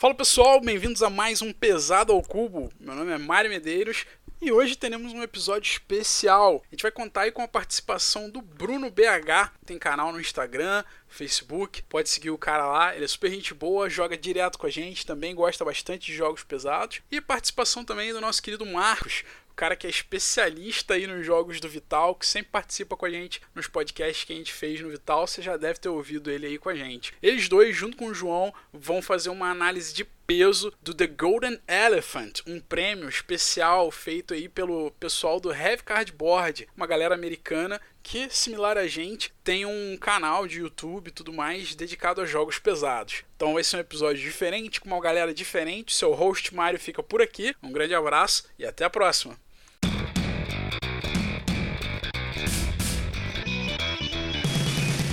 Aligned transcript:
Fala 0.00 0.14
pessoal, 0.14 0.62
bem-vindos 0.62 1.02
a 1.02 1.10
mais 1.10 1.42
um 1.42 1.52
Pesado 1.52 2.14
ao 2.14 2.22
Cubo. 2.22 2.72
Meu 2.80 2.94
nome 2.94 3.12
é 3.12 3.18
Mário 3.18 3.50
Medeiros 3.50 4.06
e 4.40 4.50
hoje 4.50 4.74
teremos 4.74 5.12
um 5.12 5.22
episódio 5.22 5.70
especial. 5.70 6.62
A 6.64 6.74
gente 6.74 6.80
vai 6.80 6.90
contar 6.90 7.20
aí 7.20 7.30
com 7.30 7.42
a 7.42 7.46
participação 7.46 8.30
do 8.30 8.40
Bruno 8.40 8.90
BH, 8.90 9.52
tem 9.66 9.78
canal 9.78 10.10
no 10.10 10.18
Instagram, 10.18 10.82
Facebook, 11.06 11.82
pode 11.82 12.08
seguir 12.08 12.30
o 12.30 12.38
cara 12.38 12.66
lá, 12.66 12.96
ele 12.96 13.04
é 13.04 13.08
super 13.08 13.30
gente 13.30 13.52
boa, 13.52 13.90
joga 13.90 14.16
direto 14.16 14.58
com 14.58 14.66
a 14.66 14.70
gente, 14.70 15.04
também 15.04 15.34
gosta 15.34 15.66
bastante 15.66 16.06
de 16.06 16.14
jogos 16.14 16.42
pesados. 16.44 17.02
E 17.10 17.20
participação 17.20 17.84
também 17.84 18.10
do 18.10 18.22
nosso 18.22 18.42
querido 18.42 18.64
Marcos, 18.64 19.22
cara 19.54 19.76
que 19.76 19.86
é 19.86 19.90
especialista 19.90 20.94
aí 20.94 21.06
nos 21.06 21.24
jogos 21.24 21.60
do 21.60 21.68
Vital, 21.68 22.14
que 22.14 22.26
sempre 22.26 22.50
participa 22.50 22.96
com 22.96 23.06
a 23.06 23.10
gente 23.10 23.40
nos 23.54 23.66
podcasts 23.66 24.24
que 24.24 24.32
a 24.32 24.36
gente 24.36 24.52
fez 24.52 24.80
no 24.80 24.90
Vital, 24.90 25.26
você 25.26 25.42
já 25.42 25.56
deve 25.56 25.78
ter 25.78 25.88
ouvido 25.88 26.30
ele 26.30 26.46
aí 26.46 26.58
com 26.58 26.68
a 26.68 26.74
gente. 26.74 27.14
Eles 27.22 27.48
dois, 27.48 27.76
junto 27.76 27.96
com 27.96 28.06
o 28.06 28.14
João, 28.14 28.52
vão 28.72 29.02
fazer 29.02 29.30
uma 29.30 29.50
análise 29.50 29.92
de 29.92 30.04
peso 30.30 30.72
do 30.80 30.94
The 30.94 31.08
Golden 31.08 31.60
Elephant, 31.66 32.40
um 32.46 32.60
prêmio 32.60 33.08
especial 33.08 33.90
feito 33.90 34.32
aí 34.32 34.48
pelo 34.48 34.92
pessoal 34.92 35.40
do 35.40 35.52
Heavy 35.52 35.82
Cardboard, 35.82 36.68
uma 36.76 36.86
galera 36.86 37.16
americana 37.16 37.80
que, 38.02 38.28
similar 38.30 38.76
a 38.78 38.86
gente, 38.86 39.32
tem 39.44 39.66
um 39.66 39.96
canal 39.96 40.46
de 40.46 40.60
YouTube 40.60 41.08
e 41.08 41.12
tudo 41.12 41.32
mais 41.32 41.74
dedicado 41.74 42.20
a 42.20 42.26
jogos 42.26 42.58
pesados. 42.58 43.24
Então 43.36 43.54
vai 43.54 43.64
ser 43.64 43.76
um 43.76 43.80
episódio 43.80 44.22
diferente, 44.22 44.80
com 44.80 44.88
uma 44.88 45.00
galera 45.00 45.34
diferente. 45.34 45.94
Seu 45.94 46.12
host 46.12 46.54
Mário 46.54 46.78
fica 46.78 47.02
por 47.02 47.20
aqui. 47.22 47.54
Um 47.62 47.72
grande 47.72 47.94
abraço 47.94 48.44
e 48.58 48.66
até 48.66 48.84
a 48.84 48.90
próxima. 48.90 49.38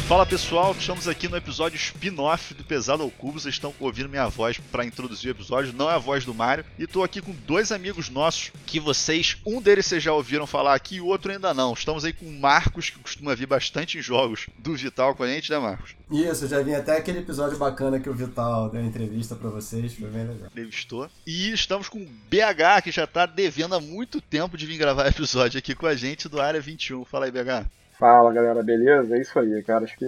Fala 0.08 0.26
pessoal, 0.26 0.72
estamos 0.72 1.06
aqui 1.06 1.28
no 1.28 1.36
episódio 1.36 1.76
spin-off 1.76 2.54
do 2.54 2.64
Pesado 2.64 3.04
ao 3.04 3.12
Cubo. 3.12 3.42
Vocês 3.42 3.56
estão 3.56 3.74
ouvindo 3.78 4.08
minha 4.08 4.30
voz 4.30 4.58
para 4.58 4.86
introduzir 4.86 5.28
o 5.28 5.32
episódio, 5.32 5.74
não 5.74 5.92
é 5.92 5.96
a 5.96 5.98
voz 5.98 6.24
do 6.24 6.34
Mario. 6.34 6.64
E 6.80 6.86
estou 6.86 7.04
aqui 7.04 7.22
com 7.22 7.36
dois 7.46 7.74
amigos 7.74 8.08
nossos 8.08 8.54
que 8.66 8.80
vocês, 8.80 9.36
um 9.46 9.62
deles 9.62 9.86
vocês 9.86 10.02
já 10.02 10.14
ouviram 10.14 10.48
falar 10.48 10.76
aqui 10.76 10.96
e 10.96 11.02
o 11.02 11.08
outro 11.08 11.30
ainda 11.30 11.54
não. 11.54 11.74
Estamos 11.74 12.06
aí 12.06 12.14
com 12.14 12.26
o 12.26 12.32
Marcos, 12.32 12.90
que 12.90 13.00
costuma 13.00 13.36
vir 13.36 13.48
bastante 13.48 13.98
em 13.98 14.02
jogos 14.02 14.48
do 14.58 14.78
Vital 14.78 15.14
com 15.14 15.24
a 15.24 15.28
gente, 15.28 15.52
né, 15.52 15.60
Marcos? 15.60 15.94
Isso, 16.10 16.48
já 16.48 16.62
vim 16.62 16.74
até 16.74 16.96
aquele 16.96 17.20
episódio 17.20 17.58
bacana 17.58 18.00
que 18.00 18.10
o 18.10 18.14
Vital 18.14 18.70
deu 18.70 18.86
entrevista 18.86 19.36
para 19.36 19.50
vocês, 19.50 19.94
foi 19.94 20.08
bem 20.08 20.26
legal. 20.26 20.48
Entrevistou. 20.48 21.10
E 21.28 21.52
estamos 21.52 21.90
com 21.90 22.00
o 22.00 22.08
BH, 22.30 22.82
que 22.82 22.92
já 22.92 23.04
está 23.04 23.26
devendo 23.26 23.76
há 23.76 23.82
muito 23.82 24.22
tempo 24.22 24.58
de 24.58 24.66
vir 24.66 24.78
gravar 24.78 25.06
episódio 25.12 25.60
aqui 25.60 25.76
com 25.76 25.86
a 25.86 25.96
gente 25.96 26.30
do 26.30 26.40
Área 26.40 26.62
21. 26.62 27.04
Fala 27.04 27.26
aí, 27.26 27.32
BH. 27.32 27.77
Fala 27.98 28.32
galera, 28.32 28.62
beleza? 28.62 29.16
É 29.18 29.22
isso 29.22 29.38
aí, 29.40 29.64
cara. 29.64 29.86
Acho 29.86 29.98
que 29.98 30.06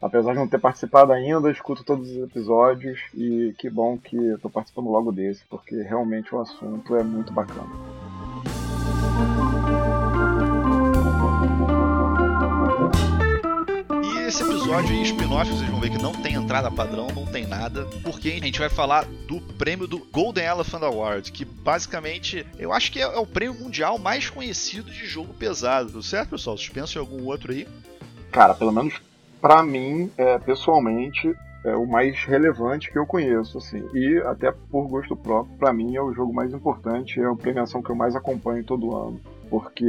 apesar 0.00 0.32
de 0.32 0.38
não 0.38 0.48
ter 0.48 0.60
participado 0.60 1.12
ainda, 1.12 1.50
escuto 1.50 1.82
todos 1.82 2.10
os 2.10 2.22
episódios 2.22 3.00
e 3.14 3.54
que 3.58 3.68
bom 3.68 3.98
que 3.98 4.16
tô 4.40 4.48
participando 4.48 4.90
logo 4.90 5.10
desse, 5.10 5.44
porque 5.46 5.74
realmente 5.82 6.34
o 6.34 6.40
assunto 6.40 6.94
é 6.94 7.02
muito 7.02 7.32
bacana. 7.32 8.03
Esse 14.34 14.42
episódio 14.42 14.90
aí, 14.90 15.02
spin-off, 15.02 15.48
vocês 15.48 15.70
vão 15.70 15.78
ver 15.78 15.90
que 15.90 16.02
não 16.02 16.10
tem 16.10 16.34
entrada 16.34 16.68
padrão, 16.68 17.06
não 17.14 17.24
tem 17.24 17.46
nada, 17.46 17.86
porque 18.02 18.30
a 18.30 18.44
gente 18.44 18.58
vai 18.58 18.68
falar 18.68 19.04
do 19.28 19.40
prêmio 19.40 19.86
do 19.86 20.00
Golden 20.10 20.44
Elephant 20.44 20.82
Award, 20.82 21.30
que 21.30 21.44
basicamente 21.44 22.44
eu 22.58 22.72
acho 22.72 22.90
que 22.90 22.98
é, 22.98 23.04
é 23.04 23.16
o 23.16 23.24
prêmio 23.24 23.54
mundial 23.54 23.96
mais 23.96 24.28
conhecido 24.28 24.90
de 24.90 25.06
jogo 25.06 25.32
pesado, 25.34 26.02
certo, 26.02 26.30
pessoal? 26.30 26.58
Vocês 26.58 26.68
pensam 26.68 27.00
em 27.00 27.06
algum 27.06 27.24
outro 27.26 27.52
aí? 27.52 27.68
Cara, 28.32 28.54
pelo 28.54 28.72
menos 28.72 29.00
para 29.40 29.62
mim, 29.62 30.10
é, 30.18 30.36
pessoalmente, 30.40 31.32
é 31.64 31.76
o 31.76 31.86
mais 31.86 32.18
relevante 32.24 32.90
que 32.90 32.98
eu 32.98 33.06
conheço, 33.06 33.58
assim. 33.58 33.88
E 33.94 34.20
até 34.26 34.50
por 34.50 34.88
gosto 34.88 35.14
próprio, 35.14 35.56
para 35.58 35.72
mim 35.72 35.94
é 35.94 36.02
o 36.02 36.12
jogo 36.12 36.34
mais 36.34 36.52
importante, 36.52 37.20
é 37.20 37.24
a 37.24 37.36
premiação 37.36 37.80
que 37.80 37.90
eu 37.90 37.94
mais 37.94 38.16
acompanho 38.16 38.64
todo 38.64 38.96
ano, 38.96 39.20
porque 39.48 39.86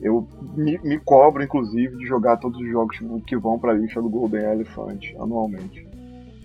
eu 0.00 0.26
me, 0.56 0.78
me, 0.78 0.98
cobro, 0.98 1.42
inclusive, 1.42 1.96
de 1.96 2.06
jogar 2.06 2.36
todos 2.36 2.60
os 2.60 2.68
jogos 2.68 2.98
que 3.26 3.36
vão 3.36 3.58
para 3.58 3.72
a 3.72 3.74
lista 3.74 4.00
do 4.00 4.08
Golden 4.08 4.42
Elephant 4.42 5.02
anualmente. 5.18 5.86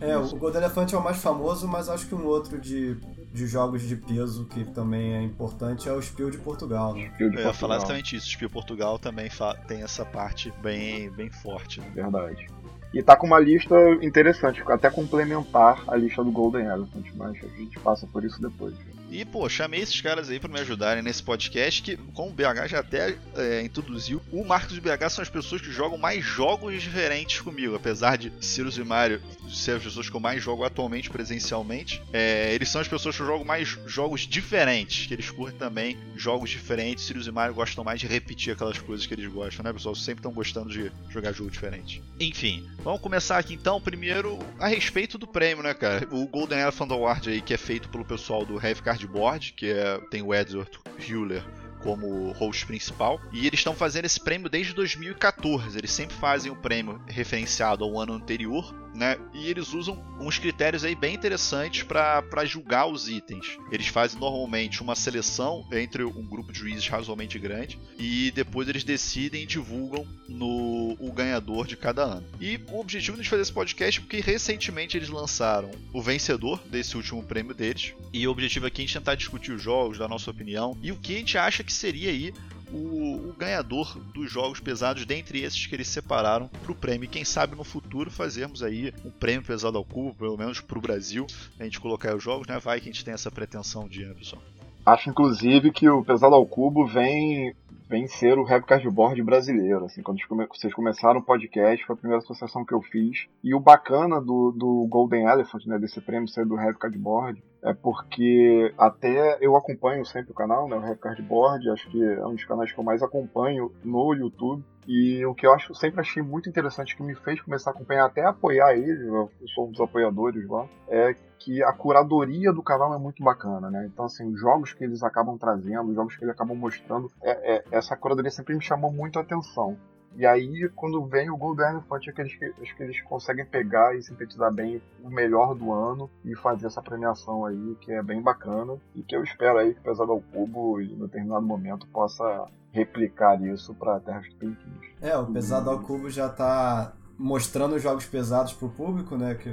É, 0.01 0.17
o 0.17 0.35
Golden 0.35 0.61
Elephant 0.61 0.91
é 0.91 0.97
o 0.97 1.03
mais 1.03 1.17
famoso, 1.17 1.67
mas 1.67 1.87
acho 1.87 2.07
que 2.07 2.15
um 2.15 2.25
outro 2.25 2.59
de, 2.59 2.97
de 3.31 3.47
jogos 3.47 3.83
de 3.83 3.95
peso 3.95 4.45
que 4.45 4.65
também 4.65 5.13
é 5.13 5.21
importante 5.21 5.87
é 5.87 5.93
o 5.93 6.01
Spiel 6.01 6.29
de 6.29 6.37
Portugal. 6.37 6.93
Né? 6.93 7.09
Spiel 7.13 7.29
de 7.29 7.37
eu 7.37 7.45
ia 7.45 7.53
falar 7.53 7.77
exatamente 7.77 8.15
isso. 8.15 8.27
O 8.27 8.29
Spiel 8.31 8.49
Portugal 8.49 8.99
também 8.99 9.29
tem 9.67 9.81
essa 9.81 10.03
parte 10.03 10.51
bem, 10.61 11.09
bem 11.11 11.29
forte. 11.29 11.79
Né? 11.79 11.89
Verdade. 11.95 12.47
E 12.93 13.01
tá 13.01 13.15
com 13.15 13.25
uma 13.25 13.39
lista 13.39 13.75
interessante, 14.01 14.61
até 14.67 14.89
complementar 14.89 15.83
a 15.87 15.95
lista 15.95 16.23
do 16.23 16.31
Golden 16.31 16.65
Elephant, 16.65 17.05
mas 17.15 17.37
a 17.43 17.47
gente 17.57 17.79
passa 17.79 18.05
por 18.05 18.23
isso 18.23 18.39
depois. 18.39 18.75
E, 19.13 19.23
pô, 19.23 19.47
chamei 19.47 19.79
esses 19.79 20.01
caras 20.01 20.27
aí 20.31 20.39
para 20.39 20.51
me 20.51 20.59
ajudarem 20.59 21.03
nesse 21.03 21.21
podcast, 21.21 21.83
que, 21.83 21.95
como 22.15 22.31
o 22.31 22.33
BH 22.33 22.67
já 22.67 22.79
até 22.79 23.15
é, 23.35 23.61
introduziu, 23.61 24.19
o 24.31 24.43
Marcos 24.43 24.75
e 24.75 24.79
o 24.79 24.81
BH 24.81 25.11
são 25.11 25.21
as 25.21 25.29
pessoas 25.29 25.61
que 25.61 25.71
jogam 25.71 25.99
mais 25.99 26.25
jogos 26.25 26.81
diferentes 26.81 27.39
comigo. 27.39 27.75
Apesar 27.75 28.17
de 28.17 28.33
Cirus 28.41 28.75
e 28.75 28.83
Mario 28.83 29.21
ser 29.47 29.75
as 29.75 29.83
pessoas 29.83 30.09
que 30.09 30.15
eu 30.15 30.19
mais 30.19 30.41
jogo 30.41 30.63
atualmente 30.63 31.11
presencialmente, 31.11 32.01
é, 32.11 32.55
eles 32.55 32.69
são 32.69 32.81
as 32.81 32.87
pessoas 32.87 33.15
que 33.15 33.21
eu 33.21 33.27
jogo 33.27 33.45
mais 33.45 33.77
jogos 33.85 34.21
diferentes, 34.21 35.05
que 35.05 35.13
eles 35.13 35.29
curtem 35.29 35.59
também 35.59 35.95
jogos 36.15 36.49
diferentes. 36.49 37.05
Sirius 37.05 37.27
e 37.27 37.31
Mario 37.31 37.53
gostam 37.53 37.83
mais 37.83 37.99
de 37.99 38.07
repetir 38.07 38.53
aquelas 38.53 38.79
coisas 38.79 39.05
que 39.05 39.13
eles 39.13 39.31
gostam, 39.31 39.63
né, 39.63 39.71
pessoal? 39.71 39.93
Sempre 39.93 40.21
estão 40.21 40.31
gostando 40.31 40.71
de 40.71 40.91
jogar 41.11 41.33
jogo 41.33 41.51
diferente. 41.51 42.01
Enfim, 42.19 42.67
vamos 42.83 42.99
começar 42.99 43.37
aqui 43.37 43.53
então, 43.53 43.79
primeiro, 43.79 44.39
a 44.59 44.67
respeito 44.67 45.19
do 45.19 45.27
prêmio, 45.27 45.63
né, 45.63 45.75
cara? 45.75 46.07
O 46.09 46.25
Golden 46.25 46.61
Elephant 46.61 46.89
Award 46.89 47.29
aí, 47.29 47.41
que 47.41 47.53
é 47.53 47.57
feito 47.57 47.89
pelo 47.89 48.03
pessoal 48.03 48.43
do 48.43 48.55
Heavy 48.55 48.81
Card 48.81 49.02
Board, 49.07 49.53
que 49.53 49.71
é, 49.71 49.99
tem 50.09 50.21
o 50.21 50.33
Edward 50.33 50.71
Hewler 50.99 51.43
como 51.83 52.31
host 52.31 52.65
principal. 52.65 53.19
E 53.31 53.45
eles 53.45 53.59
estão 53.59 53.75
fazendo 53.75 54.05
esse 54.05 54.19
prêmio 54.19 54.49
desde 54.49 54.73
2014. 54.73 55.77
Eles 55.77 55.91
sempre 55.91 56.15
fazem 56.15 56.51
o 56.51 56.55
prêmio 56.55 57.01
referenciado 57.05 57.83
ao 57.83 57.99
ano 57.99 58.13
anterior, 58.13 58.73
né? 58.93 59.17
E 59.33 59.47
eles 59.49 59.73
usam 59.73 60.01
uns 60.19 60.37
critérios 60.37 60.83
aí 60.83 60.95
bem 60.95 61.15
interessantes 61.15 61.83
para 61.83 62.45
julgar 62.45 62.87
os 62.87 63.09
itens. 63.09 63.57
Eles 63.71 63.87
fazem 63.87 64.19
normalmente 64.19 64.81
uma 64.81 64.95
seleção 64.95 65.65
entre 65.71 66.03
um 66.03 66.25
grupo 66.25 66.51
de 66.51 66.59
juízes 66.59 66.87
razoavelmente 66.87 67.39
grande 67.39 67.79
e 67.97 68.31
depois 68.31 68.67
eles 68.67 68.83
decidem 68.83 69.43
e 69.43 69.45
divulgam 69.45 70.05
no 70.27 70.95
o 70.99 71.11
ganhador 71.11 71.65
de 71.65 71.75
cada 71.75 72.03
ano. 72.03 72.25
E 72.39 72.59
o 72.69 72.79
objetivo 72.79 73.21
de 73.21 73.27
fazer 73.27 73.41
esse 73.41 73.53
podcast 73.53 73.99
é 73.99 74.03
porque 74.03 74.19
recentemente 74.19 74.97
eles 74.97 75.09
lançaram 75.09 75.71
o 75.91 76.01
vencedor 76.01 76.61
desse 76.67 76.95
último 76.95 77.23
prêmio 77.23 77.53
deles. 77.53 77.93
E 78.11 78.27
o 78.27 78.31
objetivo 78.31 78.67
aqui 78.67 78.81
é 78.81 78.83
a 78.83 78.87
gente 78.87 78.97
tentar 78.97 79.15
discutir 79.15 79.51
os 79.51 79.61
jogos, 79.61 79.97
dar 79.97 80.07
nossa 80.07 80.29
opinião 80.29 80.77
e 80.81 80.91
o 80.91 80.97
que 80.97 81.15
a 81.15 81.17
gente 81.17 81.37
acha 81.37 81.63
que 81.63 81.73
seria 81.73 82.09
aí 82.09 82.33
o, 82.73 83.29
o, 83.29 83.33
ganhador 83.33 83.97
dos 84.13 84.31
jogos 84.31 84.59
pesados, 84.59 85.05
dentre 85.05 85.41
esses 85.41 85.65
que 85.65 85.75
eles 85.75 85.87
separaram 85.87 86.47
para 86.47 86.71
o 86.71 86.75
prêmio. 86.75 87.09
Quem 87.09 87.23
sabe 87.23 87.55
no 87.55 87.63
futuro 87.63 88.09
fazermos 88.09 88.63
aí 88.63 88.93
um 89.05 89.11
prêmio 89.11 89.45
pesado 89.45 89.77
ao 89.77 89.85
cubo, 89.85 90.15
pelo 90.15 90.37
menos 90.37 90.59
para 90.59 90.77
o 90.77 90.81
Brasil, 90.81 91.27
a 91.59 91.63
gente 91.63 91.79
colocar 91.79 92.15
os 92.15 92.23
jogos, 92.23 92.47
né? 92.47 92.59
Vai 92.59 92.79
que 92.79 92.89
a 92.89 92.91
gente 92.91 93.05
tem 93.05 93.13
essa 93.13 93.31
pretensão 93.31 93.87
de 93.87 94.03
ano, 94.03 94.15
pessoal. 94.15 94.41
Acho 94.85 95.09
inclusive 95.09 95.71
que 95.71 95.87
o 95.87 96.03
pesado 96.03 96.35
ao 96.35 96.45
cubo 96.45 96.85
vem 96.85 97.55
vem 97.87 98.07
ser 98.07 98.39
o 98.39 98.43
rap 98.43 98.65
cardboard 98.65 99.21
brasileiro. 99.21 99.85
Assim, 99.85 100.01
quando 100.01 100.19
vocês 100.49 100.73
começaram 100.73 101.19
o 101.19 101.23
podcast, 101.23 101.85
foi 101.85 101.93
a 101.93 101.97
primeira 101.97 102.23
associação 102.23 102.65
que 102.65 102.73
eu 102.73 102.81
fiz. 102.81 103.27
E 103.43 103.53
o 103.53 103.59
bacana 103.59 104.19
do, 104.19 104.51
do 104.51 104.87
Golden 104.89 105.27
Elephant, 105.27 105.65
né, 105.67 105.77
desse 105.77 106.01
prêmio 106.01 106.27
ser 106.27 106.43
do 106.45 106.55
rap 106.55 106.75
cardboard, 106.79 107.43
é 107.63 107.73
porque 107.73 108.73
até 108.77 109.37
eu 109.41 109.55
acompanho 109.55 110.05
sempre 110.05 110.31
o 110.31 110.35
canal, 110.35 110.67
né, 110.67 110.75
o 110.75 110.81
rap 110.81 110.99
cardboard, 110.99 111.69
acho 111.69 111.89
que 111.89 112.03
é 112.03 112.25
um 112.25 112.35
dos 112.35 112.45
canais 112.45 112.71
que 112.71 112.79
eu 112.79 112.83
mais 112.83 113.01
acompanho 113.01 113.71
no 113.83 114.13
YouTube. 114.13 114.63
E 114.85 115.25
o 115.25 115.33
que 115.33 115.47
eu 115.47 115.53
acho, 115.53 115.73
sempre 115.73 116.01
achei 116.01 116.21
muito 116.21 116.49
interessante, 116.49 116.95
que 116.95 117.01
me 117.01 117.15
fez 117.15 117.41
começar 117.41 117.71
a 117.71 117.73
acompanhar, 117.73 118.05
até 118.05 118.25
apoiar 118.25 118.73
ele, 118.73 119.07
eu 119.07 119.29
sou 119.55 119.67
um 119.67 119.71
dos 119.71 119.79
apoiadores 119.79 120.45
lá, 120.49 120.67
é 120.89 121.15
que 121.39 121.63
a 121.63 121.71
curadoria 121.71 122.51
do 122.51 122.61
canal 122.61 122.93
é 122.93 122.97
muito 122.97 123.23
bacana, 123.23 123.71
né? 123.71 123.89
Então, 123.91 124.05
assim, 124.05 124.25
os 124.25 124.39
jogos 124.39 124.73
que 124.73 124.83
eles 124.83 125.01
acabam 125.01 125.37
trazendo, 125.37 125.89
os 125.89 125.95
jogos 125.95 126.17
que 126.17 126.23
eles 126.23 126.33
acabam 126.33 126.57
mostrando, 126.57 127.09
é, 127.21 127.55
é, 127.55 127.63
essa 127.71 127.95
curadoria 127.95 128.31
sempre 128.31 128.55
me 128.55 128.61
chamou 128.61 128.91
muito 128.91 129.19
a 129.19 129.21
atenção. 129.21 129.77
E 130.15 130.25
aí, 130.25 130.69
quando 130.75 131.03
vem 131.05 131.29
o 131.29 131.37
Golden 131.37 131.71
Elephant, 131.71 132.07
é 132.07 132.11
que 132.11 132.21
eles, 132.21 132.33
acho 132.61 132.75
que 132.75 132.83
eles 132.83 133.01
conseguem 133.01 133.45
pegar 133.45 133.95
e 133.95 134.01
sintetizar 134.01 134.53
bem 134.53 134.81
o 135.03 135.09
melhor 135.09 135.55
do 135.55 135.71
ano 135.71 136.09
e 136.23 136.35
fazer 136.35 136.67
essa 136.67 136.81
premiação 136.81 137.45
aí, 137.45 137.75
que 137.81 137.91
é 137.91 138.03
bem 138.03 138.21
bacana. 138.21 138.77
E 138.95 139.01
que 139.01 139.15
eu 139.15 139.23
espero 139.23 139.57
aí 139.57 139.73
que 139.73 139.79
o 139.79 139.83
Pesado 139.83 140.11
ao 140.11 140.21
Cubo, 140.21 140.79
em 140.79 140.97
determinado 140.99 141.45
momento, 141.45 141.87
possa 141.87 142.45
replicar 142.71 143.41
isso 143.41 143.73
para 143.73 143.99
Terras 143.99 144.27
Tupiniquins. 144.29 144.93
É, 145.01 145.17
o 145.17 145.25
Pesado 145.25 145.69
ao 145.69 145.79
Cubo 145.79 146.09
já 146.09 146.27
está 146.27 146.93
mostrando 147.17 147.77
jogos 147.79 148.05
pesados 148.05 148.53
para 148.53 148.67
o 148.67 148.71
público, 148.71 149.15
né? 149.15 149.35
Que 149.35 149.49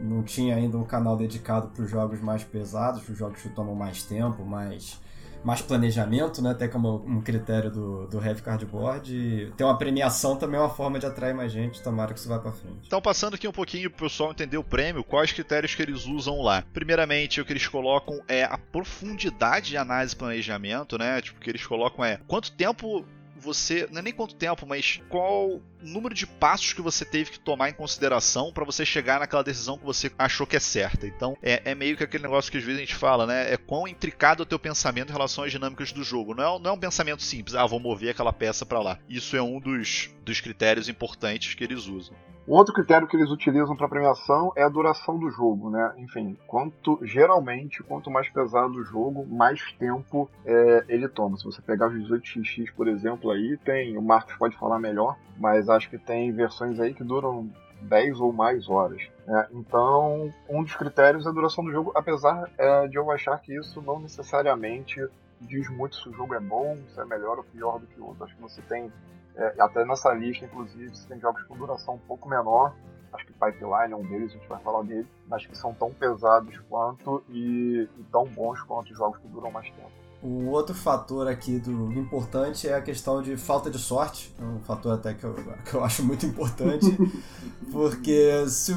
não 0.00 0.22
tinha 0.22 0.56
ainda 0.56 0.76
um 0.76 0.84
canal 0.84 1.16
dedicado 1.16 1.68
para 1.68 1.82
os 1.82 1.90
jogos 1.90 2.20
mais 2.20 2.44
pesados, 2.44 3.08
os 3.08 3.16
jogos 3.16 3.40
que 3.40 3.48
tomam 3.48 3.74
mais 3.74 4.02
tempo, 4.02 4.44
mais 4.44 5.00
mais 5.46 5.62
planejamento, 5.62 6.42
né? 6.42 6.50
Até 6.50 6.66
como 6.66 7.04
um 7.06 7.20
critério 7.20 7.70
do, 7.70 8.08
do 8.08 8.18
Heavy 8.18 8.42
Cardboard. 8.42 9.52
Ter 9.56 9.62
uma 9.62 9.78
premiação 9.78 10.34
também 10.34 10.58
é 10.58 10.60
uma 10.60 10.68
forma 10.68 10.98
de 10.98 11.06
atrair 11.06 11.36
mais 11.36 11.52
gente. 11.52 11.80
Tomara 11.80 12.12
que 12.12 12.18
isso 12.18 12.28
vá 12.28 12.40
para 12.40 12.50
frente. 12.50 12.80
Então, 12.84 13.00
passando 13.00 13.34
aqui 13.34 13.46
um 13.46 13.52
pouquinho 13.52 13.88
pro 13.88 14.08
pessoal 14.08 14.32
entender 14.32 14.58
o 14.58 14.64
prêmio, 14.64 15.04
quais 15.04 15.30
critérios 15.30 15.72
que 15.72 15.80
eles 15.80 16.04
usam 16.04 16.42
lá. 16.42 16.64
Primeiramente, 16.72 17.40
o 17.40 17.44
que 17.44 17.52
eles 17.52 17.68
colocam 17.68 18.20
é 18.26 18.42
a 18.42 18.58
profundidade 18.58 19.68
de 19.68 19.76
análise 19.76 20.14
e 20.14 20.18
planejamento, 20.18 20.98
né? 20.98 21.20
Tipo, 21.20 21.38
o 21.38 21.40
que 21.40 21.48
eles 21.48 21.64
colocam 21.64 22.04
é 22.04 22.18
quanto 22.26 22.50
tempo 22.50 23.06
você. 23.38 23.88
Não 23.90 24.00
é 24.00 24.02
nem 24.02 24.12
quanto 24.12 24.34
tempo, 24.34 24.66
mas 24.66 25.00
qual 25.08 25.60
número 25.80 26.14
de 26.14 26.26
passos 26.26 26.72
que 26.72 26.82
você 26.82 27.04
teve 27.04 27.30
que 27.30 27.40
tomar 27.40 27.68
em 27.68 27.72
consideração 27.72 28.52
para 28.52 28.64
você 28.64 28.84
chegar 28.84 29.20
naquela 29.20 29.44
decisão 29.44 29.78
que 29.78 29.84
você 29.84 30.10
achou 30.18 30.46
que 30.46 30.56
é 30.56 30.60
certa. 30.60 31.06
Então 31.06 31.36
é, 31.42 31.62
é, 31.64 31.74
meio 31.74 31.96
que 31.96 32.04
aquele 32.04 32.22
negócio 32.22 32.50
que 32.50 32.58
às 32.58 32.64
vezes 32.64 32.78
a 32.78 32.84
gente 32.84 32.94
fala, 32.94 33.26
né? 33.26 33.52
É 33.52 33.56
quão 33.56 33.86
intricado 33.86 34.42
é 34.42 34.44
o 34.44 34.46
teu 34.46 34.58
pensamento 34.58 35.10
em 35.10 35.12
relação 35.12 35.44
às 35.44 35.52
dinâmicas 35.52 35.92
do 35.92 36.02
jogo. 36.02 36.34
Não 36.34 36.56
é, 36.56 36.58
não 36.60 36.70
é 36.70 36.74
um 36.74 36.78
pensamento 36.78 37.22
simples, 37.22 37.54
ah, 37.54 37.66
vou 37.66 37.80
mover 37.80 38.10
aquela 38.10 38.32
peça 38.32 38.66
para 38.66 38.80
lá. 38.80 38.98
Isso 39.08 39.36
é 39.36 39.42
um 39.42 39.60
dos, 39.60 40.10
dos 40.22 40.40
critérios 40.40 40.88
importantes 40.88 41.54
que 41.54 41.64
eles 41.64 41.86
usam. 41.86 42.16
Outro 42.46 42.72
critério 42.72 43.08
que 43.08 43.16
eles 43.16 43.30
utilizam 43.30 43.74
para 43.74 43.88
premiação 43.88 44.52
é 44.54 44.62
a 44.62 44.68
duração 44.68 45.18
do 45.18 45.28
jogo, 45.30 45.68
né? 45.68 45.92
Enfim, 45.98 46.38
quanto 46.46 46.98
geralmente 47.02 47.82
quanto 47.82 48.08
mais 48.08 48.28
pesado 48.28 48.78
o 48.78 48.84
jogo, 48.84 49.26
mais 49.26 49.60
tempo 49.72 50.30
é, 50.44 50.84
ele 50.88 51.08
toma. 51.08 51.36
Se 51.36 51.44
você 51.44 51.60
pegar 51.60 51.88
os 51.88 51.94
18xx, 51.94 52.72
por 52.76 52.86
exemplo, 52.86 53.32
aí 53.32 53.56
tem 53.64 53.98
o 53.98 54.02
Marcos 54.02 54.36
pode 54.36 54.56
falar 54.56 54.78
melhor, 54.78 55.16
mas 55.36 55.68
acho 55.68 55.90
que 55.90 55.98
tem 55.98 56.30
versões 56.30 56.78
aí 56.78 56.94
que 56.94 57.02
duram 57.02 57.50
10 57.82 58.20
ou 58.20 58.32
mais 58.32 58.68
horas. 58.68 59.02
Né? 59.26 59.48
Então, 59.52 60.32
um 60.48 60.62
dos 60.62 60.76
critérios 60.76 61.26
é 61.26 61.28
a 61.28 61.32
duração 61.32 61.64
do 61.64 61.72
jogo, 61.72 61.92
apesar 61.96 62.48
é, 62.56 62.86
de 62.86 62.96
eu 62.96 63.10
achar 63.10 63.40
que 63.40 63.56
isso 63.56 63.82
não 63.82 63.98
necessariamente 63.98 65.04
diz 65.40 65.68
muito 65.68 65.96
se 65.96 66.08
o 66.08 66.12
jogo 66.12 66.34
é 66.34 66.40
bom, 66.40 66.76
se 66.94 67.00
é 67.00 67.04
melhor 67.04 67.38
ou 67.38 67.44
pior 67.44 67.78
do 67.78 67.86
que 67.86 68.00
o 68.00 68.06
outro. 68.06 68.24
Acho 68.24 68.36
que 68.36 68.42
você 68.42 68.62
tem 68.62 68.90
é, 69.36 69.54
até 69.58 69.84
nessa 69.84 70.12
lista, 70.14 70.44
inclusive, 70.44 70.88
você 70.88 71.06
tem 71.08 71.20
jogos 71.20 71.42
com 71.44 71.56
duração 71.56 71.94
um 71.94 71.98
pouco 71.98 72.28
menor. 72.28 72.74
Acho 73.12 73.26
que 73.26 73.32
Pipeline 73.32 73.92
é 73.92 73.96
um 73.96 74.02
deles, 74.02 74.30
a 74.32 74.34
gente 74.34 74.48
vai 74.48 74.58
falar 74.60 74.82
dele. 74.82 75.06
Mas 75.28 75.46
que 75.46 75.56
são 75.56 75.74
tão 75.74 75.92
pesados 75.92 76.58
quanto 76.68 77.22
e, 77.28 77.88
e 77.98 78.04
tão 78.10 78.24
bons 78.24 78.60
quanto 78.62 78.90
os 78.90 78.96
jogos 78.96 79.18
que 79.18 79.28
duram 79.28 79.50
mais 79.50 79.68
tempo. 79.70 79.90
O 80.22 80.46
outro 80.46 80.74
fator 80.74 81.28
aqui 81.28 81.58
do 81.58 81.92
importante 81.92 82.66
é 82.66 82.74
a 82.74 82.80
questão 82.80 83.22
de 83.22 83.36
falta 83.36 83.70
de 83.70 83.78
sorte, 83.78 84.34
é 84.40 84.44
um 84.44 84.60
fator 84.60 84.94
até 84.94 85.12
que 85.12 85.22
eu, 85.22 85.34
que 85.64 85.74
eu 85.74 85.84
acho 85.84 86.02
muito 86.02 86.24
importante, 86.24 86.86
porque 87.76 88.48
se 88.48 88.74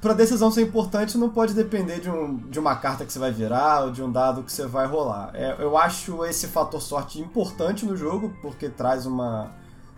para 0.00 0.10
a 0.10 0.16
decisão 0.16 0.50
ser 0.50 0.62
importante 0.62 1.16
não 1.16 1.30
pode 1.30 1.54
depender 1.54 2.00
de, 2.00 2.10
um, 2.10 2.36
de 2.36 2.58
uma 2.58 2.74
carta 2.74 3.04
que 3.04 3.12
você 3.12 3.18
vai 3.20 3.30
virar 3.30 3.84
ou 3.84 3.92
de 3.92 4.02
um 4.02 4.10
dado 4.10 4.42
que 4.42 4.50
você 4.50 4.66
vai 4.66 4.88
rolar. 4.88 5.30
É, 5.34 5.54
eu 5.60 5.78
acho 5.78 6.24
esse 6.24 6.48
fator 6.48 6.82
sorte 6.82 7.20
importante 7.20 7.86
no 7.86 7.96
jogo, 7.96 8.34
porque 8.42 8.68
traz 8.68 9.06
uma 9.06 9.52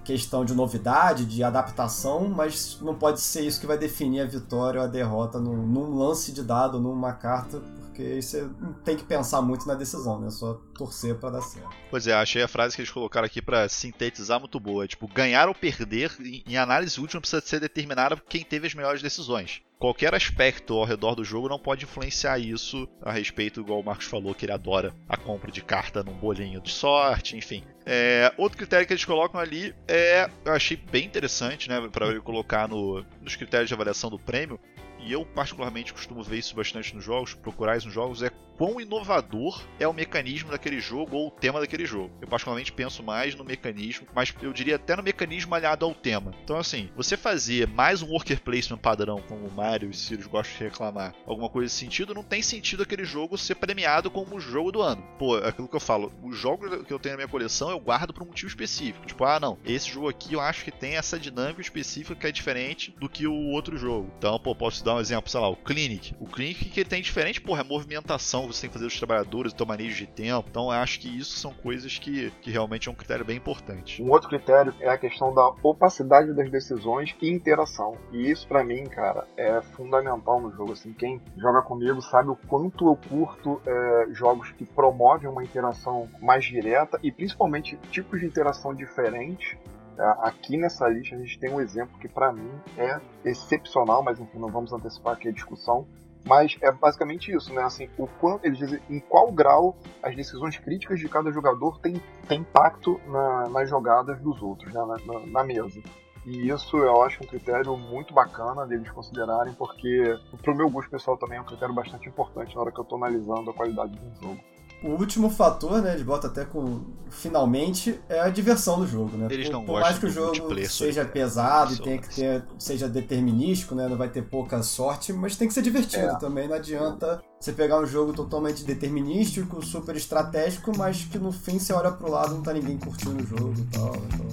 questão 0.05 0.45
de 0.45 0.55
novidade, 0.55 1.25
de 1.25 1.43
adaptação, 1.43 2.29
mas 2.29 2.79
não 2.83 2.95
pode 2.95 3.23
ser 3.23 3.41
isso 3.41 3.59
que 3.59 3.67
vai 3.67 3.79
definir 3.79 4.21
a 4.21 4.27
vitória 4.27 4.83
ou 4.83 4.85
a 4.87 4.89
derrota 4.89 5.41
num, 5.41 5.67
num 5.67 5.97
lance 5.97 6.31
de 6.31 6.43
dado, 6.43 6.79
numa 6.79 7.15
carta, 7.15 7.63
porque 7.95 8.21
você 8.21 8.51
tem 8.85 8.97
que 8.97 9.05
pensar 9.05 9.41
muito 9.41 9.67
na 9.69 9.75
decisão, 9.75 10.21
né? 10.21 10.29
Só 10.29 10.55
torcer 10.77 11.15
para 11.15 11.31
dar 11.31 11.41
certo. 11.41 11.71
Pois 11.89 12.09
é, 12.09 12.13
achei 12.13 12.43
a 12.43 12.49
frase 12.49 12.75
que 12.75 12.83
eles 12.83 12.91
colocaram 12.91 13.25
aqui 13.25 13.41
para 13.41 13.69
sintetizar 13.69 14.41
muito 14.41 14.59
boa. 14.59 14.89
Tipo, 14.89 15.07
ganhar 15.07 15.47
ou 15.47 15.55
perder, 15.55 16.13
em 16.21 16.57
análise 16.57 17.01
última, 17.01 17.21
precisa 17.21 17.41
ser 17.41 17.61
determinada 17.61 18.17
por 18.17 18.27
quem 18.27 18.43
teve 18.43 18.67
as 18.67 18.75
melhores 18.75 19.01
decisões. 19.01 19.63
Qualquer 19.79 20.15
aspecto 20.15 20.75
ao 20.75 20.85
redor 20.85 21.15
do 21.15 21.25
jogo 21.25 21.49
não 21.49 21.59
pode 21.59 21.85
influenciar 21.85 22.39
isso 22.39 22.89
a 23.03 23.13
respeito, 23.13 23.61
igual 23.61 23.81
o 23.81 23.85
Marcos 23.85 24.07
falou, 24.07 24.35
que 24.35 24.45
ele 24.45 24.53
adora 24.53 24.95
a 25.09 25.17
compra 25.17 25.53
de 25.53 25.63
carta 25.63 26.03
num 26.03 26.15
bolinho 26.15 26.61
de 26.61 26.71
sorte, 26.71 27.37
enfim. 27.37 27.63
É, 27.85 28.33
outro 28.39 28.57
critério 28.57 28.87
que 28.87 28.95
eles 28.95 29.05
colocam 29.05 29.39
ali 29.39 29.75
é, 29.87 30.31
eu 30.45 30.53
achei 30.53 30.77
bem 30.77 31.05
interessante, 31.05 31.69
né, 31.69 31.87
para 31.93 32.07
ele 32.07 32.21
colocar 32.21 32.67
no, 32.67 33.05
nos 33.21 33.37
critérios 33.37 33.69
de 33.69 33.75
avaliação 33.75 34.09
do 34.09 34.19
prêmio, 34.19 34.59
e 35.05 35.13
eu 35.13 35.25
particularmente 35.25 35.93
costumo 35.93 36.23
ver 36.23 36.39
isso 36.39 36.57
bastante 36.57 36.95
nos 36.95 37.05
jogos, 37.05 37.35
procurar 37.35 37.77
isso 37.77 37.87
nos 37.87 37.95
jogos, 37.95 38.23
é 38.23 38.31
quão 38.57 38.81
inovador 38.81 39.63
é 39.79 39.87
o 39.87 39.93
mecanismo 39.93 40.51
daquele 40.51 40.81
jogo 40.81 41.17
ou 41.17 41.29
o 41.29 41.31
tema 41.31 41.61
daquele 41.61 41.87
jogo. 41.87 42.11
Eu 42.21 42.29
particularmente 42.29 42.73
penso 42.73 43.03
mais 43.03 43.35
no 43.35 43.45
mecanismo, 43.45 44.07
mas 44.15 44.35
eu 44.43 44.53
diria 44.53 44.77
até 44.77 44.97
no 44.97 45.03
mecanismo 45.03 45.55
aliado 45.55 45.85
ao 45.85 45.95
tema. 45.95 46.35
Então 46.45 46.57
assim, 46.57 46.91
você 46.97 47.17
fazer 47.17 47.67
mais 47.69 48.03
um 48.03 48.09
worker 48.09 48.41
placement 48.41 48.79
padrão, 48.79 49.23
como 49.29 49.47
o 49.47 49.53
Mario 49.53 49.89
e 49.89 49.91
o 49.91 49.95
Sirius 49.95 50.27
gostam 50.27 50.57
de 50.59 50.65
reclamar, 50.65 51.15
alguma 51.27 51.49
coisa 51.49 51.65
nesse 51.65 51.77
sentido, 51.77 52.15
não 52.15 52.23
tem 52.23 52.43
sentido 52.43 52.83
aquele 52.83 53.05
jogo 53.05 53.39
ser 53.39 53.55
premiado 53.55 54.11
como 54.11 54.37
o 54.37 54.41
jogo 54.41 54.73
do 54.73 54.83
ano. 54.83 55.03
Pô, 55.19 55.39
é 55.39 55.49
aquilo 55.49 55.69
que 55.69 55.77
eu 55.77 55.81
falo, 55.81 56.13
os 56.23 56.37
jogos 56.37 56.85
que 56.85 56.93
eu 56.93 56.99
tenho 56.99 57.15
na 57.15 57.19
minha 57.19 57.29
coleção 57.29 57.71
eu 57.71 57.81
guardo 57.81 58.13
por 58.13 58.23
um 58.23 58.27
motivo 58.27 58.49
específico. 58.49 59.07
Tipo, 59.07 59.25
ah 59.25 59.41
não, 59.41 59.59
esse 59.65 59.91
jogo 59.91 60.09
aqui 60.09 60.35
eu 60.35 60.41
acho 60.41 60.65
que 60.65 60.71
tem 60.71 60.97
essa 60.97 61.19
dinâmica 61.19 61.61
específica 61.61 62.15
que 62.15 62.27
é 62.27 62.33
diferente 62.33 62.95
do 62.99 63.09
que 63.09 63.27
o 63.27 63.51
outro 63.51 63.77
jogo. 63.77 64.11
Então, 64.19 64.39
pô, 64.39 64.55
posso 64.55 64.85
dar 64.85 64.97
um 64.97 65.01
exemplo, 65.01 65.31
sei 65.31 65.41
lá, 65.41 65.49
o 65.49 65.57
Clinic. 65.57 66.15
O 66.19 66.27
Clinic 66.27 66.67
que 66.67 66.85
tem 66.85 67.03
diferente, 67.03 67.41
porra, 67.41 67.61
é 67.61 67.65
movimentação, 67.65 68.44
você 68.47 68.63
tem 68.63 68.71
que 68.71 68.75
fazer 68.75 68.87
os 68.87 68.97
trabalhadores, 68.97 69.53
o 69.53 69.57
teu 69.57 69.67
manejo 69.67 69.97
de 69.97 70.07
tempo. 70.07 70.49
Então, 70.49 70.71
acho 70.71 71.01
que 71.01 71.09
isso 71.09 71.37
são 71.39 71.53
coisas 71.53 71.99
que, 71.99 72.31
que 72.41 72.51
realmente 72.51 72.89
é 72.89 72.93
um 72.93 72.95
critério 72.95 73.25
bem 73.25 73.37
importante. 73.37 74.03
Um 74.03 74.11
outro 74.11 74.29
critério 74.29 74.75
é 74.81 74.89
a 74.89 74.99
questão 74.99 75.35
da 75.35 75.49
opacidade 75.63 76.33
das 76.33 76.51
decisões 76.51 77.15
e 77.21 77.31
interação. 77.31 77.97
E 78.13 78.31
isso, 78.31 78.47
para 78.47 78.65
mim, 78.65 78.85
cara, 78.85 79.27
é 79.37 79.61
fundamental 79.63 80.41
no 80.41 80.51
jogo. 80.53 80.73
Assim, 80.73 80.93
quem 80.93 81.21
joga 81.37 81.63
comigo 81.63 82.01
sabe 82.03 82.31
o 82.31 82.37
quanto 82.37 82.87
eu 82.87 82.97
curto 83.09 83.61
é, 83.67 84.07
jogos 84.13 84.51
que 84.53 84.65
promovem 84.65 85.29
uma 85.29 85.43
interação 85.43 86.09
mais 86.21 86.45
direta 86.45 86.99
e 87.03 87.11
principalmente 87.11 87.77
tipos 87.91 88.21
de 88.21 88.27
interação 88.27 88.75
diferentes 88.75 89.57
Aqui 89.97 90.57
nessa 90.57 90.89
lista 90.89 91.15
a 91.15 91.19
gente 91.19 91.39
tem 91.39 91.51
um 91.51 91.61
exemplo 91.61 91.99
que 92.01 92.09
para 92.09 92.33
mim 92.33 92.51
é 92.77 93.01
excepcional, 93.25 94.03
mas 94.03 94.19
enfim, 94.19 94.39
não 94.39 94.49
vamos 94.49 94.73
antecipar 94.73 95.15
aqui 95.15 95.29
a 95.29 95.33
discussão. 95.33 95.87
Mas 96.27 96.57
é 96.63 96.73
basicamente 96.73 97.31
isso, 97.33 97.53
né? 97.53 97.63
Assim, 97.63 97.89
o 97.99 98.07
quanto 98.07 98.47
eles 98.47 98.59
dizem 98.59 98.81
em 98.89 98.99
qual 99.01 99.31
grau 99.31 99.77
as 100.03 100.17
decisões 100.17 100.57
críticas 100.57 100.99
de 100.99 101.09
cada 101.09 101.31
jogador 101.31 101.79
têm, 101.81 102.01
têm 102.27 102.41
impacto 102.41 103.01
na, 103.07 103.49
nas 103.49 103.69
jogadas 103.69 104.19
dos 104.21 104.41
outros, 104.43 104.73
né? 104.73 104.81
na, 104.81 104.97
na, 105.13 105.27
na 105.27 105.45
mesa. 105.45 105.83
E 106.27 106.49
isso 106.49 106.79
eu 106.79 107.03
acho 107.03 107.23
um 107.23 107.27
critério 107.27 107.77
muito 107.77 108.15
bacana 108.15 108.67
deles 108.67 108.91
considerarem, 108.91 109.53
porque, 109.53 110.19
pro 110.43 110.55
meu 110.55 110.71
gosto 110.71 110.91
pessoal, 110.91 111.19
também 111.19 111.37
é 111.37 111.41
um 111.41 111.45
critério 111.45 111.75
bastante 111.75 112.09
importante 112.09 112.55
na 112.55 112.63
hora 112.63 112.73
que 112.73 112.81
eu 112.81 112.83
estou 112.83 112.97
analisando 112.97 113.51
a 113.51 113.55
qualidade 113.55 113.93
de 113.93 114.07
um 114.07 114.15
jogo. 114.15 114.41
O 114.85 114.91
último 115.01 115.31
fator, 115.31 115.81
né, 115.81 115.97
de 115.97 116.05
bota 116.05 116.27
até 116.27 116.45
com 116.45 116.83
finalmente, 117.09 117.99
é 118.07 118.21
a 118.21 118.29
diversão 118.29 118.81
do 118.81 118.87
jogo, 118.87 119.17
né? 119.17 119.29
Eles 119.31 119.49
não 119.49 119.65
por, 119.65 119.77
por 119.77 119.81
mais 119.81 119.99
que 119.99 120.05
o 120.05 120.11
jogo 120.11 120.37
seja 120.69 121.07
pesado 121.07 121.73
e 121.73 121.79
tenha 121.79 121.97
que 121.97 122.15
ter, 122.15 122.45
seja 122.59 122.87
determinístico, 122.87 123.75
né, 123.75 123.89
não 123.89 123.97
vai 123.97 124.11
ter 124.11 124.21
pouca 124.21 124.63
sorte, 124.63 125.11
mas 125.11 125.37
tem 125.37 125.49
que 125.49 125.55
ser 125.55 125.63
divertido 125.63 126.13
é. 126.13 126.19
também. 126.19 126.47
Não 126.47 126.57
adianta 126.57 127.23
você 127.41 127.53
pegar 127.53 127.81
um 127.81 127.87
jogo 127.87 128.13
totalmente 128.13 128.63
determinístico, 128.63 129.65
super 129.65 129.97
estratégico, 129.97 130.77
mas 130.77 131.05
que 131.05 131.19
no 131.19 131.33
fim 131.33 131.59
você 131.59 131.73
olha 131.73 131.91
pro 131.91 132.11
lado 132.11 132.33
e 132.33 132.35
não 132.35 132.43
tá 132.43 132.53
ninguém 132.53 132.77
curtindo 132.77 133.23
o 133.23 133.27
jogo 133.27 133.55
e 133.57 133.65
tal. 133.75 133.97
Então, 133.97 134.27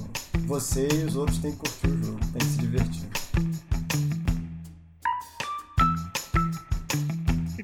você 0.48 0.86
e 0.92 1.06
os 1.06 1.16
outros 1.16 1.38
têm 1.38 1.52
que 1.54 1.60
curtir 1.60 1.88
o 1.88 2.04
jogo, 2.04 2.20
tem 2.20 2.40
que 2.40 2.46
se 2.46 2.58
divertir. 2.58 3.11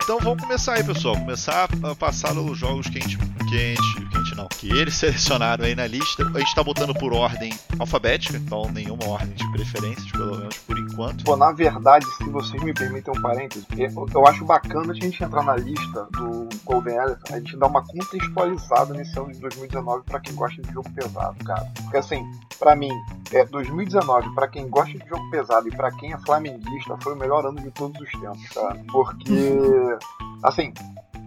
Então 0.07 0.21
vamos 0.21 0.41
começar 0.41 0.75
aí, 0.75 0.83
pessoal. 0.85 1.17
Começar 1.17 1.67
a 1.83 1.93
passar 1.93 2.31
os 2.31 2.57
jogos 2.57 2.87
que 2.87 2.97
a 2.97 3.01
gente, 3.01 3.17
que 3.17 3.55
a 3.55 3.57
gente, 3.57 4.09
que 4.09 4.15
a 4.15 4.23
gente 4.23 4.35
não, 4.35 4.47
que 4.47 4.69
eles 4.69 4.95
selecionaram 4.95 5.65
aí 5.65 5.75
na 5.75 5.85
lista. 5.85 6.23
A 6.33 6.39
gente 6.39 6.55
tá 6.55 6.63
botando 6.63 6.95
por 6.95 7.11
ordem 7.11 7.51
alfabética, 7.77 8.37
então 8.37 8.71
nenhuma 8.71 9.05
ordem 9.05 9.33
de 9.33 9.51
preferências, 9.51 10.09
pelo 10.09 10.37
menos 10.37 10.55
por 10.59 10.76
enquanto. 10.97 11.23
Pô, 11.23 11.37
na 11.37 11.51
verdade, 11.51 12.05
se 12.17 12.23
vocês 12.29 12.61
me 12.63 12.73
permitem 12.73 13.13
um 13.15 13.21
parênteses, 13.21 13.65
eu, 14.13 14.27
acho 14.27 14.43
bacana 14.43 14.91
a 14.91 14.95
gente 14.95 15.23
entrar 15.23 15.43
na 15.43 15.55
lista 15.55 16.07
do 16.11 16.49
Golden 16.65 16.95
Elephant, 16.95 17.31
a 17.31 17.39
gente 17.39 17.55
dar 17.57 17.67
uma 17.67 17.85
contextualizada 17.85 18.93
nesse 18.93 19.17
ano 19.17 19.31
de 19.31 19.39
2019 19.39 20.03
para 20.03 20.19
quem 20.19 20.35
gosta 20.35 20.61
de 20.61 20.73
jogo 20.73 20.89
pesado, 20.91 21.43
cara. 21.45 21.67
Porque 21.83 21.97
assim, 21.97 22.25
para 22.57 22.75
mim, 22.75 22.91
é 23.31 23.45
2019 23.45 24.33
para 24.33 24.47
quem 24.47 24.67
gosta 24.67 24.97
de 24.97 25.07
jogo 25.07 25.29
pesado 25.29 25.67
e 25.67 25.71
para 25.71 25.91
quem 25.91 26.13
é 26.13 26.17
flamenguista 26.17 26.97
foi 27.01 27.13
o 27.13 27.17
melhor 27.17 27.45
ano 27.45 27.61
de 27.61 27.69
todos 27.71 27.99
os 28.01 28.11
tempos, 28.11 28.49
tá? 28.53 28.75
Porque 28.91 29.97
assim, 30.43 30.73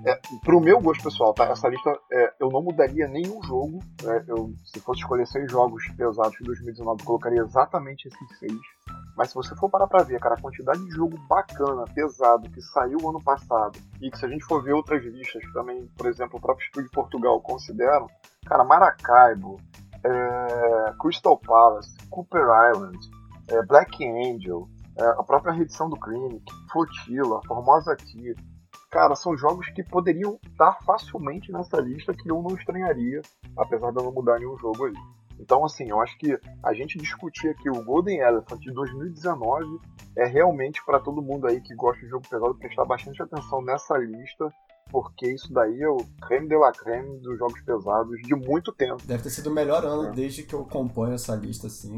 é, 0.04 0.19
pro 0.45 0.61
meu 0.61 0.80
gosto 0.80 1.04
pessoal, 1.04 1.35
tá? 1.35 1.45
Essa 1.45 1.69
lista 1.69 1.90
é, 2.11 2.33
eu 2.40 2.49
não 2.50 2.62
mudaria 2.62 3.07
nenhum 3.07 3.42
jogo. 3.42 3.80
Né? 4.02 4.25
Eu, 4.26 4.52
se 4.64 4.80
fosse 4.80 5.00
escolher 5.00 5.26
seis 5.26 5.50
jogos 5.50 5.87
pesados 5.97 6.33
de 6.38 6.45
2019, 6.45 7.00
eu 7.00 7.07
colocaria 7.07 7.42
exatamente 7.42 8.09
esses 8.09 8.38
seis. 8.38 8.61
Mas 9.16 9.28
se 9.28 9.35
você 9.35 9.54
for 9.57 9.69
parar 9.69 9.87
pra 9.87 10.02
ver, 10.02 10.19
cara, 10.21 10.35
a 10.37 10.40
quantidade 10.40 10.83
de 10.85 10.90
jogo 10.90 11.19
bacana, 11.28 11.85
pesado, 11.95 12.49
que 12.50 12.62
saiu 12.62 12.99
ano 13.09 13.23
passado, 13.23 13.78
e 14.00 14.11
que 14.11 14.19
se 14.19 14.25
a 14.25 14.28
gente 14.28 14.45
for 14.45 14.62
ver 14.62 14.73
outras 14.73 15.04
listas 15.04 15.42
também, 15.52 15.87
por 15.97 16.07
exemplo, 16.07 16.38
o 16.38 16.40
próprio 16.40 16.64
Estúdio 16.64 16.90
Portugal 16.90 17.40
consideram, 17.40 18.07
cara, 18.47 18.64
Maracaibo, 18.64 19.61
é, 20.02 20.95
Crystal 20.99 21.37
Palace, 21.38 21.95
Cooper 22.09 22.47
Island, 22.73 22.99
é, 23.49 23.62
Black 23.66 24.02
Angel, 24.07 24.66
é, 24.97 25.04
a 25.04 25.23
própria 25.23 25.52
reedição 25.52 25.90
do 25.90 25.97
Clinic, 25.97 26.42
Flotilla, 26.73 27.40
Formosa 27.47 27.97
Tea, 27.97 28.35
cara, 28.91 29.15
são 29.15 29.37
jogos 29.37 29.69
que 29.71 29.83
poderiam 29.83 30.39
estar 30.51 30.79
facilmente 30.85 31.53
nessa 31.53 31.81
lista 31.81 32.13
que 32.13 32.31
eu 32.31 32.43
não 32.43 32.57
estranharia, 32.57 33.23
apesar 33.57 33.93
de 33.93 33.99
eu 33.99 34.05
não 34.05 34.13
mudar 34.13 34.39
nenhum 34.39 34.59
jogo 34.59 34.87
aí. 34.87 34.95
Então, 35.39 35.65
assim, 35.65 35.89
eu 35.89 36.01
acho 36.01 36.19
que 36.19 36.39
a 36.63 36.75
gente 36.75 36.99
discutir 36.99 37.49
aqui 37.49 37.71
o 37.71 37.83
Golden 37.83 38.19
Elephant 38.19 38.61
de 38.61 38.73
2019 38.73 39.81
é 40.17 40.27
realmente 40.27 40.85
para 40.85 41.01
todo 41.01 41.23
mundo 41.23 41.47
aí 41.47 41.61
que 41.61 41.75
gosta 41.75 42.01
de 42.03 42.09
jogo 42.09 42.29
pesado 42.29 42.55
prestar 42.57 42.85
bastante 42.85 43.23
atenção 43.23 43.63
nessa 43.63 43.97
lista, 43.97 44.53
porque 44.91 45.33
isso 45.33 45.51
daí 45.51 45.81
é 45.81 45.89
o 45.89 45.99
creme 46.21 46.49
de 46.49 46.57
la 46.57 46.73
creme 46.73 47.19
dos 47.21 47.39
jogos 47.39 47.61
pesados 47.63 48.21
de 48.21 48.35
muito 48.35 48.71
tempo. 48.73 49.03
Deve 49.07 49.23
ter 49.23 49.31
sido 49.31 49.49
o 49.49 49.55
melhor 49.55 49.85
ano 49.85 50.09
é. 50.09 50.13
desde 50.13 50.43
que 50.43 50.55
eu 50.55 50.61
acompanho 50.61 51.15
essa 51.15 51.35
lista, 51.35 51.69
assim, 51.69 51.97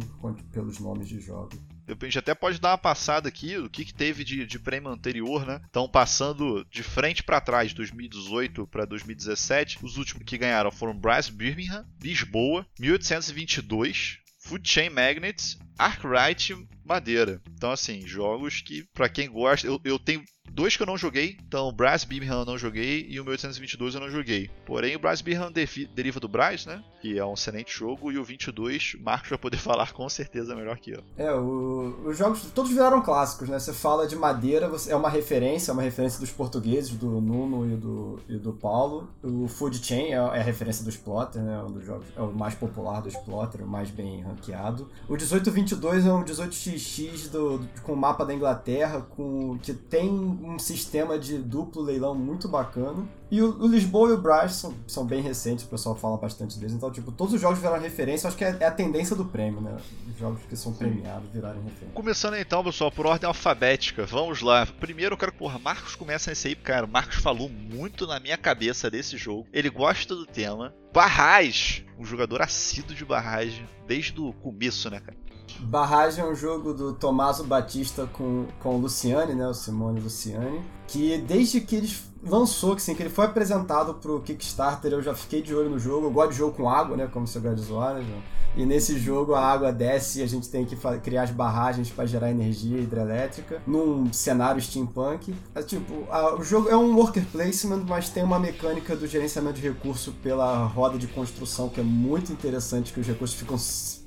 pelos 0.53 0.79
nomes 0.79 1.09
de 1.09 1.19
jogos. 1.19 1.59
A 1.87 2.05
gente 2.05 2.19
até 2.19 2.35
pode 2.35 2.61
dar 2.61 2.71
uma 2.71 2.79
passada 2.79 3.29
aqui 3.29 3.57
o 3.57 3.69
que, 3.69 3.85
que 3.85 3.95
teve 3.95 4.25
de, 4.25 4.47
de 4.47 4.59
prêmio 4.59 4.91
anterior, 4.91 5.47
né? 5.47 5.61
Então, 5.69 5.89
passando 5.89 6.65
de 6.71 6.83
frente 6.83 7.23
para 7.23 7.41
trás, 7.41 7.73
2018 7.75 8.67
para 8.67 8.85
2017, 8.85 9.79
os 9.83 9.97
últimos 9.97 10.25
que 10.25 10.39
ganharam 10.39 10.71
foram 10.71 10.97
Bryce 10.97 11.33
Birmingham, 11.33 11.85
Lisboa, 12.01 12.67
1822, 12.79 14.19
Food 14.39 14.69
Chain 14.69 14.91
Magnets, 14.91 15.59
Arkwright 15.79 16.55
Madeira. 16.85 17.41
Então, 17.55 17.71
assim, 17.71 18.07
jogos 18.07 18.61
que, 18.61 18.85
para 18.93 19.09
quem 19.09 19.31
gosta, 19.31 19.67
eu, 19.67 19.81
eu 19.85 19.99
tenho 19.99 20.25
dois 20.53 20.77
que 20.77 20.83
eu 20.83 20.87
não 20.87 20.97
joguei. 20.97 21.37
Então, 21.47 21.69
o 21.69 21.73
Brass 21.73 22.05
Birmingham 22.05 22.41
eu 22.41 22.45
não 22.45 22.59
joguei 22.59 23.07
e 23.09 23.19
o 23.19 23.25
1822 23.25 23.95
eu 23.95 24.01
não 24.01 24.11
joguei. 24.11 24.51
Porém, 24.67 24.95
o 24.95 24.99
Brass 24.99 25.21
Birmingham 25.21 25.53
deriva 25.95 26.21
do 26.21 26.29
Brass, 26.29 26.67
né? 26.67 26.83
Que 27.01 27.19
é 27.19 27.25
um 27.25 27.35
excelente 27.35 27.73
jogo. 27.73 28.13
E 28.13 28.19
o 28.19 28.25
22, 28.25 28.97
Marcos 29.01 29.31
vai 29.31 29.39
poder 29.39 29.57
falar 29.59 29.93
com 29.93 30.09
certeza 30.09 30.55
melhor 30.55 30.79
que 30.79 30.93
eu. 30.93 31.03
É, 31.17 31.33
o, 31.33 32.03
os 32.07 32.17
jogos 32.17 32.43
todos 32.55 32.71
viraram 32.71 33.03
clássicos, 33.03 33.49
né? 33.49 33.59
Você 33.59 33.73
fala 33.73 34.07
de 34.07 34.15
madeira, 34.15 34.71
é 34.89 34.97
uma 34.97 35.09
referência, 35.09 35.71
é 35.71 35.73
uma 35.73 35.83
referência 35.83 36.21
dos 36.21 36.31
portugueses, 36.31 36.91
do 36.91 37.21
Nuno 37.21 37.73
e 37.73 37.77
do, 37.77 38.21
e 38.29 38.37
do 38.37 38.53
Paulo. 38.53 39.09
O 39.23 39.49
Food 39.49 39.85
Chain 39.85 40.13
é, 40.13 40.15
é 40.15 40.19
a 40.19 40.43
referência 40.43 40.85
do 40.85 40.91
Splotter, 40.91 41.43
né? 41.43 41.63
Um 41.63 41.73
dos 41.73 41.85
jogos, 41.85 42.07
é 42.17 42.21
o 42.21 42.33
mais 42.33 42.55
popular 42.55 43.01
do 43.01 43.09
Splotter, 43.09 43.63
o 43.65 43.67
mais 43.67 43.91
bem 43.91 44.23
ranqueado. 44.23 44.89
O 45.09 45.13
1822 45.13 46.07
é 46.07 46.13
um 46.13 46.23
18xx 46.23 47.31
do, 47.31 47.61
com 47.83 47.93
o 47.93 47.97
mapa 47.97 48.25
da 48.25 48.35
Inglaterra, 48.35 49.01
com 49.01 49.59
que 49.63 49.73
tem 49.73 50.11
um 50.43 50.59
sistema 50.59 51.19
de 51.19 51.39
duplo 51.39 51.81
leilão 51.81 52.15
muito 52.15 52.49
bacana. 52.49 53.07
E 53.31 53.41
o, 53.41 53.63
o 53.63 53.67
Lisboa 53.67 54.11
e 54.11 54.13
o 54.13 54.19
Braz 54.19 54.57
são, 54.57 54.75
são, 54.87 55.07
bem 55.07 55.23
recentes, 55.23 55.65
o 55.65 55.69
pessoal 55.69 55.95
fala 55.95 56.17
bastante 56.17 56.59
deles. 56.59 56.75
Então, 56.75 56.91
tipo, 56.91 57.13
todos 57.13 57.33
os 57.33 57.41
jogos 57.41 57.59
viraram 57.59 57.81
referência. 57.81 58.29
Acho 58.29 58.37
que 58.37 58.45
é, 58.45 58.57
é 58.61 58.67
a 58.67 58.71
tendência 58.71 59.15
do 59.15 59.25
prêmio, 59.25 59.61
né? 59.61 59.77
Os 60.09 60.19
jogos 60.19 60.43
que 60.49 60.57
são 60.57 60.73
premiados 60.73 61.31
virarem 61.33 61.63
referência. 61.63 61.95
Começando 61.95 62.35
então, 62.35 62.63
pessoal, 62.65 62.91
por 62.91 63.07
ordem 63.07 63.27
alfabética. 63.27 64.05
Vamos 64.05 64.43
lá. 64.43 64.67
Primeiro 64.67 65.15
eu 65.15 65.19
quero 65.19 65.33
que, 65.33 65.39
porra, 65.39 65.59
Marcos 65.59 65.95
começa 65.95 66.31
nesse 66.31 66.49
aí. 66.49 66.57
Cara, 66.57 66.87
o 66.87 66.89
Marcos 66.89 67.17
falou 67.17 67.49
muito 67.49 68.07
na 68.07 68.19
minha 68.19 68.37
cabeça 68.37 68.91
desse 68.91 69.17
jogo. 69.17 69.47
Ele 69.53 69.71
gosta 69.71 70.15
do 70.15 70.27
tema. 70.27 70.75
Barrage, 70.93 71.87
um 71.99 72.05
jogador 72.05 72.43
assíduo 72.43 72.95
de 72.95 73.05
barragem 73.05 73.67
desde 73.87 74.21
o 74.21 74.33
começo, 74.35 74.91
né, 74.91 75.01
cara? 75.01 75.17
Barragem 75.61 76.25
é 76.25 76.27
um 76.27 76.35
jogo 76.35 76.73
do 76.73 76.93
Tommaso 76.93 77.45
Batista 77.45 78.09
com, 78.13 78.47
com 78.61 78.77
o 78.77 78.79
Luciane, 78.79 79.35
né? 79.35 79.47
O 79.47 79.55
Simone 79.55 80.01
Luciane. 80.01 80.63
Que 80.87 81.19
desde 81.19 81.61
que 81.61 81.77
eles 81.77 82.03
lançou, 82.23 82.77
que, 82.77 82.83
assim, 82.83 82.95
que 82.95 83.03
ele 83.03 83.11
foi 83.11 83.27
apresentado 83.27 83.95
pro 83.95 84.21
Kickstarter, 84.21 84.93
eu 84.93 85.03
já 85.03 85.15
fiquei 85.15 85.43
de 85.43 85.55
olho 85.55 85.71
no 85.71 85.79
jogo. 85.79 86.07
Eu 86.07 86.11
gosto 86.11 86.33
de 86.33 86.39
jogo 86.39 86.57
com 86.57 86.69
água, 86.69 86.97
né? 86.97 87.09
Como 87.13 87.27
você 87.27 87.39
gosta 87.39 87.57
de 87.57 87.63
zoar, 87.63 87.95
né, 87.95 88.05
João? 88.07 88.23
E 88.55 88.67
nesse 88.67 88.99
jogo 88.99 89.35
a 89.35 89.41
água 89.41 89.73
desce 89.73 90.21
e 90.21 90.23
a 90.23 90.27
gente 90.27 90.49
tem 90.49 90.65
que 90.67 90.77
criar 91.03 91.23
as 91.23 91.31
barragens 91.31 91.89
para 91.89 92.05
gerar 92.05 92.31
energia 92.31 92.79
hidrelétrica 92.79 93.63
num 93.67 94.13
cenário 94.13 94.61
steampunk. 94.61 95.35
É, 95.55 95.63
tipo, 95.63 96.07
a, 96.11 96.35
o 96.35 96.43
jogo 96.43 96.69
é 96.69 96.77
um 96.77 96.95
worker 96.95 97.25
placement, 97.33 97.85
mas 97.89 98.11
tem 98.11 98.23
uma 98.23 98.39
mecânica 98.39 98.95
do 98.95 99.07
gerenciamento 99.07 99.59
de 99.59 99.67
recurso 99.67 100.13
pela 100.23 100.67
roda 100.67 100.99
de 100.99 101.07
construção 101.07 101.71
que 101.71 101.81
é 101.81 101.85
muito 101.85 102.31
interessante, 102.31 102.93
que 102.93 103.01
os 103.01 103.07
recursos 103.07 103.39
ficam 103.39 103.57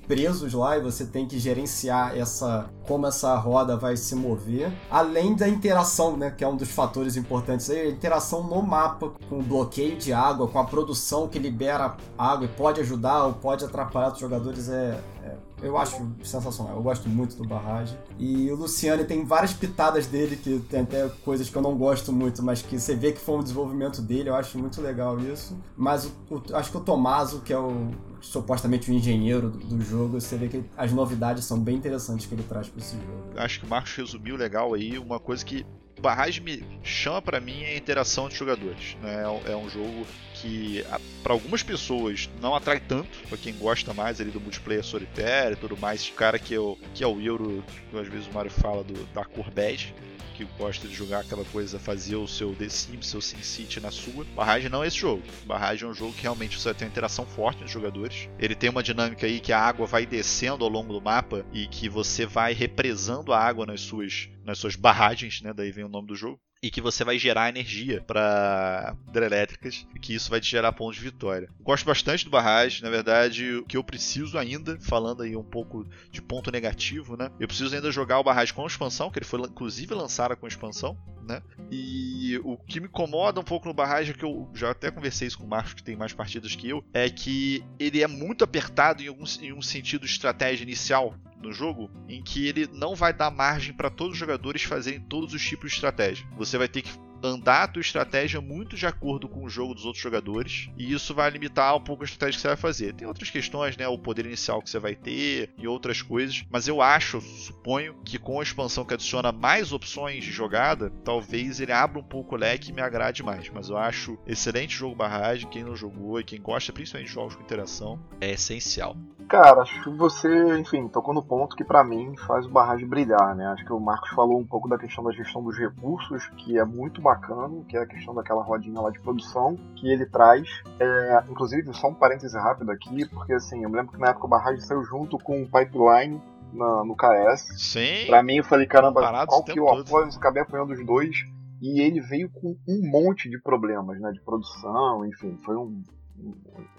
presos 0.07 0.53
lá 0.53 0.77
e 0.77 0.81
você 0.81 1.05
tem 1.05 1.27
que 1.27 1.39
gerenciar 1.39 2.17
essa 2.17 2.69
como 2.87 3.07
essa 3.07 3.35
roda 3.35 3.75
vai 3.75 3.97
se 3.97 4.15
mover, 4.15 4.71
além 4.91 5.35
da 5.35 5.49
interação, 5.49 6.15
né, 6.15 6.29
que 6.29 6.43
é 6.43 6.47
um 6.47 6.55
dos 6.55 6.69
fatores 6.69 7.15
importantes 7.17 7.69
aí, 7.69 7.81
a 7.81 7.89
interação 7.89 8.43
no 8.43 8.61
mapa 8.61 9.11
com 9.27 9.39
o 9.39 9.43
bloqueio 9.43 9.97
de 9.97 10.13
água, 10.13 10.47
com 10.47 10.59
a 10.59 10.63
produção 10.63 11.27
que 11.27 11.39
libera 11.39 11.97
água 12.17 12.45
e 12.45 12.49
pode 12.49 12.79
ajudar 12.81 13.25
ou 13.25 13.33
pode 13.33 13.65
atrapalhar 13.65 14.13
os 14.13 14.19
jogadores 14.19 14.69
é, 14.69 14.99
é 15.23 15.35
eu 15.61 15.77
acho 15.77 15.95
sensacional. 16.23 16.75
Eu 16.75 16.83
gosto 16.83 17.07
muito 17.07 17.35
do 17.35 17.47
Barrage. 17.47 17.97
E 18.19 18.51
o 18.51 18.55
Luciano 18.55 19.03
tem 19.05 19.25
várias 19.25 19.53
pitadas 19.53 20.05
dele, 20.05 20.35
que 20.35 20.59
tem 20.59 20.81
até 20.81 21.09
coisas 21.23 21.49
que 21.49 21.55
eu 21.55 21.61
não 21.61 21.75
gosto 21.77 22.11
muito, 22.11 22.43
mas 22.43 22.61
que 22.61 22.79
você 22.79 22.95
vê 22.95 23.11
que 23.11 23.19
foi 23.19 23.35
um 23.37 23.41
desenvolvimento 23.41 24.01
dele. 24.01 24.29
Eu 24.29 24.35
acho 24.35 24.59
muito 24.59 24.81
legal 24.81 25.19
isso. 25.19 25.57
Mas 25.75 26.05
o, 26.05 26.11
o, 26.29 26.55
acho 26.55 26.71
que 26.71 26.77
o 26.77 26.81
Tomaso, 26.81 27.41
que 27.41 27.53
é 27.53 27.57
o 27.57 27.89
supostamente 28.21 28.89
o 28.89 28.93
engenheiro 28.93 29.49
do, 29.49 29.59
do, 29.59 29.81
jogo, 29.81 30.19
você 30.19 30.37
vê 30.37 30.47
que 30.47 30.63
as 30.77 30.91
novidades 30.91 31.45
são 31.45 31.59
bem 31.59 31.75
interessantes 31.75 32.25
que 32.25 32.33
ele 32.33 32.43
traz 32.43 32.67
para 32.67 32.81
esse 32.81 32.95
jogo. 32.95 33.33
Acho 33.35 33.59
que 33.59 33.65
o 33.65 33.69
Marcos 33.69 33.93
resumiu 33.95 34.35
legal 34.35 34.73
aí 34.73 34.97
uma 34.97 35.19
coisa 35.19 35.43
que 35.43 35.65
Barrage 36.01 36.41
me 36.41 36.63
chama 36.83 37.21
para 37.21 37.39
mim 37.39 37.63
é 37.63 37.73
a 37.73 37.77
interação 37.77 38.29
de 38.29 38.35
jogadores. 38.35 38.95
Né? 39.01 39.23
É, 39.47 39.51
é 39.53 39.55
um 39.55 39.69
jogo 39.69 40.05
que 40.33 40.85
para 41.23 41.33
algumas 41.33 41.63
pessoas 41.63 42.29
não 42.41 42.53
atrai 42.53 42.79
tanto, 42.79 43.17
para 43.27 43.37
quem 43.37 43.53
gosta 43.55 43.93
mais 43.93 44.19
ali 44.21 44.29
do 44.29 44.39
multiplayer 44.39 44.83
solitário 44.83 45.53
e 45.53 45.55
tudo 45.55 45.77
mais, 45.77 46.09
cara 46.09 46.37
que 46.37 46.53
é 46.53 46.59
o, 46.59 46.77
que 46.93 47.03
é 47.03 47.07
o 47.07 47.19
Euro, 47.21 47.63
que 47.89 47.97
às 47.97 48.07
vezes 48.07 48.27
o 48.27 48.33
Mario 48.33 48.51
fala 48.51 48.83
do, 48.83 48.93
da 49.13 49.23
cor 49.23 49.49
bege, 49.49 49.95
que 50.35 50.45
gosta 50.57 50.87
de 50.87 50.93
jogar 50.93 51.21
aquela 51.21 51.45
coisa, 51.45 51.79
fazer 51.79 52.15
o 52.15 52.27
seu 52.27 52.53
The 52.55 52.69
Sims, 52.69 53.07
seu 53.07 53.21
SimCity 53.21 53.79
na 53.79 53.91
sua. 53.91 54.25
Barragem 54.35 54.69
não 54.69 54.83
é 54.83 54.87
esse 54.87 54.97
jogo. 54.97 55.23
Barragem 55.45 55.87
é 55.87 55.91
um 55.91 55.93
jogo 55.93 56.13
que 56.13 56.23
realmente 56.23 56.59
você 56.59 56.69
vai 56.69 56.73
ter 56.73 56.85
uma 56.85 56.91
interação 56.91 57.25
forte 57.25 57.61
nos 57.61 57.71
jogadores. 57.71 58.29
Ele 58.37 58.55
tem 58.55 58.69
uma 58.69 58.83
dinâmica 58.83 59.25
aí 59.25 59.39
que 59.39 59.53
a 59.53 59.59
água 59.59 59.85
vai 59.85 60.05
descendo 60.05 60.63
ao 60.63 60.69
longo 60.69 60.93
do 60.93 61.01
mapa 61.01 61.45
e 61.53 61.67
que 61.67 61.87
você 61.87 62.25
vai 62.25 62.53
represando 62.53 63.33
a 63.33 63.39
água 63.39 63.65
nas 63.65 63.81
suas, 63.81 64.29
nas 64.43 64.57
suas 64.57 64.75
barragens, 64.75 65.41
né? 65.41 65.53
Daí 65.53 65.71
vem 65.71 65.85
o 65.85 65.89
nome 65.89 66.07
do 66.07 66.15
jogo 66.15 66.39
e 66.61 66.71
que 66.71 66.81
você 66.81 67.03
vai 67.03 67.17
gerar 67.19 67.49
energia 67.49 68.01
para 68.01 68.95
hidrelétricas 69.07 69.85
e 69.93 69.99
que 69.99 70.15
isso 70.15 70.29
vai 70.29 70.39
te 70.39 70.49
gerar 70.49 70.73
pontos 70.73 70.95
de 70.95 71.03
vitória. 71.03 71.49
Gosto 71.61 71.85
bastante 71.85 72.25
do 72.25 72.31
barragem, 72.31 72.81
na 72.81 72.89
verdade, 72.89 73.55
o 73.55 73.65
que 73.65 73.77
eu 73.77 73.83
preciso 73.83 74.37
ainda, 74.37 74.77
falando 74.79 75.23
aí 75.23 75.35
um 75.35 75.43
pouco 75.43 75.85
de 76.11 76.21
ponto 76.21 76.51
negativo, 76.51 77.15
né? 77.15 77.29
Eu 77.39 77.47
preciso 77.47 77.75
ainda 77.75 77.91
jogar 77.91 78.19
o 78.19 78.23
barragem 78.23 78.53
com 78.53 78.65
expansão, 78.65 79.11
que 79.11 79.19
ele 79.19 79.25
foi 79.25 79.39
inclusive 79.41 79.93
lançado 79.93 80.35
com 80.35 80.47
expansão, 80.47 80.97
né? 81.27 81.41
E 81.71 82.39
o 82.43 82.57
que 82.57 82.79
me 82.79 82.87
incomoda 82.87 83.39
um 83.39 83.43
pouco 83.43 83.67
no 83.67 83.73
barragem, 83.73 84.15
que 84.15 84.25
eu 84.25 84.49
já 84.53 84.71
até 84.71 84.89
conversei 84.91 85.27
isso 85.27 85.37
com 85.37 85.45
o 85.45 85.49
Marcos, 85.49 85.73
que 85.73 85.83
tem 85.83 85.95
mais 85.95 86.13
partidas 86.13 86.55
que 86.55 86.69
eu, 86.69 86.83
é 86.93 87.09
que 87.09 87.63
ele 87.79 88.01
é 88.01 88.07
muito 88.07 88.43
apertado 88.43 89.03
em, 89.03 89.07
algum, 89.07 89.25
em 89.41 89.53
um 89.53 89.61
sentido 89.61 90.05
estratégia 90.05 90.63
inicial 90.63 91.15
no 91.41 91.51
jogo 91.51 91.89
em 92.07 92.23
que 92.23 92.47
ele 92.47 92.67
não 92.73 92.95
vai 92.95 93.13
dar 93.13 93.31
margem 93.31 93.73
para 93.73 93.89
todos 93.89 94.13
os 94.13 94.19
jogadores 94.19 94.63
fazerem 94.63 95.01
todos 95.01 95.33
os 95.33 95.41
tipos 95.43 95.71
de 95.71 95.75
estratégia. 95.75 96.27
Você 96.37 96.57
vai 96.57 96.67
ter 96.67 96.81
que 96.81 96.91
andar 97.23 97.63
a 97.63 97.67
tua 97.67 97.81
estratégia 97.81 98.39
muito 98.41 98.75
de 98.75 98.85
acordo 98.85 99.27
com 99.27 99.43
o 99.43 99.49
jogo 99.49 99.73
dos 99.73 99.85
outros 99.85 100.03
jogadores, 100.03 100.69
e 100.77 100.93
isso 100.93 101.13
vai 101.13 101.29
limitar 101.29 101.75
um 101.75 101.81
pouco 101.81 102.03
a 102.03 102.05
estratégia 102.05 102.37
que 102.37 102.41
você 102.41 102.47
vai 102.47 102.57
fazer. 102.57 102.93
Tem 102.93 103.07
outras 103.07 103.29
questões, 103.29 103.77
né, 103.77 103.87
o 103.87 103.97
poder 103.97 104.25
inicial 104.25 104.61
que 104.61 104.69
você 104.69 104.79
vai 104.79 104.95
ter 104.95 105.51
e 105.57 105.67
outras 105.67 106.01
coisas, 106.01 106.43
mas 106.49 106.67
eu 106.67 106.81
acho, 106.81 107.21
suponho, 107.21 107.95
que 108.03 108.19
com 108.19 108.39
a 108.39 108.43
expansão 108.43 108.85
que 108.85 108.93
adiciona 108.93 109.31
mais 109.31 109.71
opções 109.71 110.23
de 110.23 110.31
jogada, 110.31 110.91
talvez 111.03 111.59
ele 111.59 111.71
abra 111.71 111.99
um 111.99 112.03
pouco 112.03 112.35
o 112.35 112.37
leque 112.37 112.69
e 112.69 112.73
me 112.73 112.81
agrade 112.81 113.23
mais, 113.23 113.49
mas 113.49 113.69
eu 113.69 113.77
acho 113.77 114.17
excelente 114.27 114.75
jogo 114.75 114.95
barragem, 114.95 115.49
quem 115.49 115.63
não 115.63 115.75
jogou 115.75 116.19
e 116.19 116.23
quem 116.23 116.41
gosta 116.41 116.73
principalmente 116.73 117.07
de 117.07 117.13
jogos 117.13 117.35
com 117.35 117.43
interação, 117.43 117.99
é 118.21 118.31
essencial. 118.31 118.95
Cara, 119.27 119.61
acho 119.61 119.81
que 119.81 119.89
você, 119.89 120.57
enfim, 120.59 120.87
tocou 120.87 121.13
no 121.13 121.23
ponto 121.23 121.55
que 121.55 121.63
para 121.63 121.83
mim 121.83 122.15
faz 122.27 122.45
o 122.45 122.49
barragem 122.49 122.87
brilhar, 122.87 123.35
né? 123.35 123.47
Acho 123.47 123.65
que 123.65 123.73
o 123.73 123.79
Marcos 123.79 124.09
falou 124.11 124.39
um 124.39 124.45
pouco 124.45 124.69
da 124.69 124.77
questão 124.77 125.03
da 125.03 125.11
gestão 125.11 125.43
dos 125.43 125.57
recursos, 125.57 126.27
que 126.37 126.57
é 126.57 126.63
muito 126.63 127.01
bacana, 127.01 127.63
que 127.67 127.75
é 127.75 127.81
a 127.81 127.87
questão 127.87 128.13
daquela 128.13 128.43
rodinha 128.43 128.79
lá 128.79 128.91
de 128.91 128.99
produção 128.99 129.57
que 129.75 129.89
ele 129.89 130.05
traz. 130.05 130.47
É, 130.79 131.23
inclusive, 131.29 131.73
só 131.73 131.87
um 131.87 131.93
parêntese 131.93 132.37
rápido 132.37 132.71
aqui, 132.71 133.07
porque 133.09 133.33
assim, 133.33 133.63
eu 133.63 133.69
me 133.69 133.77
lembro 133.77 133.93
que 133.93 133.99
na 133.99 134.09
época 134.09 134.25
o 134.25 134.29
barragem 134.29 134.61
saiu 134.61 134.83
junto 134.83 135.17
com 135.17 135.41
o 135.41 135.45
Pipeline 135.45 136.21
na, 136.53 136.83
no 136.83 136.95
KS. 136.95 137.47
Sim. 137.57 138.05
Pra 138.07 138.21
mim, 138.21 138.37
eu 138.37 138.43
falei, 138.43 138.67
caramba, 138.67 139.01
qual 139.25 139.43
que 139.43 139.59
eu 139.59 139.67
apoio? 139.67 140.05
Eu 140.05 140.17
acabei 140.17 140.43
apoiando 140.43 140.73
os 140.73 140.85
dois. 140.85 141.15
E 141.61 141.81
ele 141.81 141.99
veio 142.01 142.29
com 142.29 142.55
um 142.67 142.89
monte 142.91 143.29
de 143.29 143.41
problemas, 143.41 143.99
né? 143.99 144.11
De 144.11 144.21
produção, 144.21 145.05
enfim, 145.05 145.37
foi 145.43 145.55
um, 145.55 145.81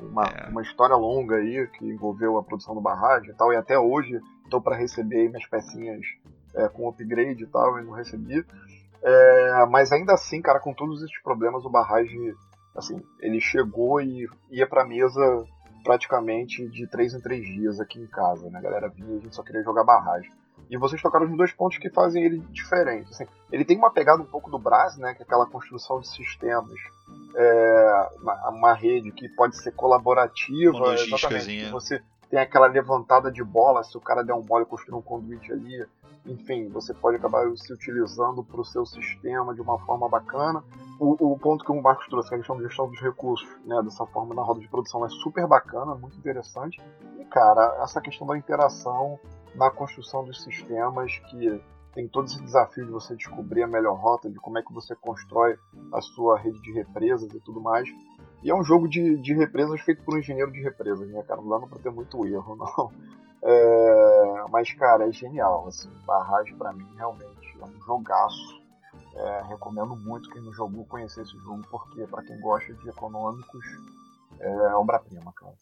uma, 0.01 0.25
é. 0.25 0.49
uma 0.49 0.63
história 0.63 0.97
longa 0.97 1.37
aí 1.37 1.67
que 1.69 1.85
envolveu 1.85 2.37
a 2.37 2.43
produção 2.43 2.75
do 2.75 2.81
barragem 2.81 3.31
e 3.31 3.35
tal, 3.35 3.53
e 3.53 3.57
até 3.57 3.79
hoje 3.79 4.21
estou 4.45 4.61
para 4.61 4.77
receber 4.77 5.29
minhas 5.29 5.47
pecinhas 5.47 6.01
é, 6.55 6.69
com 6.69 6.89
upgrade 6.89 7.43
e 7.43 7.47
tal, 7.47 7.79
e 7.79 7.85
não 7.85 7.93
recebi. 7.93 8.45
É, 9.03 9.67
mas 9.67 9.93
ainda 9.93 10.15
assim, 10.15 10.41
cara, 10.41 10.59
com 10.59 10.73
todos 10.73 11.03
esses 11.03 11.23
problemas, 11.23 11.65
o 11.65 11.71
barragem, 11.71 12.35
assim, 12.75 13.03
ele 13.21 13.41
chegou 13.41 14.01
e 14.01 14.29
ia 14.51 14.67
pra 14.67 14.87
mesa 14.87 15.45
praticamente 15.85 16.69
de 16.69 16.87
3 16.89 17.15
em 17.15 17.21
3 17.21 17.45
dias 17.45 17.81
aqui 17.81 18.01
em 18.01 18.07
casa, 18.07 18.51
né? 18.51 18.59
A 18.59 18.63
galera 18.63 18.89
vinha 18.89 19.15
e 19.15 19.19
a 19.19 19.21
gente 19.21 19.37
só 19.37 19.43
queria 19.43 19.63
jogar 19.63 19.85
barragem. 19.85 20.31
E 20.69 20.77
vocês 20.77 21.01
tocaram 21.01 21.27
os 21.27 21.37
dois 21.37 21.53
pontos 21.53 21.79
que 21.79 21.91
fazem 21.91 22.25
ele 22.25 22.39
diferente. 22.51 23.11
Assim, 23.11 23.27
ele 23.53 23.65
tem 23.65 23.77
uma 23.77 23.91
pegada 23.91 24.23
um 24.23 24.27
pouco 24.27 24.51
do 24.51 24.59
Brás, 24.59 24.97
né? 24.97 25.15
Que 25.15 25.23
é 25.23 25.25
aquela 25.25 25.47
construção 25.47 26.01
de 26.01 26.09
sistemas. 26.09 26.79
É, 27.37 28.09
uma, 28.21 28.51
uma, 28.51 28.75
rede 28.75 29.13
que 29.13 29.29
pode 29.29 29.57
ser 29.57 29.73
colaborativa. 29.73 30.95
Exatamente. 30.95 31.71
Você 31.71 32.03
tem 32.29 32.41
aquela 32.41 32.67
levantada 32.67 33.31
de 33.31 33.45
bola, 33.45 33.85
se 33.85 33.97
o 33.97 34.01
cara 34.01 34.25
der 34.25 34.35
um 34.35 34.43
mole 34.43 34.65
construir 34.65 34.99
um 34.99 35.03
conduíte 35.03 35.53
ali. 35.53 35.87
Enfim, 36.25 36.69
você 36.69 36.93
pode 36.93 37.17
acabar 37.17 37.47
se 37.57 37.73
utilizando 37.73 38.43
para 38.43 38.61
o 38.61 38.65
seu 38.65 38.85
sistema 38.85 39.55
de 39.55 39.61
uma 39.61 39.79
forma 39.79 40.09
bacana. 40.09 40.65
O, 40.99 41.33
o, 41.33 41.39
ponto 41.39 41.65
que 41.65 41.71
o 41.71 41.81
Marcos 41.81 42.09
trouxe, 42.09 42.29
que 42.29 42.35
é 42.35 42.39
a 42.39 42.41
questão 42.41 42.57
de 42.57 42.65
gestão 42.65 42.89
dos 42.89 43.01
recursos, 43.01 43.49
né, 43.65 43.81
dessa 43.85 44.05
forma 44.07 44.35
na 44.35 44.43
roda 44.43 44.59
de 44.59 44.67
produção, 44.67 45.07
é 45.07 45.09
super 45.09 45.47
bacana, 45.47 45.95
muito 45.95 46.17
interessante. 46.19 46.83
E, 47.21 47.25
cara, 47.27 47.79
essa 47.81 48.01
questão 48.01 48.27
da 48.27 48.37
interação 48.37 49.21
na 49.57 49.71
construção 49.71 50.25
dos 50.25 50.43
sistemas, 50.43 51.19
que 51.31 51.61
tem 51.95 52.07
todo 52.07 52.27
esse 52.27 52.41
desafio 52.43 52.85
de 52.85 52.93
você 52.93 53.17
descobrir 53.17 53.63
a 53.63 53.67
melhor 53.67 53.99
rota, 53.99 54.31
de 54.31 54.39
como 54.39 54.59
é 54.59 54.63
que 54.63 54.73
você 54.73 54.95
constrói 54.95 55.59
a 55.93 56.01
sua 56.03 56.39
rede 56.39 56.61
de 56.61 56.73
represas 56.73 57.33
e 57.33 57.41
tudo 57.41 57.61
mais. 57.61 57.89
E 58.43 58.51
é 58.51 58.55
um 58.55 58.63
jogo 58.63 58.87
de, 58.87 59.17
de 59.17 59.35
represas 59.35 59.81
feito 59.81 60.05
por 60.05 60.15
um 60.15 60.19
engenheiro 60.19 60.53
de 60.53 60.61
represas, 60.61 61.09
né, 61.09 61.23
cara? 61.23 61.41
Não 61.41 61.49
dá 61.49 61.67
pra 61.67 61.79
ter 61.79 61.91
muito 61.91 62.27
erro, 62.27 62.55
não. 62.57 62.93
É, 63.43 64.45
mas, 64.51 64.73
cara, 64.75 65.09
é 65.09 65.13
genial. 65.13 65.67
Assim, 65.69 65.91
Barragem, 66.05 66.55
para 66.57 66.73
mim, 66.73 66.87
realmente 66.97 67.59
é 67.59 67.65
um 67.65 67.81
jogaço. 67.81 68.63
É, 69.15 69.43
recomendo 69.49 69.97
muito 69.97 70.29
quem 70.31 70.43
não 70.43 70.53
jogou 70.53 70.85
conhecer 70.85 71.23
esse 71.23 71.37
jogo, 71.39 71.63
porque, 71.71 72.07
para 72.07 72.23
quem 72.23 72.39
gosta 72.41 72.75
de 72.75 72.89
econômicos, 72.91 73.65
é 74.39 74.75
obra-prima, 74.75 75.33
cara. 75.33 75.55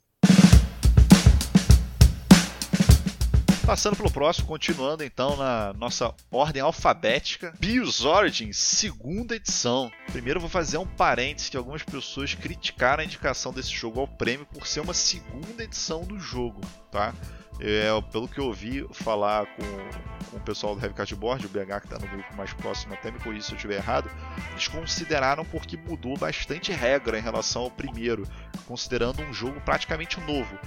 Passando 3.66 3.96
pelo 3.96 4.12
próximo, 4.12 4.46
continuando 4.46 5.02
então 5.02 5.36
na 5.36 5.72
nossa 5.72 6.14
ordem 6.30 6.60
alfabética, 6.60 7.54
Bios 7.58 8.04
Origins, 8.04 8.58
segunda 8.58 9.36
edição. 9.36 9.90
Primeiro 10.12 10.38
vou 10.38 10.50
fazer 10.50 10.76
um 10.76 10.86
parênteses 10.86 11.48
que 11.48 11.56
algumas 11.56 11.82
pessoas 11.82 12.34
criticaram 12.34 13.00
a 13.00 13.06
indicação 13.06 13.54
desse 13.54 13.70
jogo 13.70 14.00
ao 14.00 14.06
prêmio 14.06 14.44
por 14.44 14.66
ser 14.66 14.80
uma 14.80 14.92
segunda 14.92 15.64
edição 15.64 16.02
do 16.02 16.20
jogo, 16.20 16.60
tá? 16.92 17.14
É, 17.58 17.88
pelo 18.12 18.28
que 18.28 18.38
eu 18.38 18.46
ouvi 18.46 18.86
falar 18.92 19.46
com, 19.46 20.30
com 20.30 20.36
o 20.36 20.40
pessoal 20.40 20.74
do 20.74 20.82
Heavy 20.82 20.94
Cardboard, 20.94 21.46
o 21.46 21.48
BH 21.48 21.80
que 21.80 21.86
está 21.86 21.98
no 21.98 22.06
grupo 22.06 22.36
mais 22.36 22.52
próximo, 22.52 22.92
até 22.92 23.10
me 23.10 23.18
corrija 23.18 23.46
se 23.46 23.52
eu 23.52 23.56
estiver 23.56 23.76
errado, 23.76 24.10
eles 24.50 24.68
consideraram 24.68 25.42
porque 25.42 25.78
mudou 25.78 26.18
bastante 26.18 26.70
regra 26.70 27.18
em 27.18 27.22
relação 27.22 27.62
ao 27.62 27.70
primeiro, 27.70 28.28
considerando 28.66 29.22
um 29.22 29.32
jogo 29.32 29.58
praticamente 29.62 30.20
novo 30.20 30.58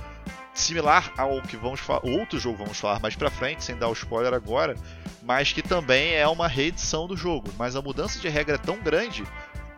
similar 0.59 1.13
ao 1.17 1.41
que 1.41 1.55
vamos 1.55 1.79
falar, 1.79 2.01
outro 2.03 2.39
jogo 2.39 2.57
vamos 2.57 2.79
falar 2.79 2.99
mais 2.99 3.15
para 3.15 3.29
frente, 3.29 3.63
sem 3.63 3.75
dar 3.75 3.87
o 3.89 3.93
spoiler 3.93 4.33
agora, 4.33 4.75
mas 5.23 5.51
que 5.51 5.61
também 5.61 6.13
é 6.15 6.27
uma 6.27 6.47
reedição 6.47 7.07
do 7.07 7.15
jogo. 7.15 7.49
Mas 7.57 7.75
a 7.75 7.81
mudança 7.81 8.19
de 8.19 8.27
regra 8.29 8.55
é 8.55 8.57
tão 8.57 8.77
grande 8.77 9.23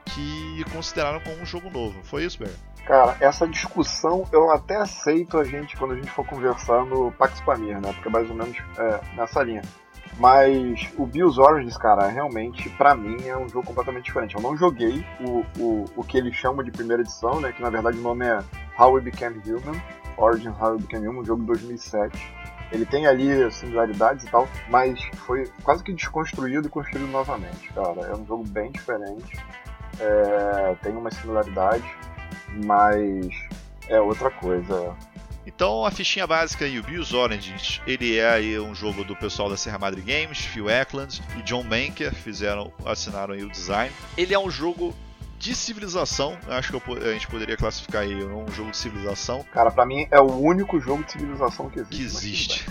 que 0.05 0.65
consideraram 0.71 1.19
como 1.19 1.41
um 1.41 1.45
jogo 1.45 1.69
novo. 1.69 1.99
Foi 2.03 2.23
isso, 2.23 2.39
Bear? 2.39 2.51
Cara, 2.85 3.15
essa 3.19 3.47
discussão 3.47 4.27
eu 4.31 4.51
até 4.51 4.77
aceito 4.77 5.37
a 5.37 5.43
gente 5.43 5.77
quando 5.77 5.91
a 5.91 5.95
gente 5.95 6.09
for 6.09 6.25
conversar 6.25 6.85
no 6.85 7.11
Pax 7.11 7.39
Pamir, 7.41 7.79
né? 7.79 7.93
Porque 7.93 8.07
é 8.07 8.11
mais 8.11 8.29
ou 8.29 8.35
menos 8.35 8.57
é, 8.77 8.99
nessa 9.15 9.43
linha. 9.43 9.61
Mas 10.17 10.89
o 10.97 11.05
Bills 11.05 11.39
Origins, 11.39 11.77
cara, 11.77 12.07
realmente, 12.07 12.67
para 12.71 12.95
mim, 12.95 13.27
é 13.27 13.37
um 13.37 13.47
jogo 13.47 13.67
completamente 13.67 14.05
diferente. 14.05 14.35
Eu 14.35 14.41
não 14.41 14.57
joguei 14.57 15.05
o, 15.19 15.45
o, 15.59 15.85
o 15.95 16.03
que 16.03 16.17
eles 16.17 16.35
chamam 16.35 16.63
de 16.63 16.71
primeira 16.71 17.03
edição, 17.03 17.39
né? 17.39 17.51
Que 17.51 17.61
na 17.61 17.69
verdade 17.69 17.97
o 17.97 18.01
nome 18.01 18.25
é 18.25 18.39
How 18.77 18.93
We 18.93 19.01
Became 19.01 19.39
Human. 19.45 19.79
Origin 20.19 20.49
How 20.49 20.73
You 20.73 20.79
Became 20.79 21.07
Human, 21.07 21.21
um 21.21 21.25
jogo 21.25 21.41
de 21.41 21.47
2007. 21.47 22.33
Ele 22.71 22.85
tem 22.85 23.07
ali 23.07 23.51
similaridades 23.51 24.25
e 24.25 24.29
tal, 24.29 24.47
mas 24.69 25.01
foi 25.25 25.49
quase 25.63 25.83
que 25.83 25.91
desconstruído 25.91 26.67
e 26.67 26.69
construído 26.69 27.07
novamente, 27.07 27.71
cara. 27.73 28.01
É 28.01 28.15
um 28.15 28.25
jogo 28.25 28.43
bem 28.47 28.71
diferente, 28.71 29.37
é, 29.99 30.75
tem 30.83 30.95
uma 30.95 31.09
similaridade, 31.09 31.83
mas 32.63 33.27
é 33.87 33.99
outra 33.99 34.29
coisa. 34.29 34.95
Então 35.47 35.83
a 35.83 35.89
fichinha 35.89 36.27
básica 36.27 36.65
aí, 36.65 36.77
o 36.77 36.83
Bills 36.83 37.15
Origins, 37.15 37.81
ele 37.87 38.17
é 38.17 38.29
aí 38.29 38.59
um 38.59 38.75
jogo 38.75 39.03
do 39.03 39.15
pessoal 39.15 39.49
da 39.49 39.57
Serra 39.57 39.79
Madre 39.79 40.01
Games, 40.01 40.37
Phil 40.37 40.69
Eklund 40.69 41.23
e 41.37 41.41
John 41.41 41.63
Banker 41.63 42.13
fizeram, 42.13 42.71
assinaram 42.85 43.33
aí 43.33 43.43
o 43.43 43.49
design. 43.49 43.91
Ele 44.15 44.31
é 44.31 44.37
um 44.37 44.51
jogo 44.51 44.93
de 45.39 45.55
civilização. 45.55 46.37
Acho 46.49 46.69
que 46.69 46.91
eu, 46.91 46.97
a 46.97 47.13
gente 47.13 47.27
poderia 47.27 47.55
classificar 47.55 48.03
aí 48.03 48.13
um 48.23 48.47
jogo 48.51 48.71
de 48.71 48.77
civilização. 48.77 49.43
Cara, 49.53 49.71
para 49.71 49.85
mim 49.85 50.05
é 50.11 50.19
o 50.19 50.37
único 50.37 50.79
jogo 50.79 51.03
de 51.03 51.13
civilização 51.13 51.69
que 51.69 51.79
existe. 51.79 51.97
Que 51.97 52.03
existe. 52.03 52.65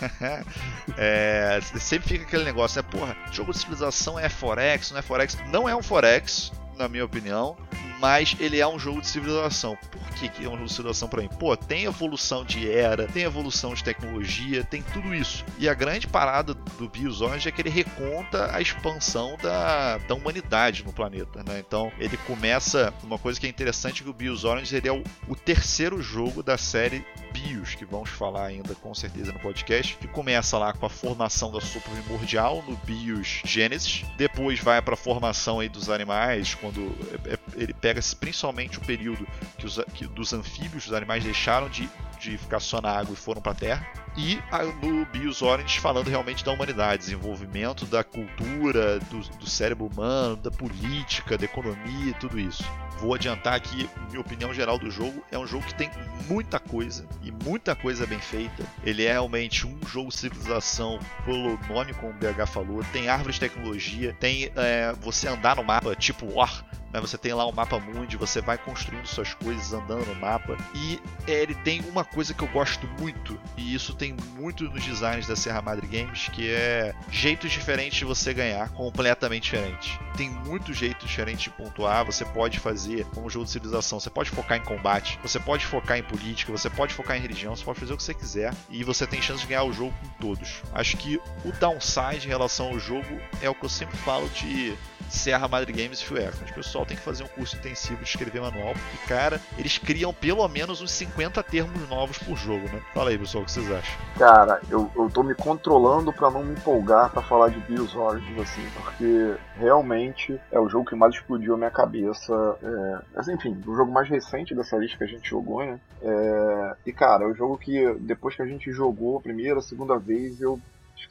é, 0.97 1.59
sempre 1.81 2.09
fica 2.09 2.25
aquele 2.25 2.45
negócio, 2.45 2.81
né? 2.81 2.89
Porra, 2.89 3.17
jogo 3.33 3.53
de 3.53 3.59
civilização 3.59 4.19
é 4.19 4.29
Forex, 4.29 4.91
não 4.91 4.99
é 4.99 5.03
Forex? 5.03 5.39
Não 5.49 5.69
é 5.69 5.75
um 5.75 5.83
Forex, 5.83 6.53
na 6.77 6.89
minha 6.89 7.05
opinião 7.05 7.57
mas 8.01 8.37
ele 8.41 8.61
é 8.61 8.67
um 8.67 8.79
jogo 8.79 9.01
de 9.01 9.07
civilização. 9.07 9.77
Por 9.91 10.15
que, 10.15 10.29
que 10.29 10.45
é 10.45 10.49
um 10.49 10.53
jogo 10.53 10.67
de 10.67 10.73
civilização 10.73 11.09
para 11.09 11.23
mim? 11.23 11.29
Pô, 11.39 11.57
tem 11.57 11.85
evolução 11.85 12.45
de 12.45 12.71
era, 12.71 13.07
tem 13.07 13.25
evolução 13.25 13.75
de 13.75 13.83
tecnologia, 13.83 14.65
tem 14.65 14.83
tudo 14.83 15.15
isso. 15.15 15.45
E 15.59 15.69
a 15.69 15.75
grande 15.75 16.07
parada 16.07 16.55
do 16.55 16.89
Biosonge 16.89 17.49
é 17.49 17.53
que 17.53 17.61
ele 17.61 17.71
reconta 17.71 18.55
a 18.55 18.61
expansão 18.61 19.37
da, 19.43 19.99
da 19.99 20.15
humanidade 20.15 20.85
no 20.85 20.93
planeta, 20.93 21.43
né? 21.45 21.59
Então 21.59 21.93
ele 21.99 22.17
começa 22.19 22.93
uma 23.03 23.19
coisa 23.19 23.39
que 23.39 23.47
é 23.47 23.51
interessante 23.51 24.03
que 24.03 24.09
o 24.09 24.49
Orange 24.49 24.77
ele 24.77 24.89
é 24.89 24.93
o, 24.93 25.03
o 25.27 25.35
terceiro 25.35 26.01
jogo 26.03 26.43
da 26.43 26.59
série 26.59 27.05
Bios, 27.33 27.75
que 27.75 27.85
vamos 27.85 28.11
falar 28.11 28.47
ainda 28.47 28.75
com 28.75 28.95
certeza 28.95 29.33
no 29.33 29.39
podcast, 29.39 29.97
que 29.97 30.09
começa 30.09 30.59
lá 30.59 30.73
com 30.73 30.87
a 30.87 30.91
formação 30.91 31.53
da 31.53 31.61
sopa 31.61 31.91
primordial 31.91 32.65
no 32.67 32.77
Bios 32.77 33.43
Genesis, 33.45 34.05
depois 34.17 34.59
vai 34.61 34.81
para 34.83 34.95
a 34.95 34.97
formação 34.97 35.61
aí 35.61 35.69
dos 35.69 35.89
animais, 35.89 36.55
quando 36.55 36.95
é, 37.27 37.35
é, 37.35 37.39
ele 37.57 37.75
pega 37.75 37.88
principalmente 38.19 38.79
o 38.79 38.81
período 38.81 39.27
que, 39.59 39.67
os, 39.67 39.79
que 39.95 40.07
dos 40.07 40.33
anfíbios, 40.33 40.87
os 40.87 40.93
animais 40.93 41.25
deixaram 41.25 41.69
de, 41.69 41.89
de 42.21 42.37
ficar 42.39 42.61
só 42.61 42.81
na 42.81 42.91
água 42.91 43.13
e 43.13 43.17
foram 43.17 43.41
para 43.41 43.53
a 43.53 43.55
terra, 43.55 43.93
e 44.19 44.43
no 44.83 45.07
Bios 45.07 45.43
Orange 45.43 45.79
falando 45.79 46.09
realmente 46.09 46.45
da 46.45 46.51
humanidade, 46.51 47.05
desenvolvimento 47.05 47.87
da 47.87 48.03
cultura, 48.03 48.99
do, 48.99 49.21
do 49.39 49.49
cérebro 49.49 49.87
humano, 49.87 50.35
da 50.35 50.51
política, 50.51 51.39
da 51.39 51.45
economia 51.45 52.13
tudo 52.19 52.39
isso. 52.39 52.65
Vou 52.99 53.15
adiantar 53.15 53.55
aqui, 53.55 53.89
minha 54.09 54.21
opinião 54.21 54.53
geral 54.53 54.77
do 54.77 54.91
jogo 54.91 55.25
é 55.31 55.39
um 55.39 55.47
jogo 55.47 55.65
que 55.65 55.75
tem 55.75 55.89
muita 56.29 56.59
coisa 56.59 57.07
e 57.23 57.31
muita 57.31 57.77
coisa 57.77 58.05
bem 58.07 58.19
feita. 58.19 58.65
Ele 58.83 59.05
é 59.05 59.13
realmente 59.13 59.65
um 59.65 59.79
jogo 59.87 60.11
civilização 60.11 60.99
pelo 61.25 61.57
nome, 61.69 61.95
como 61.95 62.13
o 62.13 62.17
BH 62.17 62.49
falou. 62.49 62.83
Tem 62.93 63.09
árvores 63.09 63.37
de 63.37 63.43
tecnologia, 63.43 64.17
tem 64.19 64.51
é, 64.57 64.93
você 65.01 65.29
andar 65.29 65.55
no 65.55 65.63
mapa 65.63 65.95
tipo 65.95 66.27
War, 66.35 66.65
né? 66.93 67.01
Você 67.01 67.17
tem 67.17 67.33
lá 67.33 67.47
o 67.47 67.53
mapa 67.53 67.79
mundi, 67.79 68.17
você 68.17 68.41
vai 68.41 68.59
construindo 68.59 69.07
suas 69.07 69.35
coisas 69.35 69.73
andando 69.73 70.07
no 70.07 70.15
mapa. 70.15 70.57
E 70.75 71.01
é, 71.27 71.43
ele 71.43 71.55
tem 71.55 71.81
uma 71.83 72.05
coisa 72.05 72.35
que 72.35 72.43
eu 72.43 72.49
gosto 72.49 72.87
muito, 72.99 73.39
e 73.57 73.75
isso 73.75 73.95
tem 73.95 74.08
muito 74.13 74.65
nos 74.65 74.85
designs 74.85 75.27
da 75.27 75.37
Serra 75.37 75.63
Madre 75.63 75.87
Games, 75.87 76.29
que 76.29 76.51
é 76.51 76.95
jeitos 77.11 77.51
diferentes 77.51 77.99
de 77.99 78.05
você 78.05 78.33
ganhar, 78.35 78.69
completamente 78.71 79.45
diferente. 79.45 79.99
Tem 80.17 80.31
muito 80.31 80.73
jeito 80.73 81.07
diferente 81.07 81.45
de 81.45 81.51
pontuar, 81.51 82.05
você 82.05 82.25
pode 82.25 82.59
fazer 82.59 83.05
como 83.15 83.31
jogo 83.31 83.45
de 83.45 83.51
civilização, 83.51 84.01
você 84.01 84.11
pode 84.11 84.31
focar 84.31 84.59
em 84.59 84.63
combate, 84.63 85.19
você 85.23 85.39
pode 85.39 85.65
focar 85.65 85.99
em 85.99 86.03
política, 86.03 86.53
você 86.53 86.69
pode 86.69 86.95
focar 86.95 87.17
em 87.17 87.21
religião, 87.21 87.55
você 87.55 87.65
pode 87.65 87.81
fazer 87.81 87.93
o 87.93 87.97
que 87.97 88.03
você 88.03 88.15
quiser, 88.15 88.55
e 88.71 88.83
você 88.85 89.07
tem 89.07 89.23
chance 89.23 89.43
de 89.43 89.49
ganhar 89.49 89.65
o 89.65 89.73
jogo 89.73 89.95
com 90.01 90.09
todos. 90.21 90.63
Acho 90.73 90.97
que 90.97 91.21
o 91.45 91.53
downside 91.53 92.27
em 92.27 92.29
relação 92.29 92.69
ao 92.69 92.79
jogo 92.79 93.21
é 93.41 93.49
o 93.49 93.55
que 93.55 93.65
eu 93.65 93.69
sempre 93.69 93.97
falo 93.99 94.29
de 94.31 94.77
Serra 95.09 95.49
Madre 95.49 95.73
Games 95.73 96.01
e 96.01 96.05
Fueca. 96.05 96.37
O 96.51 96.55
pessoal 96.55 96.85
tem 96.85 96.97
que 96.97 97.03
fazer 97.03 97.25
um 97.25 97.29
curso 97.29 97.57
intensivo 97.57 98.03
de 98.03 98.09
escrever 98.09 98.41
manual, 98.41 98.75
porque, 98.75 99.09
cara, 99.09 99.41
eles 99.57 99.79
criam 99.79 100.13
pelo 100.13 100.47
menos 100.49 100.81
uns 100.81 100.91
50 100.93 101.43
termos 101.43 101.89
novos 101.89 102.19
por 102.19 102.37
jogo, 102.37 102.65
né? 102.69 102.81
Fala 102.95 103.11
aí, 103.11 103.19
pessoal, 103.19 103.43
o 103.43 103.47
que 103.47 103.53
vocês 103.53 103.71
acham? 103.71 103.99
Cara, 104.19 104.61
eu, 104.71 104.91
eu 104.97 105.11
tô 105.11 105.23
me 105.23 105.35
controlando 105.35 106.13
para 106.13 106.31
não 106.31 106.45
me 106.45 106.53
empolgar 106.53 107.11
para 107.11 107.23
falar 107.23 107.49
de 107.49 107.59
Bios 107.61 107.95
Origins, 107.95 108.41
assim, 108.41 108.67
porque 108.75 109.35
realmente 109.57 110.39
é 110.53 110.59
o 110.59 110.69
jogo 110.69 110.89
que 110.89 110.97
mais 110.97 111.15
explodiu 111.15 111.55
a 111.55 111.57
minha 111.59 111.71
cabeça. 111.71 112.35
É, 112.63 112.99
mas, 113.15 113.29
enfim, 113.29 113.61
o 113.67 113.75
jogo 113.75 113.91
mais 113.91 114.09
recente 114.09 114.55
dessa 114.55 114.77
lista 114.77 114.99
que 114.99 115.05
a 115.05 115.09
gente 115.09 115.29
jogou, 115.29 115.65
né? 115.65 115.81
É, 116.03 116.77
e, 116.87 116.93
cara, 116.93 117.25
é 117.25 117.27
o 117.27 117.35
jogo 117.35 117.57
que 117.59 117.95
depois 118.01 118.35
que 118.35 118.43
a 118.43 118.47
gente 118.47 118.71
jogou 118.73 119.19
a 119.19 119.21
primeira, 119.21 119.59
a 119.59 119.63
segunda 119.63 119.99
vez, 119.99 120.41
eu, 120.41 120.61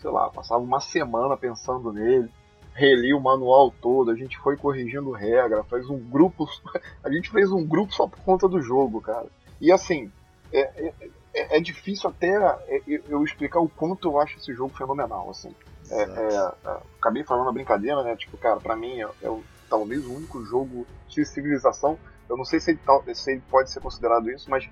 sei 0.01 0.11
lá, 0.11 0.29
passava 0.29 0.61
uma 0.61 0.79
semana 0.79 1.35
pensando 1.35 1.91
nele 1.91 2.29
reli 2.77 3.11
o 3.11 3.19
manual 3.19 3.71
todo, 3.81 4.11
a 4.11 4.15
gente 4.15 4.37
foi 4.37 4.55
corrigindo 4.55 5.11
regra, 5.11 5.63
faz 5.63 5.89
um 5.89 5.97
grupo. 5.97 6.47
A 7.03 7.11
gente 7.11 7.31
fez 7.31 7.51
um 7.51 7.65
grupo 7.65 7.91
só 7.91 8.07
por 8.07 8.19
conta 8.19 8.47
do 8.47 8.61
jogo, 8.61 9.01
cara. 9.01 9.25
E 9.59 9.71
assim, 9.71 10.11
é, 10.53 10.59
é, 10.59 10.93
é, 11.33 11.57
é 11.57 11.59
difícil 11.59 12.09
até 12.09 12.35
é, 12.35 12.81
eu 13.09 13.23
explicar 13.23 13.59
o 13.59 13.67
quanto 13.67 14.07
eu 14.07 14.19
acho 14.19 14.37
esse 14.37 14.53
jogo 14.53 14.77
fenomenal, 14.77 15.27
assim. 15.31 15.55
É, 15.89 16.03
é, 16.03 16.51
acabei 16.99 17.23
falando 17.23 17.49
a 17.49 17.51
brincadeira, 17.51 18.03
né? 18.03 18.15
Tipo, 18.15 18.37
cara, 18.37 18.59
pra 18.59 18.75
mim 18.75 19.01
é, 19.01 19.07
é 19.23 19.39
talvez 19.67 20.05
o 20.05 20.13
único 20.13 20.45
jogo 20.45 20.85
de 21.07 21.25
civilização. 21.25 21.97
Eu 22.29 22.37
não 22.37 22.45
sei 22.45 22.59
se 22.59 22.71
ele, 22.71 23.15
se 23.15 23.31
ele 23.31 23.43
pode 23.49 23.71
ser 23.71 23.79
considerado 23.79 24.29
isso, 24.29 24.49
mas 24.51 24.69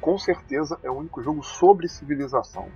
com 0.00 0.16
certeza 0.16 0.78
é 0.84 0.90
o 0.90 0.94
único 0.94 1.22
jogo 1.24 1.42
sobre 1.42 1.88
civilização. 1.88 2.68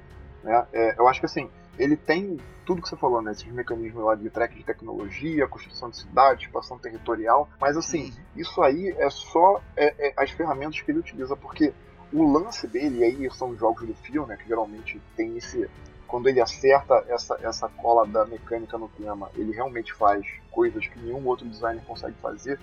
Né? 0.42 0.66
eu 0.98 1.06
acho 1.06 1.20
que 1.20 1.26
assim, 1.26 1.48
ele 1.78 1.96
tem 1.96 2.38
tudo 2.64 2.82
que 2.82 2.88
você 2.88 2.96
falou, 2.96 3.20
né? 3.22 3.32
Esses 3.32 3.46
mecanismos 3.52 4.04
lá 4.04 4.14
de 4.14 4.28
track 4.30 4.54
de 4.54 4.64
tecnologia, 4.64 5.46
construção 5.48 5.90
de 5.90 5.98
cidade, 5.98 6.44
expansão 6.44 6.78
territorial. 6.78 7.48
Mas 7.60 7.76
assim, 7.76 8.04
uhum. 8.04 8.12
isso 8.36 8.62
aí 8.62 8.94
é 8.98 9.10
só 9.10 9.60
é, 9.76 10.08
é, 10.08 10.14
as 10.16 10.30
ferramentas 10.30 10.80
que 10.80 10.90
ele 10.90 11.00
utiliza, 11.00 11.36
porque 11.36 11.72
o 12.12 12.30
lance 12.30 12.66
dele, 12.66 12.98
e 12.98 13.04
aí 13.04 13.30
são 13.32 13.50
os 13.50 13.58
jogos 13.58 13.86
do 13.86 13.94
fio, 13.94 14.26
né? 14.26 14.36
Que 14.36 14.46
geralmente 14.46 15.00
tem 15.16 15.36
esse. 15.36 15.68
Quando 16.06 16.28
ele 16.28 16.42
acerta 16.42 17.04
essa, 17.08 17.38
essa 17.42 17.68
cola 17.70 18.06
da 18.06 18.26
mecânica 18.26 18.76
no 18.76 18.88
tema, 18.88 19.30
ele 19.34 19.52
realmente 19.52 19.94
faz 19.94 20.26
coisas 20.50 20.86
que 20.86 20.98
nenhum 21.00 21.26
outro 21.26 21.48
designer 21.48 21.82
consegue 21.84 22.16
fazer. 22.20 22.60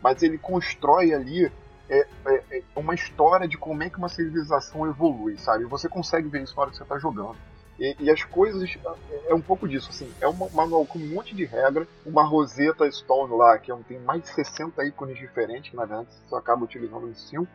Mas 0.00 0.22
ele 0.22 0.38
constrói 0.38 1.12
ali 1.12 1.50
é, 1.88 2.06
é, 2.26 2.58
é 2.58 2.62
uma 2.76 2.94
história 2.94 3.48
de 3.48 3.58
como 3.58 3.82
é 3.82 3.90
que 3.90 3.98
uma 3.98 4.08
civilização 4.08 4.86
evolui, 4.86 5.36
sabe? 5.36 5.64
Você 5.64 5.88
consegue 5.88 6.28
ver 6.28 6.42
isso 6.42 6.54
na 6.54 6.62
hora 6.62 6.70
que 6.70 6.76
você 6.76 6.84
está 6.84 6.96
jogando. 6.96 7.36
E, 7.78 7.96
e, 7.98 8.10
as 8.10 8.22
coisas 8.22 8.76
é, 9.10 9.32
é 9.32 9.34
um 9.34 9.40
pouco 9.40 9.66
disso, 9.66 9.90
assim, 9.90 10.12
é 10.20 10.28
um 10.28 10.34
manual 10.52 10.84
com 10.86 10.98
um 10.98 11.14
monte 11.14 11.34
de 11.34 11.44
regra, 11.44 11.88
uma 12.04 12.22
Rosetta 12.22 12.90
Stone 12.90 13.34
lá, 13.34 13.58
que 13.58 13.72
é 13.72 13.76
tem 13.88 13.98
mais 13.98 14.22
de 14.22 14.28
60 14.28 14.84
ícones 14.84 15.18
diferentes, 15.18 15.70
que 15.70 15.76
na 15.76 15.84
verdade 15.84 16.08
você 16.26 16.36
acaba 16.36 16.64
utilizando 16.64 17.08
em 17.08 17.14
5. 17.14 17.48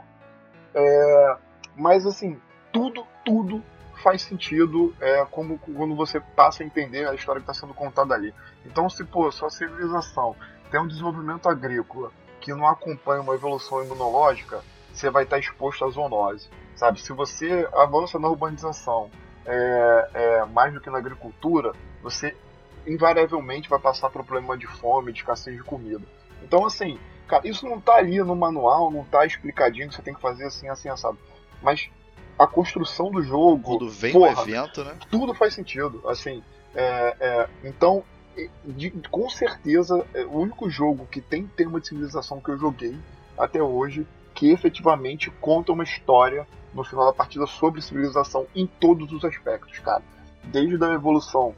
É, 0.73 1.37
mas 1.75 2.05
assim, 2.05 2.39
tudo, 2.73 3.05
tudo 3.23 3.63
faz 4.03 4.21
sentido 4.21 4.93
é, 4.99 5.25
como 5.25 5.59
quando 5.59 5.95
você 5.95 6.19
passa 6.19 6.63
a 6.63 6.65
entender 6.65 7.07
a 7.07 7.13
história 7.13 7.41
que 7.41 7.49
está 7.49 7.59
sendo 7.59 7.73
contada 7.73 8.13
ali. 8.13 8.33
Então, 8.65 8.89
se 8.89 9.03
pô, 9.03 9.31
sua 9.31 9.49
civilização 9.49 10.35
tem 10.69 10.79
um 10.79 10.87
desenvolvimento 10.87 11.47
agrícola 11.47 12.11
que 12.41 12.53
não 12.53 12.67
acompanha 12.67 13.21
uma 13.21 13.33
evolução 13.33 13.83
imunológica, 13.83 14.61
você 14.93 15.09
vai 15.09 15.23
estar 15.23 15.39
exposto 15.39 15.85
à 15.85 15.89
zoonose. 15.89 16.49
Sabe? 16.75 17.01
Se 17.01 17.11
você 17.13 17.67
avança 17.73 18.19
na 18.19 18.27
urbanização 18.27 19.09
é, 19.47 20.09
é, 20.13 20.45
mais 20.45 20.73
do 20.73 20.81
que 20.81 20.89
na 20.89 20.97
agricultura, 20.97 21.71
você 22.03 22.35
invariavelmente 22.85 23.69
vai 23.69 23.79
passar 23.79 24.09
por 24.09 24.21
um 24.21 24.25
problema 24.25 24.57
de 24.57 24.67
fome, 24.67 25.11
de 25.11 25.19
escassez 25.19 25.55
de 25.55 25.63
comida. 25.63 26.05
Então, 26.43 26.65
assim, 26.65 26.99
cara, 27.27 27.47
isso 27.47 27.65
não 27.67 27.77
está 27.77 27.95
ali 27.95 28.19
no 28.19 28.35
manual, 28.35 28.91
não 28.91 29.01
está 29.01 29.25
explicadinho 29.25 29.89
que 29.89 29.95
você 29.95 30.01
tem 30.01 30.13
que 30.13 30.21
fazer 30.21 30.45
assim, 30.45 30.67
assim, 30.69 30.89
assado. 30.89 31.17
Mas 31.61 31.89
a 32.37 32.45
construção 32.45 33.09
do 33.09 33.23
jogo. 33.23 33.77
Quando 33.77 33.89
vem 33.89 34.13
porra, 34.13 34.41
o 34.41 34.47
evento, 34.47 34.83
né? 34.83 34.95
Tudo 35.09 35.33
faz 35.33 35.53
sentido. 35.53 36.01
Assim, 36.07 36.43
é, 36.75 37.15
é, 37.19 37.49
então, 37.63 38.03
de, 38.65 38.91
com 39.09 39.29
certeza, 39.29 40.05
é 40.13 40.23
o 40.23 40.39
único 40.39 40.69
jogo 40.69 41.07
que 41.07 41.21
tem 41.21 41.47
tema 41.47 41.79
de 41.79 41.87
civilização 41.87 42.39
que 42.39 42.49
eu 42.49 42.57
joguei 42.57 42.97
até 43.37 43.61
hoje 43.61 44.05
que 44.33 44.51
efetivamente 44.51 45.31
conta 45.41 45.71
uma 45.71 45.83
história 45.83 46.47
no 46.77 46.83
final 46.83 47.07
da 47.07 47.13
partida 47.13 47.47
sobre 47.47 47.81
civilização 47.81 48.45
em 48.55 48.67
todos 48.67 49.11
os 49.11 49.25
aspectos, 49.25 49.79
cara. 49.79 50.03
Desde 50.43 50.81
a 50.83 50.93
evolução 50.93 51.55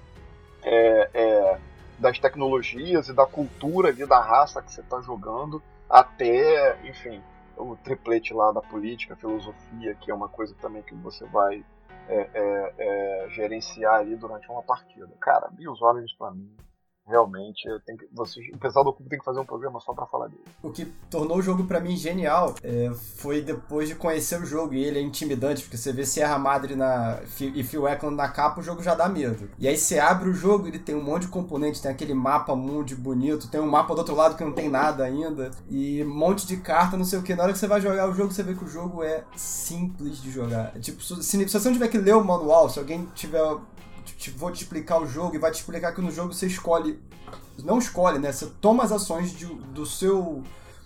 é, 0.63 1.09
é, 1.13 1.59
das 1.99 2.17
tecnologias 2.17 3.09
e 3.09 3.13
da 3.13 3.25
cultura 3.25 3.89
ali 3.89 4.05
da 4.05 4.21
raça 4.21 4.61
que 4.61 4.71
você 4.71 4.79
está 4.79 5.01
jogando, 5.01 5.61
até, 5.89 6.79
enfim, 6.87 7.21
o 7.57 7.75
triplete 7.75 8.33
lá 8.33 8.53
da 8.53 8.61
política, 8.61 9.17
filosofia, 9.17 9.93
que 9.95 10.09
é 10.09 10.15
uma 10.15 10.29
coisa 10.29 10.55
também 10.61 10.81
que 10.83 10.95
você 10.95 11.25
vai 11.25 11.65
é, 12.07 12.29
é, 12.33 12.73
é 12.77 13.29
gerenciar 13.31 13.95
ali 13.95 14.15
durante 14.15 14.49
uma 14.49 14.63
partida. 14.63 15.09
Cara, 15.19 15.49
Bills 15.51 15.83
Origins 15.83 16.13
para 16.13 16.31
mim 16.31 16.49
realmente 17.09 17.67
que, 17.85 18.07
vocês, 18.13 18.45
o 18.53 18.57
pessoal 18.57 18.85
do 18.85 18.93
clube 18.93 19.09
tem 19.09 19.19
que 19.19 19.25
fazer 19.25 19.39
um 19.39 19.45
programa 19.45 19.79
só 19.79 19.93
para 19.93 20.05
falar 20.05 20.27
dele. 20.27 20.43
O 20.61 20.71
que 20.71 20.85
tornou 21.09 21.37
o 21.37 21.41
jogo 21.41 21.65
para 21.65 21.79
mim 21.79 21.97
genial 21.97 22.55
é, 22.63 22.91
foi 23.17 23.41
depois 23.41 23.89
de 23.89 23.95
conhecer 23.95 24.39
o 24.41 24.45
jogo 24.45 24.73
e 24.73 24.83
ele 24.83 24.99
é 24.99 25.01
intimidante 25.01 25.63
porque 25.63 25.77
você 25.77 25.91
vê 25.91 26.05
Sierra 26.05 26.37
Madre 26.37 26.75
na 26.75 27.19
e 27.39 27.63
Phil 27.63 27.87
Eklund 27.87 28.15
na 28.15 28.29
capa 28.29 28.59
o 28.59 28.63
jogo 28.63 28.83
já 28.83 28.93
dá 28.93 29.09
medo. 29.09 29.49
E 29.57 29.67
aí 29.67 29.77
você 29.77 29.99
abre 29.99 30.29
o 30.29 30.33
jogo 30.33 30.67
ele 30.67 30.79
tem 30.79 30.95
um 30.95 31.03
monte 31.03 31.23
de 31.23 31.29
componentes, 31.29 31.81
tem 31.81 31.91
aquele 31.91 32.13
mapa 32.13 32.55
mundo 32.55 32.95
bonito, 32.95 33.49
tem 33.49 33.59
um 33.59 33.67
mapa 33.67 33.93
do 33.93 33.99
outro 33.99 34.15
lado 34.15 34.35
que 34.35 34.43
não 34.43 34.53
tem 34.53 34.69
nada 34.69 35.03
ainda 35.03 35.51
e 35.69 36.03
um 36.03 36.13
monte 36.13 36.45
de 36.45 36.57
carta, 36.57 36.95
não 36.95 37.05
sei 37.05 37.19
o 37.19 37.23
que. 37.23 37.35
Na 37.35 37.43
hora 37.43 37.53
que 37.53 37.59
você 37.59 37.67
vai 37.67 37.81
jogar 37.81 38.09
o 38.09 38.13
jogo 38.13 38.31
você 38.31 38.43
vê 38.43 38.53
que 38.53 38.63
o 38.63 38.67
jogo 38.67 39.03
é 39.03 39.23
simples 39.35 40.21
de 40.21 40.31
jogar. 40.31 40.73
É 40.75 40.79
tipo, 40.79 41.01
se, 41.01 41.21
se 41.23 41.45
você 41.47 41.67
não 41.67 41.73
tiver 41.73 41.87
que 41.87 41.97
ler 41.97 42.15
o 42.15 42.23
manual, 42.23 42.69
se 42.69 42.77
alguém 42.77 43.07
tiver 43.15 43.41
te, 43.99 44.31
vou 44.31 44.51
te 44.51 44.63
explicar 44.63 44.99
o 44.99 45.07
jogo 45.07 45.35
e 45.35 45.39
vai 45.39 45.51
te 45.51 45.55
explicar 45.55 45.93
que 45.93 46.01
no 46.01 46.11
jogo 46.11 46.33
você 46.33 46.47
escolhe. 46.47 46.99
Não 47.63 47.77
escolhe, 47.77 48.19
né? 48.19 48.31
Você 48.31 48.47
toma 48.61 48.83
as 48.83 48.91
ações 48.91 49.31
de, 49.31 49.45
do 49.45 49.85
seu. 49.85 50.43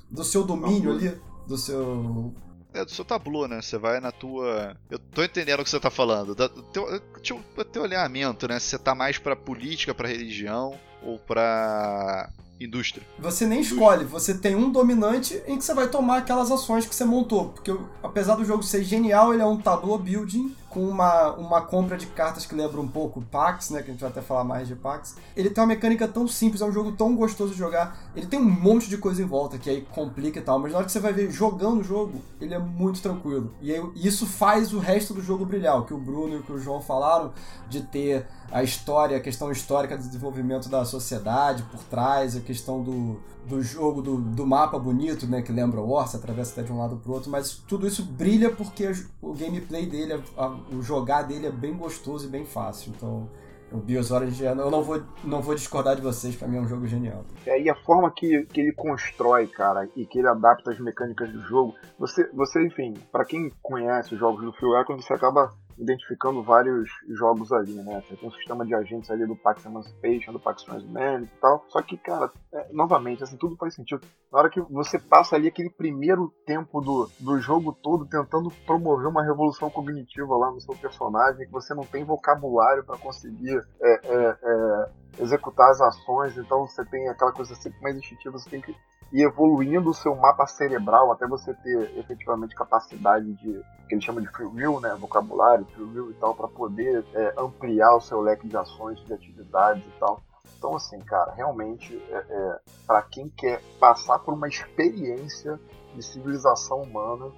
do 0.09 0.23
seu 0.23 0.43
domínio 0.43 0.91
ali. 0.91 1.19
Do 1.47 1.57
seu. 1.57 2.33
É, 2.73 2.83
do 2.83 2.91
seu 2.91 3.05
tabu, 3.05 3.47
né? 3.47 3.61
Você 3.61 3.77
vai 3.77 3.99
na 3.99 4.11
tua. 4.11 4.75
Eu 4.89 4.97
tô 4.97 5.23
entendendo 5.23 5.59
o 5.59 5.63
que 5.63 5.69
você 5.69 5.79
tá 5.79 5.91
falando. 5.91 6.33
Do 6.33 6.49
teu, 6.71 6.99
teu, 7.21 7.65
teu 7.65 7.83
alinhamento, 7.83 8.47
né? 8.47 8.59
Se 8.59 8.67
você 8.67 8.79
tá 8.79 8.95
mais 8.95 9.17
pra 9.17 9.35
política, 9.35 9.93
pra 9.93 10.07
religião 10.07 10.77
ou 11.03 11.19
pra 11.19 12.29
indústria. 12.59 13.05
Você 13.19 13.45
nem 13.45 13.59
escolhe, 13.61 14.05
você 14.05 14.33
tem 14.33 14.55
um 14.55 14.71
dominante 14.71 15.41
em 15.47 15.57
que 15.57 15.63
você 15.63 15.73
vai 15.73 15.87
tomar 15.87 16.19
aquelas 16.19 16.51
ações 16.51 16.85
que 16.85 16.95
você 16.95 17.05
montou. 17.05 17.49
Porque 17.49 17.75
apesar 18.01 18.35
do 18.35 18.45
jogo 18.45 18.63
ser 18.63 18.83
genial, 18.83 19.33
ele 19.33 19.43
é 19.43 19.45
um 19.45 19.57
tableau 19.57 19.97
building 19.97 20.55
com 20.73 20.81
uma, 20.81 21.33
uma 21.33 21.61
compra 21.61 21.95
de 21.95 22.07
cartas 22.07 22.45
que 22.45 22.55
lembra 22.55 22.81
um 22.81 22.87
pouco 22.87 23.21
Pax, 23.21 23.69
né? 23.69 23.83
Que 23.83 23.91
a 23.91 23.93
gente 23.93 24.01
vai 24.01 24.09
até 24.09 24.21
falar 24.21 24.43
mais 24.43 24.67
de 24.67 24.75
Pax. 24.75 25.15
Ele 25.35 25.49
tem 25.49 25.61
uma 25.61 25.67
mecânica 25.67 26.07
tão 26.07 26.27
simples, 26.27 26.61
é 26.61 26.65
um 26.65 26.71
jogo 26.71 26.93
tão 26.93 27.15
gostoso 27.15 27.51
de 27.51 27.59
jogar. 27.59 27.97
Ele 28.15 28.25
tem 28.25 28.39
um 28.39 28.43
monte 28.43 28.89
de 28.89 28.97
coisa 28.97 29.21
em 29.21 29.25
volta 29.25 29.59
que 29.59 29.69
aí 29.69 29.81
complica 29.91 30.39
e 30.39 30.41
tal, 30.41 30.57
mas 30.57 30.71
na 30.71 30.79
hora 30.79 30.85
que 30.85 30.91
você 30.91 30.99
vai 30.99 31.13
ver 31.13 31.29
jogando 31.29 31.81
o 31.81 31.83
jogo, 31.83 32.19
ele 32.41 32.55
é 32.55 32.59
muito 32.59 33.01
tranquilo. 33.01 33.53
E 33.61 33.71
aí, 33.71 33.81
isso 33.95 34.25
faz 34.25 34.73
o 34.73 34.79
resto 34.79 35.13
do 35.13 35.21
jogo 35.21 35.45
brilhar. 35.45 35.79
O 35.79 35.85
que 35.85 35.93
o 35.93 35.97
Bruno 35.97 36.33
e 36.33 36.37
o 36.37 36.43
que 36.43 36.51
o 36.51 36.59
João 36.59 36.81
falaram 36.81 37.31
de 37.69 37.81
ter 37.81 38.25
a 38.51 38.63
história, 38.63 39.17
a 39.17 39.19
questão 39.19 39.51
histórica 39.51 39.95
do 39.95 40.03
desenvolvimento 40.03 40.69
da 40.69 40.83
sociedade 40.85 41.63
por 41.71 41.83
trás, 41.83 42.35
a 42.35 42.39
questão 42.39 42.81
do, 42.81 43.19
do 43.47 43.61
jogo, 43.61 44.01
do, 44.01 44.17
do 44.17 44.45
mapa 44.45 44.79
bonito, 44.79 45.27
né, 45.27 45.41
que 45.41 45.51
lembra 45.51 45.81
o 45.81 45.87
você 45.87 46.17
atravessa 46.17 46.53
até 46.53 46.63
de 46.63 46.71
um 46.71 46.79
lado 46.79 46.97
pro 46.97 47.13
outro, 47.13 47.29
mas 47.29 47.55
tudo 47.67 47.85
isso 47.85 48.03
brilha 48.03 48.49
porque 48.49 48.91
o 49.21 49.33
gameplay 49.33 49.85
dele, 49.85 50.21
a, 50.37 50.47
o 50.71 50.81
jogar 50.81 51.23
dele 51.23 51.47
é 51.47 51.51
bem 51.51 51.75
gostoso 51.75 52.25
e 52.25 52.29
bem 52.29 52.45
fácil. 52.45 52.93
Então, 52.95 53.29
o 53.73 53.77
Bios 53.77 54.11
Origins, 54.11 54.39
eu 54.39 54.69
não 54.69 54.83
vou, 54.83 55.01
não 55.23 55.41
vou 55.41 55.55
discordar 55.55 55.95
de 55.95 56.01
vocês, 56.01 56.35
pra 56.35 56.47
mim 56.47 56.57
é 56.57 56.61
um 56.61 56.67
jogo 56.67 56.85
genial. 56.85 57.25
É, 57.45 57.59
e 57.59 57.69
a 57.69 57.75
forma 57.75 58.11
que, 58.11 58.43
que 58.45 58.61
ele 58.61 58.71
constrói, 58.71 59.47
cara, 59.47 59.89
e 59.95 60.05
que 60.05 60.19
ele 60.19 60.27
adapta 60.27 60.71
as 60.71 60.79
mecânicas 60.79 61.31
do 61.31 61.41
jogo, 61.41 61.73
você, 61.97 62.29
você 62.33 62.63
enfim, 62.65 62.93
para 63.11 63.25
quem 63.25 63.51
conhece 63.61 64.13
os 64.13 64.19
jogos 64.19 64.45
do 64.45 64.53
Phil 64.53 64.77
Eklund, 64.79 65.03
você 65.03 65.13
acaba 65.13 65.51
identificando 65.77 66.43
vários 66.43 66.89
jogos 67.09 67.51
ali, 67.51 67.73
né? 67.73 68.01
Você 68.07 68.15
tem 68.15 68.27
um 68.27 68.31
sistema 68.31 68.65
de 68.65 68.73
agentes 68.73 69.09
ali 69.09 69.25
do 69.25 69.35
Pax 69.35 69.65
Emancipation, 69.65 70.33
do 70.33 70.39
Pax 70.39 70.63
Transhumanity 70.63 71.31
e 71.33 71.39
tal. 71.39 71.65
Só 71.69 71.81
que, 71.81 71.97
cara, 71.97 72.31
é, 72.53 72.67
novamente, 72.71 73.23
assim, 73.23 73.37
tudo 73.37 73.57
faz 73.57 73.73
sentido. 73.73 74.01
Na 74.31 74.39
hora 74.39 74.49
que 74.49 74.61
você 74.61 74.99
passa 74.99 75.35
ali 75.35 75.47
aquele 75.47 75.69
primeiro 75.69 76.33
tempo 76.45 76.81
do, 76.81 77.09
do 77.19 77.39
jogo 77.39 77.73
todo 77.73 78.05
tentando 78.05 78.51
promover 78.65 79.07
uma 79.07 79.23
revolução 79.23 79.69
cognitiva 79.69 80.35
lá 80.35 80.51
no 80.51 80.61
seu 80.61 80.75
personagem, 80.75 81.45
que 81.45 81.51
você 81.51 81.73
não 81.73 81.83
tem 81.83 82.03
vocabulário 82.03 82.83
para 82.83 82.97
conseguir 82.97 83.63
é, 83.81 83.91
é, 84.03 84.37
é, 84.43 84.89
executar 85.19 85.69
as 85.69 85.81
ações, 85.81 86.37
então 86.37 86.67
você 86.67 86.83
tem 86.85 87.07
aquela 87.09 87.31
coisa 87.31 87.55
sempre 87.55 87.81
mais 87.81 87.95
instintiva, 87.95 88.37
você 88.37 88.49
tem 88.49 88.61
que 88.61 88.75
e 89.13 89.21
evoluindo 89.21 89.91
o 89.91 89.93
seu 89.93 90.15
mapa 90.15 90.47
cerebral 90.47 91.11
até 91.11 91.27
você 91.27 91.53
ter 91.53 91.97
efetivamente 91.99 92.55
capacidade 92.55 93.31
de 93.35 93.63
que 93.87 93.93
ele 93.93 94.01
chama 94.01 94.19
de 94.19 94.27
free 94.27 94.47
will, 94.47 94.79
né, 94.79 94.95
vocabulário, 94.99 95.65
free 95.65 95.83
will 95.83 96.09
e 96.09 96.15
tal, 96.15 96.33
para 96.33 96.47
poder 96.47 97.05
é, 97.13 97.33
ampliar 97.37 97.95
o 97.95 98.01
seu 98.01 98.19
leque 98.19 98.47
de 98.47 98.57
ações, 98.57 98.99
de 99.05 99.13
atividades 99.13 99.85
e 99.85 99.99
tal. 99.99 100.19
Então, 100.57 100.75
assim, 100.75 100.99
cara, 101.01 101.31
realmente, 101.33 101.95
é, 102.09 102.25
é 102.27 102.59
para 102.87 103.03
quem 103.03 103.29
quer 103.29 103.61
passar 103.79 104.17
por 104.19 104.33
uma 104.33 104.47
experiência 104.47 105.59
de 105.93 106.01
civilização 106.01 106.81
humana, 106.81 107.31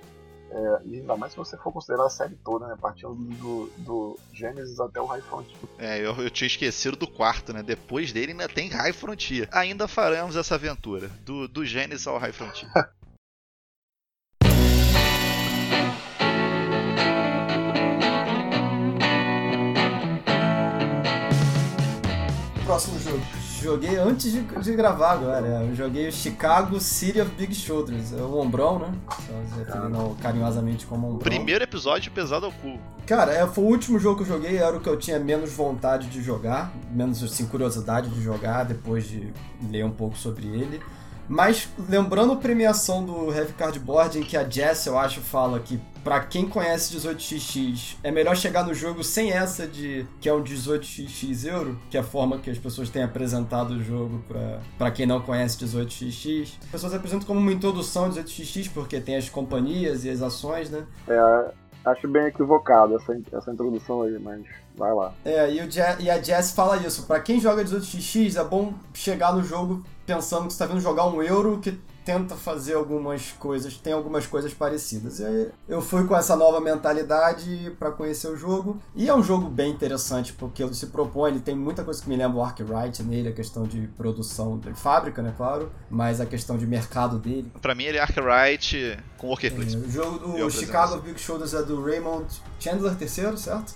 é, 0.56 0.82
e 0.86 1.00
ainda 1.02 1.18
mais 1.18 1.34
se 1.34 1.38
você 1.38 1.58
for 1.58 1.74
considerar 1.74 2.06
a 2.06 2.10
série 2.10 2.38
toda, 2.38 2.66
né? 2.66 2.78
Partindo 2.80 3.14
do, 3.14 3.70
do 3.80 4.20
Genesis 4.32 4.80
até 4.80 5.02
o 5.02 5.06
High 5.06 5.22
Frontier. 5.22 5.58
É, 5.78 6.00
eu, 6.00 6.16
eu 6.16 6.30
tinha 6.30 6.48
esquecido 6.48 6.96
do 6.96 7.08
quarto, 7.08 7.52
né? 7.52 7.62
Depois 7.62 8.14
dele 8.14 8.32
ainda 8.32 8.48
tem 8.48 8.70
High 8.70 8.94
Frontier. 8.94 9.50
Ainda 9.52 9.86
faremos 9.86 10.38
essa 10.38 10.56
aventura, 10.56 11.10
do, 11.26 11.46
do 11.50 11.66
Genesis 11.66 12.08
ao 12.08 12.18
High 12.18 12.32
Frontier. 12.32 12.72
Próximo 22.66 22.98
jogo 23.00 23.45
joguei 23.66 23.98
antes 23.98 24.32
de, 24.32 24.42
de 24.42 24.76
gravar 24.76 25.14
agora. 25.14 25.48
Eu 25.68 25.76
joguei 25.76 26.08
o 26.08 26.12
Chicago 26.12 26.80
City 26.80 27.20
of 27.20 27.32
Big 27.32 27.54
Shoulders. 27.56 28.14
É 28.14 28.22
o 28.22 28.38
Ombrão, 28.38 28.78
né? 28.78 28.94
Só 29.10 29.58
referindo 29.58 30.16
carinhosamente 30.22 30.86
como 30.86 31.08
Ombrão. 31.08 31.20
Primeiro 31.20 31.64
episódio 31.64 32.12
pesado 32.12 32.46
ao 32.46 32.52
cu. 32.52 32.78
Cara, 33.08 33.34
é, 33.34 33.46
foi 33.48 33.64
o 33.64 33.68
último 33.68 34.00
jogo 34.00 34.18
que 34.18 34.24
eu 34.24 34.36
joguei, 34.36 34.58
era 34.58 34.78
o 34.78 34.80
que 34.80 34.88
eu 34.88 34.98
tinha 34.98 35.20
menos 35.20 35.52
vontade 35.52 36.08
de 36.08 36.22
jogar, 36.22 36.72
menos 36.92 37.24
assim, 37.24 37.46
curiosidade 37.48 38.10
de 38.10 38.22
jogar 38.22 38.66
depois 38.66 39.08
de 39.08 39.32
ler 39.70 39.84
um 39.84 39.92
pouco 39.92 40.16
sobre 40.18 40.46
ele. 40.48 40.80
Mas 41.28 41.68
lembrando 41.90 42.34
a 42.34 42.38
premiação 42.38 43.04
do 43.04 43.34
Heavy 43.34 43.54
Cardboard, 43.54 44.20
em 44.20 44.24
que 44.24 44.38
a 44.38 44.48
Jess, 44.48 44.86
eu 44.86 44.98
acho, 44.98 45.22
fala 45.22 45.60
que 45.60 45.80
para 46.04 46.20
quem 46.20 46.48
conhece 46.48 46.96
18xx, 46.96 47.96
é 48.04 48.12
melhor 48.12 48.38
chegar 48.38 48.64
no 48.64 48.76
jogo 48.76 49.04
sem 49.04 49.32
essa 49.32 49.66
de 49.66 50.06
que 50.22 50.30
é 50.30 50.34
um 50.34 50.44
18xx 50.44 51.48
euro, 51.48 51.80
que 51.90 51.98
é 51.98 52.00
a 52.00 52.04
forma 52.04 52.38
que 52.38 52.52
as 52.52 52.60
pessoas 52.60 52.92
têm 52.92 53.02
apresentado 53.02 53.72
o 53.72 53.84
jogo 53.84 54.24
para 54.78 54.92
quem 54.92 55.08
não 55.08 55.20
conhece 55.20 55.58
18xx. 55.66 56.58
As 56.62 56.70
pessoas 56.70 56.94
apresentam 56.94 57.26
como 57.26 57.40
uma 57.40 57.52
introdução 57.52 58.08
18xx 58.12 58.70
porque 58.72 59.00
tem 59.00 59.16
as 59.16 59.30
companhias 59.30 60.06
e 60.06 60.10
as 60.12 60.22
ações, 60.22 60.70
né? 60.70 60.86
É, 61.08 61.52
acho 61.86 62.08
bem 62.08 62.26
equivocado 62.26 62.96
essa, 62.96 63.18
essa 63.32 63.52
introdução 63.52 64.02
aí, 64.02 64.18
mas 64.20 64.44
vai 64.76 64.94
lá. 64.94 65.14
É, 65.24 65.50
e, 65.52 65.60
e 66.00 66.10
a 66.10 66.22
Jess 66.22 66.52
fala 66.52 66.78
isso. 66.78 67.06
Para 67.06 67.20
quem 67.20 67.40
joga 67.40 67.64
18xx, 67.64 68.40
é 68.40 68.44
bom 68.44 68.74
chegar 68.94 69.34
no 69.34 69.44
jogo 69.44 69.84
pensando 70.06 70.48
que 70.48 70.54
você 70.54 70.60
tá 70.60 70.66
vindo 70.66 70.82
jogar 70.82 71.08
um 71.08 71.22
euro 71.22 71.60
que 71.60 71.78
tenta 72.06 72.36
fazer 72.36 72.76
algumas 72.76 73.32
coisas, 73.32 73.76
tem 73.78 73.92
algumas 73.92 74.28
coisas 74.28 74.54
parecidas. 74.54 75.20
E 75.20 75.50
eu 75.68 75.82
fui 75.82 76.06
com 76.06 76.16
essa 76.16 76.36
nova 76.36 76.62
mentalidade 76.62 77.76
para 77.80 77.92
conhecer 77.92 78.28
o 78.28 78.38
jogo. 78.38 78.80
E 78.96 79.10
é 79.10 79.16
um 79.16 79.24
jogo 79.24 79.50
bem 79.50 79.72
interessante, 79.72 80.32
porque 80.34 80.62
ele 80.62 80.76
se 80.76 80.88
propõe, 80.88 81.32
ele 81.32 81.40
tem 81.40 81.56
muita 81.56 81.84
coisa 81.84 82.02
que 82.02 82.08
me 82.08 82.16
lembra 82.16 82.38
o 82.38 82.44
Arkwright 82.44 83.02
nele, 83.02 83.30
a 83.30 83.34
questão 83.34 83.64
de 83.64 83.88
produção 83.98 84.60
de 84.60 84.74
fábrica, 84.74 85.24
né, 85.24 85.34
claro, 85.36 85.72
mas 85.90 86.22
a 86.22 86.26
questão 86.28 86.58
de 86.58 86.68
mercado 86.68 87.18
dele. 87.18 87.52
Para 87.60 87.74
mim 87.74 87.86
ele 87.86 87.98
é 87.98 88.02
Arkwright 88.02 89.00
com 89.18 89.28
Workplace. 89.28 89.76
É, 89.76 89.80
o 89.80 89.90
jogo 89.90 90.20
do 90.20 90.52
Chicago 90.52 91.02
Big 91.02 91.20
Shoulders 91.20 91.56
é 91.56 91.64
do 91.64 91.84
Raymond 91.84 92.28
Chandler 92.60 92.96
terceiro, 92.96 93.36
certo? 93.36 93.74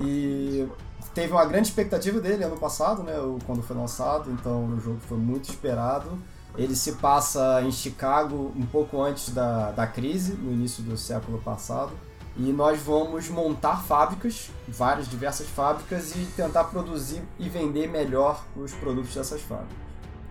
E 0.00 0.66
teve 1.14 1.32
uma 1.32 1.44
grande 1.44 1.68
expectativa 1.68 2.20
dele 2.20 2.42
ano 2.42 2.56
passado, 2.56 3.04
né, 3.04 3.14
quando 3.46 3.62
foi 3.62 3.76
lançado, 3.76 4.32
então 4.32 4.66
o 4.66 4.80
jogo 4.80 4.98
foi 5.08 5.16
muito 5.16 5.48
esperado. 5.48 6.18
Ele 6.58 6.74
se 6.74 6.92
passa 6.96 7.62
em 7.62 7.70
Chicago 7.70 8.52
um 8.56 8.66
pouco 8.66 9.00
antes 9.00 9.30
da, 9.30 9.70
da 9.70 9.86
crise, 9.86 10.32
no 10.32 10.52
início 10.52 10.82
do 10.82 10.96
século 10.96 11.38
passado. 11.38 11.92
E 12.36 12.52
nós 12.52 12.80
vamos 12.80 13.28
montar 13.28 13.76
fábricas, 13.84 14.50
várias 14.66 15.08
diversas 15.08 15.46
fábricas, 15.46 16.16
e 16.16 16.26
tentar 16.36 16.64
produzir 16.64 17.22
e 17.38 17.48
vender 17.48 17.88
melhor 17.88 18.44
os 18.56 18.72
produtos 18.72 19.14
dessas 19.14 19.40
fábricas. 19.40 19.76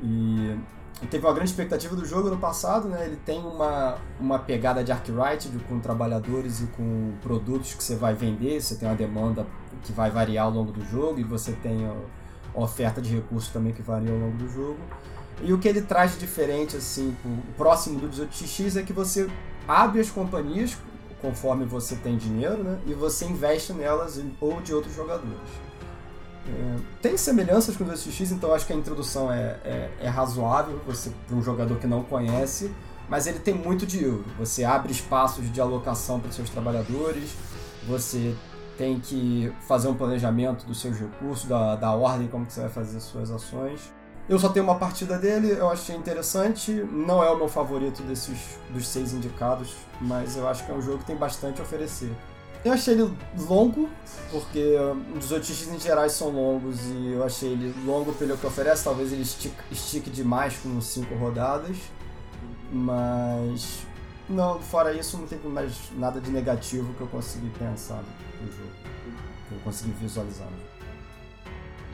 E 0.03 0.57
teve 1.09 1.25
uma 1.25 1.33
grande 1.33 1.49
expectativa 1.49 1.95
do 1.95 2.05
jogo 2.05 2.29
no 2.29 2.37
passado, 2.37 2.89
né? 2.89 3.05
Ele 3.05 3.17
tem 3.25 3.39
uma, 3.39 3.97
uma 4.19 4.39
pegada 4.39 4.83
de 4.83 4.91
Arkwright, 4.91 5.49
com 5.69 5.79
trabalhadores 5.79 6.59
e 6.61 6.67
com 6.67 7.13
produtos 7.21 7.73
que 7.73 7.83
você 7.83 7.95
vai 7.95 8.13
vender, 8.13 8.61
você 8.61 8.75
tem 8.75 8.87
uma 8.87 8.95
demanda 8.95 9.47
que 9.83 9.93
vai 9.93 10.09
variar 10.09 10.45
ao 10.45 10.51
longo 10.51 10.73
do 10.73 10.83
jogo, 10.85 11.19
e 11.19 11.23
você 11.23 11.53
tem 11.53 11.85
a 11.85 11.93
oferta 12.59 13.01
de 13.01 13.15
recursos 13.15 13.49
também 13.49 13.71
que 13.71 13.81
varia 13.81 14.11
ao 14.11 14.17
longo 14.17 14.37
do 14.37 14.49
jogo. 14.49 14.79
E 15.41 15.53
o 15.53 15.59
que 15.59 15.67
ele 15.67 15.81
traz 15.81 16.13
de 16.13 16.19
diferente, 16.19 16.77
assim, 16.77 17.15
próximo 17.55 17.99
do 17.99 18.09
18x 18.09 18.79
é 18.79 18.83
que 18.83 18.93
você 18.93 19.29
abre 19.67 19.99
as 19.99 20.09
companhias 20.09 20.77
conforme 21.21 21.65
você 21.65 21.95
tem 21.95 22.17
dinheiro, 22.17 22.63
né? 22.63 22.79
E 22.85 22.93
você 22.93 23.25
investe 23.25 23.73
nelas 23.73 24.21
ou 24.39 24.61
de 24.61 24.73
outros 24.73 24.95
jogadores. 24.95 25.67
É, 26.47 26.75
tem 27.01 27.17
semelhanças 27.17 27.75
com 27.75 27.83
o 27.83 27.87
18x, 27.87 28.31
então 28.31 28.53
acho 28.53 28.65
que 28.65 28.73
a 28.73 28.75
introdução 28.75 29.31
é, 29.31 29.59
é, 29.65 29.91
é 30.01 30.07
razoável 30.07 30.79
para 30.79 31.35
um 31.35 31.41
jogador 31.41 31.77
que 31.77 31.87
não 31.87 32.03
conhece, 32.03 32.71
mas 33.09 33.27
ele 33.27 33.39
tem 33.39 33.53
muito 33.53 33.85
de 33.85 34.03
euro. 34.03 34.25
Você 34.39 34.63
abre 34.63 34.91
espaços 34.91 35.51
de 35.51 35.59
alocação 35.59 36.19
para 36.19 36.29
os 36.29 36.35
seus 36.35 36.49
trabalhadores, 36.49 37.35
você 37.87 38.35
tem 38.77 38.99
que 38.99 39.51
fazer 39.67 39.87
um 39.87 39.95
planejamento 39.95 40.65
dos 40.65 40.79
seus 40.79 40.97
recursos, 40.97 41.47
da, 41.49 41.75
da 41.75 41.91
ordem 41.91 42.27
como 42.27 42.45
que 42.45 42.53
você 42.53 42.61
vai 42.61 42.69
fazer 42.69 42.97
as 42.97 43.03
suas 43.03 43.31
ações. 43.31 43.91
Eu 44.29 44.37
só 44.37 44.49
tenho 44.49 44.65
uma 44.65 44.75
partida 44.75 45.17
dele, 45.17 45.51
eu 45.51 45.69
achei 45.69 45.95
interessante. 45.95 46.71
Não 46.91 47.23
é 47.23 47.29
o 47.29 47.37
meu 47.37 47.47
favorito 47.47 48.03
desses 48.03 48.37
dos 48.69 48.87
seis 48.87 49.13
indicados, 49.13 49.73
mas 50.01 50.35
eu 50.35 50.47
acho 50.47 50.65
que 50.65 50.71
é 50.71 50.75
um 50.75 50.81
jogo 50.81 50.99
que 50.99 51.05
tem 51.05 51.15
bastante 51.15 51.61
a 51.61 51.63
oferecer. 51.63 52.11
Eu 52.65 52.73
achei 52.73 52.95
ele 52.95 53.17
longo, 53.47 53.89
porque 54.29 54.75
os 55.17 55.31
outros 55.31 55.67
em 55.69 55.79
gerais 55.79 56.11
são 56.11 56.29
longos 56.29 56.77
e 56.85 57.13
eu 57.13 57.23
achei 57.23 57.53
ele 57.53 57.73
longo 57.85 58.11
pelo 58.13 58.37
que 58.37 58.45
oferece. 58.45 58.83
Talvez 58.83 59.13
ele 59.13 59.21
estique, 59.21 59.55
estique 59.71 60.09
demais 60.09 60.57
com 60.57 60.81
cinco 60.81 61.15
rodadas, 61.15 61.77
mas 62.69 63.85
não, 64.27 64.59
fora 64.59 64.91
isso, 64.91 65.17
não 65.17 65.25
tem 65.25 65.39
mais 65.39 65.73
nada 65.95 66.19
de 66.19 66.29
negativo 66.29 66.93
que 66.95 67.01
eu 67.01 67.07
consegui 67.07 67.49
pensar 67.51 68.03
no 68.41 68.51
jogo, 68.51 68.71
que 69.47 69.55
eu 69.55 69.59
consegui 69.63 69.91
visualizar. 69.91 70.49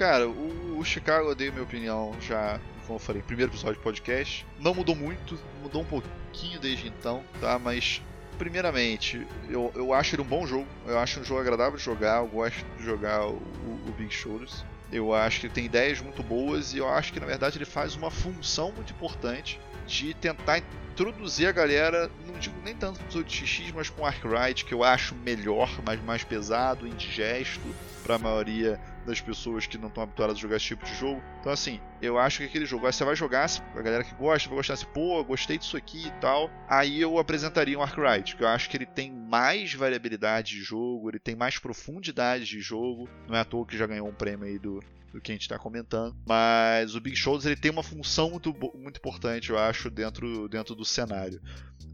Cara, 0.03 0.27
o, 0.27 0.79
o 0.79 0.83
Chicago, 0.83 1.29
eu 1.29 1.33
dei 1.33 1.49
minha 1.49 1.63
opinião 1.63 2.13
já, 2.19 2.59
como 2.85 2.97
eu 2.97 2.99
falei, 2.99 3.21
primeiro 3.21 3.49
episódio 3.49 3.77
de 3.77 3.83
podcast. 3.83 4.45
Não 4.59 4.73
mudou 4.73 4.93
muito, 4.93 5.39
mudou 5.61 5.81
um 5.81 5.85
pouquinho 5.85 6.59
desde 6.59 6.89
então, 6.89 7.23
tá? 7.39 7.57
Mas, 7.57 8.01
primeiramente, 8.37 9.25
eu, 9.49 9.71
eu 9.73 9.93
acho 9.93 10.13
ele 10.13 10.21
um 10.21 10.25
bom 10.25 10.45
jogo. 10.45 10.67
Eu 10.85 10.99
acho 10.99 11.21
um 11.21 11.23
jogo 11.23 11.39
agradável 11.39 11.77
de 11.77 11.85
jogar. 11.85 12.17
Eu 12.17 12.27
gosto 12.27 12.65
de 12.77 12.83
jogar 12.83 13.25
o, 13.27 13.37
o 13.37 13.93
Big 13.97 14.13
Shoulders. 14.13 14.65
Eu 14.91 15.13
acho 15.13 15.39
que 15.39 15.45
ele 15.45 15.53
tem 15.53 15.63
ideias 15.63 16.01
muito 16.01 16.21
boas 16.21 16.73
e 16.73 16.79
eu 16.79 16.89
acho 16.89 17.13
que, 17.13 17.19
na 17.21 17.25
verdade, 17.25 17.57
ele 17.57 17.63
faz 17.63 17.95
uma 17.95 18.11
função 18.11 18.73
muito 18.73 18.91
importante 18.91 19.57
de 19.87 20.13
tentar 20.15 20.61
introduzir 20.91 21.47
a 21.47 21.53
galera, 21.53 22.11
não 22.27 22.37
digo 22.37 22.55
nem 22.61 22.75
tanto 22.75 22.99
com 22.99 23.07
os 23.07 23.15
8x, 23.15 23.71
mas 23.73 23.89
com 23.89 24.05
Arkwright, 24.05 24.65
que 24.65 24.73
eu 24.73 24.83
acho 24.83 25.15
melhor, 25.15 25.69
mas 25.85 26.03
mais 26.03 26.25
pesado, 26.25 26.85
indigesto 26.85 27.61
para 28.03 28.15
a 28.15 28.19
maioria 28.19 28.77
das 29.05 29.21
pessoas 29.21 29.67
que 29.67 29.77
não 29.77 29.87
estão 29.87 30.03
habituadas 30.03 30.37
a 30.37 30.39
jogar 30.39 30.57
esse 30.57 30.65
tipo 30.65 30.85
de 30.85 30.93
jogo. 30.95 31.21
Então, 31.39 31.51
assim, 31.51 31.79
eu 32.01 32.17
acho 32.17 32.39
que 32.39 32.45
aquele 32.45 32.65
jogo, 32.65 32.91
você 32.91 33.03
vai 33.03 33.15
jogar, 33.15 33.47
a 33.75 33.81
galera 33.81 34.03
que 34.03 34.15
gosta 34.15 34.49
vai 34.49 34.57
gostar 34.57 34.73
assim, 34.73 34.85
pô, 34.93 35.23
gostei 35.23 35.57
disso 35.57 35.77
aqui 35.77 36.07
e 36.07 36.11
tal. 36.19 36.49
Aí 36.67 37.01
eu 37.01 37.17
apresentaria 37.17 37.77
um 37.77 37.81
Arkwright, 37.81 38.35
que 38.35 38.43
eu 38.43 38.47
acho 38.47 38.69
que 38.69 38.77
ele 38.77 38.85
tem 38.85 39.11
mais 39.11 39.73
variabilidade 39.73 40.55
de 40.55 40.61
jogo, 40.61 41.09
ele 41.09 41.19
tem 41.19 41.35
mais 41.35 41.57
profundidade 41.57 42.45
de 42.45 42.59
jogo. 42.59 43.09
Não 43.27 43.35
é 43.35 43.39
à 43.39 43.45
toa 43.45 43.65
que 43.65 43.77
já 43.77 43.87
ganhou 43.87 44.07
um 44.07 44.13
prêmio 44.13 44.45
aí 44.45 44.57
do, 44.57 44.79
do 45.13 45.21
que 45.21 45.31
a 45.31 45.35
gente 45.35 45.43
está 45.43 45.59
comentando. 45.59 46.15
Mas 46.25 46.95
o 46.95 46.99
Big 46.99 47.15
Shoulders 47.15 47.45
ele 47.45 47.55
tem 47.55 47.71
uma 47.71 47.83
função 47.83 48.31
muito, 48.31 48.53
muito 48.75 48.97
importante, 48.97 49.51
eu 49.51 49.57
acho, 49.57 49.89
dentro, 49.89 50.49
dentro 50.49 50.73
do 50.73 50.83
cenário. 50.83 51.39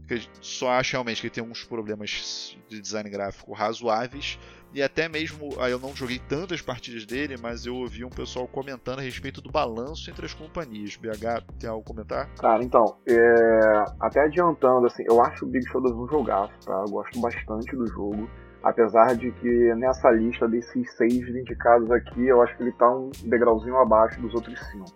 Que 0.08 0.22
só 0.40 0.70
acho 0.70 0.92
realmente 0.92 1.20
que 1.20 1.26
ele 1.26 1.34
tem 1.34 1.44
uns 1.44 1.62
problemas 1.62 2.56
de 2.68 2.80
design 2.80 3.08
gráfico 3.10 3.52
razoáveis. 3.52 4.38
E 4.72 4.82
até 4.82 5.08
mesmo, 5.08 5.50
eu 5.68 5.78
não 5.80 5.94
joguei 5.94 6.20
tantas 6.28 6.62
partidas 6.62 7.04
dele, 7.04 7.36
mas 7.36 7.66
eu 7.66 7.74
ouvi 7.74 8.04
um 8.04 8.08
pessoal 8.08 8.46
comentando 8.46 9.00
a 9.00 9.02
respeito 9.02 9.40
do 9.40 9.50
balanço 9.50 10.08
entre 10.08 10.24
as 10.24 10.32
companhias. 10.32 10.96
BH, 10.96 11.44
tem 11.58 11.68
algo 11.68 11.82
a 11.82 11.86
comentar? 11.86 12.28
Cara, 12.36 12.62
então, 12.62 12.96
é... 13.06 13.84
até 13.98 14.20
adiantando, 14.20 14.86
assim, 14.86 15.02
eu 15.08 15.20
acho 15.22 15.44
o 15.44 15.48
Big 15.48 15.68
Shoulders 15.68 15.94
um 15.94 16.08
jogaço, 16.08 16.52
tá? 16.64 16.84
Eu 16.86 16.90
gosto 16.90 17.20
bastante 17.20 17.74
do 17.76 17.86
jogo. 17.88 18.30
Apesar 18.62 19.16
de 19.16 19.30
que 19.32 19.74
nessa 19.74 20.10
lista 20.10 20.46
desses 20.46 20.92
seis 20.96 21.26
indicados 21.28 21.90
aqui, 21.90 22.26
eu 22.26 22.42
acho 22.42 22.56
que 22.56 22.62
ele 22.62 22.72
tá 22.72 22.90
um 22.90 23.10
degrauzinho 23.24 23.76
abaixo 23.76 24.20
dos 24.20 24.34
outros 24.34 24.58
cinco. 24.70 24.86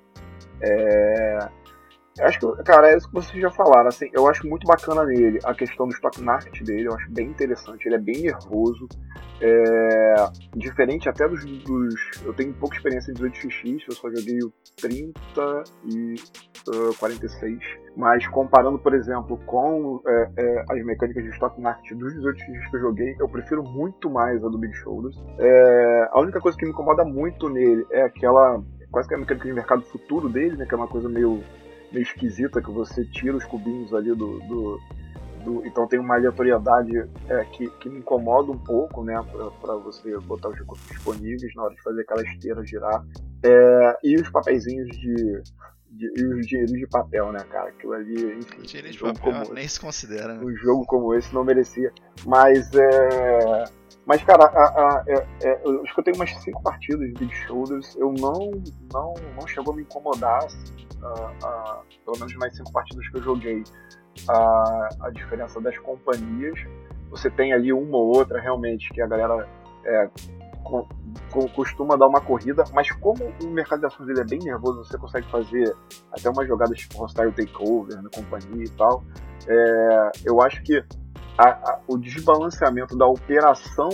É... 0.60 1.38
Acho 2.20 2.38
que, 2.38 2.62
cara, 2.62 2.90
é 2.90 2.96
isso 2.96 3.08
que 3.08 3.14
vocês 3.14 3.40
já 3.40 3.50
falaram, 3.50 3.88
assim, 3.88 4.08
eu 4.12 4.28
acho 4.28 4.46
muito 4.46 4.66
bacana 4.66 5.04
nele 5.04 5.38
a 5.42 5.52
questão 5.52 5.88
do 5.88 5.94
stock 5.94 6.20
market 6.22 6.62
dele, 6.62 6.86
eu 6.86 6.94
acho 6.94 7.10
bem 7.10 7.26
interessante, 7.26 7.86
ele 7.86 7.96
é 7.96 7.98
bem 7.98 8.22
nervoso, 8.22 8.86
é, 9.40 10.14
diferente 10.56 11.08
até 11.08 11.28
dos, 11.28 11.44
dos, 11.44 11.94
Eu 12.24 12.32
tenho 12.34 12.54
pouca 12.54 12.76
experiência 12.76 13.10
em 13.10 13.14
18x, 13.14 13.82
eu 13.88 13.94
só 13.94 14.08
joguei 14.10 14.38
o 14.38 14.52
30 14.80 15.12
e 15.84 16.14
uh, 16.68 16.94
46. 16.98 17.58
Mas 17.96 18.26
comparando, 18.28 18.78
por 18.78 18.94
exemplo, 18.94 19.36
com 19.46 20.00
é, 20.06 20.30
é, 20.36 20.64
as 20.70 20.84
mecânicas 20.84 21.22
de 21.22 21.30
stock 21.30 21.60
market 21.60 21.96
dos 21.96 22.14
18x 22.14 22.70
que 22.70 22.76
eu 22.76 22.80
joguei, 22.80 23.16
eu 23.20 23.28
prefiro 23.28 23.62
muito 23.62 24.08
mais 24.08 24.42
a 24.44 24.48
do 24.48 24.58
Big 24.58 24.74
Shoulders. 24.76 25.16
É, 25.38 26.08
a 26.12 26.20
única 26.20 26.40
coisa 26.40 26.56
que 26.56 26.64
me 26.64 26.70
incomoda 26.70 27.04
muito 27.04 27.48
nele 27.48 27.84
é 27.90 28.02
aquela. 28.02 28.62
quase 28.90 29.08
que 29.08 29.14
a 29.14 29.18
mecânica 29.18 29.46
de 29.46 29.52
mercado 29.52 29.82
futuro 29.82 30.28
dele, 30.28 30.56
né? 30.56 30.66
Que 30.66 30.74
é 30.74 30.76
uma 30.76 30.88
coisa 30.88 31.08
meio 31.08 31.42
meio 31.94 32.02
esquisita 32.02 32.60
que 32.60 32.70
você 32.70 33.04
tira 33.04 33.36
os 33.36 33.44
cubinhos 33.44 33.94
ali 33.94 34.08
do. 34.14 34.40
do, 34.40 34.80
do 35.44 35.66
então 35.66 35.86
tem 35.86 35.98
uma 35.98 36.16
aleatoriedade 36.16 37.08
é, 37.28 37.44
que, 37.44 37.70
que 37.78 37.88
me 37.88 38.00
incomoda 38.00 38.50
um 38.50 38.58
pouco, 38.58 39.04
né? 39.04 39.14
para 39.60 39.76
você 39.76 40.18
botar 40.18 40.48
os 40.48 40.58
recursos 40.58 40.86
disponíveis 40.88 41.54
na 41.54 41.62
hora 41.62 41.74
de 41.74 41.82
fazer 41.82 42.02
aquela 42.02 42.22
esteira 42.22 42.66
girar. 42.66 43.04
É, 43.42 43.98
e 44.02 44.16
os 44.16 44.28
papeizinhos 44.30 44.88
de, 44.98 45.42
de, 45.90 46.12
e 46.16 46.26
os 46.34 46.46
dinheiros 46.46 46.72
de 46.72 46.86
papel, 46.88 47.30
né, 47.30 47.40
cara? 47.50 47.68
Aquilo 47.68 47.92
ali, 47.92 48.38
enfim. 48.38 48.62
Dinheiro 48.62 48.90
de 48.90 48.98
papel 48.98 49.42
como, 49.42 49.54
nem 49.54 49.68
se 49.68 49.78
considera, 49.78 50.34
né? 50.34 50.44
Um 50.44 50.56
jogo 50.56 50.84
como 50.86 51.14
esse 51.14 51.32
não 51.32 51.44
merecia. 51.44 51.92
Mas 52.26 52.70
é. 52.74 53.64
Mas, 54.06 54.22
cara, 54.22 54.44
a, 54.44 54.64
a, 54.64 55.04
é, 55.08 55.26
é, 55.42 55.60
eu 55.64 56.02
tenho 56.04 56.16
umas 56.16 56.30
cinco 56.42 56.62
partidas 56.62 57.06
de 57.08 57.14
Big 57.14 57.34
Shoulders. 57.46 57.96
Eu 57.96 58.12
não, 58.12 58.50
não, 58.92 59.14
não 59.38 59.46
chegou 59.46 59.72
a 59.72 59.76
me 59.76 59.82
incomodar. 59.82 60.44
Assim 60.44 60.84
a, 61.04 61.80
pelo 62.04 62.18
menos 62.18 62.34
mais 62.36 62.56
cinco 62.56 62.72
partidas 62.72 63.06
que 63.08 63.16
eu 63.16 63.22
joguei, 63.22 63.62
a, 64.28 65.10
diferença 65.12 65.60
das 65.60 65.76
companhias. 65.78 66.58
Você 67.10 67.30
tem 67.30 67.52
ali 67.52 67.72
uma 67.72 67.96
ou 67.96 68.16
outra 68.16 68.40
realmente 68.40 68.90
que 68.90 69.00
a 69.00 69.06
galera 69.06 69.48
é, 69.84 70.10
costuma 71.54 71.96
dar 71.96 72.08
uma 72.08 72.20
corrida, 72.20 72.64
mas 72.72 72.90
como 72.90 73.22
o 73.42 73.46
mercado 73.48 73.80
de 73.80 73.86
ações 73.86 74.08
ele 74.08 74.20
é 74.20 74.24
bem 74.24 74.38
nervoso, 74.38 74.84
você 74.84 74.96
consegue 74.98 75.30
fazer 75.30 75.74
até 76.10 76.30
umas 76.30 76.48
jogadas 76.48 76.78
tipo 76.78 76.98
hostile 76.98 77.32
takeover 77.32 77.96
na 77.96 78.02
né, 78.02 78.10
companhia 78.14 78.64
e 78.64 78.70
tal. 78.70 79.04
É, 79.46 80.10
eu 80.24 80.40
acho 80.40 80.62
que 80.62 80.82
a, 81.36 81.48
a, 81.48 81.80
o 81.88 81.98
desbalanceamento 81.98 82.96
da 82.96 83.06
operação, 83.06 83.88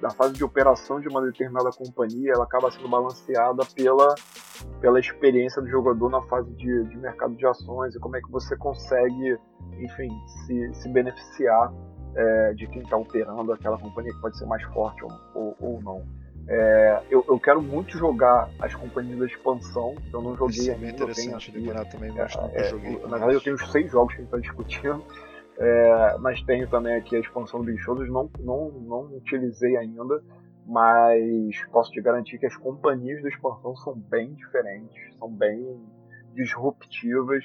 da 0.00 0.10
fase 0.10 0.34
de 0.34 0.44
operação 0.44 1.00
de 1.00 1.08
uma 1.08 1.20
determinada 1.22 1.70
companhia, 1.70 2.32
ela 2.34 2.44
acaba 2.44 2.70
sendo 2.70 2.88
balanceada 2.88 3.64
pela, 3.74 4.14
pela 4.80 5.00
experiência 5.00 5.60
do 5.60 5.68
jogador 5.68 6.08
na 6.08 6.22
fase 6.22 6.50
de, 6.52 6.84
de 6.84 6.96
mercado 6.96 7.34
de 7.34 7.46
ações 7.46 7.94
e 7.94 7.98
como 7.98 8.16
é 8.16 8.20
que 8.20 8.30
você 8.30 8.56
consegue, 8.56 9.36
enfim, 9.78 10.08
se, 10.46 10.74
se 10.74 10.88
beneficiar 10.88 11.72
é, 12.14 12.54
de 12.54 12.66
quem 12.68 12.82
está 12.82 12.96
operando 12.96 13.52
aquela 13.52 13.78
companhia 13.78 14.12
que 14.12 14.20
pode 14.20 14.38
ser 14.38 14.46
mais 14.46 14.62
forte 14.72 15.04
ou, 15.04 15.12
ou, 15.34 15.56
ou 15.60 15.82
não. 15.82 16.28
É, 16.50 17.02
eu, 17.10 17.22
eu, 17.28 17.38
quero 17.38 17.60
muito 17.60 17.98
jogar 17.98 18.48
as 18.58 18.74
companhias 18.74 19.18
da 19.18 19.26
expansão. 19.26 19.94
Eu 20.10 20.22
não 20.22 20.34
joguei 20.34 20.60
Isso 20.60 20.70
é 20.70 20.74
ainda. 20.74 20.86
É 20.86 20.90
interessante 20.90 21.50
demorar 21.50 21.84
também, 21.84 22.10
mas 22.10 22.34
é, 22.34 22.40
nunca 22.40 22.64
joguei. 22.64 22.98
Na 23.00 23.08
verdade, 23.08 23.34
eu 23.34 23.40
tenho 23.42 23.56
os 23.56 23.70
seis 23.70 23.90
jogos 23.90 24.14
que 24.14 24.22
a 24.22 24.24
gente 24.24 24.34
está 24.34 24.38
discutindo. 24.38 25.04
É, 25.58 26.16
mas 26.18 26.40
tenho 26.42 26.68
também 26.68 26.94
aqui 26.94 27.16
a 27.16 27.20
expansão 27.20 27.60
do 27.60 27.66
Big 27.66 27.82
não, 28.10 28.30
não, 28.38 28.70
não 28.70 29.16
utilizei 29.16 29.76
ainda. 29.76 30.22
Mas 30.64 31.64
posso 31.72 31.90
te 31.90 32.00
garantir 32.00 32.38
que 32.38 32.46
as 32.46 32.54
companhias 32.56 33.22
da 33.22 33.28
expansão 33.28 33.74
são 33.76 33.94
bem 33.94 34.34
diferentes, 34.34 35.16
são 35.18 35.30
bem 35.30 35.80
disruptivas 36.34 37.42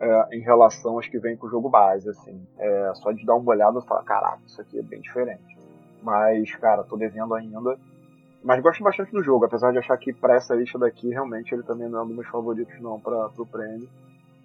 é, 0.00 0.36
em 0.36 0.40
relação 0.40 0.98
às 0.98 1.06
que 1.06 1.18
vêm 1.18 1.36
com 1.36 1.46
o 1.46 1.50
jogo 1.50 1.68
base, 1.68 2.08
assim. 2.08 2.40
É, 2.58 2.92
só 2.94 3.12
de 3.12 3.24
dar 3.26 3.34
uma 3.34 3.50
olhada 3.50 3.78
e 3.78 3.86
falar, 3.86 4.02
caraca, 4.04 4.40
isso 4.46 4.60
aqui 4.62 4.78
é 4.78 4.82
bem 4.82 5.00
diferente. 5.02 5.58
Mas, 6.02 6.54
cara, 6.56 6.82
tô 6.84 6.96
devendo 6.96 7.34
ainda. 7.34 7.78
Mas 8.42 8.62
gosto 8.62 8.82
bastante 8.82 9.12
do 9.12 9.22
jogo, 9.22 9.44
apesar 9.44 9.70
de 9.70 9.78
achar 9.78 9.96
que 9.98 10.12
pra 10.12 10.36
essa 10.36 10.54
lista 10.54 10.78
daqui, 10.78 11.10
realmente, 11.10 11.54
ele 11.54 11.62
também 11.62 11.88
não 11.88 12.00
é 12.00 12.02
um 12.02 12.06
dos 12.06 12.16
meus 12.16 12.28
favoritos 12.28 12.80
não 12.80 12.98
para 12.98 13.28
pro 13.28 13.46
prêmio. 13.46 13.88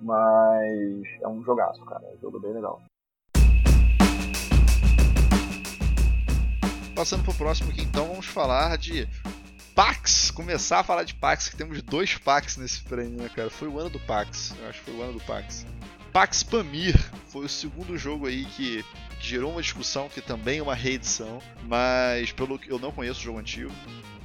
Mas 0.02 1.08
é 1.22 1.28
um 1.28 1.42
jogaço, 1.42 1.84
cara. 1.86 2.04
É 2.06 2.16
um 2.16 2.20
jogo 2.20 2.40
bem 2.40 2.54
legal. 2.54 2.82
Passando 7.00 7.24
pro 7.24 7.34
próximo 7.34 7.72
aqui, 7.72 7.82
então, 7.82 8.10
vamos 8.10 8.26
falar 8.26 8.78
de 8.78 9.08
Pax, 9.74 10.32
começar 10.32 10.80
a 10.80 10.84
falar 10.84 11.06
de 11.06 11.16
Pax, 11.16 11.48
que 11.48 11.56
temos 11.56 11.82
dois 11.82 12.16
Pax 12.16 12.58
nesse 12.58 12.82
prêmio, 12.82 13.22
né, 13.22 13.30
cara? 13.34 13.50
Foi 13.50 13.70
o 13.70 13.80
ano 13.80 13.90
do 13.90 14.02
Pax, 14.02 14.54
eu 14.60 14.68
acho 14.68 14.80
que 14.80 14.92
foi 14.92 14.96
o 14.96 15.02
ano 15.04 15.14
do 15.14 15.22
Pax. 15.22 15.66
Pax 16.12 16.44
Pamir 16.44 17.00
foi 17.30 17.46
o 17.46 17.50
segundo 17.50 17.98
jogo 17.98 18.28
aí 18.28 18.44
que 18.44 18.84
gerou 19.18 19.54
uma 19.54 19.62
discussão, 19.62 20.10
que 20.10 20.20
também 20.20 20.60
é 20.60 20.62
uma 20.62 20.76
reedição, 20.76 21.42
mas 21.64 22.34
pelo 22.34 22.60
que 22.60 22.70
eu 22.70 22.78
não 22.78 22.92
conheço 22.92 23.22
o 23.22 23.24
jogo 23.24 23.40
antigo, 23.40 23.72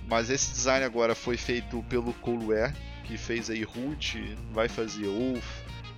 mas 0.08 0.28
esse 0.28 0.50
design 0.50 0.84
agora 0.84 1.14
foi 1.14 1.36
feito 1.36 1.80
pelo 1.84 2.12
Colware, 2.14 2.74
que 3.04 3.16
fez 3.16 3.50
aí 3.50 3.62
Root, 3.62 4.36
vai 4.50 4.68
fazer 4.68 5.06
Wolf 5.06 5.46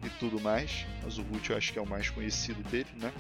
e 0.05 0.11
tudo 0.21 0.39
mais, 0.43 0.85
mas 1.03 1.17
o 1.17 1.23
Root 1.23 1.49
eu 1.49 1.57
acho 1.57 1.73
que 1.73 1.79
é 1.79 1.83
o 1.83 1.89
mais 1.89 2.11
conhecido 2.11 2.63
dele, 2.65 2.91
né? 3.01 3.11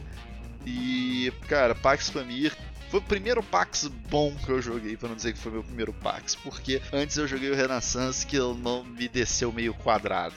E, 0.66 1.32
cara, 1.48 1.74
Pax 1.74 2.10
Pamir 2.10 2.54
foi 2.90 3.00
o 3.00 3.02
primeiro 3.02 3.42
Pax 3.42 3.88
bom 4.08 4.34
que 4.34 4.50
eu 4.50 4.62
joguei, 4.62 4.96
para 4.96 5.08
não 5.08 5.16
dizer 5.16 5.32
que 5.32 5.38
foi 5.38 5.52
meu 5.52 5.64
primeiro 5.64 5.92
Pax, 5.92 6.34
porque 6.34 6.80
antes 6.92 7.16
eu 7.16 7.26
joguei 7.26 7.50
o 7.50 7.54
Renaissance 7.54 8.26
que 8.26 8.38
não 8.38 8.84
me 8.84 9.08
desceu 9.08 9.52
meio 9.52 9.74
quadrado. 9.74 10.34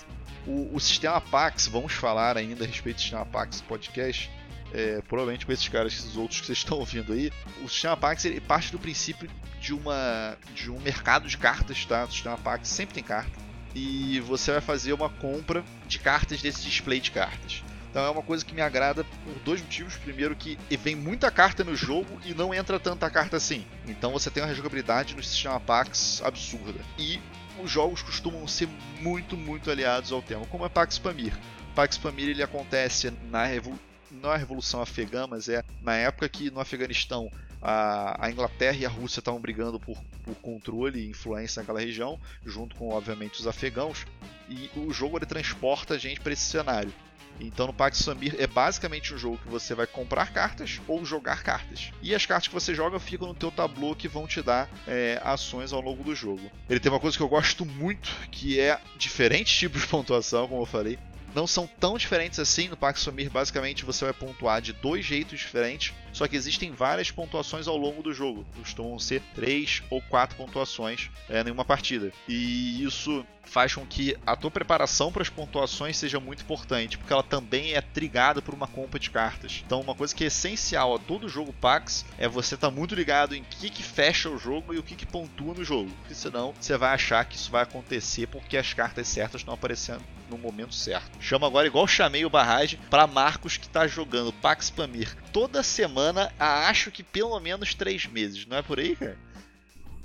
O, 0.48 0.76
o 0.76 0.80
sistema 0.80 1.22
Pax, 1.22 1.68
vamos 1.68 1.94
falar 1.94 2.38
ainda 2.38 2.64
a 2.64 2.68
respeito 2.68 2.98
do 2.98 3.02
sistema 3.02 3.26
Pax 3.26 3.62
podcast, 3.62 4.32
é, 4.74 5.02
provavelmente 5.08 5.46
com 5.46 5.52
esses 5.52 5.68
caras, 5.68 5.94
esses 5.94 6.16
outros 6.16 6.40
que 6.42 6.48
vocês 6.48 6.60
estão 6.60 6.78
ouvindo 6.78 7.14
aí, 7.14 7.32
o 7.64 7.70
sistema 7.70 7.98
Pax 7.98 8.26
ele 8.26 8.40
parte 8.40 8.72
do 8.72 8.80
princípio 8.80 9.30
de, 9.60 9.74
uma, 9.74 10.38
de 10.56 10.72
um 10.72 10.80
mercado 10.80 11.28
de 11.28 11.38
cartas, 11.38 11.86
tá? 11.86 12.06
O 12.06 12.12
sistema 12.12 12.38
Pax 12.38 12.68
sempre 12.68 12.96
tem 12.96 13.04
carta. 13.04 13.32
E 13.76 14.20
você 14.22 14.52
vai 14.52 14.62
fazer 14.62 14.94
uma 14.94 15.10
compra 15.10 15.64
de 15.88 16.00
cartas 16.00 16.42
desse 16.42 16.64
display 16.64 17.00
de 17.00 17.12
cartas. 17.12 17.64
Então 17.90 18.06
é 18.06 18.10
uma 18.10 18.22
coisa 18.22 18.46
que 18.46 18.54
me 18.54 18.62
agrada 18.62 19.04
por 19.04 19.34
dois 19.44 19.62
motivos. 19.62 19.96
Primeiro 19.98 20.36
que 20.36 20.58
vem 20.78 20.96
muita 20.96 21.32
carta 21.32 21.64
no 21.64 21.76
jogo 21.76 22.20
e 22.26 22.34
não 22.34 22.54
entra 22.54 22.80
tanta 22.80 23.10
carta 23.10 23.38
assim. 23.38 23.66
Então 23.88 24.12
você 24.12 24.30
tem 24.30 24.44
uma 24.44 24.50
rejogabilidade 24.50 25.16
no 25.16 25.24
sistema 25.24 25.60
Pax 25.60 26.22
absurda. 26.24 26.80
E 26.98 27.20
os 27.64 27.70
jogos 27.70 28.02
costumam 28.02 28.48
ser 28.48 28.70
muito, 29.00 29.36
muito 29.36 29.70
aliados 29.70 30.12
ao 30.12 30.22
tema, 30.22 30.46
como 30.46 30.66
é 30.66 30.70
Pax 30.70 30.98
Pamir. 30.98 31.34
Pax 31.76 31.98
Pamir 31.98 32.30
ele 32.30 32.44
acontece 32.44 33.12
na 33.30 33.46
Revolução 33.46 33.90
não 34.12 34.32
é 34.32 34.36
a 34.36 34.38
Revolução 34.38 34.82
Afegã, 34.82 35.28
mas 35.28 35.48
é 35.50 35.64
na 35.82 35.96
época 35.96 36.28
que 36.28 36.50
no 36.50 36.60
Afeganistão 36.60 37.30
a, 37.62 38.26
a 38.26 38.32
Inglaterra 38.32 38.78
e 38.78 38.86
a 38.86 38.90
Rússia 38.90 39.20
estavam 39.20 39.40
brigando 39.40 39.80
por, 39.80 39.98
por, 40.24 40.36
controle 40.36 41.00
e 41.00 41.10
influência 41.10 41.62
naquela 41.62 41.80
região, 41.80 42.20
junto 42.46 42.76
com, 42.76 42.90
obviamente, 42.90 43.40
os 43.40 43.48
afegãos. 43.48 44.06
E 44.50 44.70
o 44.76 44.92
jogo 44.92 45.18
ele 45.18 45.26
transporta 45.26 45.96
a 45.96 45.98
gente 45.98 46.20
para 46.20 46.34
esse 46.34 46.44
cenário. 46.44 46.94
Então 47.40 47.68
no 47.68 47.74
Pax 47.74 48.00
Samir 48.00 48.36
é 48.38 48.48
basicamente 48.48 49.14
um 49.14 49.18
jogo 49.18 49.38
que 49.38 49.48
você 49.48 49.74
vai 49.74 49.88
comprar 49.88 50.32
cartas 50.32 50.82
ou 50.88 51.06
jogar 51.06 51.44
cartas. 51.44 51.92
E 52.02 52.14
as 52.14 52.26
cartas 52.26 52.48
que 52.48 52.54
você 52.54 52.74
joga 52.76 53.00
ficam 53.00 53.28
no 53.28 53.34
teu 53.34 53.52
tabu 53.52 53.96
que 53.96 54.08
vão 54.08 54.28
te 54.28 54.42
dar 54.42 54.70
é, 54.88 55.20
ações 55.24 55.74
ao 55.74 55.82
longo 55.82 56.04
do 56.04 56.16
jogo. 56.16 56.52
Ele 56.70 56.80
tem 56.80 56.92
uma 56.92 57.00
coisa 57.00 57.16
que 57.16 57.24
eu 57.24 57.30
gosto 57.30 57.66
muito, 57.66 58.10
que 58.32 58.60
é 58.60 58.80
diferentes 58.98 59.58
tipos 59.58 59.82
de 59.82 59.88
pontuação, 59.90 60.48
como 60.48 60.62
eu 60.62 60.66
falei 60.66 60.98
não 61.34 61.46
são 61.46 61.68
tão 61.68 61.98
diferentes 61.98 62.40
assim. 62.40 62.68
No 62.68 62.78
Pax 62.78 63.02
Sumir, 63.02 63.30
basicamente, 63.30 63.86
você 63.86 64.06
vai 64.06 64.14
pontuar 64.14 64.62
de 64.62 64.74
dois 64.74 65.06
jeitos 65.06 65.40
diferentes, 65.40 65.94
só 66.14 66.28
que 66.28 66.36
existem 66.36 66.72
várias 66.72 67.12
pontuações 67.12 67.68
ao 67.68 67.78
longo 67.78 68.02
do 68.02 68.14
jogo. 68.14 68.46
Costumam 68.58 69.00
ser 69.00 69.22
três 69.34 69.84
ou 69.90 70.02
quatro 70.02 70.36
pontuações 70.36 71.10
é, 71.30 71.42
em 71.42 71.52
uma 71.52 71.66
partida. 71.66 72.12
E 72.28 72.84
isso 72.84 73.26
faz 73.50 73.74
com 73.74 73.86
que 73.86 74.16
a 74.26 74.36
tua 74.36 74.52
preparação 74.52 75.12
para 75.12 75.24
as 75.24 75.30
pontuações 75.30 75.98
seja 75.98 76.20
muito 76.20 76.44
importante, 76.44 76.98
porque 76.98 77.12
ela 77.12 77.24
também 77.24 77.74
é 77.74 77.82
trigada 77.82 78.42
por 78.42 78.54
uma 78.54 78.68
compra 78.68 79.00
de 79.00 79.10
cartas. 79.10 79.64
Então, 79.66 79.82
uma 79.82 79.96
coisa 79.96 80.14
que 80.14 80.24
é 80.24 80.28
essencial 80.28 80.96
a 80.96 81.00
todo 81.00 81.28
jogo 81.28 81.52
Pax 81.54 82.06
é 82.18 82.28
você 82.28 82.56
estar 82.56 82.70
tá 82.70 82.76
muito 82.76 82.96
ligado 82.96 83.36
em 83.36 83.44
que, 83.44 83.70
que 83.70 83.84
fecha 83.84 84.30
o 84.30 84.38
jogo 84.38 84.74
e 84.74 84.78
o 84.78 84.84
que, 84.84 84.96
que 84.96 85.06
pontua 85.06 85.54
no 85.56 85.64
jogo, 85.64 85.90
porque 86.00 86.14
senão 86.14 86.54
você 86.60 86.78
vai 86.78 86.94
achar 86.94 87.26
que 87.26 87.36
isso 87.36 87.52
vai 87.52 87.64
acontecer 87.64 88.28
porque 88.28 88.56
as 88.56 88.74
cartas 88.74 89.08
certas 89.08 89.42
estão 89.42 89.54
aparecendo 89.54 90.04
no 90.30 90.38
momento 90.38 90.76
certo. 90.76 91.10
Chama 91.20 91.48
agora, 91.48 91.68
igual 91.68 91.88
chamei 91.88 92.24
o 92.24 92.30
Barragem, 92.30 92.80
para 92.90 93.08
Marcos 93.08 93.58
que 93.58 93.66
está 93.66 93.88
jogando 93.88 94.32
Pax 94.32 94.70
Pamir 94.70 95.16
toda 95.34 95.64
semana 95.64 95.99
há 96.40 96.70
acho 96.70 96.92
que 96.92 97.04
pelo 97.04 97.40
menos 97.40 97.74
três 97.74 98.06
meses, 98.06 98.46
não 98.46 98.58
é 98.58 98.62
por 98.62 98.80
aí, 98.80 98.96
cara? 98.96 99.18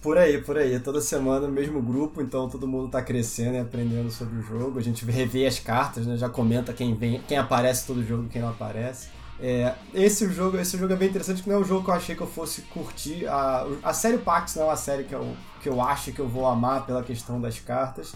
Por 0.02 0.18
aí, 0.18 0.36
por 0.36 0.58
aí. 0.58 0.78
Toda 0.80 1.00
semana 1.00 1.46
o 1.46 1.50
mesmo 1.50 1.80
grupo, 1.80 2.20
então 2.20 2.46
todo 2.46 2.68
mundo 2.68 2.90
tá 2.90 3.00
crescendo 3.00 3.54
e 3.56 3.60
aprendendo 3.60 4.10
sobre 4.10 4.38
o 4.38 4.42
jogo. 4.42 4.78
A 4.78 4.82
gente 4.82 5.02
revê 5.06 5.46
as 5.46 5.58
cartas, 5.58 6.06
né? 6.06 6.16
Já 6.18 6.28
comenta 6.28 6.74
quem 6.74 6.94
vem, 6.94 7.22
quem 7.26 7.38
aparece 7.38 7.86
todo 7.86 8.04
jogo, 8.04 8.28
quem 8.28 8.42
não 8.42 8.50
aparece. 8.50 9.08
É, 9.40 9.74
esse 9.94 10.30
jogo, 10.30 10.58
esse 10.58 10.76
jogo 10.76 10.92
é 10.92 10.96
bem 10.96 11.08
interessante, 11.08 11.38
porque 11.38 11.50
não 11.50 11.58
é 11.58 11.60
um 11.62 11.64
jogo 11.64 11.84
que 11.84 11.90
eu 11.90 11.94
achei 11.94 12.14
que 12.14 12.20
eu 12.20 12.26
fosse 12.26 12.60
curtir. 12.62 13.26
A, 13.26 13.66
a 13.82 13.94
série 13.94 14.18
Pax 14.18 14.56
não 14.56 14.64
é 14.64 14.66
uma 14.66 14.76
série 14.76 15.04
que 15.04 15.14
eu, 15.14 15.34
que 15.62 15.68
eu 15.70 15.80
acho 15.80 16.12
que 16.12 16.20
eu 16.20 16.28
vou 16.28 16.46
amar 16.46 16.84
pela 16.84 17.02
questão 17.02 17.40
das 17.40 17.58
cartas. 17.58 18.14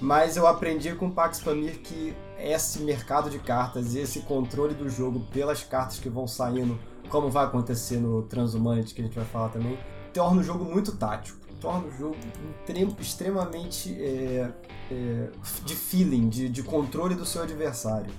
Mas 0.00 0.36
eu 0.36 0.46
aprendi 0.46 0.94
com 0.94 1.08
o 1.08 1.12
Pax 1.12 1.40
Pamir 1.40 1.78
que 1.80 2.14
esse 2.38 2.80
mercado 2.80 3.30
de 3.30 3.38
cartas 3.38 3.94
e 3.94 3.98
esse 3.98 4.20
controle 4.20 4.74
do 4.74 4.88
jogo 4.88 5.20
pelas 5.32 5.62
cartas 5.62 5.98
que 5.98 6.08
vão 6.08 6.26
saindo, 6.26 6.78
como 7.06 7.30
vai 7.30 7.44
acontecer 7.44 7.98
no 7.98 8.22
Transhumanity, 8.22 8.94
que 8.94 9.00
a 9.00 9.04
gente 9.04 9.14
vai 9.14 9.24
falar 9.24 9.48
também, 9.48 9.78
torna 10.12 10.40
o 10.40 10.44
jogo 10.44 10.64
muito 10.64 10.92
tático, 10.96 11.38
torna 11.60 11.86
o 11.86 11.90
jogo 11.90 12.16
extremamente 13.00 13.94
é, 14.00 14.50
é, 14.90 15.28
de 15.64 15.74
feeling, 15.74 16.28
de, 16.28 16.48
de, 16.48 16.62
controle 16.62 17.14
do 17.14 17.24
seu 17.24 17.42
adversário. 17.42 18.12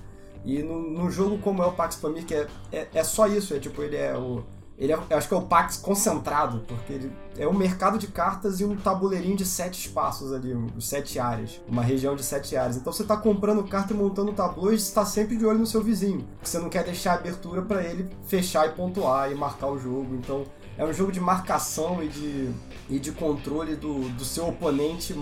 E 0.44 0.62
num 0.62 1.10
jogo 1.10 1.38
como 1.38 1.62
é 1.62 1.66
o 1.66 1.72
Pax 1.72 1.96
Pamir, 1.96 2.24
que 2.24 2.34
é, 2.34 2.46
é, 2.72 2.88
é, 2.94 3.04
só 3.04 3.26
isso, 3.26 3.54
é 3.54 3.58
tipo, 3.58 3.82
ele 3.82 3.96
é 3.96 4.16
o. 4.16 4.44
Ele 4.78 4.92
é, 4.92 4.98
acho 5.10 5.26
que 5.26 5.34
é 5.34 5.36
o 5.36 5.42
Pax 5.42 5.76
concentrado, 5.76 6.60
porque 6.68 6.92
ele 6.92 7.12
é 7.36 7.48
um 7.48 7.52
mercado 7.52 7.98
de 7.98 8.06
cartas 8.06 8.60
e 8.60 8.64
um 8.64 8.76
tabuleirinho 8.76 9.36
de 9.36 9.44
sete 9.44 9.86
espaços 9.86 10.32
ali, 10.32 10.54
sete 10.80 11.18
áreas, 11.18 11.60
uma 11.68 11.82
região 11.82 12.14
de 12.14 12.22
sete 12.22 12.56
áreas. 12.56 12.76
Então 12.76 12.92
você 12.92 13.02
está 13.02 13.16
comprando 13.16 13.64
carta 13.64 13.92
e 13.92 13.96
montando 13.96 14.32
tabu 14.32 14.70
e 14.70 14.76
está 14.76 15.04
sempre 15.04 15.36
de 15.36 15.44
olho 15.44 15.58
no 15.58 15.66
seu 15.66 15.82
vizinho, 15.82 16.24
você 16.40 16.58
não 16.60 16.68
quer 16.68 16.84
deixar 16.84 17.14
abertura 17.14 17.62
para 17.62 17.82
ele 17.82 18.08
fechar 18.28 18.68
e 18.68 18.72
pontuar 18.72 19.32
e 19.32 19.34
marcar 19.34 19.66
o 19.66 19.78
jogo. 19.78 20.14
Então 20.14 20.44
é 20.78 20.84
um 20.84 20.92
jogo 20.92 21.10
de 21.10 21.18
marcação 21.18 22.02
e 22.02 22.08
de, 22.08 22.50
e 22.88 22.98
de 23.00 23.10
controle 23.10 23.74
do, 23.74 24.08
do 24.10 24.24
seu 24.24 24.46
oponente 24.46 25.12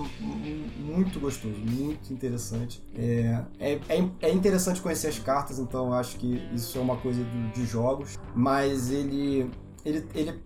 muito 0.79 1.19
gostoso, 1.19 1.57
muito 1.57 2.13
interessante. 2.13 2.83
É, 2.95 3.43
é, 3.59 3.73
é, 3.89 4.09
é 4.21 4.31
interessante 4.31 4.83
conhecer 4.83 5.09
as 5.09 5.19
cartas, 5.19 5.59
então 5.59 5.95
acho 5.95 6.17
que 6.19 6.47
isso 6.53 6.77
é 6.77 6.81
uma 6.81 6.99
coisa 6.99 7.25
do, 7.25 7.53
de 7.53 7.65
jogos, 7.65 8.19
mas 8.35 8.91
ele, 8.91 9.51
ele, 9.83 10.07
ele 10.15 10.41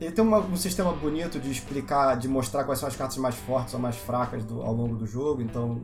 ele 0.00 0.12
tem 0.12 0.22
uma, 0.22 0.38
um 0.38 0.56
sistema 0.56 0.92
bonito 0.92 1.40
de 1.40 1.50
explicar, 1.50 2.16
de 2.16 2.28
mostrar 2.28 2.64
quais 2.64 2.78
são 2.78 2.88
as 2.88 2.94
cartas 2.94 3.16
mais 3.16 3.34
fortes 3.34 3.72
ou 3.72 3.80
mais 3.80 3.96
fracas 3.96 4.44
do, 4.44 4.60
ao 4.60 4.74
longo 4.74 4.94
do 4.94 5.06
jogo. 5.06 5.40
Então, 5.40 5.82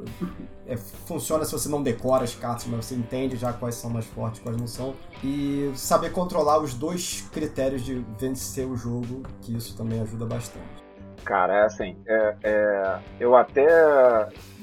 é, 0.67 0.77
funciona 0.77 1.45
se 1.45 1.53
você 1.53 1.69
não 1.69 1.83
decora 1.83 2.25
as 2.25 2.35
cartas, 2.35 2.67
mas 2.67 2.85
você 2.85 2.95
entende 2.95 3.37
já 3.37 3.53
quais 3.53 3.75
são 3.75 3.89
mais 3.89 4.05
fortes 4.05 4.41
e 4.41 4.43
quais 4.43 4.57
não 4.59 4.67
são. 4.67 4.95
E 5.25 5.73
saber 5.75 6.13
controlar 6.13 6.61
os 6.61 6.75
dois 6.75 7.25
critérios 7.33 7.83
de 7.83 8.05
vencer 8.19 8.67
o 8.67 8.77
jogo, 8.77 9.23
que 9.41 9.57
isso 9.57 9.75
também 9.77 10.01
ajuda 10.01 10.27
bastante. 10.27 10.83
Cara, 11.25 11.55
é 11.55 11.65
assim, 11.65 11.97
é, 12.07 12.37
é, 12.43 12.99
eu 13.21 13.37
até 13.37 13.67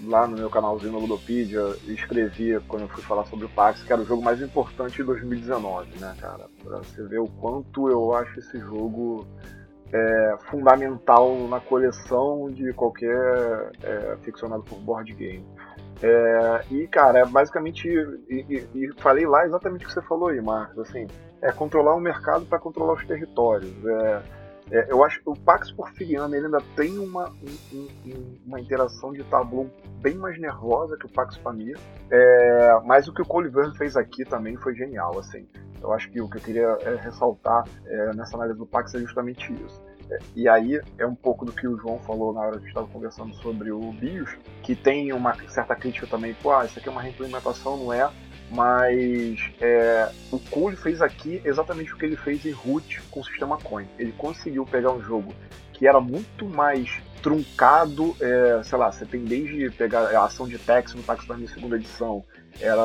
lá 0.05 0.27
no 0.27 0.37
meu 0.37 0.49
canalzinho 0.49 0.93
no 0.93 0.99
Ludopedia 0.99 1.61
escrevi 1.87 2.59
quando 2.67 2.83
eu 2.83 2.89
fui 2.89 3.03
falar 3.03 3.25
sobre 3.25 3.45
o 3.45 3.49
Pax 3.49 3.83
que 3.83 3.91
era 3.91 4.01
o 4.01 4.05
jogo 4.05 4.21
mais 4.21 4.41
importante 4.41 4.97
de 4.97 5.03
2019, 5.03 5.99
né, 5.99 6.15
cara? 6.19 6.47
Pra 6.63 6.77
você 6.77 7.03
ver 7.03 7.19
o 7.19 7.27
quanto 7.27 7.89
eu 7.89 8.13
acho 8.13 8.39
esse 8.39 8.59
jogo 8.59 9.25
é, 9.91 10.37
fundamental 10.49 11.35
na 11.47 11.59
coleção 11.59 12.49
de 12.51 12.73
qualquer 12.73 13.71
é, 13.83 14.17
ficcionado 14.21 14.63
por 14.63 14.79
board 14.79 15.13
game. 15.13 15.45
É, 16.01 16.61
e, 16.71 16.87
cara, 16.87 17.19
é 17.19 17.25
basicamente. 17.25 17.87
E, 17.87 18.45
e, 18.49 18.67
e, 18.73 18.93
falei 18.99 19.25
lá 19.25 19.45
exatamente 19.45 19.85
o 19.85 19.87
que 19.87 19.93
você 19.93 20.01
falou 20.03 20.29
aí, 20.29 20.41
Marcos. 20.41 20.79
Assim, 20.79 21.07
é 21.41 21.51
controlar 21.51 21.95
o 21.95 21.99
mercado 21.99 22.45
para 22.45 22.59
controlar 22.59 22.93
os 22.93 23.05
territórios. 23.05 23.73
É, 23.85 24.21
é, 24.71 24.91
eu 24.91 25.03
acho 25.03 25.21
que 25.21 25.29
o 25.29 25.35
Pax 25.35 25.71
Porfiriano 25.71 26.35
ele 26.35 26.45
ainda 26.45 26.61
tem 26.75 26.97
uma, 26.97 27.29
um, 27.73 27.87
um, 28.05 28.37
uma 28.45 28.59
interação 28.59 29.11
de 29.11 29.23
tabu 29.23 29.69
bem 30.01 30.15
mais 30.15 30.39
nervosa 30.39 30.97
que 30.97 31.05
o 31.05 31.09
Pax 31.09 31.37
Pamir. 31.37 31.77
É, 32.11 32.79
mas 32.85 33.07
o 33.07 33.13
que 33.13 33.21
o 33.21 33.25
Coliver 33.25 33.71
fez 33.73 33.97
aqui 33.97 34.23
também 34.23 34.55
foi 34.57 34.75
genial. 34.75 35.17
Assim. 35.17 35.47
Eu 35.81 35.91
acho 35.91 36.09
que 36.11 36.21
o 36.21 36.29
que 36.29 36.37
eu 36.37 36.41
queria 36.41 36.77
é, 36.81 36.95
ressaltar 36.95 37.65
é, 37.85 38.15
nessa 38.15 38.35
análise 38.35 38.57
do 38.57 38.65
Pax 38.65 38.93
é 38.93 38.99
justamente 38.99 39.51
isso. 39.53 39.89
E 40.35 40.49
aí 40.49 40.81
é 40.97 41.05
um 41.05 41.13
pouco 41.13 41.45
do 41.45 41.51
que 41.51 41.67
o 41.67 41.77
João 41.77 41.99
falou 41.99 42.33
na 42.33 42.41
hora 42.41 42.51
que 42.53 42.57
a 42.57 42.59
gente 42.61 42.69
estava 42.69 42.87
conversando 42.87 43.33
sobre 43.35 43.71
o 43.71 43.91
BIOS, 43.91 44.37
que 44.63 44.75
tem 44.75 45.13
uma 45.13 45.35
certa 45.47 45.75
crítica 45.75 46.07
também, 46.07 46.33
pô, 46.33 46.51
ah, 46.51 46.65
isso 46.65 46.79
aqui 46.79 46.89
é 46.89 46.91
uma 46.91 47.01
reimplementação, 47.01 47.77
não 47.77 47.93
é? 47.93 48.09
Mas 48.51 49.51
é, 49.61 50.11
o 50.31 50.39
Cole 50.39 50.75
fez 50.75 51.01
aqui 51.01 51.41
exatamente 51.45 51.93
o 51.93 51.97
que 51.97 52.05
ele 52.05 52.15
fez 52.15 52.45
em 52.45 52.51
Root 52.51 53.01
com 53.11 53.19
o 53.19 53.25
sistema 53.25 53.57
Coin. 53.57 53.87
Ele 53.97 54.11
conseguiu 54.11 54.65
pegar 54.65 54.91
um 54.91 55.01
jogo 55.01 55.33
que 55.73 55.87
era 55.87 56.01
muito 56.01 56.45
mais 56.45 57.01
truncado, 57.21 58.15
é, 58.19 58.61
sei 58.63 58.77
lá, 58.77 58.91
você 58.91 59.05
tem 59.05 59.23
desde 59.23 59.69
pegar 59.71 60.01
a 60.15 60.25
ação 60.25 60.47
de 60.47 60.57
Tex 60.57 60.93
no 60.93 61.03
na 61.05 61.47
segunda 61.47 61.75
edição, 61.75 62.23
era, 62.59 62.83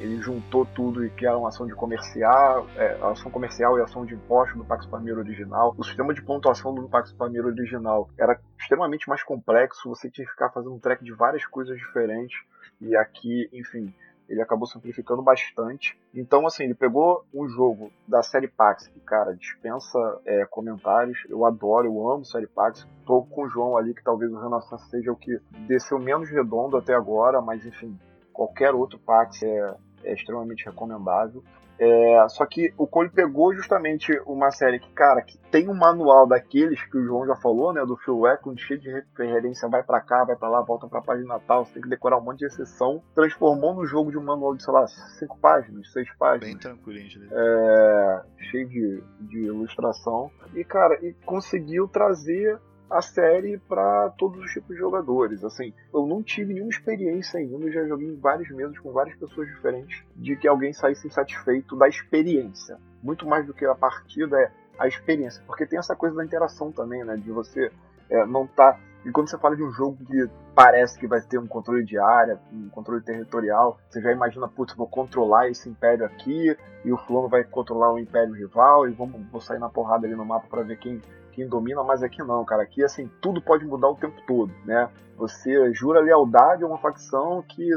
ele 0.00 0.20
juntou 0.22 0.64
tudo 0.74 1.04
e 1.04 1.10
que 1.10 1.26
era 1.26 1.36
uma 1.36 1.48
ação 1.48 1.66
de 1.66 1.74
comercial, 1.74 2.66
é, 2.76 2.96
ação 3.02 3.30
comercial 3.30 3.78
e 3.78 3.82
ação 3.82 4.06
de 4.06 4.14
imposto 4.14 4.56
do 4.56 4.64
Pax 4.64 4.86
Palmeiro 4.86 5.18
original. 5.18 5.74
O 5.76 5.84
sistema 5.84 6.14
de 6.14 6.22
pontuação 6.22 6.74
do 6.74 6.88
Pax 6.88 7.12
Palmeiro 7.12 7.48
original 7.48 8.08
era 8.18 8.38
extremamente 8.58 9.08
mais 9.08 9.22
complexo, 9.22 9.88
você 9.88 10.10
tinha 10.10 10.24
que 10.24 10.32
ficar 10.32 10.50
fazendo 10.50 10.74
um 10.74 10.78
track 10.78 11.04
de 11.04 11.12
várias 11.12 11.44
coisas 11.46 11.76
diferentes. 11.76 12.38
E 12.80 12.96
aqui, 12.96 13.48
enfim, 13.52 13.92
ele 14.28 14.42
acabou 14.42 14.66
simplificando 14.66 15.22
bastante. 15.22 15.98
Então, 16.14 16.46
assim, 16.46 16.64
ele 16.64 16.74
pegou 16.74 17.24
um 17.32 17.48
jogo 17.48 17.90
da 18.06 18.22
série 18.22 18.48
Pax, 18.48 18.88
que, 18.88 19.00
cara, 19.00 19.34
dispensa 19.34 19.98
é, 20.24 20.44
comentários. 20.46 21.24
Eu 21.28 21.44
adoro, 21.44 21.86
eu 21.86 22.10
amo 22.10 22.24
série 22.24 22.46
Pax. 22.46 22.86
Tô 23.04 23.22
com 23.22 23.44
o 23.44 23.48
João 23.48 23.76
ali, 23.76 23.94
que 23.94 24.02
talvez 24.02 24.32
o 24.32 24.40
Renaissance 24.40 24.88
seja 24.90 25.12
o 25.12 25.16
que 25.16 25.38
desceu 25.66 25.98
menos 25.98 26.28
redondo 26.28 26.76
até 26.76 26.94
agora, 26.94 27.40
mas 27.40 27.64
enfim, 27.64 27.98
qualquer 28.32 28.74
outro 28.74 28.98
Pax 28.98 29.42
é, 29.42 29.76
é 30.04 30.14
extremamente 30.14 30.64
recomendável. 30.66 31.42
É, 31.78 32.28
só 32.28 32.46
que 32.46 32.72
o 32.76 32.86
Cole 32.86 33.10
pegou 33.10 33.54
justamente 33.54 34.12
uma 34.26 34.50
série 34.50 34.78
que, 34.78 34.90
cara, 34.92 35.20
que 35.22 35.38
tem 35.50 35.68
um 35.68 35.74
manual 35.74 36.26
daqueles 36.26 36.82
que 36.84 36.96
o 36.96 37.04
João 37.04 37.26
já 37.26 37.36
falou, 37.36 37.72
né, 37.72 37.84
do 37.84 37.96
Phil 37.96 38.26
Eklund, 38.26 38.60
cheio 38.60 38.80
de 38.80 38.90
referência, 38.90 39.68
vai 39.68 39.82
para 39.82 40.00
cá, 40.00 40.24
vai 40.24 40.36
para 40.36 40.48
lá, 40.48 40.62
volta 40.62 40.88
pra 40.88 41.02
página 41.02 41.38
tal, 41.40 41.64
você 41.64 41.74
tem 41.74 41.82
que 41.82 41.88
decorar 41.88 42.18
um 42.18 42.22
monte 42.22 42.38
de 42.38 42.46
exceção, 42.46 43.02
transformou 43.14 43.74
no 43.74 43.86
jogo 43.86 44.10
de 44.10 44.18
um 44.18 44.22
manual 44.22 44.54
de, 44.54 44.62
sei 44.62 44.72
lá, 44.72 44.86
cinco 44.86 45.38
páginas, 45.38 45.92
seis 45.92 46.08
páginas. 46.18 46.48
Bem 46.48 46.58
tranquilinho, 46.58 47.20
né? 47.20 47.28
É, 47.30 48.22
cheio 48.50 48.68
de, 48.68 49.02
de 49.20 49.38
ilustração. 49.40 50.30
E, 50.54 50.64
cara, 50.64 50.98
e 51.04 51.12
conseguiu 51.24 51.86
trazer 51.88 52.58
a 52.90 53.02
série 53.02 53.58
para 53.58 54.10
todos 54.10 54.42
os 54.42 54.50
tipos 54.52 54.74
de 54.74 54.80
jogadores. 54.80 55.44
Assim, 55.44 55.72
eu 55.92 56.06
não 56.06 56.22
tive 56.22 56.54
nenhuma 56.54 56.70
experiência 56.70 57.38
ainda, 57.38 57.70
já 57.70 57.84
joguei 57.86 58.08
em 58.08 58.16
vários 58.16 58.50
meses 58.50 58.78
com 58.78 58.92
várias 58.92 59.16
pessoas 59.16 59.48
diferentes, 59.48 60.02
de 60.14 60.36
que 60.36 60.46
alguém 60.46 60.72
saísse 60.72 61.06
insatisfeito 61.06 61.76
da 61.76 61.88
experiência. 61.88 62.78
Muito 63.02 63.26
mais 63.26 63.46
do 63.46 63.54
que 63.54 63.64
a 63.64 63.74
partida 63.74 64.40
é 64.40 64.50
a 64.78 64.86
experiência, 64.86 65.42
porque 65.46 65.66
tem 65.66 65.78
essa 65.78 65.96
coisa 65.96 66.16
da 66.16 66.24
interação 66.24 66.70
também, 66.70 67.02
né, 67.04 67.16
de 67.16 67.30
você 67.30 67.70
é, 68.10 68.26
não 68.26 68.46
tá 68.46 68.78
e 69.06 69.12
quando 69.12 69.30
você 69.30 69.38
fala 69.38 69.54
de 69.54 69.62
um 69.62 69.70
jogo 69.70 69.96
que 70.04 70.28
parece 70.52 70.98
que 70.98 71.06
vai 71.06 71.20
ter 71.20 71.38
um 71.38 71.46
controle 71.46 71.84
de 71.84 71.96
área, 71.96 72.40
um 72.52 72.68
controle 72.68 73.00
territorial, 73.00 73.78
você 73.88 74.02
já 74.02 74.10
imagina, 74.10 74.48
putz, 74.48 74.74
vou 74.74 74.88
controlar 74.88 75.48
esse 75.48 75.68
império 75.68 76.04
aqui, 76.04 76.56
e 76.84 76.92
o 76.92 76.96
fulano 76.96 77.28
vai 77.28 77.44
controlar 77.44 77.92
o 77.92 78.00
império 78.00 78.34
rival, 78.34 78.88
e 78.88 78.92
vamos, 78.92 79.24
vou 79.30 79.40
sair 79.40 79.60
na 79.60 79.68
porrada 79.68 80.08
ali 80.08 80.16
no 80.16 80.24
mapa 80.24 80.48
para 80.50 80.64
ver 80.64 80.76
quem, 80.78 81.00
quem 81.36 81.46
domina, 81.46 81.84
mas 81.84 82.02
aqui 82.02 82.22
não, 82.22 82.42
cara. 82.46 82.62
Aqui, 82.62 82.82
assim, 82.82 83.10
tudo 83.20 83.42
pode 83.42 83.66
mudar 83.66 83.90
o 83.90 83.94
tempo 83.94 84.16
todo, 84.26 84.50
né? 84.64 84.88
Você 85.18 85.72
jura 85.74 86.00
lealdade 86.00 86.64
a 86.64 86.66
uma 86.66 86.78
facção 86.78 87.42
que, 87.46 87.70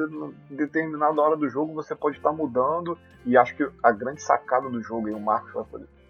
em 0.50 0.56
determinada 0.56 1.22
hora 1.22 1.36
do 1.36 1.50
jogo, 1.50 1.74
você 1.74 1.94
pode 1.94 2.18
estar 2.18 2.32
mudando, 2.32 2.98
e 3.26 3.38
acho 3.38 3.56
que 3.56 3.70
a 3.84 3.92
grande 3.92 4.22
sacada 4.22 4.70
do 4.70 4.82
jogo, 4.82 5.10
e 5.10 5.12
o 5.12 5.20
Marcos 5.20 5.52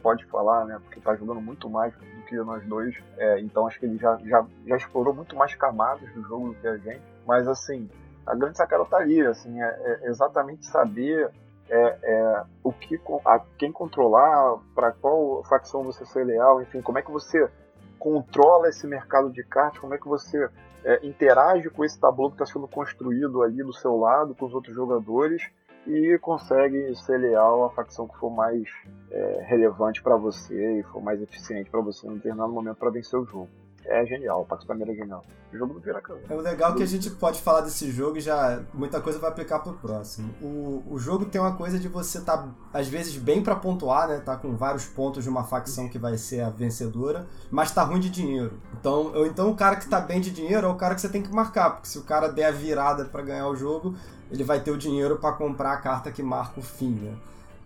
pode 0.02 0.24
falar, 0.26 0.66
né? 0.66 0.80
Porque 0.84 1.00
tá 1.00 1.16
jogando 1.16 1.42
muito 1.42 1.68
mais 1.68 1.92
do 1.94 2.26
que 2.28 2.36
nós 2.38 2.64
dois. 2.66 2.96
É, 3.18 3.40
então 3.40 3.66
acho 3.66 3.80
que 3.80 3.88
ele 3.88 3.98
já, 3.98 4.16
já, 4.24 4.46
já 4.66 4.78
explorou 4.78 5.14
muito 5.14 5.36
mais 5.36 5.56
camadas 5.56 6.08
do 6.14 6.22
jogo 6.22 6.50
do 6.50 6.56
que 6.56 6.68
a 6.68 6.78
gente. 6.78 7.02
Mas 7.28 7.48
assim, 7.48 7.90
a 8.26 8.36
grande 8.36 8.58
sacada 8.58 8.86
tá 8.86 8.98
ali, 8.98 9.22
assim, 9.22 9.60
é, 9.60 10.00
é 10.04 10.08
exatamente 10.08 10.66
saber 10.68 11.32
é, 11.70 12.00
é, 12.02 12.44
o 12.64 12.74
que 12.74 13.00
a 13.26 13.40
quem 13.58 13.72
controlar, 13.72 14.58
para 14.74 14.92
qual 14.92 15.44
facção 15.44 15.84
você 15.84 16.06
ser 16.06 16.26
leal, 16.26 16.62
enfim, 16.62 16.82
como 16.82 16.98
é 16.98 17.02
que 17.02 17.12
você 17.12 17.50
controla 17.98 18.70
esse 18.70 18.88
mercado 18.88 19.30
de 19.30 19.44
cartas, 19.44 19.80
como 19.80 19.94
é 19.94 19.98
que 19.98 20.08
você 20.08 20.50
é, 20.84 21.06
interage 21.06 21.70
com 21.70 21.84
esse 21.84 22.00
tabuleiro 22.00 22.36
que 22.36 22.44
está 22.44 22.54
sendo 22.54 22.68
construído 22.68 23.44
ali 23.44 23.64
do 23.64 23.74
seu 23.74 23.98
lado, 23.98 24.34
com 24.34 24.46
os 24.46 24.54
outros 24.54 24.74
jogadores, 24.74 25.44
e 25.86 26.18
consegue 26.20 26.96
ser 26.96 27.18
leal 27.18 27.66
à 27.66 27.70
facção 27.70 28.08
que 28.08 28.18
for 28.18 28.30
mais 28.30 28.64
é, 29.12 29.44
relevante 29.48 30.02
para 30.02 30.16
você 30.16 30.80
e 30.80 30.84
for 30.84 31.02
mais 31.02 31.22
eficiente 31.22 31.70
para 31.70 31.82
você 31.82 32.08
um 32.08 32.16
determinado 32.16 32.52
momento 32.52 32.78
para 32.78 32.90
vencer 32.90 33.20
o 33.20 33.26
jogo. 33.26 33.50
É 33.90 34.06
genial, 34.06 34.42
o 34.42 34.46
Pax 34.46 34.64
é 34.70 34.94
genial. 34.94 35.26
O 35.52 35.58
jogo 35.58 35.74
do 35.74 35.82
Piracanga. 35.82 36.22
É 36.30 36.36
o 36.36 36.40
legal 36.40 36.76
que 36.76 36.84
a 36.84 36.86
gente 36.86 37.10
pode 37.10 37.42
falar 37.42 37.62
desse 37.62 37.90
jogo 37.90 38.18
e 38.18 38.22
já 38.22 38.62
muita 38.72 39.02
coisa 39.02 39.18
vai 39.18 39.32
aplicar 39.32 39.58
pro 39.60 39.74
próximo. 39.74 40.32
O, 40.40 40.84
o 40.88 41.00
jogo 41.00 41.26
tem 41.26 41.42
uma 41.42 41.56
coisa 41.56 41.80
de 41.80 41.88
você 41.88 42.22
tá, 42.22 42.48
às 42.72 42.88
vezes, 42.88 43.16
bem 43.16 43.42
para 43.42 43.56
pontuar, 43.56 44.08
né? 44.08 44.20
Tá 44.20 44.38
com 44.38 44.56
vários 44.56 44.86
pontos 44.86 45.24
de 45.24 45.30
uma 45.30 45.44
facção 45.44 45.90
que 45.90 45.98
vai 45.98 46.20
ser 46.20 46.42
a 46.42 46.52
vencedora, 46.52 47.26
mas 47.50 47.72
tá 47.72 47.82
ruim 47.82 48.00
de 48.00 48.12
dinheiro. 48.12 48.60
Então, 48.80 49.12
eu, 49.16 49.26
então 49.26 49.50
o 49.50 49.56
cara 49.56 49.76
que 49.76 49.90
tá 49.90 50.00
bem 50.00 50.22
de 50.22 50.30
dinheiro 50.30 50.68
é 50.68 50.70
o 50.70 50.76
cara 50.76 50.94
que 50.94 51.02
você 51.02 51.10
tem 51.10 51.24
que 51.24 51.34
marcar, 51.34 51.72
porque 51.72 51.88
se 51.88 51.98
o 51.98 52.04
cara 52.04 52.28
der 52.28 52.46
a 52.46 52.52
virada 52.52 53.06
para 53.06 53.24
ganhar 53.24 53.48
o 53.48 53.56
jogo, 53.56 53.96
ele 54.30 54.44
vai 54.44 54.60
ter 54.60 54.70
o 54.70 54.78
dinheiro 54.78 55.18
para 55.18 55.32
comprar 55.32 55.74
a 55.74 55.78
carta 55.78 56.12
que 56.12 56.22
marca 56.22 56.60
o 56.60 56.64
fim, 56.64 56.92
né? 56.92 57.16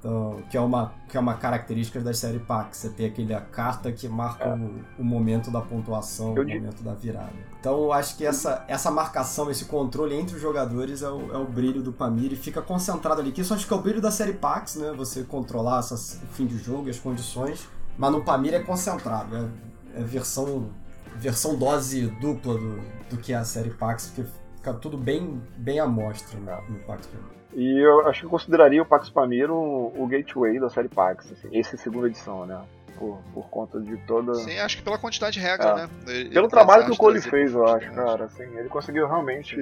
Então, 0.03 0.43
que 0.49 0.57
é 0.57 0.59
uma 0.59 0.91
que 1.07 1.15
é 1.15 1.19
uma 1.19 1.35
característica 1.35 2.01
da 2.01 2.13
série 2.13 2.39
Pax, 2.39 2.77
você 2.77 2.89
tem 2.89 3.05
aquele 3.05 3.33
a 3.33 3.39
carta 3.39 3.89
que 3.89 4.09
marca 4.09 4.43
é. 4.43 4.53
o, 4.53 4.83
o, 4.99 5.03
momento 5.03 5.49
da 5.49 5.61
pontuação, 5.61 6.35
eu 6.35 6.43
o 6.43 6.45
momento 6.45 6.83
da 6.83 6.93
virada. 6.93 7.31
Então, 7.57 7.83
eu 7.83 7.93
acho 7.93 8.17
que 8.17 8.25
essa, 8.25 8.65
essa 8.67 8.91
marcação, 8.91 9.49
esse 9.49 9.63
controle 9.63 10.13
entre 10.13 10.35
os 10.35 10.41
jogadores 10.41 11.03
é 11.03 11.09
o, 11.09 11.31
é 11.33 11.37
o 11.37 11.45
brilho 11.45 11.81
do 11.81 11.93
Pamir 11.93 12.33
e 12.33 12.35
fica 12.35 12.61
concentrado 12.61 13.21
ali. 13.21 13.31
Que 13.31 13.39
isso 13.39 13.53
acho 13.53 13.65
que 13.65 13.71
é 13.71 13.77
o 13.77 13.79
brilho 13.79 14.01
da 14.01 14.11
série 14.11 14.33
Pax, 14.33 14.75
né? 14.75 14.91
Você 14.97 15.23
controlar 15.23 15.79
essa, 15.79 15.95
o 15.95 16.27
fim 16.33 16.47
de 16.47 16.57
jogo 16.57 16.87
e 16.87 16.89
as 16.89 16.99
condições, 16.99 17.65
mas 17.97 18.11
no 18.11 18.25
Pamir 18.25 18.53
é 18.53 18.59
concentrado, 18.59 19.33
é, 19.37 20.01
é 20.01 20.03
versão 20.03 20.69
versão 21.15 21.55
dose 21.55 22.07
dupla 22.19 22.55
do, 22.55 22.81
do 23.09 23.17
que 23.17 23.31
é 23.31 23.37
a 23.37 23.45
série 23.45 23.69
Pax, 23.69 24.07
porque 24.07 24.29
tudo 24.71 24.97
bem, 24.97 25.41
bem 25.57 25.79
à 25.79 25.85
mostra 25.85 26.39
no, 26.39 26.73
no 26.73 26.79
Pax 26.85 27.09
E 27.53 27.79
eu 27.79 28.07
acho 28.07 28.21
que 28.21 28.25
eu 28.27 28.29
consideraria 28.29 28.81
o 28.81 28.85
Pax 28.85 29.09
Pamiro 29.09 29.55
o, 29.55 30.03
o 30.03 30.07
gateway 30.07 30.59
da 30.59 30.69
série 30.69 30.87
Pax, 30.87 31.31
assim, 31.31 31.49
esse 31.51 31.77
segunda 31.77 32.07
edição, 32.07 32.45
né? 32.45 32.61
Por, 32.97 33.19
por 33.33 33.49
conta 33.49 33.81
de 33.81 33.97
toda. 34.05 34.35
Sim, 34.35 34.59
acho 34.59 34.77
que 34.77 34.83
pela 34.83 34.99
quantidade 34.99 35.33
de 35.33 35.39
regra, 35.39 35.69
é. 35.69 35.75
né? 35.75 35.89
Ele, 36.07 36.29
Pelo 36.29 36.47
trabalho 36.47 36.85
que 36.85 36.91
o 36.91 36.95
Cole 36.95 37.19
fez, 37.19 37.51
eu 37.51 37.67
acho, 37.67 37.91
cara. 37.91 38.25
Assim, 38.25 38.43
ele 38.55 38.69
conseguiu 38.69 39.07
realmente 39.07 39.57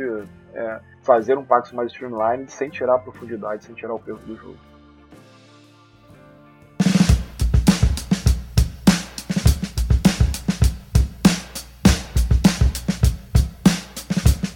é, 0.53 0.79
fazer 1.01 1.37
um 1.37 1.43
Pax 1.43 1.71
mais 1.71 1.91
streamline 1.91 2.47
sem 2.49 2.69
tirar 2.69 2.95
a 2.95 2.99
profundidade, 2.99 3.63
sem 3.63 3.73
tirar 3.73 3.93
o 3.93 3.99
peso 3.99 4.19
do 4.19 4.35
jogo. 4.35 4.57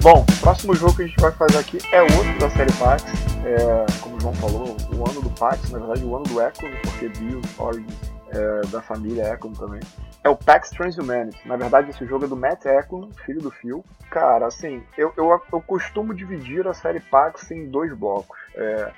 Bom, 0.06 0.22
o 0.22 0.40
próximo 0.40 0.76
jogo 0.76 0.96
que 0.96 1.02
a 1.02 1.08
gente 1.08 1.20
vai 1.20 1.32
fazer 1.32 1.58
aqui 1.58 1.80
é 1.92 2.00
outro 2.00 2.38
da 2.40 2.48
série 2.52 2.72
Pax. 2.74 3.04
É, 3.44 4.02
como 4.02 4.18
o 4.18 4.20
João 4.20 4.36
falou, 4.36 4.78
o 4.94 5.10
ano 5.10 5.20
do 5.20 5.32
Pax, 5.32 5.72
na 5.72 5.80
verdade 5.80 6.06
o 6.06 6.16
ano 6.16 6.26
do 6.26 6.40
Econ, 6.40 6.68
porque 6.84 7.10
Bill 7.10 7.42
Origins 7.58 8.14
é 8.30 8.68
da 8.68 8.84
família 8.84 9.24
Econ 9.34 9.52
também. 9.54 9.80
É 10.24 10.30
o 10.30 10.36
Pax 10.36 10.70
Transhumanity. 10.70 11.48
Na 11.48 11.58
verdade, 11.58 11.90
esse 11.90 12.06
jogo 12.06 12.26
é 12.26 12.28
do 12.28 12.36
Matt 12.36 12.68
Econ, 12.68 13.10
filho 13.26 13.42
do 13.42 13.50
Phil. 13.50 13.84
Cara, 14.12 14.46
assim, 14.46 14.84
eu, 14.96 15.12
eu, 15.18 15.42
eu 15.52 15.62
costumo 15.62 16.14
dividir 16.14 16.68
a 16.68 16.74
série 16.76 17.00
Pax 17.00 17.50
em 17.50 17.68
dois 17.68 17.92
blocos. 17.92 18.38
É, 18.54 18.92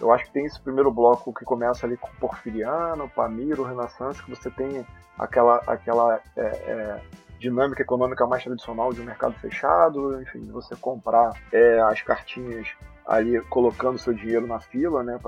eu 0.00 0.10
acho 0.14 0.24
que 0.24 0.32
tem 0.32 0.46
esse 0.46 0.58
primeiro 0.58 0.90
bloco 0.90 1.34
que 1.34 1.44
começa 1.44 1.84
ali 1.84 1.98
com 1.98 2.08
Porfiriano, 2.18 3.06
Pamiro, 3.10 3.64
Renaissance, 3.64 4.22
que 4.22 4.30
você 4.30 4.48
tem 4.48 4.86
aquela, 5.18 5.60
aquela 5.66 6.18
é, 6.34 6.42
é 6.42 7.00
dinâmica 7.44 7.82
econômica 7.82 8.26
mais 8.26 8.42
tradicional 8.42 8.92
de 8.92 9.02
um 9.02 9.04
mercado 9.04 9.34
fechado, 9.34 10.20
enfim, 10.22 10.40
de 10.40 10.50
você 10.50 10.74
comprar 10.76 11.32
é, 11.52 11.80
as 11.82 12.00
cartinhas 12.00 12.68
ali 13.06 13.38
colocando 13.50 13.98
seu 13.98 14.14
dinheiro 14.14 14.46
na 14.46 14.60
fila, 14.60 15.02
né, 15.02 15.18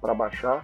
para 0.00 0.14
baixar. 0.14 0.62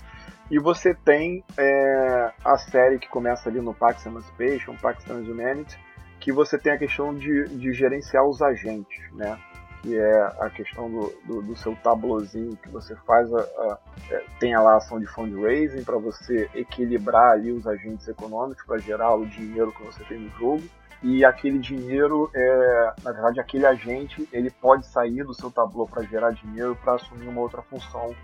E 0.51 0.59
você 0.59 0.95
tem 0.95 1.45
é, 1.59 2.33
a 2.43 2.57
série 2.57 2.99
que 2.99 3.09
começa 3.09 3.49
ali 3.49 3.61
no 3.61 3.75
Pax 3.75 4.07
Emancipation, 4.07 4.75
Pax 4.77 5.05
Transhumanity, 5.05 5.79
que 6.21 6.33
você 6.33 6.59
tem 6.59 6.73
a 6.73 6.79
questão 6.79 7.15
de, 7.15 7.49
de 7.49 7.73
gerenciar 7.75 8.25
os 8.27 8.41
agentes, 8.41 9.13
né? 9.13 9.39
Que 9.83 9.99
é 9.99 10.23
a 10.41 10.49
questão 10.49 10.91
do, 10.91 11.15
do, 11.27 11.43
do 11.43 11.57
seu 11.57 11.77
tablozinho 11.77 12.57
que 12.57 12.69
você 12.71 12.95
faz, 13.07 13.33
a, 13.33 13.41
a, 13.41 13.79
é, 14.11 14.25
tem 14.39 14.55
a 14.55 14.61
lá 14.61 14.77
ação 14.77 14.99
de 14.99 15.07
fundraising 15.07 15.83
para 15.83 15.99
você 15.99 16.49
equilibrar 16.55 17.33
ali 17.33 17.53
os 17.53 17.67
agentes 17.67 18.07
econômicos 18.09 18.65
para 18.65 18.79
gerar 18.79 19.15
o 19.15 19.27
dinheiro 19.27 19.73
que 19.73 19.83
você 19.83 20.03
tem 20.05 20.19
no 20.19 20.31
jogo 20.39 20.63
e 21.05 21.23
aquele 21.23 21.59
dinheiro, 21.59 22.31
é, 22.35 22.95
na 23.05 23.13
verdade, 23.13 23.39
aquele 23.39 23.67
agente, 23.67 24.27
ele 24.33 24.51
pode 24.51 24.87
sair 24.87 25.23
do 25.23 25.35
seu 25.35 25.51
tabu 25.51 25.87
para 25.87 26.03
gerar 26.05 26.31
dinheiro 26.31 26.75
para 26.83 26.95
assumir 26.95 27.29
uma 27.29 27.43
outra 27.43 27.61
função 27.61 28.17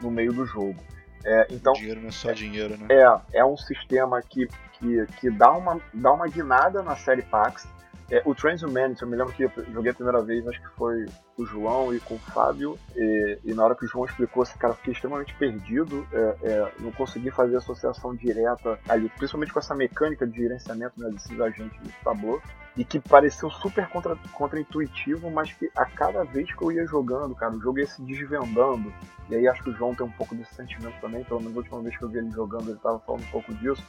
no 0.00 0.08
meio 0.08 0.32
do 0.32 0.46
jogo. 0.46 0.76
É, 1.24 1.48
então, 1.50 1.72
dinheiro 1.72 2.00
não 2.00 2.08
é 2.08 2.12
só 2.12 2.30
dinheiro, 2.30 2.78
né? 2.78 2.86
É, 2.90 3.40
é 3.40 3.44
um 3.44 3.56
sistema 3.56 4.22
que, 4.22 4.46
que, 4.74 5.04
que 5.18 5.30
dá, 5.30 5.50
uma, 5.50 5.80
dá 5.92 6.12
uma 6.12 6.28
guinada 6.28 6.80
na 6.80 6.94
série 6.94 7.22
Pax, 7.22 7.66
é, 8.10 8.22
o 8.24 8.34
Transhumanity, 8.34 9.02
eu 9.02 9.08
me 9.08 9.16
lembro 9.16 9.34
que 9.34 9.42
eu 9.42 9.52
joguei 9.70 9.90
a 9.90 9.94
primeira 9.94 10.22
vez, 10.22 10.46
acho 10.48 10.60
que 10.60 10.68
foi 10.76 11.04
o 11.36 11.44
João 11.44 11.94
e 11.94 12.00
com 12.00 12.14
o 12.14 12.18
Fábio, 12.18 12.78
e, 12.96 13.38
e 13.44 13.54
na 13.54 13.64
hora 13.64 13.74
que 13.74 13.84
o 13.84 13.88
João 13.88 14.06
explicou, 14.06 14.42
esse 14.42 14.56
cara, 14.56 14.72
fiquei 14.74 14.94
extremamente 14.94 15.34
perdido, 15.34 16.06
é, 16.10 16.36
é, 16.42 16.72
não 16.80 16.90
consegui 16.92 17.30
fazer 17.30 17.56
associação 17.56 18.14
direta 18.14 18.78
ali, 18.88 19.10
principalmente 19.10 19.52
com 19.52 19.58
essa 19.58 19.74
mecânica 19.74 20.26
de 20.26 20.38
gerenciamento 20.38 20.98
né, 20.98 21.10
desses 21.10 21.38
agentes 21.38 21.78
do 21.80 21.92
tabu, 22.02 22.40
e 22.78 22.84
que 22.84 23.00
pareceu 23.00 23.50
super 23.50 23.88
contra, 23.88 24.16
contra-intuitivo, 24.32 25.28
mas 25.32 25.52
que 25.52 25.68
a 25.76 25.84
cada 25.84 26.22
vez 26.22 26.54
que 26.54 26.62
eu 26.62 26.70
ia 26.70 26.86
jogando, 26.86 27.34
cara, 27.34 27.52
o 27.52 27.60
jogo 27.60 27.80
ia 27.80 27.86
se 27.88 28.00
desvendando, 28.02 28.92
e 29.28 29.34
aí 29.34 29.48
acho 29.48 29.64
que 29.64 29.70
o 29.70 29.74
João 29.74 29.96
tem 29.96 30.06
um 30.06 30.12
pouco 30.12 30.32
desse 30.36 30.54
sentimento 30.54 30.94
também, 31.00 31.24
pelo 31.24 31.40
menos 31.40 31.56
a 31.56 31.58
última 31.58 31.82
vez 31.82 31.96
que 31.96 32.04
eu 32.04 32.08
vi 32.08 32.18
ele 32.18 32.30
jogando, 32.30 32.68
ele 32.68 32.76
estava 32.76 33.00
falando 33.00 33.22
um 33.22 33.30
pouco 33.32 33.52
disso, 33.54 33.82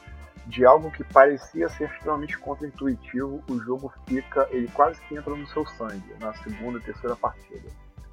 de 0.44 0.64
algo 0.64 0.90
que 0.90 1.04
parecia 1.04 1.68
ser 1.68 1.88
extremamente 1.88 2.36
contra-intuitivo, 2.38 3.40
o 3.48 3.60
jogo 3.60 3.92
fica, 4.08 4.48
ele 4.50 4.66
quase 4.74 5.00
que 5.02 5.14
entra 5.14 5.36
no 5.36 5.46
seu 5.46 5.64
sangue 5.64 6.12
na 6.18 6.34
segunda 6.34 6.78
e 6.78 6.82
terceira 6.82 7.14
partida. 7.14 7.68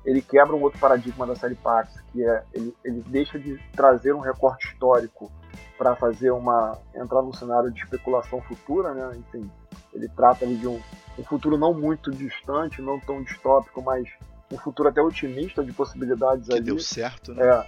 Ele 0.05 0.21
quebra 0.21 0.55
um 0.55 0.61
outro 0.61 0.79
paradigma 0.79 1.25
da 1.25 1.35
série 1.35 1.55
Pax, 1.55 1.99
que 2.11 2.23
é 2.23 2.43
ele, 2.53 2.73
ele 2.83 3.03
deixa 3.07 3.39
de 3.39 3.57
trazer 3.73 4.13
um 4.13 4.19
recorte 4.19 4.67
histórico 4.67 5.31
para 5.75 5.95
fazer 5.95 6.31
uma 6.31 6.77
entrar 6.95 7.23
num 7.23 7.33
cenário 7.33 7.71
de 7.71 7.81
especulação 7.81 8.39
futura, 8.41 8.93
né? 8.93 9.17
Enfim, 9.17 9.49
ele 9.97 10.07
trata 10.09 10.45
ali 10.45 10.55
de 10.55 10.67
um, 10.67 10.79
um 11.17 11.23
futuro 11.23 11.57
não 11.57 11.73
muito 11.73 12.11
distante, 12.11 12.81
não 12.81 12.99
tão 12.99 13.21
distópico, 13.23 13.81
mas 13.81 14.07
um 14.51 14.57
futuro 14.57 14.89
até 14.89 15.01
otimista 15.01 15.63
de 15.63 15.73
possibilidades 15.73 16.47
que 16.47 16.53
ali. 16.53 16.63
deu 16.63 16.79
certo, 16.79 17.33
né? 17.33 17.43
É, 17.43 17.65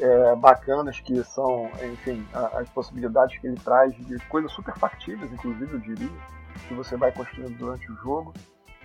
é, 0.00 0.36
bacanas 0.36 1.00
que 1.00 1.22
são, 1.24 1.70
enfim, 1.92 2.26
as 2.32 2.68
possibilidades 2.70 3.38
que 3.38 3.46
ele 3.46 3.58
traz 3.62 3.94
de 3.94 4.18
coisas 4.26 4.50
super 4.52 4.74
factíveis, 4.76 5.30
inclusive, 5.32 5.72
eu 5.72 5.80
diria, 5.80 6.08
que 6.66 6.74
você 6.74 6.96
vai 6.96 7.12
construindo 7.12 7.56
durante 7.58 7.90
o 7.90 7.96
jogo. 7.96 8.32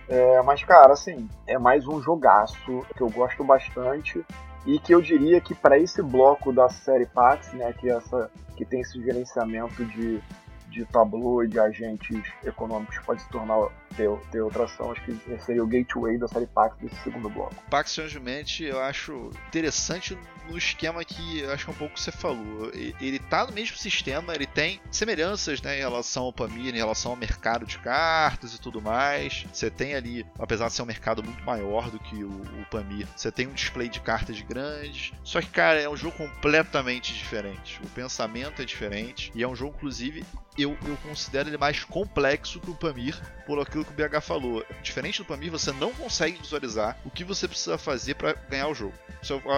É, 0.08 0.42
mas, 0.42 0.62
cara, 0.64 0.92
assim, 0.92 1.28
é 1.46 1.58
mais 1.58 1.86
um 1.86 2.00
jogaço 2.00 2.84
que 2.96 3.00
eu 3.00 3.10
gosto 3.10 3.44
bastante 3.44 4.24
e 4.66 4.78
que 4.78 4.94
eu 4.94 5.00
diria 5.00 5.40
que 5.40 5.54
para 5.54 5.78
esse 5.78 6.02
bloco 6.02 6.52
da 6.52 6.68
série 6.68 7.06
Pax, 7.06 7.52
né, 7.52 7.72
que, 7.72 7.88
é 7.88 7.94
essa, 7.94 8.30
que 8.56 8.64
tem 8.64 8.80
esse 8.80 9.02
gerenciamento 9.02 9.84
de 9.84 10.22
de 10.70 10.84
tableau 10.86 11.44
e 11.44 11.48
de 11.48 11.58
agentes 11.58 12.22
econômicos 12.44 12.98
pode 13.00 13.22
se 13.22 13.28
tornar 13.28 13.68
ter, 13.96 14.08
ter 14.30 14.40
outra 14.40 14.64
ação, 14.64 14.92
acho 14.92 15.02
que 15.02 15.38
seria 15.44 15.62
o 15.62 15.66
gateway 15.66 16.16
da 16.16 16.28
série 16.28 16.46
Pax 16.46 16.76
desse 16.78 16.94
segundo 17.02 17.28
bloco. 17.28 17.54
Pax 17.68 17.90
Strangement 17.90 18.44
eu 18.60 18.80
acho 18.80 19.30
interessante 19.48 20.16
no 20.48 20.56
esquema 20.56 21.04
que 21.04 21.44
acho 21.46 21.64
que 21.64 21.70
é 21.70 21.74
um 21.74 21.76
pouco 21.76 21.98
você 21.98 22.12
falou. 22.12 22.70
Ele 22.72 23.18
tá 23.18 23.46
no 23.46 23.52
mesmo 23.52 23.76
sistema, 23.76 24.34
ele 24.34 24.46
tem 24.46 24.80
semelhanças 24.90 25.60
né, 25.60 25.76
em 25.76 25.80
relação 25.80 26.24
ao 26.24 26.32
Pamir, 26.32 26.74
em 26.74 26.78
relação 26.78 27.12
ao 27.12 27.16
mercado 27.16 27.66
de 27.66 27.78
cartas 27.78 28.54
e 28.54 28.60
tudo 28.60 28.80
mais. 28.80 29.44
Você 29.52 29.70
tem 29.70 29.94
ali, 29.94 30.24
apesar 30.38 30.68
de 30.68 30.74
ser 30.74 30.82
um 30.82 30.86
mercado 30.86 31.22
muito 31.22 31.44
maior 31.44 31.90
do 31.90 31.98
que 31.98 32.22
o, 32.24 32.30
o 32.30 32.66
Pamir, 32.70 33.06
você 33.14 33.30
tem 33.30 33.46
um 33.46 33.52
display 33.52 33.88
de 33.88 34.00
cartas 34.00 34.40
grandes. 34.40 35.12
Só 35.22 35.40
que, 35.40 35.48
cara, 35.48 35.80
é 35.80 35.88
um 35.88 35.96
jogo 35.96 36.16
completamente 36.16 37.12
diferente. 37.12 37.80
O 37.84 37.88
pensamento 37.88 38.62
é 38.62 38.64
diferente 38.64 39.30
e 39.34 39.42
é 39.42 39.48
um 39.48 39.54
jogo, 39.54 39.74
inclusive, 39.76 40.24
eu, 40.58 40.76
eu 40.86 40.96
considero 40.98 41.48
ele 41.48 41.56
mais 41.56 41.84
complexo 41.84 42.60
que 42.60 42.70
o 42.70 42.74
Pamir, 42.74 43.16
por 43.46 43.60
aquilo 43.60 43.84
que 43.84 43.92
o 43.92 43.94
BH 43.94 44.20
falou. 44.20 44.64
Diferente 44.82 45.18
do 45.18 45.24
Pamir, 45.24 45.50
você 45.50 45.72
não 45.72 45.92
consegue 45.92 46.38
visualizar 46.38 46.98
o 47.04 47.10
que 47.10 47.24
você 47.24 47.46
precisa 47.46 47.78
fazer 47.78 48.14
para 48.14 48.34
ganhar 48.48 48.68
o 48.68 48.74
jogo. 48.74 48.94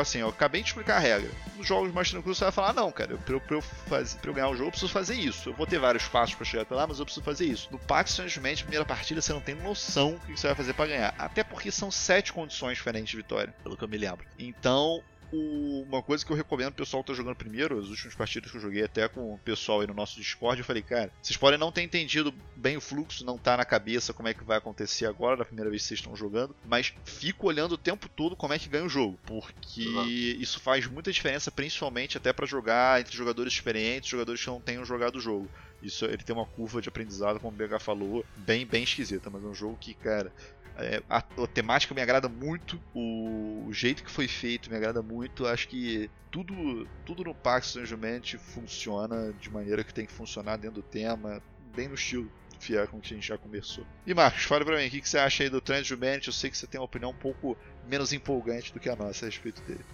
Assim, 0.00 0.18
eu 0.18 0.28
acabei 0.28 0.62
de 0.62 0.68
explicar 0.68 0.96
a 0.96 1.00
regra. 1.00 1.30
Nos 1.56 1.66
jogos 1.66 1.92
mais 1.92 2.10
tranquilos 2.10 2.38
você 2.38 2.44
vai 2.44 2.52
falar, 2.52 2.72
não, 2.72 2.90
cara, 2.90 3.16
pra 3.18 3.34
eu, 3.34 3.40
pra 3.40 3.56
eu, 3.56 3.62
fazer, 3.62 4.18
pra 4.18 4.30
eu 4.30 4.34
ganhar 4.34 4.48
o 4.48 4.54
jogo 4.54 4.68
eu 4.68 4.70
preciso 4.70 4.92
fazer 4.92 5.14
isso. 5.14 5.50
Eu 5.50 5.54
vou 5.54 5.66
ter 5.66 5.78
vários 5.78 6.06
passos 6.06 6.34
para 6.34 6.44
chegar 6.44 6.62
até 6.62 6.74
lá, 6.74 6.86
mas 6.86 6.98
eu 6.98 7.04
preciso 7.04 7.24
fazer 7.24 7.46
isso. 7.46 7.68
No 7.70 7.78
Pax 7.78 8.10
Strangemente, 8.10 8.62
primeira 8.62 8.84
partida, 8.84 9.20
você 9.20 9.32
não 9.32 9.40
tem 9.40 9.54
noção 9.54 10.12
do 10.12 10.20
que 10.20 10.38
você 10.38 10.46
vai 10.46 10.56
fazer 10.56 10.72
para 10.74 10.86
ganhar. 10.86 11.14
Até 11.18 11.44
porque 11.44 11.70
são 11.70 11.90
sete 11.90 12.32
condições 12.32 12.76
diferentes 12.76 13.10
de 13.10 13.16
vitória, 13.16 13.54
pelo 13.62 13.76
que 13.76 13.84
eu 13.84 13.88
me 13.88 13.98
lembro. 13.98 14.26
Então, 14.38 15.02
o, 15.32 15.82
uma 15.82 16.02
coisa 16.02 16.24
que 16.24 16.32
eu 16.32 16.36
recomendo 16.36 16.70
o 16.70 16.74
pessoal 16.74 17.02
que 17.02 17.08
tá 17.08 17.14
jogando 17.14 17.36
primeiro, 17.36 17.78
as 17.78 17.88
últimas 17.88 18.14
partidas 18.14 18.50
que 18.50 18.56
eu 18.56 18.60
joguei 18.60 18.84
até 18.84 19.08
com 19.08 19.34
o 19.34 19.38
pessoal 19.38 19.80
aí 19.80 19.86
no 19.86 19.94
nosso 19.94 20.16
Discord, 20.16 20.60
eu 20.60 20.64
falei, 20.64 20.82
cara, 20.82 21.10
vocês 21.22 21.36
podem 21.36 21.58
não 21.58 21.72
ter 21.72 21.82
entendido 21.82 22.32
bem 22.56 22.76
o 22.76 22.80
fluxo, 22.80 23.24
não 23.24 23.38
tá 23.38 23.56
na 23.56 23.64
cabeça 23.64 24.12
como 24.12 24.28
é 24.28 24.34
que 24.34 24.44
vai 24.44 24.58
acontecer 24.58 25.06
agora, 25.06 25.36
da 25.36 25.44
primeira 25.44 25.70
vez 25.70 25.82
que 25.82 25.88
vocês 25.88 26.00
estão 26.00 26.16
jogando, 26.16 26.54
mas 26.66 26.92
fico 27.04 27.46
olhando 27.46 27.72
o 27.72 27.78
tempo 27.78 28.08
todo 28.08 28.36
como 28.36 28.52
é 28.52 28.58
que 28.58 28.68
ganha 28.68 28.84
o 28.84 28.88
jogo, 28.88 29.18
porque 29.24 29.86
uhum. 29.86 30.06
isso 30.06 30.60
faz 30.60 30.86
muita 30.86 31.12
diferença, 31.12 31.50
principalmente 31.50 32.16
até 32.16 32.32
para 32.32 32.46
jogar 32.46 33.00
entre 33.00 33.16
jogadores 33.16 33.52
experientes, 33.52 34.10
jogadores 34.10 34.40
que 34.42 34.48
não 34.48 34.60
tenham 34.60 34.84
jogado 34.84 35.16
o 35.16 35.20
jogo. 35.20 35.48
Isso 35.82 36.04
ele 36.04 36.18
tem 36.18 36.36
uma 36.36 36.44
curva 36.44 36.82
de 36.82 36.88
aprendizado, 36.88 37.40
como 37.40 37.54
o 37.54 37.68
BH 37.68 37.80
falou, 37.80 38.24
bem, 38.36 38.66
bem 38.66 38.82
esquisita, 38.82 39.30
mas 39.30 39.42
é 39.42 39.46
um 39.46 39.54
jogo 39.54 39.78
que, 39.80 39.94
cara, 39.94 40.32
é, 40.80 41.02
a, 41.08 41.18
a, 41.18 41.46
temática 41.46 41.94
me 41.94 42.00
agrada 42.00 42.28
muito, 42.28 42.80
o, 42.94 43.66
o, 43.68 43.72
jeito 43.72 44.02
que 44.02 44.10
foi 44.10 44.26
feito 44.26 44.70
me 44.70 44.76
agrada 44.76 45.02
muito. 45.02 45.46
Acho 45.46 45.68
que 45.68 46.10
tudo, 46.30 46.88
tudo 47.04 47.24
no 47.24 47.34
Pax 47.34 47.68
Strangemente 47.68 48.38
funciona 48.38 49.32
de 49.40 49.50
maneira 49.50 49.84
que 49.84 49.92
tem 49.92 50.06
que 50.06 50.12
funcionar 50.12 50.56
dentro 50.56 50.80
do 50.80 50.82
tema, 50.82 51.42
bem 51.74 51.88
no 51.88 51.94
estilo 51.94 52.30
fiel 52.58 52.86
com 52.88 52.98
o 52.98 53.00
que 53.00 53.12
a 53.12 53.16
gente 53.16 53.26
já 53.26 53.38
conversou. 53.38 53.84
E 54.06 54.12
Marcos, 54.12 54.44
fala 54.44 54.64
pra 54.64 54.76
mim, 54.76 54.86
o 54.86 54.90
que, 54.90 55.00
que 55.00 55.08
você 55.08 55.18
acha 55.18 55.42
aí 55.42 55.50
do 55.50 55.60
Transhumanity? 55.60 56.28
Eu 56.28 56.32
sei 56.32 56.50
que 56.50 56.56
você 56.56 56.66
tem 56.66 56.78
uma 56.78 56.84
opinião 56.84 57.10
um 57.10 57.14
pouco 57.14 57.56
menos 57.88 58.12
empolgante 58.12 58.72
do 58.72 58.78
que 58.78 58.88
a 58.88 58.96
nossa 58.96 59.24
a 59.24 59.28
respeito 59.28 59.62
dele. 59.62 59.84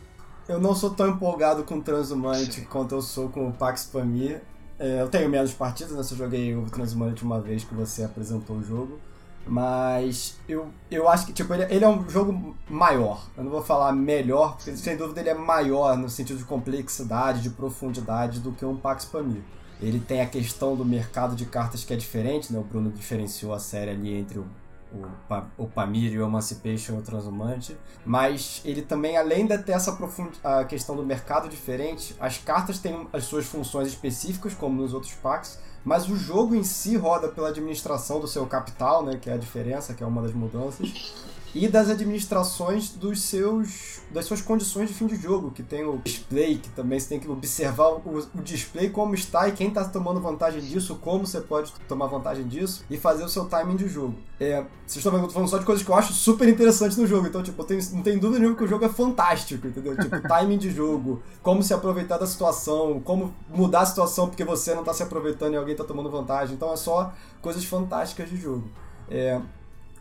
Eu 0.48 0.60
não 0.60 0.74
sou 0.74 0.90
tão 0.90 1.08
empolgado 1.08 1.64
com 1.64 1.78
o 1.78 1.82
Transhumanity 1.82 2.62
quanto 2.62 2.94
eu 2.94 3.02
sou 3.02 3.28
com 3.28 3.48
o 3.48 3.52
Pax 3.52 3.86
Pamir. 3.86 4.42
É, 4.78 5.00
eu 5.00 5.08
tenho 5.08 5.28
menos 5.28 5.52
partidas, 5.52 5.92
né? 5.92 6.00
Eu 6.00 6.16
joguei 6.16 6.54
o 6.54 6.66
Transhumanity 6.66 7.24
uma 7.24 7.40
vez 7.40 7.64
que 7.64 7.74
você 7.74 8.04
apresentou 8.04 8.56
o 8.56 8.62
jogo. 8.62 9.00
Mas 9.46 10.36
eu, 10.48 10.68
eu 10.90 11.08
acho 11.08 11.26
que 11.26 11.32
tipo, 11.32 11.54
ele, 11.54 11.62
ele, 11.72 11.84
é 11.84 11.88
um 11.88 12.08
jogo 12.08 12.56
maior. 12.68 13.24
Eu 13.36 13.44
não 13.44 13.50
vou 13.50 13.62
falar 13.62 13.92
melhor, 13.92 14.56
porque 14.56 14.76
sem 14.76 14.96
dúvida 14.96 15.20
ele 15.20 15.30
é 15.30 15.34
maior 15.34 15.96
no 15.96 16.10
sentido 16.10 16.38
de 16.38 16.44
complexidade, 16.44 17.42
de 17.42 17.50
profundidade 17.50 18.40
do 18.40 18.50
que 18.50 18.64
um 18.64 18.76
Pax 18.76 19.04
Pamir. 19.04 19.42
Ele 19.80 20.00
tem 20.00 20.20
a 20.20 20.26
questão 20.26 20.74
do 20.74 20.84
mercado 20.84 21.36
de 21.36 21.46
cartas 21.46 21.84
que 21.84 21.92
é 21.92 21.96
diferente, 21.96 22.52
né? 22.52 22.58
O 22.58 22.64
Bruno 22.64 22.90
diferenciou 22.90 23.54
a 23.54 23.58
série 23.60 23.90
ali 23.90 24.14
entre 24.14 24.38
o, 24.38 24.46
o, 24.92 25.64
o 25.64 25.66
Pamir 25.68 26.12
e 26.12 26.18
o 26.18 26.24
Emancipation 26.24 26.94
e 26.94 26.98
o 26.98 27.02
Transumante. 27.02 27.76
Mas 28.04 28.62
ele 28.64 28.82
também, 28.82 29.16
além 29.16 29.46
de 29.46 29.56
ter 29.58 29.72
essa 29.72 29.96
a 30.42 30.64
questão 30.64 30.96
do 30.96 31.04
mercado 31.04 31.48
diferente, 31.48 32.16
as 32.18 32.38
cartas 32.38 32.78
têm 32.78 33.06
as 33.12 33.24
suas 33.24 33.46
funções 33.46 33.88
específicas, 33.88 34.54
como 34.54 34.80
nos 34.80 34.92
outros 34.92 35.12
packs, 35.12 35.58
mas 35.86 36.08
o 36.08 36.16
jogo 36.16 36.56
em 36.56 36.64
si 36.64 36.96
roda 36.96 37.28
pela 37.28 37.50
administração 37.50 38.18
do 38.18 38.26
seu 38.26 38.44
capital, 38.44 39.04
né, 39.04 39.16
que 39.22 39.30
é 39.30 39.34
a 39.34 39.36
diferença, 39.36 39.94
que 39.94 40.02
é 40.02 40.06
uma 40.06 40.20
das 40.20 40.32
mudanças 40.32 41.14
e 41.56 41.68
das 41.68 41.88
administrações 41.88 42.90
dos 42.90 43.22
seus 43.22 44.00
das 44.10 44.26
suas 44.26 44.40
condições 44.42 44.88
de 44.88 44.94
fim 44.94 45.06
de 45.06 45.16
jogo, 45.16 45.50
que 45.50 45.62
tem 45.62 45.84
o 45.84 45.98
display, 46.04 46.58
que 46.58 46.68
também 46.70 47.00
você 47.00 47.08
tem 47.08 47.18
que 47.18 47.28
observar 47.28 47.88
o, 47.88 48.02
o 48.34 48.42
display 48.42 48.90
como 48.90 49.14
está 49.14 49.48
e 49.48 49.52
quem 49.52 49.68
está 49.68 49.84
tomando 49.84 50.20
vantagem 50.20 50.60
disso, 50.60 50.96
como 51.00 51.26
você 51.26 51.40
pode 51.40 51.72
tomar 51.88 52.06
vantagem 52.06 52.46
disso 52.46 52.84
e 52.90 52.98
fazer 52.98 53.24
o 53.24 53.28
seu 53.28 53.46
timing 53.46 53.76
de 53.76 53.88
jogo. 53.88 54.14
É, 54.38 54.64
vocês 54.86 54.98
estão 54.98 55.10
vendo, 55.10 55.22
eu 55.22 55.28
tô 55.28 55.34
falando 55.34 55.48
só 55.48 55.58
de 55.58 55.64
coisas 55.64 55.84
que 55.84 55.90
eu 55.90 55.94
acho 55.94 56.12
super 56.12 56.46
interessantes 56.48 56.96
no 56.96 57.06
jogo, 57.06 57.26
então 57.26 57.42
tipo, 57.42 57.64
tenho, 57.64 57.80
não 57.92 58.02
tem 58.02 58.18
dúvida 58.18 58.38
nenhuma 58.38 58.56
que 58.56 58.64
o 58.64 58.68
jogo 58.68 58.84
é 58.84 58.88
fantástico, 58.88 59.66
entendeu? 59.66 59.96
Tipo, 59.96 60.20
timing 60.28 60.58
de 60.58 60.70
jogo, 60.70 61.22
como 61.42 61.62
se 61.62 61.72
aproveitar 61.72 62.18
da 62.18 62.26
situação, 62.26 63.00
como 63.00 63.34
mudar 63.48 63.80
a 63.80 63.86
situação 63.86 64.28
porque 64.28 64.44
você 64.44 64.74
não 64.74 64.80
está 64.80 64.92
se 64.92 65.02
aproveitando 65.02 65.54
e 65.54 65.56
alguém 65.56 65.72
está 65.72 65.84
tomando 65.84 66.10
vantagem, 66.10 66.54
então 66.54 66.70
é 66.72 66.76
só 66.76 67.12
coisas 67.40 67.64
fantásticas 67.64 68.28
de 68.28 68.36
jogo. 68.36 68.70
É, 69.10 69.40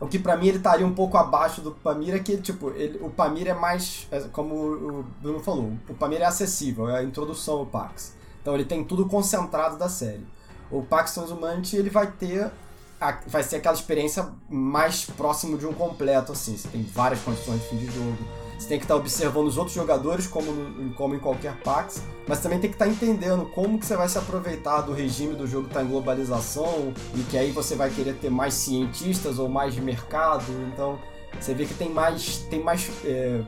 o 0.00 0.06
que 0.06 0.18
para 0.18 0.36
mim 0.36 0.48
ele 0.48 0.58
estaria 0.58 0.86
um 0.86 0.94
pouco 0.94 1.16
abaixo 1.16 1.60
do 1.60 1.70
Pamir 1.72 2.14
é 2.14 2.18
que, 2.18 2.36
tipo, 2.36 2.70
ele, 2.70 2.98
o 3.02 3.08
Pamir 3.08 3.48
é 3.48 3.54
mais, 3.54 4.06
é, 4.10 4.20
como 4.32 4.54
o 4.54 5.04
Bruno 5.22 5.40
falou, 5.40 5.72
o 5.88 5.94
Pamir 5.94 6.20
é 6.20 6.24
acessível, 6.26 6.88
é 6.88 6.98
a 6.98 7.02
introdução 7.02 7.58
ao 7.58 7.66
Pax. 7.66 8.14
Então 8.42 8.54
ele 8.54 8.64
tem 8.64 8.84
tudo 8.84 9.06
concentrado 9.06 9.76
da 9.78 9.88
série. 9.88 10.26
O 10.70 10.82
Pax 10.82 11.14
Transumante 11.14 11.76
ele 11.76 11.88
vai 11.88 12.10
ter 12.10 12.50
a, 13.00 13.18
vai 13.26 13.42
ser 13.42 13.56
aquela 13.56 13.74
experiência 13.74 14.28
mais 14.48 15.04
próximo 15.04 15.56
de 15.56 15.66
um 15.66 15.72
completo, 15.72 16.32
assim. 16.32 16.56
Você 16.56 16.68
tem 16.68 16.82
várias 16.82 17.20
condições 17.20 17.60
de 17.62 17.68
fim 17.68 17.76
de 17.76 17.86
jogo. 17.86 18.18
Você 18.58 18.68
tem 18.68 18.78
que 18.78 18.84
estar 18.84 18.94
tá 18.94 19.00
observando 19.00 19.46
os 19.46 19.58
outros 19.58 19.74
jogadores, 19.74 20.26
como, 20.26 20.50
no, 20.50 20.94
como 20.94 21.14
em 21.14 21.18
qualquer 21.18 21.56
PAX, 21.60 22.02
mas 22.26 22.40
também 22.40 22.58
tem 22.58 22.70
que 22.70 22.76
estar 22.76 22.86
tá 22.86 22.90
entendendo 22.90 23.46
como 23.46 23.78
que 23.78 23.86
você 23.86 23.96
vai 23.96 24.08
se 24.08 24.18
aproveitar 24.18 24.80
do 24.80 24.92
regime 24.92 25.34
do 25.34 25.46
jogo 25.46 25.66
estar 25.66 25.80
tá 25.80 25.86
em 25.86 25.88
globalização 25.88 26.92
e 27.14 27.20
que 27.24 27.36
aí 27.36 27.50
você 27.50 27.74
vai 27.74 27.90
querer 27.90 28.14
ter 28.14 28.30
mais 28.30 28.54
cientistas 28.54 29.38
ou 29.38 29.48
mais 29.48 29.76
mercado. 29.76 30.44
Então, 30.72 30.98
você 31.38 31.54
vê 31.54 31.66
que 31.66 31.74
tem 31.74 31.90
mais, 31.90 32.38
tem 32.50 32.62
mais 32.62 32.90
é, 33.04 33.42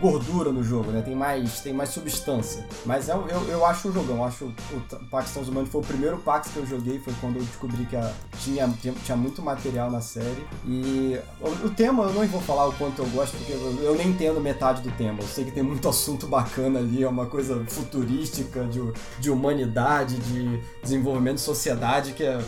gordura 0.00 0.50
no 0.50 0.62
jogo, 0.62 0.90
né? 0.90 1.02
Tem 1.02 1.14
mais, 1.14 1.60
tem 1.60 1.72
mais 1.72 1.90
substância. 1.90 2.66
Mas 2.84 3.08
é, 3.08 3.12
eu, 3.12 3.48
eu 3.48 3.66
acho 3.66 3.88
um 3.88 3.92
jogão. 3.92 4.16
Eu 4.16 4.24
acho 4.24 4.44
o 4.44 5.04
Pax 5.10 5.36
Humanos 5.36 5.68
foi 5.70 5.80
o 5.80 5.84
primeiro 5.84 6.18
Pax 6.18 6.48
que 6.48 6.56
eu 6.56 6.66
joguei, 6.66 6.98
foi 6.98 7.14
quando 7.20 7.36
eu 7.36 7.42
descobri 7.42 7.84
que 7.86 7.96
a, 7.96 8.12
tinha, 8.40 8.68
tinha, 8.80 8.94
tinha, 9.04 9.16
muito 9.16 9.42
material 9.42 9.90
na 9.90 10.00
série. 10.00 10.44
E 10.66 11.18
o, 11.40 11.66
o, 11.66 11.70
tema 11.70 12.04
eu 12.04 12.12
não 12.12 12.26
vou 12.26 12.40
falar 12.40 12.68
o 12.68 12.72
quanto 12.72 13.02
eu 13.02 13.06
gosto, 13.10 13.36
porque 13.36 13.52
eu, 13.52 13.78
eu, 13.82 13.94
nem 13.94 14.08
entendo 14.08 14.40
metade 14.40 14.82
do 14.82 14.90
tema. 14.92 15.20
Eu 15.20 15.28
sei 15.28 15.44
que 15.44 15.50
tem 15.50 15.62
muito 15.62 15.86
assunto 15.88 16.26
bacana 16.26 16.78
ali, 16.78 17.02
é 17.02 17.08
uma 17.08 17.26
coisa 17.26 17.64
futurística, 17.68 18.64
de, 18.64 18.80
de 19.18 19.30
humanidade, 19.30 20.16
de 20.16 20.60
desenvolvimento 20.82 21.36
de 21.36 21.42
sociedade, 21.42 22.12
que 22.12 22.24
é 22.24 22.40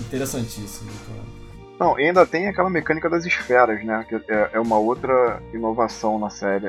interessantíssimo. 0.00 0.90
Então. 0.90 1.35
Não, 1.78 1.96
ainda 1.96 2.26
tem 2.26 2.48
aquela 2.48 2.70
mecânica 2.70 3.08
das 3.08 3.24
esferas, 3.24 3.84
né? 3.84 4.04
Que 4.08 4.14
é, 4.14 4.50
é 4.54 4.60
uma 4.60 4.78
outra 4.78 5.42
inovação 5.52 6.18
na 6.18 6.30
série. 6.30 6.66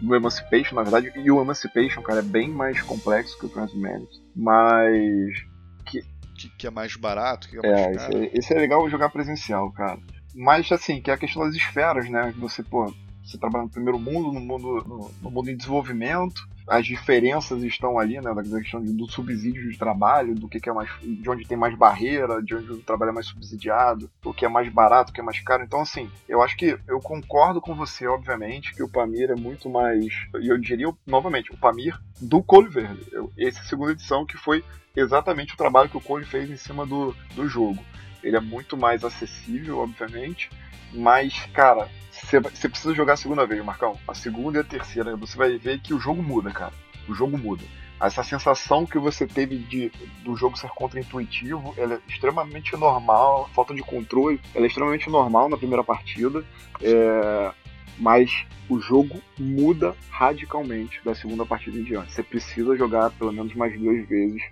No 0.00 0.14
Emancipation, 0.14 0.74
na 0.74 0.82
verdade, 0.82 1.12
e 1.16 1.30
o 1.30 1.40
Emancipation, 1.40 2.02
cara, 2.02 2.20
é 2.20 2.22
bem 2.22 2.48
mais 2.48 2.80
complexo 2.82 3.38
que 3.38 3.46
o 3.46 3.48
Transhumanity. 3.48 4.22
Mas. 4.34 5.44
Que, 5.86 6.02
que, 6.36 6.48
que 6.56 6.66
é 6.66 6.70
mais 6.70 6.96
barato, 6.96 7.48
que 7.48 7.56
é, 7.56 7.68
é 7.68 7.72
mais 7.72 7.86
é, 7.86 7.94
caro. 7.94 8.24
Esse, 8.24 8.38
esse 8.38 8.54
é 8.54 8.58
legal 8.58 8.88
jogar 8.88 9.10
presencial, 9.10 9.70
cara. 9.72 9.98
Mas 10.34 10.70
assim, 10.72 11.00
que 11.00 11.10
é 11.10 11.14
a 11.14 11.18
questão 11.18 11.44
das 11.44 11.54
esferas, 11.54 12.08
né? 12.08 12.32
Que 12.32 12.40
você, 12.40 12.62
pô, 12.62 12.92
você 13.24 13.38
trabalha 13.38 13.64
no 13.64 13.70
primeiro 13.70 13.98
mundo, 13.98 14.32
no 14.32 14.40
mundo, 14.40 14.84
no, 14.86 15.10
no 15.22 15.30
mundo 15.30 15.50
em 15.50 15.56
desenvolvimento, 15.56 16.42
as 16.66 16.86
diferenças 16.86 17.62
estão 17.62 17.98
ali, 17.98 18.20
né, 18.20 18.34
da 18.34 18.60
questão 18.60 18.82
do 18.82 19.10
subsídio 19.10 19.70
de 19.70 19.78
trabalho, 19.78 20.34
do 20.34 20.48
que, 20.48 20.60
que 20.60 20.68
é 20.68 20.72
mais, 20.72 20.90
de 21.00 21.28
onde 21.28 21.46
tem 21.46 21.56
mais 21.56 21.74
barreira, 21.76 22.42
de 22.42 22.54
onde 22.54 22.72
o 22.72 22.82
trabalho 22.82 23.10
é 23.10 23.14
mais 23.14 23.26
subsidiado, 23.26 24.10
o 24.24 24.32
que 24.32 24.44
é 24.44 24.48
mais 24.48 24.68
barato, 24.68 25.10
o 25.10 25.14
que 25.14 25.20
é 25.20 25.24
mais 25.24 25.40
caro. 25.40 25.64
Então, 25.64 25.80
assim, 25.80 26.10
eu 26.28 26.42
acho 26.42 26.56
que 26.56 26.78
eu 26.86 27.00
concordo 27.00 27.60
com 27.60 27.74
você, 27.74 28.06
obviamente, 28.06 28.74
que 28.74 28.82
o 28.82 28.88
Pamir 28.88 29.30
é 29.30 29.36
muito 29.36 29.68
mais, 29.68 30.06
e 30.40 30.48
eu 30.48 30.58
diria 30.58 30.92
novamente, 31.06 31.52
o 31.52 31.56
Pamir 31.56 31.98
do 32.20 32.42
Cole 32.42 32.68
Verde. 32.68 33.04
Essa 33.38 33.60
é 33.60 33.64
segunda 33.64 33.92
edição 33.92 34.24
que 34.24 34.36
foi 34.36 34.64
exatamente 34.94 35.54
o 35.54 35.56
trabalho 35.56 35.88
que 35.88 35.96
o 35.96 36.00
Cole 36.00 36.24
fez 36.24 36.50
em 36.50 36.56
cima 36.56 36.86
do, 36.86 37.14
do 37.34 37.48
jogo. 37.48 37.82
Ele 38.22 38.36
é 38.36 38.40
muito 38.40 38.76
mais 38.76 39.04
acessível, 39.04 39.78
obviamente, 39.78 40.50
mas, 40.92 41.46
cara, 41.52 41.88
você 42.26 42.68
precisa 42.68 42.94
jogar 42.94 43.14
a 43.14 43.16
segunda 43.16 43.46
vez, 43.46 43.64
Marcão. 43.64 43.98
A 44.06 44.14
segunda 44.14 44.58
e 44.58 44.60
a 44.60 44.64
terceira, 44.64 45.16
você 45.16 45.36
vai 45.36 45.58
ver 45.58 45.80
que 45.80 45.92
o 45.92 46.00
jogo 46.00 46.22
muda, 46.22 46.50
cara. 46.50 46.72
O 47.08 47.14
jogo 47.14 47.36
muda. 47.36 47.62
Essa 48.00 48.24
sensação 48.24 48.84
que 48.84 48.98
você 48.98 49.26
teve 49.26 49.58
de 49.58 49.92
do 50.24 50.36
jogo 50.36 50.58
ser 50.58 50.68
contra-intuitivo, 50.70 51.72
ela 51.76 51.94
é 51.94 52.00
extremamente 52.08 52.76
normal. 52.76 53.48
Falta 53.54 53.74
de 53.74 53.82
controle, 53.82 54.40
ela 54.54 54.64
é 54.64 54.68
extremamente 54.68 55.08
normal 55.08 55.48
na 55.48 55.56
primeira 55.56 55.84
partida. 55.84 56.44
É, 56.80 57.52
mas 57.98 58.44
o 58.68 58.80
jogo 58.80 59.20
muda 59.38 59.94
radicalmente 60.10 61.00
da 61.04 61.14
segunda 61.14 61.46
partida 61.46 61.78
em 61.78 61.84
diante. 61.84 62.12
Você 62.12 62.22
precisa 62.22 62.76
jogar 62.76 63.10
pelo 63.10 63.32
menos 63.32 63.54
mais 63.54 63.78
duas 63.78 64.08
vezes 64.08 64.42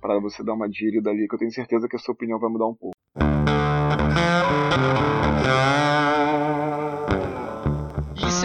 para 0.00 0.18
você 0.18 0.42
dar 0.42 0.54
uma 0.54 0.68
dívida 0.68 1.10
ali, 1.10 1.28
que 1.28 1.34
eu 1.34 1.38
tenho 1.38 1.52
certeza 1.52 1.88
que 1.88 1.96
a 1.96 1.98
sua 1.98 2.14
opinião 2.14 2.38
vai 2.38 2.50
mudar 2.50 2.66
um 2.66 2.74
pouco. 2.74 2.96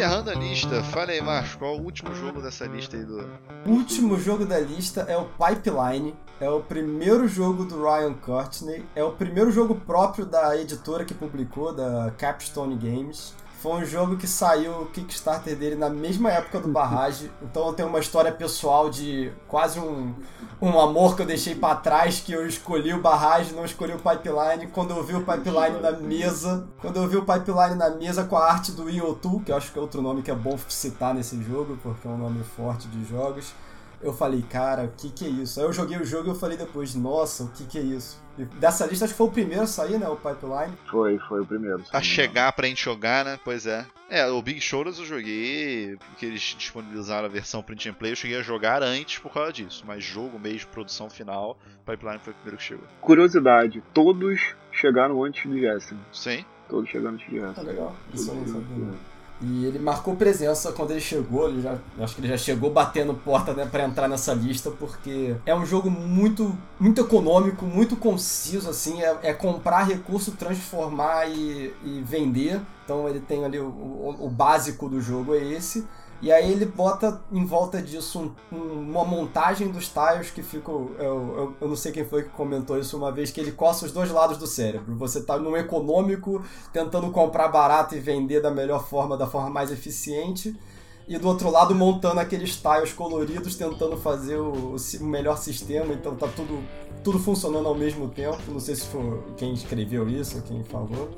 Encerrando 0.04 0.32
a 0.32 0.34
lista, 0.34 0.84
fala 0.84 1.12
aí, 1.12 1.22
Marcos, 1.22 1.56
qual 1.56 1.76
é 1.76 1.78
o 1.78 1.82
último 1.82 2.14
jogo 2.14 2.42
dessa 2.42 2.66
lista 2.66 2.98
aí 2.98 3.06
do. 3.06 3.26
O 3.66 3.70
último 3.70 4.20
jogo 4.20 4.46
da 4.46 4.60
lista 4.60 5.06
é 5.08 5.16
o 5.16 5.26
Pipeline. 5.26 6.14
É 6.42 6.50
o 6.50 6.60
primeiro 6.60 7.26
jogo 7.26 7.64
do 7.64 7.82
Ryan 7.82 8.14
Courtney. 8.16 8.84
É 8.96 9.04
o 9.04 9.14
primeiro 9.14 9.50
jogo 9.50 9.76
próprio 9.76 10.26
da 10.26 10.60
editora 10.60 11.06
que 11.06 11.14
publicou, 11.14 11.74
da 11.74 12.12
Capstone 12.18 12.76
Games. 12.76 13.34
Foi 13.64 13.82
um 13.82 13.86
jogo 13.86 14.18
que 14.18 14.28
saiu 14.28 14.82
o 14.82 14.86
Kickstarter 14.88 15.56
dele 15.56 15.78
na 15.78 15.90
mesma 15.90 16.30
época 16.30 16.60
do 16.60 16.68
Barrage. 16.68 17.32
Então 17.54 17.68
eu 17.68 17.74
tenho 17.74 17.88
uma 17.88 18.00
história 18.00 18.32
pessoal 18.32 18.90
de 18.90 19.32
quase 19.48 19.80
um, 19.80 20.14
um 20.62 20.80
amor 20.80 21.16
que 21.16 21.22
eu 21.22 21.26
deixei 21.26 21.56
para 21.56 21.76
trás, 21.76 22.20
que 22.20 22.34
eu 22.34 22.46
escolhi 22.46 22.94
o 22.94 23.02
Barrage, 23.02 23.54
não 23.54 23.64
escolhi 23.64 23.94
o 23.94 24.00
Pipeline. 24.00 24.68
Quando 24.68 24.92
eu 24.92 25.04
vi 25.04 25.14
o 25.14 25.24
Pipeline 25.24 25.80
na 25.80 25.92
mesa, 25.92 26.68
quando 26.82 26.98
eu 26.98 27.08
vi 27.08 27.16
o 27.16 27.26
Pipeline 27.26 27.76
na 27.76 27.92
mesa 27.92 28.26
com 28.26 28.36
a 28.36 28.52
arte 28.52 28.74
do 28.74 28.90
Iotu, 28.90 29.40
que 29.46 29.52
eu 29.52 29.56
acho 29.56 29.72
que 29.72 29.80
é 29.80 29.82
outro 29.82 30.02
nome 30.02 30.24
que 30.24 30.32
é 30.32 30.36
bom 30.36 30.58
citar 30.68 31.14
nesse 31.14 31.42
jogo, 31.44 31.78
porque 31.82 32.06
é 32.06 32.12
um 32.12 32.18
nome 32.18 32.44
forte 32.44 32.88
de 32.90 33.06
jogos 33.06 33.54
eu 34.02 34.12
falei, 34.12 34.42
cara, 34.42 34.84
o 34.84 34.90
que 34.90 35.10
que 35.10 35.26
é 35.26 35.30
isso? 35.30 35.60
Aí 35.60 35.66
eu 35.66 35.72
joguei 35.72 35.98
o 35.98 36.06
jogo 36.06 36.28
e 36.28 36.32
eu 36.32 36.36
falei 36.36 36.58
depois, 36.58 36.94
nossa, 36.94 37.46
o 37.46 37.48
que 37.48 37.64
que 37.64 37.80
é 37.80 37.82
isso? 37.82 38.22
E 38.38 38.46
dessa 38.46 38.86
lista 38.86 39.06
acho 39.06 39.14
que 39.14 39.18
foi 39.18 39.28
o 39.28 39.32
primeiro 39.32 39.64
a 39.64 39.68
sair, 39.68 40.00
né, 40.00 40.08
o 40.08 40.16
Pipeline. 40.16 40.76
Foi, 40.90 41.20
foi 41.20 41.42
o 41.42 41.46
primeiro. 41.46 41.84
A 41.92 42.02
chegar 42.02 42.52
pra 42.54 42.68
gente 42.68 42.84
jogar, 42.84 43.24
né, 43.24 43.40
pois 43.44 43.66
é. 43.68 43.86
É, 44.10 44.28
o 44.28 44.42
Big 44.42 44.60
Shoulders 44.60 45.00
eu 45.00 45.06
joguei, 45.06 45.98
porque 46.10 46.26
eles 46.26 46.56
disponibilizaram 46.58 47.26
a 47.26 47.30
versão 47.30 47.64
print 47.64 47.90
and 47.90 47.94
play, 47.94 48.12
eu 48.12 48.16
cheguei 48.16 48.38
a 48.38 48.42
jogar 48.42 48.84
antes 48.84 49.20
por 49.20 49.32
causa 49.32 49.54
disso, 49.54 49.84
mas 49.88 50.04
jogo 50.04 50.40
mesmo, 50.40 50.70
produção 50.72 51.10
final, 51.10 51.58
Pipeline 51.86 52.20
foi 52.20 52.34
o 52.34 52.36
primeiro 52.36 52.58
que 52.58 52.64
chegou. 52.64 52.88
Curiosidade, 53.02 53.84
todos 53.94 54.56
chegaram 54.72 55.24
antes 55.24 55.50
de 55.50 55.60
Jessen. 55.60 55.98
Sim. 56.12 56.46
Todos 56.70 56.90
chegaram 56.90 57.16
antes 57.16 57.28
de 57.28 57.40
Jessen. 57.40 57.54
Ah, 57.58 57.62
legal. 57.62 57.96
Isso 58.14 58.32
eu 58.32 58.36
não 58.36 58.48
sabia. 58.48 59.13
E 59.46 59.66
ele 59.66 59.78
marcou 59.78 60.16
presença 60.16 60.72
quando 60.72 60.92
ele 60.92 61.02
chegou, 61.02 61.50
ele 61.50 61.62
já, 61.62 61.78
acho 62.00 62.16
que 62.16 62.22
ele 62.22 62.30
já 62.30 62.38
chegou 62.38 62.72
batendo 62.72 63.14
porta 63.14 63.54
né, 63.54 63.68
para 63.70 63.84
entrar 63.84 64.08
nessa 64.08 64.34
lista, 64.34 64.72
porque 64.72 65.36
é 65.46 65.54
um 65.54 65.66
jogo 65.66 65.92
muito, 65.92 66.58
muito 66.80 67.02
econômico, 67.02 67.66
muito 67.66 67.98
conciso, 67.98 68.70
assim, 68.70 69.02
é, 69.02 69.18
é 69.22 69.34
comprar 69.34 69.84
recurso, 69.84 70.32
transformar 70.32 71.30
e, 71.30 71.74
e, 71.84 72.02
vender. 72.06 72.62
Então 72.86 73.10
ele 73.10 73.20
tem 73.20 73.44
ali 73.44 73.60
o, 73.60 73.66
o, 73.66 74.16
o 74.22 74.30
básico 74.30 74.88
do 74.88 75.02
jogo 75.02 75.36
é 75.36 75.44
esse. 75.44 75.86
E 76.24 76.32
aí 76.32 76.54
ele 76.54 76.66
bota 76.66 77.22
em 77.34 77.46
volta 77.46 77.82
disso 77.82 78.34
um, 78.50 78.56
uma 78.56 79.04
montagem 79.04 79.68
dos 79.68 79.90
tiles 79.90 80.32
que 80.32 80.42
ficam. 80.42 80.92
Eu, 80.98 81.06
eu, 81.06 81.54
eu, 81.60 81.68
não 81.68 81.76
sei 81.76 81.92
quem 81.92 82.06
foi 82.06 82.24
que 82.24 82.30
comentou 82.30 82.80
isso 82.80 82.96
uma 82.96 83.12
vez, 83.12 83.30
que 83.30 83.42
ele 83.42 83.52
coça 83.52 83.86
os 83.86 83.92
dois 83.92 84.10
lados 84.10 84.38
do 84.38 84.48
cérebro. 84.48 84.96
Você 84.96 85.22
tá 85.22 85.38
num 85.38 85.58
econômico, 85.58 86.42
tentando 86.72 87.12
comprar 87.12 87.50
barato 87.50 87.94
e 87.94 88.00
vender 88.00 88.42
da 88.42 88.50
melhor 88.50 88.88
forma, 88.88 89.18
da 89.18 89.28
forma 89.28 89.50
mais 89.50 89.70
eficiente. 89.70 90.58
E 91.06 91.18
do 91.18 91.28
outro 91.28 91.52
lado 91.52 91.76
montando 91.76 92.22
aqueles 92.22 92.56
tiles 92.56 92.94
coloridos, 92.94 93.58
tentando 93.58 93.98
fazer 93.98 94.38
o, 94.38 94.78
o 94.78 95.04
melhor 95.04 95.38
sistema. 95.38 95.94
Então 95.94 96.16
tá 96.16 96.30
tudo, 96.34 96.64
tudo 97.04 97.20
funcionando 97.20 97.68
ao 97.68 97.76
mesmo 97.76 98.08
tempo. 98.08 98.40
Não 98.48 98.62
sei 98.62 98.76
se 98.76 98.86
foi 98.88 99.22
quem 99.36 99.54
escreveu 99.54 100.08
isso, 100.08 100.42
quem 100.44 100.64
falou. 100.64 101.10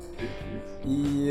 E, 0.84 1.30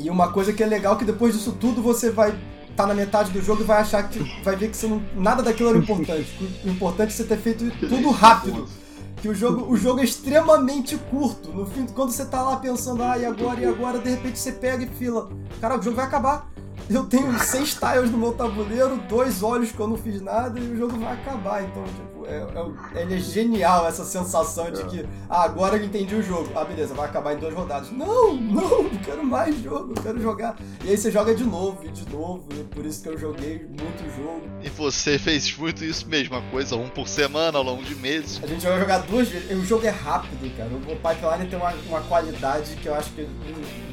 e 0.00 0.10
uma 0.10 0.32
coisa 0.32 0.52
que 0.52 0.64
é 0.64 0.66
legal 0.66 0.96
é 0.96 0.98
que 0.98 1.04
depois 1.04 1.32
disso 1.32 1.52
tudo 1.60 1.80
você 1.80 2.10
vai 2.10 2.36
tá 2.76 2.86
na 2.86 2.94
metade 2.94 3.30
do 3.30 3.40
jogo 3.40 3.62
e 3.62 3.64
vai 3.64 3.80
achar 3.80 4.08
que 4.08 4.18
vai 4.42 4.56
ver 4.56 4.70
que 4.70 4.76
você 4.76 4.86
não, 4.86 5.02
nada 5.14 5.42
daquilo 5.42 5.70
era 5.70 5.78
importante. 5.78 6.26
O 6.64 6.68
importante 6.68 7.08
é 7.08 7.12
você 7.12 7.24
ter 7.24 7.38
feito 7.38 7.70
tudo 7.88 8.10
rápido. 8.10 8.68
Que 9.16 9.28
o 9.28 9.34
jogo, 9.34 9.72
o 9.72 9.76
jogo 9.76 10.00
é 10.00 10.04
extremamente 10.04 10.98
curto. 10.98 11.50
No 11.50 11.64
fim, 11.64 11.86
quando 11.86 12.10
você 12.10 12.26
tá 12.26 12.42
lá 12.42 12.56
pensando, 12.56 13.02
ah, 13.02 13.16
e 13.16 13.24
agora, 13.24 13.58
e 13.58 13.64
agora, 13.64 13.98
de 13.98 14.10
repente 14.10 14.38
você 14.38 14.52
pega 14.52 14.84
e 14.84 14.86
fila. 14.86 15.30
Cara, 15.60 15.78
o 15.78 15.82
jogo 15.82 15.96
vai 15.96 16.04
acabar. 16.04 16.50
Eu 16.88 17.04
tenho 17.04 17.38
seis 17.38 17.74
tiles 17.74 18.10
no 18.10 18.18
meu 18.18 18.32
tabuleiro, 18.32 18.98
dois 19.08 19.42
olhos 19.42 19.72
que 19.72 19.80
eu 19.80 19.88
não 19.88 19.96
fiz 19.96 20.20
nada 20.20 20.60
e 20.60 20.62
o 20.72 20.76
jogo 20.76 20.98
vai 20.98 21.14
acabar. 21.14 21.62
Então, 21.64 21.82
tipo, 21.84 22.26
é, 22.26 22.98
é, 22.98 23.02
ele 23.02 23.14
é 23.14 23.18
genial 23.18 23.86
essa 23.86 24.04
sensação 24.04 24.70
de 24.70 24.84
que 24.84 25.06
ah, 25.28 25.44
agora 25.44 25.76
eu 25.76 25.84
entendi 25.84 26.14
o 26.14 26.22
jogo. 26.22 26.50
Ah, 26.54 26.64
beleza, 26.64 26.92
vai 26.92 27.06
acabar 27.06 27.34
em 27.34 27.38
duas 27.38 27.54
rodadas. 27.54 27.90
Não, 27.90 28.34
não, 28.34 28.82
não 28.82 28.90
quero 29.02 29.24
mais 29.24 29.58
jogo, 29.62 29.94
quero 29.94 30.20
jogar. 30.20 30.56
E 30.84 30.90
aí 30.90 30.96
você 30.96 31.10
joga 31.10 31.34
de 31.34 31.44
novo 31.44 31.78
e 31.84 31.88
de 31.88 32.06
novo. 32.10 32.46
E 32.54 32.60
é 32.60 32.64
por 32.64 32.84
isso 32.84 33.02
que 33.02 33.08
eu 33.08 33.18
joguei 33.18 33.66
muito 33.66 34.16
jogo. 34.16 34.42
E 34.62 34.68
você 34.68 35.18
fez 35.18 35.56
muito 35.56 35.82
isso 35.82 36.06
mesma 36.06 36.42
coisa, 36.50 36.76
um 36.76 36.88
por 36.88 37.08
semana 37.08 37.56
ao 37.56 37.64
longo 37.64 37.82
de 37.82 37.94
meses. 37.94 38.40
A 38.42 38.46
gente 38.46 38.64
vai 38.64 38.78
jogar 38.78 38.98
duas 38.98 39.28
vezes. 39.28 39.50
O 39.50 39.64
jogo 39.64 39.86
é 39.86 39.90
rápido, 39.90 40.54
cara. 40.54 40.68
O 40.68 40.96
Pipeline 40.96 41.48
tem 41.48 41.58
uma, 41.58 41.72
uma 41.88 42.00
qualidade 42.02 42.76
que 42.76 42.86
eu 42.86 42.94
acho 42.94 43.10
que 43.12 43.26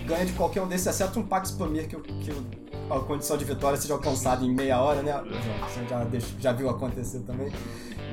ganha 0.05 0.25
de 0.25 0.33
qualquer 0.33 0.61
um 0.61 0.67
desses, 0.67 0.87
exceto 0.87 1.19
um 1.19 1.23
Pax 1.23 1.51
Pamir 1.51 1.87
que 1.87 1.95
eu, 1.95 2.01
que 2.01 2.29
eu 2.29 2.35
a 2.97 2.99
condição 2.99 3.37
de 3.37 3.45
vitória 3.45 3.77
seja 3.77 3.93
alcançada 3.93 4.43
em 4.45 4.53
meia 4.53 4.81
hora, 4.81 5.01
né? 5.01 5.21
Você 5.67 5.87
já, 5.87 6.07
já 6.39 6.51
viu 6.51 6.69
acontecer 6.69 7.19
também. 7.19 7.51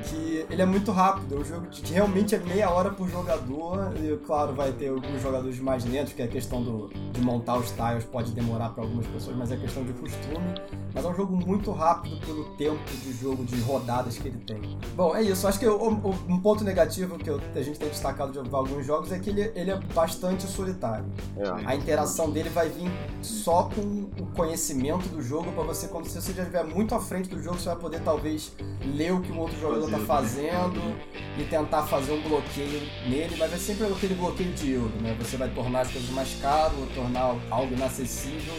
Que 0.03 0.45
ele 0.49 0.61
é 0.61 0.65
muito 0.65 0.91
rápido. 0.91 1.35
É 1.35 1.39
um 1.39 1.43
jogo 1.43 1.67
que 1.67 1.93
realmente 1.93 2.35
é 2.35 2.39
meia 2.39 2.69
hora 2.69 2.89
por 2.89 3.09
jogador. 3.09 3.91
E 3.97 4.15
claro, 4.25 4.53
vai 4.53 4.71
ter 4.71 4.89
alguns 4.89 5.21
jogadores 5.21 5.59
mais 5.59 5.85
lentos, 5.85 6.13
que 6.13 6.21
é 6.21 6.25
a 6.25 6.27
questão 6.27 6.63
do, 6.63 6.89
de 7.11 7.21
montar 7.21 7.57
os 7.57 7.71
tiles 7.71 8.03
pode 8.03 8.31
demorar 8.31 8.69
para 8.69 8.83
algumas 8.83 9.05
pessoas, 9.07 9.35
mas 9.35 9.51
é 9.51 9.57
questão 9.57 9.83
de 9.83 9.93
costume. 9.93 10.55
Mas 10.93 11.05
é 11.05 11.07
um 11.07 11.15
jogo 11.15 11.35
muito 11.35 11.71
rápido 11.71 12.19
pelo 12.25 12.45
tempo 12.55 12.79
de 13.03 13.13
jogo, 13.13 13.43
de 13.43 13.59
rodadas 13.61 14.17
que 14.17 14.27
ele 14.27 14.39
tem. 14.39 14.77
Bom, 14.95 15.15
é 15.15 15.21
isso. 15.21 15.47
Acho 15.47 15.59
que 15.59 15.67
o, 15.67 15.77
o, 15.77 16.09
um 16.27 16.39
ponto 16.39 16.63
negativo 16.63 17.17
que 17.17 17.29
eu, 17.29 17.39
a 17.55 17.61
gente 17.61 17.79
tem 17.79 17.89
destacado 17.89 18.31
de 18.31 18.39
alguns 18.39 18.85
jogos 18.85 19.11
é 19.11 19.19
que 19.19 19.29
ele, 19.29 19.51
ele 19.55 19.71
é 19.71 19.79
bastante 19.93 20.43
solitário. 20.43 21.05
É. 21.37 21.65
A 21.65 21.75
interação 21.75 22.29
dele 22.29 22.49
vai 22.49 22.69
vir 22.69 22.89
só 23.21 23.63
com 23.63 24.09
o 24.21 24.25
conhecimento 24.35 25.07
do 25.09 25.21
jogo 25.21 25.51
para 25.51 25.63
você, 25.63 25.87
quando 25.87 26.05
você 26.05 26.19
já 26.33 26.41
estiver 26.41 26.63
muito 26.63 26.95
à 26.95 26.99
frente 26.99 27.29
do 27.29 27.41
jogo, 27.41 27.57
você 27.57 27.69
vai 27.69 27.77
poder 27.77 28.01
talvez 28.01 28.51
ler 28.95 29.13
o 29.13 29.21
que 29.21 29.31
o 29.31 29.37
outro 29.37 29.59
jogador 29.59 29.88
está 29.89 29.99
fazendo 29.99 30.95
e 31.37 31.43
tentar 31.43 31.83
fazer 31.83 32.11
um 32.13 32.21
bloqueio 32.21 32.81
nele, 33.07 33.35
mas 33.37 33.53
é 33.53 33.57
sempre 33.57 33.87
aquele 33.87 34.15
bloqueio 34.15 34.51
de 34.53 34.71
euro, 34.71 34.93
né? 35.01 35.15
Você 35.19 35.37
vai 35.37 35.49
tornar 35.49 35.81
as 35.81 35.91
coisas 35.91 36.09
mais 36.11 36.35
caras, 36.41 36.73
tornar 36.93 37.35
algo 37.49 37.73
inacessível. 37.73 38.53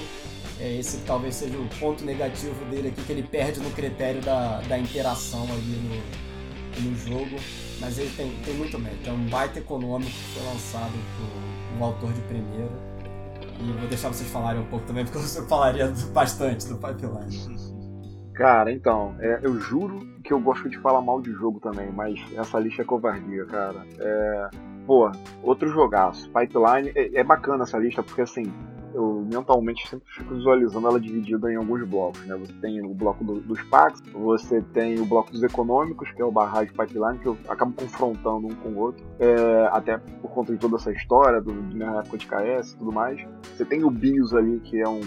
É, 0.58 0.76
esse 0.78 0.98
talvez 0.98 1.36
seja 1.36 1.56
o 1.56 1.66
ponto 1.78 2.04
negativo 2.04 2.64
dele 2.66 2.88
aqui, 2.88 3.02
que 3.02 3.12
ele 3.12 3.22
perde 3.22 3.60
no 3.60 3.70
critério 3.70 4.20
da, 4.20 4.60
da 4.60 4.78
interação 4.78 5.44
ali 5.44 6.02
no, 6.78 6.90
no 6.90 6.96
jogo. 6.96 7.36
Mas 7.80 7.98
ele 7.98 8.10
tem, 8.14 8.30
tem 8.44 8.54
muito 8.54 8.78
mérito. 8.78 9.08
É 9.08 9.12
um 9.12 9.26
baita 9.28 9.58
econômico 9.58 10.10
que 10.10 10.38
foi 10.38 10.46
lançado 10.46 10.92
por 11.16 11.78
um 11.78 11.84
autor 11.84 12.12
de 12.12 12.20
primeira. 12.22 12.90
E 13.58 13.72
vou 13.72 13.88
deixar 13.88 14.08
vocês 14.08 14.28
falarem 14.30 14.60
um 14.60 14.66
pouco 14.66 14.86
também, 14.86 15.04
porque 15.04 15.18
eu 15.18 15.22
falaria 15.48 15.92
bastante 16.12 16.66
do 16.66 16.76
Pipeline. 16.76 17.70
Cara, 18.34 18.72
então, 18.72 19.16
é, 19.20 19.40
eu 19.42 19.58
juro 19.60 20.00
que 20.30 20.34
eu 20.34 20.38
gosto 20.38 20.68
de 20.68 20.78
falar 20.78 21.00
mal 21.00 21.20
de 21.20 21.32
jogo 21.32 21.58
também, 21.58 21.90
mas 21.90 22.14
essa 22.36 22.60
lista 22.60 22.82
é 22.82 22.84
covardia, 22.84 23.44
cara. 23.46 23.84
É, 23.98 24.50
pô, 24.86 25.10
outro 25.42 25.68
jogaço. 25.70 26.30
Pipeline, 26.30 26.92
é, 26.94 27.18
é 27.18 27.24
bacana 27.24 27.64
essa 27.64 27.76
lista, 27.76 28.00
porque 28.00 28.22
assim, 28.22 28.44
eu 28.94 29.26
mentalmente 29.28 29.88
sempre 29.88 30.08
fico 30.12 30.32
visualizando 30.32 30.86
ela 30.86 31.00
dividida 31.00 31.52
em 31.52 31.56
alguns 31.56 31.82
blocos, 31.82 32.24
né? 32.26 32.36
Você 32.36 32.52
tem 32.60 32.80
o 32.80 32.94
bloco 32.94 33.24
do, 33.24 33.40
dos 33.40 33.60
packs, 33.64 34.00
você 34.12 34.62
tem 34.72 35.00
o 35.00 35.04
bloco 35.04 35.32
dos 35.32 35.42
econômicos, 35.42 36.12
que 36.12 36.22
é 36.22 36.24
o 36.24 36.30
barragem 36.30 36.72
pipeline, 36.74 37.18
que 37.18 37.26
eu 37.26 37.36
acabo 37.48 37.72
confrontando 37.72 38.46
um 38.46 38.54
com 38.54 38.68
o 38.68 38.78
outro, 38.78 39.04
é, 39.18 39.68
até 39.72 39.98
por 39.98 40.30
conta 40.30 40.52
de 40.52 40.60
toda 40.60 40.76
essa 40.76 40.92
história, 40.92 41.40
do, 41.40 41.52
minha 41.52 41.90
época 41.98 42.16
de 42.16 42.28
KS 42.28 42.70
e 42.70 42.78
tudo 42.78 42.92
mais. 42.92 43.20
Você 43.56 43.64
tem 43.64 43.82
o 43.82 43.90
BIOS 43.90 44.32
ali, 44.32 44.60
que 44.60 44.80
é 44.80 44.88
um 44.88 45.00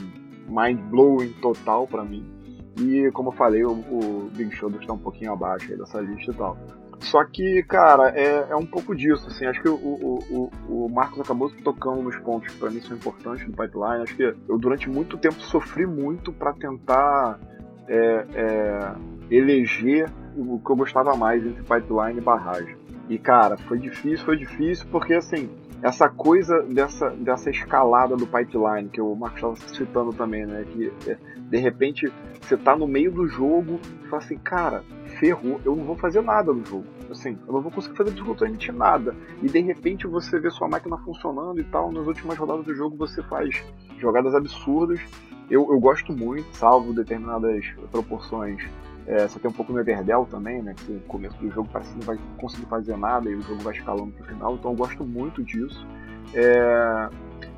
mind-blowing 0.49 1.31
total 1.41 1.87
para 1.87 2.03
mim. 2.03 2.32
E 2.77 3.11
como 3.11 3.29
eu 3.29 3.33
falei, 3.33 3.63
o, 3.63 3.71
o 3.71 4.31
Big 4.33 4.55
Show 4.55 4.69
está 4.69 4.93
um 4.93 4.97
pouquinho 4.97 5.33
abaixo 5.33 5.71
aí 5.71 5.77
dessa 5.77 6.01
lista 6.01 6.31
e 6.31 6.35
tal. 6.35 6.57
Só 6.99 7.23
que, 7.25 7.61
cara, 7.63 8.09
é, 8.17 8.47
é 8.49 8.55
um 8.55 8.65
pouco 8.65 8.95
disso, 8.95 9.27
assim. 9.27 9.45
Acho 9.45 9.61
que 9.61 9.69
o, 9.69 9.75
o, 9.75 10.49
o, 10.69 10.85
o 10.85 10.89
Marcos 10.89 11.19
acabou 11.19 11.51
tocando 11.63 12.01
nos 12.01 12.15
pontos 12.17 12.51
que 12.51 12.59
pra 12.59 12.71
mim 12.71 12.79
são 12.81 12.95
importantes 12.95 13.45
do 13.45 13.51
pipeline. 13.51 14.03
Acho 14.03 14.15
que 14.15 14.23
eu, 14.23 14.57
durante 14.57 14.89
muito 14.89 15.17
tempo, 15.17 15.39
sofri 15.41 15.85
muito 15.85 16.31
para 16.31 16.53
tentar 16.53 17.39
é, 17.87 18.25
é, 18.33 18.95
eleger 19.29 20.09
o 20.35 20.59
que 20.59 20.71
eu 20.71 20.75
gostava 20.75 21.15
mais 21.15 21.45
entre 21.45 21.61
pipeline 21.61 22.17
e 22.17 22.21
barragem. 22.21 22.77
E, 23.09 23.19
cara, 23.19 23.57
foi 23.57 23.77
difícil, 23.77 24.25
foi 24.25 24.37
difícil, 24.37 24.87
porque, 24.89 25.13
assim, 25.13 25.49
essa 25.81 26.07
coisa 26.07 26.61
dessa, 26.63 27.09
dessa 27.09 27.49
escalada 27.49 28.15
do 28.15 28.25
pipeline, 28.25 28.87
que 28.87 29.01
o 29.01 29.13
Marcos 29.13 29.59
estava 29.59 29.75
citando 29.75 30.13
também, 30.13 30.45
né? 30.45 30.65
Que 30.71 30.91
é, 31.05 31.17
de 31.53 31.59
repente 31.59 32.11
você 32.41 32.57
tá 32.57 32.75
no 32.75 32.87
meio 32.87 33.11
do 33.11 33.27
jogo 33.27 33.79
e 34.03 34.07
fala 34.07 34.23
assim, 34.23 34.39
cara, 34.39 34.83
ferrou, 35.19 35.61
eu 35.63 35.75
não 35.75 35.83
vou 35.83 35.95
fazer 35.95 36.19
nada 36.23 36.51
no 36.51 36.65
jogo. 36.65 36.85
Assim, 37.11 37.37
eu 37.45 37.53
não 37.53 37.61
vou 37.61 37.71
conseguir 37.71 37.95
fazer 37.95 38.09
absolutamente 38.09 38.71
nada. 38.71 39.15
E 39.39 39.47
de 39.47 39.59
repente 39.59 40.07
você 40.07 40.39
vê 40.39 40.49
sua 40.49 40.67
máquina 40.67 40.97
funcionando 40.97 41.61
e 41.61 41.63
tal, 41.65 41.91
nas 41.91 42.07
últimas 42.07 42.39
rodadas 42.39 42.65
do 42.65 42.73
jogo 42.73 42.97
você 42.97 43.21
faz 43.21 43.63
jogadas 43.99 44.33
absurdas. 44.33 44.99
Eu, 45.47 45.71
eu 45.71 45.79
gosto 45.79 46.11
muito, 46.11 46.47
salvo 46.57 46.91
determinadas 46.91 47.63
proporções. 47.91 48.67
É, 49.05 49.27
você 49.27 49.37
tem 49.37 49.51
um 49.51 49.53
pouco 49.53 49.71
no 49.71 49.79
Everdell 49.79 50.25
também, 50.25 50.59
né? 50.63 50.73
Que 50.75 50.91
no 50.91 51.01
começo 51.01 51.37
do 51.37 51.51
jogo 51.51 51.69
parece 51.71 51.91
que 51.91 51.99
não 51.99 52.05
vai 52.07 52.17
conseguir 52.37 52.65
fazer 52.65 52.97
nada 52.97 53.29
e 53.29 53.35
o 53.35 53.41
jogo 53.43 53.61
vai 53.61 53.75
escalando 53.75 54.11
pro 54.11 54.25
final. 54.25 54.55
Então 54.55 54.71
eu 54.71 54.77
gosto 54.77 55.05
muito 55.05 55.43
disso. 55.43 55.85
É, 56.33 57.09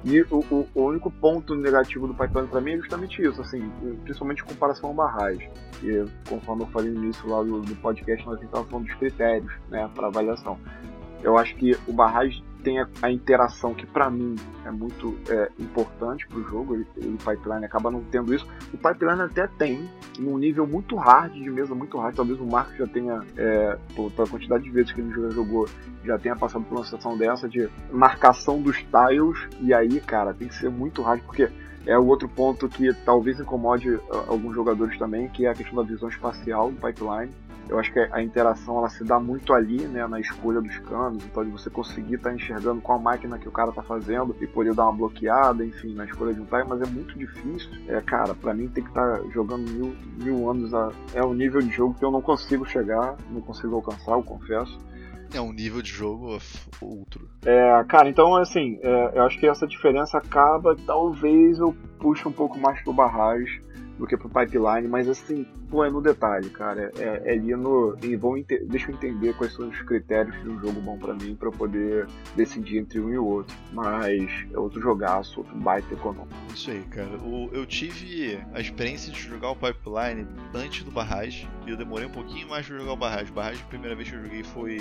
e 0.05 0.21
o, 0.21 0.37
o, 0.51 0.69
o, 0.75 0.83
único 0.83 1.09
ponto 1.09 1.55
negativo 1.55 2.05
do 2.07 2.13
Python 2.13 2.45
para 2.45 2.61
mim 2.61 2.73
é 2.73 2.77
justamente 2.77 3.23
isso, 3.23 3.41
assim, 3.41 3.67
principalmente 4.03 4.43
em 4.43 4.45
comparação 4.45 4.89
ao 4.89 4.95
barragem. 4.95 5.49
E 5.81 6.05
conforme 6.29 6.61
eu 6.61 6.67
falei 6.67 6.91
no 6.91 7.03
início 7.03 7.27
lá 7.27 7.41
do, 7.41 7.61
do 7.61 7.75
podcast, 7.77 8.23
nós 8.23 8.39
estávamos 8.39 8.69
falando 8.69 8.85
dos 8.85 8.95
critérios 8.97 9.51
né, 9.67 9.89
para 9.95 10.05
avaliação. 10.05 10.59
Eu 11.23 11.39
acho 11.39 11.55
que 11.55 11.75
o 11.87 11.91
barragem 11.91 12.43
tem 12.65 12.79
a, 12.79 12.87
a 13.03 13.11
interação 13.11 13.75
que 13.75 13.85
para 13.85 14.09
mim 14.09 14.35
é 14.65 14.71
muito 14.71 15.15
é, 15.29 15.51
importante 15.59 16.27
para 16.27 16.39
o 16.39 16.43
jogo, 16.43 16.73
ele, 16.73 16.87
o 16.97 17.17
Pipeline 17.17 17.63
acaba 17.63 17.91
não 17.91 18.03
tendo 18.03 18.33
isso. 18.33 18.45
O 18.73 18.77
Pipeline 18.77 19.21
até 19.21 19.45
tem, 19.45 19.87
num 20.17 20.35
nível 20.39 20.65
muito 20.65 20.95
hard, 20.95 21.31
de 21.31 21.49
mesa 21.51 21.75
muito 21.75 21.95
hard, 21.99 22.15
talvez 22.15 22.39
o 22.39 22.45
Marco 22.45 22.75
já 22.75 22.87
tenha, 22.87 23.21
é, 23.37 23.77
pela 23.95 24.27
quantidade 24.27 24.63
de 24.63 24.71
vezes 24.71 24.91
que 24.91 24.99
ele 24.99 25.13
já 25.13 25.29
jogou, 25.29 25.69
já 26.03 26.17
tenha 26.17 26.35
passado 26.35 26.65
por 26.65 26.79
uma 26.79 26.83
situação 26.83 27.15
dessa 27.15 27.47
de 27.47 27.69
marcação 27.91 28.59
dos 28.59 28.77
tiles, 28.77 29.47
e 29.61 29.71
aí, 29.71 29.99
cara, 29.99 30.33
tem 30.33 30.47
que 30.47 30.55
ser 30.55 30.71
muito 30.71 31.03
hard, 31.03 31.21
porque 31.21 31.47
é 31.85 31.97
o 31.99 32.07
outro 32.07 32.27
ponto 32.27 32.67
que 32.67 32.91
talvez 33.05 33.39
incomode 33.39 33.99
alguns 34.27 34.55
jogadores 34.55 34.97
também, 34.97 35.29
que 35.29 35.45
é 35.45 35.49
a 35.49 35.53
questão 35.53 35.75
da 35.75 35.83
visão 35.83 36.09
espacial 36.09 36.71
do 36.71 36.81
pipeline. 36.81 37.31
Eu 37.67 37.79
acho 37.79 37.91
que 37.91 37.99
a 37.99 38.21
interação 38.21 38.77
ela 38.77 38.89
se 38.89 39.03
dá 39.03 39.19
muito 39.19 39.53
ali, 39.53 39.87
né, 39.87 40.05
na 40.07 40.19
escolha 40.19 40.61
dos 40.61 40.77
canos, 40.79 41.23
então 41.25 41.43
de 41.43 41.49
você 41.49 41.69
conseguir 41.69 42.15
estar 42.15 42.29
tá 42.29 42.35
enxergando 42.35 42.81
qual 42.81 42.99
máquina 42.99 43.39
que 43.39 43.47
o 43.47 43.51
cara 43.51 43.71
tá 43.71 43.81
fazendo 43.81 44.35
e 44.39 44.47
poder 44.47 44.73
dar 44.73 44.83
uma 44.83 44.93
bloqueada, 44.93 45.65
enfim, 45.65 45.93
na 45.93 46.05
escolha 46.05 46.33
de 46.33 46.41
um 46.41 46.45
time, 46.45 46.65
mas 46.67 46.81
é 46.81 46.85
muito 46.85 47.17
difícil. 47.17 47.69
É, 47.87 47.99
cara, 48.01 48.35
para 48.35 48.53
mim 48.53 48.67
tem 48.67 48.83
que 48.83 48.89
estar 48.89 49.17
tá 49.17 49.23
jogando 49.31 49.69
mil, 49.69 49.95
mil 50.17 50.49
anos, 50.49 50.73
a, 50.73 50.91
é 51.13 51.23
um 51.23 51.33
nível 51.33 51.61
de 51.61 51.71
jogo 51.71 51.95
que 51.95 52.05
eu 52.05 52.11
não 52.11 52.21
consigo 52.21 52.65
chegar, 52.65 53.15
não 53.31 53.41
consigo 53.41 53.75
alcançar, 53.75 54.11
eu 54.11 54.23
confesso. 54.23 54.79
É 55.33 55.41
um 55.41 55.51
nível 55.51 55.81
de 55.81 55.89
jogo 55.89 56.37
outro. 56.79 57.27
É, 57.43 57.83
cara, 57.89 58.07
então 58.07 58.35
assim, 58.35 58.79
é, 58.81 59.11
eu 59.15 59.23
acho 59.23 59.39
que 59.39 59.47
essa 59.47 59.67
diferença 59.67 60.17
acaba, 60.17 60.75
talvez 60.85 61.59
eu 61.59 61.75
puxe 61.99 62.27
um 62.27 62.31
pouco 62.31 62.59
mais 62.59 62.81
pro 62.83 62.93
barragem 62.93 63.65
do 63.97 64.05
que 64.05 64.17
pro 64.17 64.29
pipeline, 64.29 64.87
mas 64.87 65.07
assim, 65.07 65.45
pô, 65.69 65.83
é 65.83 65.89
no 65.89 66.01
detalhe, 66.01 66.49
cara. 66.49 66.91
É, 66.97 67.21
é 67.25 67.33
ali 67.33 67.55
no. 67.55 67.97
E 68.03 68.15
vão 68.15 68.35
deixa 68.67 68.91
eu 68.91 68.95
entender 68.95 69.33
quais 69.35 69.53
são 69.53 69.69
os 69.69 69.81
critérios 69.81 70.35
de 70.41 70.49
um 70.49 70.59
jogo 70.59 70.81
bom 70.81 70.97
para 70.97 71.13
mim 71.13 71.35
para 71.35 71.51
poder 71.51 72.07
decidir 72.35 72.77
entre 72.77 72.99
um 72.99 73.09
e 73.09 73.17
o 73.17 73.25
outro. 73.25 73.55
Mas 73.71 74.29
é 74.53 74.59
outro 74.59 74.81
jogaço, 74.81 75.39
outro 75.39 75.55
baita 75.57 75.93
econômico. 75.93 76.35
Isso 76.53 76.71
aí, 76.71 76.81
cara. 76.83 77.17
O, 77.17 77.49
eu 77.53 77.65
tive 77.65 78.39
a 78.53 78.59
experiência 78.59 79.11
de 79.11 79.19
jogar 79.19 79.51
o 79.51 79.55
pipeline 79.55 80.27
antes 80.53 80.83
do 80.83 80.91
barragem. 80.91 81.49
E 81.65 81.69
eu 81.71 81.77
demorei 81.77 82.07
um 82.07 82.11
pouquinho 82.11 82.47
mais 82.49 82.67
pra 82.67 82.77
jogar 82.77 82.93
o 82.93 82.97
barragem. 82.97 83.31
O 83.31 83.35
barragem, 83.35 83.61
a 83.63 83.67
primeira 83.67 83.95
vez 83.95 84.09
que 84.09 84.15
eu 84.15 84.23
joguei 84.23 84.43
foi 84.43 84.77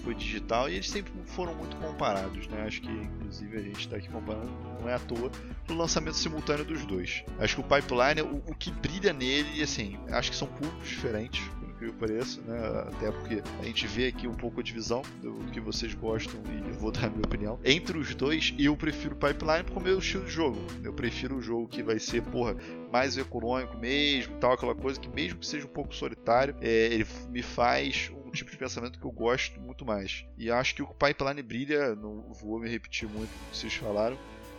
foi 0.00 0.14
digital 0.14 0.68
e 0.68 0.74
eles 0.74 0.88
sempre 0.88 1.12
foram 1.26 1.54
muito 1.54 1.76
comparados, 1.76 2.46
né? 2.48 2.64
Acho 2.66 2.80
que 2.80 2.90
inclusive 2.90 3.56
a 3.56 3.62
gente 3.62 3.80
está 3.80 3.96
aqui 3.96 4.08
comparando, 4.08 4.50
não 4.80 4.88
é 4.88 4.94
à 4.94 4.98
toa, 4.98 5.30
no 5.68 5.76
lançamento 5.76 6.16
simultâneo 6.16 6.64
dos 6.64 6.84
dois. 6.84 7.24
Acho 7.38 7.56
que 7.56 7.60
o 7.60 7.64
Pipeline, 7.64 8.22
o, 8.22 8.42
o 8.50 8.54
que 8.54 8.70
brilha 8.70 9.12
nele, 9.12 9.62
assim, 9.62 9.98
acho 10.10 10.30
que 10.30 10.36
são 10.36 10.48
públicos 10.48 10.88
diferentes, 10.88 11.42
incrível 11.80 11.94
pareça, 11.98 12.40
né? 12.42 12.58
Até 12.88 13.10
porque 13.10 13.42
a 13.60 13.64
gente 13.64 13.86
vê 13.86 14.08
aqui 14.08 14.28
um 14.28 14.34
pouco 14.34 14.60
a 14.60 14.62
divisão 14.62 15.02
do 15.22 15.50
que 15.50 15.60
vocês 15.60 15.94
gostam 15.94 16.40
e 16.68 16.72
vou 16.72 16.90
dar 16.90 17.06
a 17.06 17.10
minha 17.10 17.24
opinião. 17.24 17.58
Entre 17.64 17.96
os 17.96 18.14
dois, 18.14 18.54
eu 18.58 18.76
prefiro 18.76 19.16
Pipeline 19.16 19.64
por 19.64 19.82
meu 19.82 19.98
estilo 19.98 20.24
de 20.24 20.30
jogo. 20.30 20.58
Eu 20.84 20.92
prefiro 20.92 21.36
o 21.36 21.42
jogo 21.42 21.66
que 21.68 21.82
vai 21.82 21.98
ser, 21.98 22.22
porra, 22.22 22.56
mais 22.92 23.16
econômico 23.16 23.76
mesmo, 23.78 24.36
tal, 24.36 24.52
aquela 24.52 24.74
coisa 24.74 25.00
que 25.00 25.08
mesmo 25.08 25.38
que 25.38 25.46
seja 25.46 25.66
um 25.66 25.70
pouco 25.70 25.94
solitário, 25.94 26.54
é, 26.60 26.86
ele 26.92 27.06
me 27.30 27.42
faz 27.42 28.10
um 28.30 28.32
tipo 28.32 28.50
de 28.50 28.56
pensamento 28.56 28.98
que 28.98 29.04
eu 29.04 29.10
gosto 29.10 29.60
muito 29.60 29.84
mais. 29.84 30.24
E 30.38 30.50
acho 30.50 30.74
que 30.74 30.82
o 30.82 30.86
Pipeline 30.86 31.42
brilha, 31.42 31.94
não 31.96 32.22
vou 32.32 32.60
me 32.60 32.68
repetir 32.68 33.08
muito 33.08 33.28
o 33.28 33.50
que 33.50 33.56
vocês 33.56 33.74
falaram, 33.74 34.16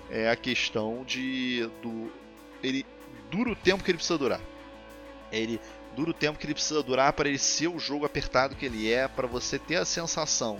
é 0.09 0.29
a 0.29 0.35
questão 0.35 1.03
de 1.05 1.69
do 1.81 2.11
ele 2.61 2.85
dura 3.31 3.51
o 3.51 3.55
tempo 3.55 3.83
que 3.83 3.89
ele 3.89 3.97
precisa 3.97 4.19
durar. 4.19 4.41
Ele 5.31 5.59
dura 5.95 6.11
o 6.11 6.13
tempo 6.13 6.37
que 6.37 6.45
ele 6.45 6.53
precisa 6.53 6.83
durar 6.83 7.13
para 7.13 7.29
ele 7.29 7.37
ser 7.37 7.67
o 7.67 7.79
jogo 7.79 8.05
apertado 8.05 8.55
que 8.55 8.65
ele 8.65 8.91
é, 8.91 9.07
para 9.07 9.25
você 9.25 9.57
ter 9.57 9.77
a 9.77 9.85
sensação 9.85 10.59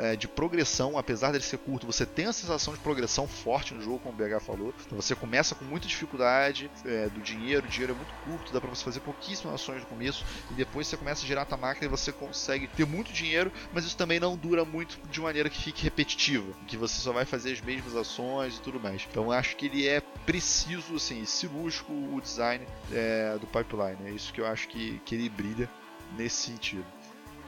é, 0.00 0.16
de 0.16 0.26
progressão, 0.26 0.96
apesar 0.96 1.30
dele 1.30 1.44
ser 1.44 1.58
curto, 1.58 1.86
você 1.86 2.06
tem 2.06 2.26
a 2.26 2.32
sensação 2.32 2.72
de 2.72 2.80
progressão 2.80 3.28
forte 3.28 3.74
no 3.74 3.82
jogo, 3.82 3.98
como 3.98 4.14
o 4.14 4.16
BH 4.16 4.40
falou. 4.40 4.74
Você 4.92 5.14
começa 5.14 5.54
com 5.54 5.64
muita 5.64 5.86
dificuldade 5.86 6.70
é, 6.86 7.08
do 7.08 7.20
dinheiro, 7.20 7.66
o 7.66 7.68
dinheiro 7.68 7.92
é 7.92 7.96
muito 7.96 8.12
curto, 8.24 8.52
dá 8.52 8.60
para 8.60 8.70
você 8.70 8.82
fazer 8.82 9.00
pouquíssimas 9.00 9.54
ações 9.54 9.80
no 9.80 9.86
começo, 9.86 10.24
e 10.50 10.54
depois 10.54 10.86
você 10.86 10.96
começa 10.96 11.22
a 11.22 11.26
girar 11.26 11.46
a 11.50 11.56
máquina 11.56 11.86
e 11.86 11.88
você 11.88 12.12
consegue 12.12 12.66
ter 12.68 12.86
muito 12.86 13.12
dinheiro, 13.12 13.52
mas 13.72 13.84
isso 13.84 13.96
também 13.96 14.18
não 14.18 14.36
dura 14.36 14.64
muito 14.64 14.98
de 15.10 15.20
maneira 15.20 15.50
que 15.50 15.60
fique 15.60 15.82
repetitiva, 15.82 16.52
que 16.66 16.76
você 16.76 17.00
só 17.00 17.12
vai 17.12 17.26
fazer 17.26 17.52
as 17.52 17.60
mesmas 17.60 17.94
ações 17.94 18.56
e 18.56 18.60
tudo 18.60 18.80
mais. 18.80 19.06
Então 19.10 19.30
acho 19.30 19.56
que 19.56 19.66
ele 19.66 19.86
é 19.86 20.00
preciso, 20.24 20.94
assim, 20.94 21.24
cirúrgico 21.26 21.92
o 21.92 22.20
design 22.20 22.66
é, 22.92 23.36
do 23.38 23.46
pipeline. 23.46 24.08
É 24.08 24.10
isso 24.10 24.32
que 24.32 24.40
eu 24.40 24.46
acho 24.46 24.68
que, 24.68 25.00
que 25.04 25.14
ele 25.14 25.28
brilha 25.28 25.68
nesse 26.16 26.50
sentido. 26.50 26.84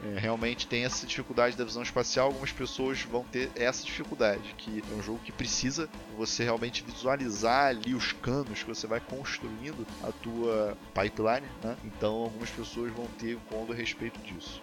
É, 0.02 0.18
realmente 0.18 0.66
tem 0.66 0.84
essa 0.84 1.06
dificuldade 1.06 1.56
da 1.56 1.64
visão 1.64 1.82
espacial, 1.82 2.26
algumas 2.26 2.52
pessoas 2.52 3.02
vão 3.02 3.24
ter 3.24 3.50
essa 3.54 3.84
dificuldade, 3.84 4.54
que 4.58 4.82
é 4.90 4.94
um 4.94 5.02
jogo 5.02 5.20
que 5.24 5.32
precisa 5.32 5.88
você 6.16 6.44
realmente 6.44 6.82
visualizar 6.82 7.66
ali 7.66 7.94
os 7.94 8.12
canos 8.12 8.62
que 8.62 8.68
você 8.68 8.86
vai 8.86 9.00
construindo 9.00 9.86
a 10.02 10.10
tua 10.12 10.76
pipeline, 10.94 11.46
né? 11.62 11.76
Então 11.84 12.14
algumas 12.14 12.50
pessoas 12.50 12.92
vão 12.92 13.06
ter 13.18 13.36
um 13.36 13.40
conto 13.50 13.72
a 13.72 13.74
respeito 13.74 14.18
disso. 14.20 14.60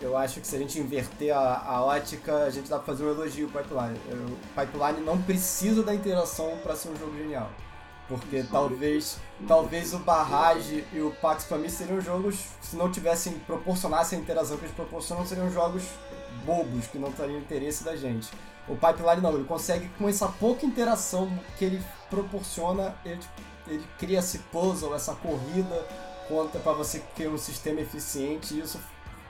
Eu 0.00 0.16
acho 0.16 0.40
que 0.40 0.46
se 0.46 0.54
a 0.54 0.58
gente 0.58 0.78
inverter 0.78 1.34
a, 1.34 1.62
a 1.62 1.82
ótica, 1.82 2.44
a 2.44 2.50
gente 2.50 2.68
dá 2.68 2.76
pra 2.76 2.86
fazer 2.86 3.04
um 3.04 3.10
elogio 3.10 3.50
ao 3.52 3.62
Pipeline. 3.62 3.98
O 4.30 4.60
Pipeline 4.60 5.00
não 5.04 5.20
precisa 5.20 5.82
da 5.82 5.94
interação 5.94 6.58
para 6.62 6.76
ser 6.76 6.90
um 6.90 6.96
jogo 6.96 7.16
genial. 7.16 7.50
Porque 8.08 8.44
talvez 8.50 9.18
talvez 9.46 9.92
o 9.92 9.98
Barrage 9.98 10.84
e 10.92 11.00
o 11.00 11.10
Pax 11.20 11.44
para 11.44 11.58
mim 11.58 11.68
seriam 11.68 12.00
jogos, 12.00 12.44
se 12.60 12.76
não 12.76 12.90
tivessem, 12.90 13.34
proporcionassem 13.40 14.18
a 14.18 14.22
interação 14.22 14.56
que 14.56 14.64
eles 14.64 14.74
proporcionam, 14.74 15.26
seriam 15.26 15.50
jogos 15.50 15.82
bobos, 16.44 16.86
que 16.86 16.98
não 16.98 17.10
teriam 17.10 17.38
interesse 17.38 17.84
da 17.84 17.96
gente. 17.96 18.28
O 18.68 18.74
Pipeline 18.74 19.20
não, 19.20 19.34
ele 19.34 19.44
consegue, 19.44 19.88
com 19.98 20.08
essa 20.08 20.28
pouca 20.28 20.64
interação 20.66 21.30
que 21.58 21.64
ele 21.64 21.82
proporciona, 22.10 22.94
ele, 23.04 23.20
ele 23.66 23.84
cria 23.98 24.18
esse 24.18 24.38
puzzle, 24.38 24.94
essa 24.94 25.14
corrida 25.14 25.86
conta 26.28 26.58
para 26.58 26.72
você 26.72 27.00
criar 27.14 27.30
um 27.30 27.38
sistema 27.38 27.80
eficiente 27.80 28.54
e 28.54 28.60
isso 28.60 28.80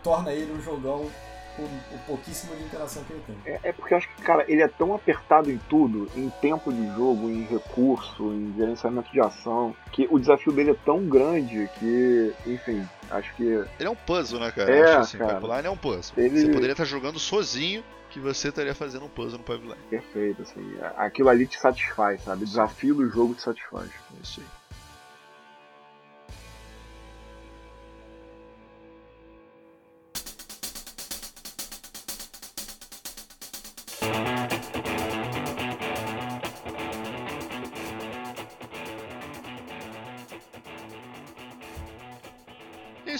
torna 0.02 0.32
ele 0.32 0.52
um 0.52 0.62
jogão 0.62 1.10
com 1.56 1.62
o 1.64 1.98
pouquíssimo 2.06 2.54
de 2.54 2.62
interação 2.64 3.02
que 3.04 3.12
ele 3.12 3.22
tem. 3.26 3.36
É, 3.54 3.60
é, 3.64 3.72
porque 3.72 3.94
eu 3.94 3.98
acho 3.98 4.08
que, 4.14 4.22
cara, 4.22 4.44
ele 4.46 4.62
é 4.62 4.68
tão 4.68 4.94
apertado 4.94 5.50
em 5.50 5.58
tudo, 5.68 6.08
em 6.14 6.28
tempo 6.40 6.72
de 6.72 6.86
jogo, 6.94 7.28
em 7.30 7.42
recurso, 7.44 8.32
em 8.32 8.54
gerenciamento 8.56 9.10
de 9.10 9.20
ação, 9.20 9.74
que 9.92 10.06
o 10.10 10.18
desafio 10.18 10.52
dele 10.52 10.70
é 10.72 10.76
tão 10.84 11.04
grande 11.06 11.68
que, 11.78 12.32
enfim, 12.46 12.86
acho 13.10 13.34
que. 13.34 13.42
Ele 13.44 13.68
é 13.80 13.90
um 13.90 13.96
puzzle, 13.96 14.38
né, 14.40 14.50
cara? 14.52 14.70
É, 14.70 14.82
acho 14.82 14.98
assim, 15.00 15.18
cara. 15.18 15.34
Pipeline 15.40 15.66
é 15.66 15.70
um 15.70 15.76
puzzle. 15.76 16.14
Ele- 16.16 16.40
Você 16.40 16.48
poderia 16.48 16.72
estar 16.72 16.84
jogando 16.84 17.18
sozinho 17.18 17.82
que 18.10 18.20
você 18.20 18.48
estaria 18.48 18.74
fazendo 18.74 19.04
um 19.04 19.08
puzzle 19.08 19.38
no 19.38 19.44
Pipeline. 19.44 19.76
Perfeito, 19.90 20.42
assim. 20.42 20.62
Aquilo 20.96 21.28
ali 21.28 21.46
te 21.46 21.58
satisfaz, 21.58 22.22
sabe? 22.22 22.44
O 22.44 22.46
desafio 22.46 22.94
do 22.94 23.08
jogo 23.10 23.34
te 23.34 23.42
satisfaz. 23.42 23.90
É 23.90 24.22
isso 24.22 24.40
aí. 24.40 24.46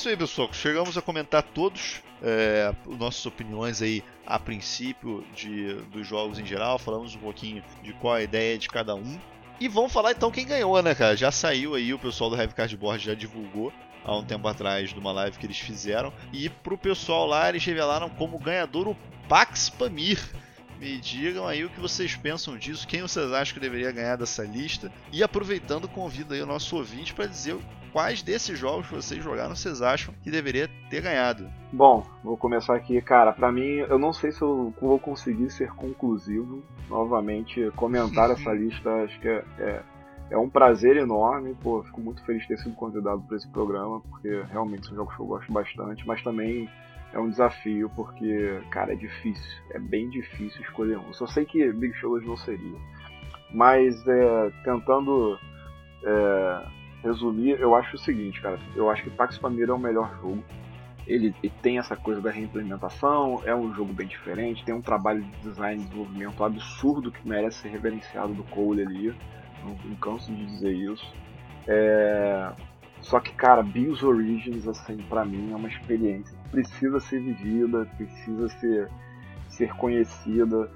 Isso 0.07 0.11
aí, 0.11 0.17
pessoal. 0.17 0.53
Chegamos 0.53 0.97
a 0.97 1.03
comentar 1.03 1.43
todos 1.43 2.01
é, 2.23 2.73
as 2.89 2.99
nossas 2.99 3.27
opiniões 3.27 3.83
aí 3.83 4.05
a 4.25 4.39
princípio 4.39 5.27
de, 5.35 5.75
dos 5.91 6.07
jogos 6.07 6.39
em 6.39 6.47
geral. 6.47 6.79
Falamos 6.79 7.17
um 7.17 7.19
pouquinho 7.19 7.63
de 7.83 7.93
qual 7.95 8.15
a 8.15 8.23
ideia 8.23 8.57
de 8.57 8.69
cada 8.69 8.95
um. 8.95 9.19
E 9.59 9.67
vamos 9.67 9.93
falar 9.93 10.13
então 10.13 10.31
quem 10.31 10.47
ganhou, 10.47 10.81
né, 10.81 10.95
cara? 10.95 11.17
Já 11.17 11.33
saiu 11.33 11.75
aí, 11.75 11.93
o 11.93 11.99
pessoal 11.99 12.31
do 12.31 12.37
Heavy 12.37 12.55
Cardboard 12.55 13.05
já 13.05 13.15
divulgou 13.15 13.73
há 14.05 14.17
um 14.17 14.25
tempo 14.25 14.47
atrás 14.47 14.91
de 14.91 14.99
uma 14.99 15.11
live 15.11 15.39
que 15.39 15.47
eles 15.47 15.59
fizeram. 15.59 16.13
E 16.33 16.49
pro 16.49 16.79
pessoal 16.79 17.27
lá, 17.27 17.49
eles 17.49 17.65
revelaram 17.65 18.09
como 18.09 18.39
ganhador 18.39 18.87
o 18.87 18.97
Pax 19.29 19.71
Pamir. 19.71 20.21
Me 20.79 20.99
digam 20.99 21.49
aí 21.49 21.65
o 21.65 21.71
que 21.71 21.81
vocês 21.81 22.15
pensam 22.15 22.57
disso, 22.57 22.87
quem 22.87 23.01
vocês 23.01 23.33
acham 23.33 23.55
que 23.55 23.61
deveria 23.61 23.91
ganhar 23.91 24.17
dessa 24.17 24.45
lista. 24.45 24.93
E 25.11 25.23
aproveitando, 25.23 25.89
convido 25.89 26.35
aí 26.35 26.43
o 26.43 26.47
nosso 26.47 26.77
ouvinte 26.77 27.15
para 27.15 27.27
dizer 27.27 27.57
quais 27.97 28.23
desses 28.23 28.59
jogos 28.59 28.87
vocês 28.91 29.25
jogaram 29.25 29.57
vocês 29.57 29.81
acham 29.81 30.13
que 30.23 30.31
deveria 30.31 30.69
ter 30.91 31.01
ganhado. 31.01 31.49
Bom, 31.73 32.07
vou 32.23 32.37
começar 32.37 32.77
aqui, 32.77 33.01
cara. 33.01 33.33
Pra 33.33 33.51
mim, 33.51 33.79
eu 33.89 33.99
não 33.99 34.13
sei 34.13 34.33
se 34.33 34.43
eu 34.43 34.71
vou 34.79 34.99
conseguir 34.99 35.49
ser 35.49 35.71
conclusivo. 35.71 36.63
Novamente, 36.91 37.73
comentar 37.75 38.29
essa 38.33 38.53
lista, 38.53 38.91
acho 39.03 39.19
que 39.19 39.27
é, 39.27 39.43
é, 39.59 39.83
é 40.33 40.37
um 40.37 40.47
prazer 40.47 40.99
enorme. 40.99 41.57
Pô, 41.63 41.83
fico 41.85 42.03
muito 42.03 42.23
feliz 42.27 42.43
de 42.43 42.49
ter 42.49 42.59
sido 42.59 42.75
convidado 42.75 43.23
para 43.23 43.39
esse 43.39 43.49
programa, 43.49 44.03
porque 44.03 44.43
realmente 44.51 44.89
são 44.89 44.95
jogos 44.95 45.17
que 45.17 45.23
eu 45.23 45.27
gosto 45.27 45.51
bastante, 45.51 46.07
mas 46.07 46.23
também 46.23 46.69
é 47.15 47.19
um 47.19 47.31
desafio, 47.31 47.91
porque, 47.97 48.61
cara, 48.73 48.93
é 48.93 48.97
difícil. 48.97 49.63
É 49.71 49.79
bem 49.79 50.11
difícil 50.11 50.61
escolher 50.61 50.99
um. 50.99 51.07
Eu 51.07 51.15
só 51.15 51.27
sei 51.27 51.47
que 51.47 51.73
Big 51.73 51.95
Show 51.95 52.21
não 52.21 52.37
seria. 52.37 52.79
Mas, 53.55 54.07
é, 54.07 54.51
tentando 54.65 55.39
é, 56.05 56.76
resumir, 57.07 57.61
eu 57.61 57.75
acho 57.75 57.97
o 57.97 57.99
seguinte, 57.99 58.41
cara. 58.41 58.59
Eu 58.75 58.91
acho 58.91 59.03
que 59.03 59.11
Pax 59.11 59.39
Pamir 59.39 59.69
é 59.69 59.73
o 59.73 59.79
melhor 59.79 60.11
jogo. 60.21 60.43
Ele, 61.07 61.33
ele 61.43 61.53
tem 61.63 61.79
essa 61.79 61.97
coisa 61.97 62.21
da 62.21 62.31
reimplementação, 62.31 63.41
é 63.45 63.55
um 63.55 63.73
jogo 63.73 63.93
bem 63.93 64.09
diferente, 64.09 64.65
tem 64.65 64.75
um 64.75 64.83
trabalho 64.83 65.23
de 65.23 65.31
design 65.49 65.81
e 65.81 65.85
desenvolvimento 65.85 66.43
absurdo 66.43 67.13
que 67.13 67.29
merece 67.29 67.59
ser 67.59 67.69
reverenciado 67.69 68.35
do 68.35 68.43
Cole 68.45 68.83
ali. 68.83 69.15
Não, 69.63 69.77
não 69.85 69.97
canso 69.97 70.33
de 70.33 70.45
dizer 70.47 70.73
isso. 70.73 71.07
É, 71.69 72.51
Só 73.03 73.21
que, 73.21 73.33
cara, 73.35 73.63
Bills 73.63 74.05
Origins, 74.05 74.67
assim, 74.67 74.97
pra 75.09 75.25
mim 75.25 75.53
é 75.53 75.57
uma 75.57 75.69
experiência 75.69 76.37
que 76.37 76.49
precisa 76.51 76.99
ser 76.99 77.21
vivida, 77.21 77.87
precisa 77.97 78.49
ser, 78.49 78.89
ser 79.49 79.73
conhecida. 79.77 80.69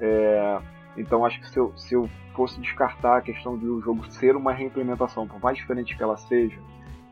É, 0.00 0.58
Então 0.96 1.24
acho 1.24 1.40
que 1.40 1.48
se 1.48 1.58
eu, 1.58 1.76
se 1.76 1.94
eu 1.94 2.08
fosse 2.34 2.60
descartar 2.60 3.18
a 3.18 3.20
questão 3.20 3.56
de 3.58 3.66
o 3.66 3.80
jogo 3.80 4.04
ser 4.12 4.36
uma 4.36 4.52
reimplementação, 4.52 5.26
por 5.26 5.40
mais 5.40 5.56
diferente 5.56 5.96
que 5.96 6.02
ela 6.02 6.16
seja, 6.16 6.58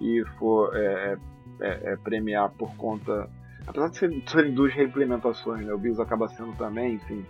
e 0.01 0.25
for 0.39 0.75
é, 0.77 1.17
é, 1.61 1.93
é, 1.93 1.97
premiar 1.97 2.51
por 2.51 2.75
conta. 2.77 3.29
Apesar 3.67 3.89
de 3.89 3.97
serem, 3.97 4.27
serem 4.27 4.55
duas 4.55 4.73
reimplementações, 4.75 5.65
né? 5.65 5.73
O 5.73 5.79
Bills 5.79 6.01
acaba 6.01 6.29
sendo 6.29 6.55
também, 6.57 6.95
enfim, 6.95 7.25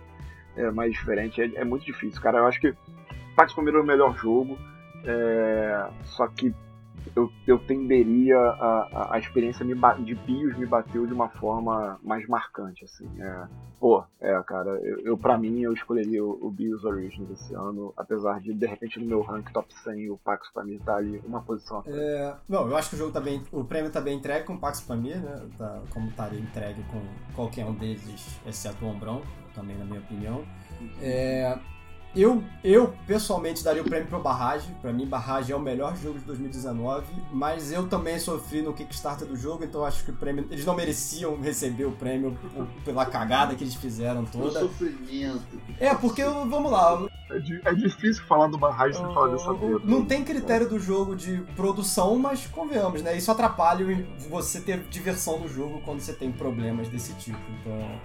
é 0.57 0.69
mais 0.71 0.91
diferente, 0.91 1.41
é, 1.41 1.45
é 1.55 1.63
muito 1.63 1.85
difícil. 1.85 2.21
Cara, 2.21 2.39
eu 2.39 2.47
acho 2.47 2.59
que 2.59 2.73
Pax 3.35 3.53
Palmeiras 3.53 3.81
é 3.81 3.83
o 3.83 3.87
melhor 3.87 4.15
jogo, 4.17 4.57
é, 5.05 5.89
só 6.03 6.27
que 6.27 6.53
eu, 7.15 7.31
eu 7.47 7.57
tenderia 7.59 8.37
a, 8.37 9.15
a, 9.15 9.19
experiência 9.19 9.65
de 9.65 10.15
BIOS 10.15 10.57
me 10.57 10.65
bateu 10.65 11.07
de 11.07 11.13
uma 11.13 11.29
forma 11.29 11.97
mais 12.03 12.27
marcante, 12.27 12.83
assim. 12.83 13.09
É, 13.19 13.47
pô, 13.79 14.03
é, 14.19 14.41
cara, 14.43 14.71
eu, 14.83 14.99
eu 14.99 15.17
pra 15.17 15.37
mim 15.37 15.61
eu 15.61 15.73
escolheria 15.73 16.23
o, 16.23 16.45
o 16.45 16.51
BIOS 16.51 16.83
Origins 16.83 17.29
esse 17.31 17.53
ano, 17.53 17.93
apesar 17.95 18.41
de 18.41 18.53
de 18.53 18.65
repente 18.65 18.99
no 18.99 19.05
meu 19.05 19.21
rank 19.21 19.49
top 19.51 19.73
100 19.83 20.09
o 20.09 20.17
Pax 20.17 20.51
pra 20.53 20.63
mim 20.63 20.77
tá 20.79 20.97
ali 20.97 21.21
uma 21.25 21.41
posição. 21.41 21.83
É, 21.87 22.35
bom, 22.49 22.67
eu 22.67 22.75
acho 22.75 22.89
que 22.89 22.95
o 22.95 22.99
jogo 22.99 23.13
tá 23.13 23.21
bem. 23.21 23.41
O 23.51 23.63
prêmio 23.63 23.91
tá 23.91 24.01
bem 24.01 24.17
entregue 24.17 24.45
com 24.45 24.55
o 24.55 24.59
Pax 24.59 24.81
Pamir, 24.81 25.21
né? 25.21 25.47
Tá, 25.57 25.81
como 25.91 26.09
estaria 26.09 26.39
entregue 26.39 26.83
com 26.91 27.01
qualquer 27.33 27.65
um 27.65 27.73
deles, 27.73 28.39
exceto 28.45 28.83
o 28.83 28.89
Ombrão, 28.89 29.21
também 29.53 29.77
na 29.77 29.85
minha 29.85 30.01
opinião. 30.01 30.43
É, 31.01 31.57
eu, 32.15 32.43
eu 32.63 32.93
pessoalmente 33.05 33.63
daria 33.63 33.81
o 33.81 33.85
prêmio 33.85 34.07
pro 34.07 34.19
Barrage. 34.21 34.67
Pra 34.81 34.91
mim, 34.93 35.05
Barrage 35.05 35.51
é 35.51 35.55
o 35.55 35.59
melhor 35.59 35.95
jogo 35.97 36.19
de 36.19 36.25
2019. 36.25 37.05
Mas 37.31 37.71
eu 37.71 37.87
também 37.87 38.17
sofri 38.19 38.61
no 38.61 38.73
Kickstarter 38.73 39.27
do 39.27 39.35
jogo, 39.35 39.63
então 39.63 39.83
acho 39.85 40.03
que 40.05 40.11
o 40.11 40.15
prêmio. 40.15 40.47
Eles 40.49 40.65
não 40.65 40.75
mereciam 40.75 41.39
receber 41.41 41.85
o 41.85 41.91
prêmio 41.91 42.37
pela 42.83 43.05
cagada 43.05 43.55
que 43.55 43.63
eles 43.63 43.75
fizeram 43.75 44.23
toda. 44.25 44.59
sofrimento. 44.61 45.59
É, 45.79 45.93
porque 45.93 46.23
vamos 46.23 46.71
lá, 46.71 47.05
É, 47.29 47.69
é 47.69 47.73
difícil 47.73 48.23
falar 48.25 48.47
do 48.47 48.57
Barragem 48.57 48.95
sem 49.03 49.13
falar 49.13 49.29
dessa 49.31 49.51
o- 49.51 49.57
treta. 49.57 49.81
Não 49.83 50.05
tem 50.05 50.23
critério 50.23 50.69
do 50.69 50.79
jogo 50.79 51.15
de 51.15 51.37
produção, 51.55 52.17
mas 52.17 52.45
convenhamos, 52.47 53.01
né? 53.01 53.17
Isso 53.17 53.31
atrapalha 53.31 53.85
o- 53.85 54.29
você 54.29 54.61
ter 54.61 54.79
diversão 54.89 55.39
no 55.39 55.47
jogo 55.47 55.81
quando 55.83 55.99
você 55.99 56.13
tem 56.13 56.31
problemas 56.31 56.87
desse 56.87 57.13
tipo. 57.15 57.39
Então, 57.59 57.99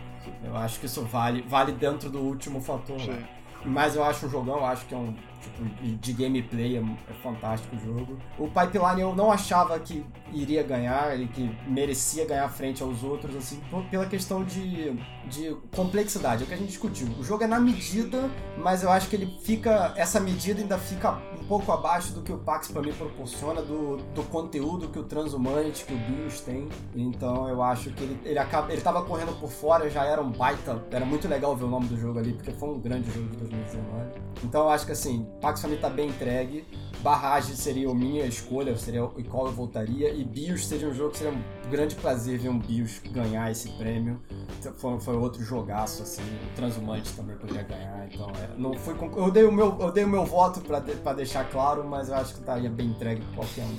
eu 0.45 0.57
acho 0.57 0.81
que 0.81 0.87
isso 0.87 1.03
vale, 1.03 1.43
vale 1.43 1.73
dentro 1.73 2.09
do 2.11 2.19
último 2.21 2.61
fator. 2.61 2.99
Sim. 3.01 3.19
Mas 3.65 3.95
eu 3.95 4.05
acho 4.05 4.27
um 4.27 4.31
jogão, 4.31 4.65
acho 4.65 4.87
que 4.87 4.95
é 4.95 4.97
um 4.97 5.15
tipo 5.41 5.65
de 5.99 6.13
gameplay, 6.13 6.77
é, 6.77 6.81
é 6.81 7.15
fantástico 7.23 7.77
o 7.77 7.79
jogo. 7.79 8.19
O 8.39 8.49
Pipeline 8.49 9.01
eu 9.01 9.15
não 9.15 9.31
achava 9.31 9.79
que 9.79 10.05
iria 10.33 10.63
ganhar, 10.63 11.13
ele 11.15 11.27
que 11.29 11.51
merecia 11.67 12.25
ganhar 12.25 12.49
frente 12.49 12.83
aos 12.83 13.03
outros, 13.03 13.35
assim, 13.37 13.61
pela 13.91 14.07
questão 14.07 14.45
de, 14.45 14.97
de 15.27 15.57
complexidade, 15.75 16.43
é 16.43 16.45
o 16.45 16.49
que 16.49 16.55
a 16.55 16.57
gente 16.57 16.69
discutiu. 16.69 17.09
O 17.19 17.25
jogo 17.25 17.45
é 17.45 17.47
na 17.47 17.59
medida, 17.59 18.31
mas 18.59 18.83
eu 18.83 18.91
acho 18.91 19.09
que 19.09 19.17
ele 19.17 19.27
fica. 19.43 19.93
Essa 19.97 20.21
medida 20.21 20.61
ainda 20.61 20.79
fica 20.79 21.19
um 21.41 21.45
pouco 21.45 21.73
abaixo 21.73 22.13
do 22.13 22.23
que 22.23 22.33
o 22.33 22.39
Pax 22.39 22.69
pra 22.69 22.83
mim 22.83 22.93
proporciona, 22.93 23.63
do, 23.63 23.97
do 24.15 24.23
conteúdo 24.25 24.89
que 24.89 24.99
o 24.99 25.05
Transhumante, 25.05 25.85
que 25.85 25.95
o 25.95 25.99
Bios 25.99 26.41
tem. 26.41 26.69
Então 26.95 27.49
eu 27.49 27.63
acho 27.63 27.91
que 27.91 28.03
ele, 28.03 28.21
ele 28.25 28.39
acaba. 28.39 28.73
Ele 28.73 28.81
tava 28.81 29.03
correndo 29.03 29.39
por 29.39 29.51
fora, 29.51 29.89
já 29.91 30.05
era 30.05 30.21
um 30.21 30.31
baita. 30.31 30.85
Era 30.91 31.05
muito 31.05 31.29
legal 31.29 31.57
ver 31.57 31.65
o 31.65 31.69
nome 31.69 31.87
do 31.87 31.97
jogo 31.97 32.19
ali, 32.19 32.33
porque 32.33 32.53
foi 32.53 32.69
um 32.69 32.81
grande 32.81 33.11
jogo 33.11 33.29
de 33.29 33.37
2019. 33.37 34.21
Então 34.45 34.63
eu 34.63 34.71
acho 34.71 34.87
que 34.87 34.93
assim, 34.93 35.27
Pax 35.41 35.61
pra 35.61 35.71
mim 35.71 35.77
tá 35.77 35.89
bem 35.89 36.09
entregue. 36.09 36.65
Barrage 37.03 37.57
seria 37.57 37.89
a 37.89 37.95
minha 37.95 38.27
escolha, 38.27 38.77
seria 38.77 39.03
o 39.03 39.25
qual 39.25 39.47
eu 39.47 39.53
voltaria. 39.53 40.13
E 40.13 40.23
Bios 40.23 40.67
seria 40.67 40.87
um 40.87 40.93
jogo 40.95 41.13
que 41.13 41.19
seria 41.19 41.33
um 41.33 41.71
grande 41.71 41.95
prazer 41.95 42.39
ver 42.39 42.51
um 42.51 42.59
Bios 42.59 42.99
ganhar 43.11 43.51
esse 43.51 43.71
prêmio. 43.71 44.21
Foi, 44.77 45.01
foi 45.01 45.17
outro 45.17 45.43
jogaço, 45.43 46.03
assim. 46.03 46.21
O 46.23 46.57
também 47.17 47.37
poderia 47.37 47.63
ganhar. 47.63 48.07
Então, 48.13 48.29
é, 48.31 48.51
não 48.59 48.73
com- 48.95 49.17
eu, 49.19 49.31
dei 49.31 49.45
o 49.45 49.53
meu, 49.53 49.79
eu 49.81 49.91
dei 49.91 50.05
o 50.05 50.09
meu 50.09 50.27
voto 50.27 50.61
pra, 50.61 50.79
de- 50.79 50.93
pra 50.97 51.15
deixar 51.15 51.45
claro, 51.49 51.83
mas 51.89 52.11
eu 52.11 52.17
acho 52.17 52.35
que 52.35 52.41
estaria 52.41 52.69
bem 52.69 52.89
entregue 52.89 53.23
qualquer 53.35 53.65
um. 53.65 53.79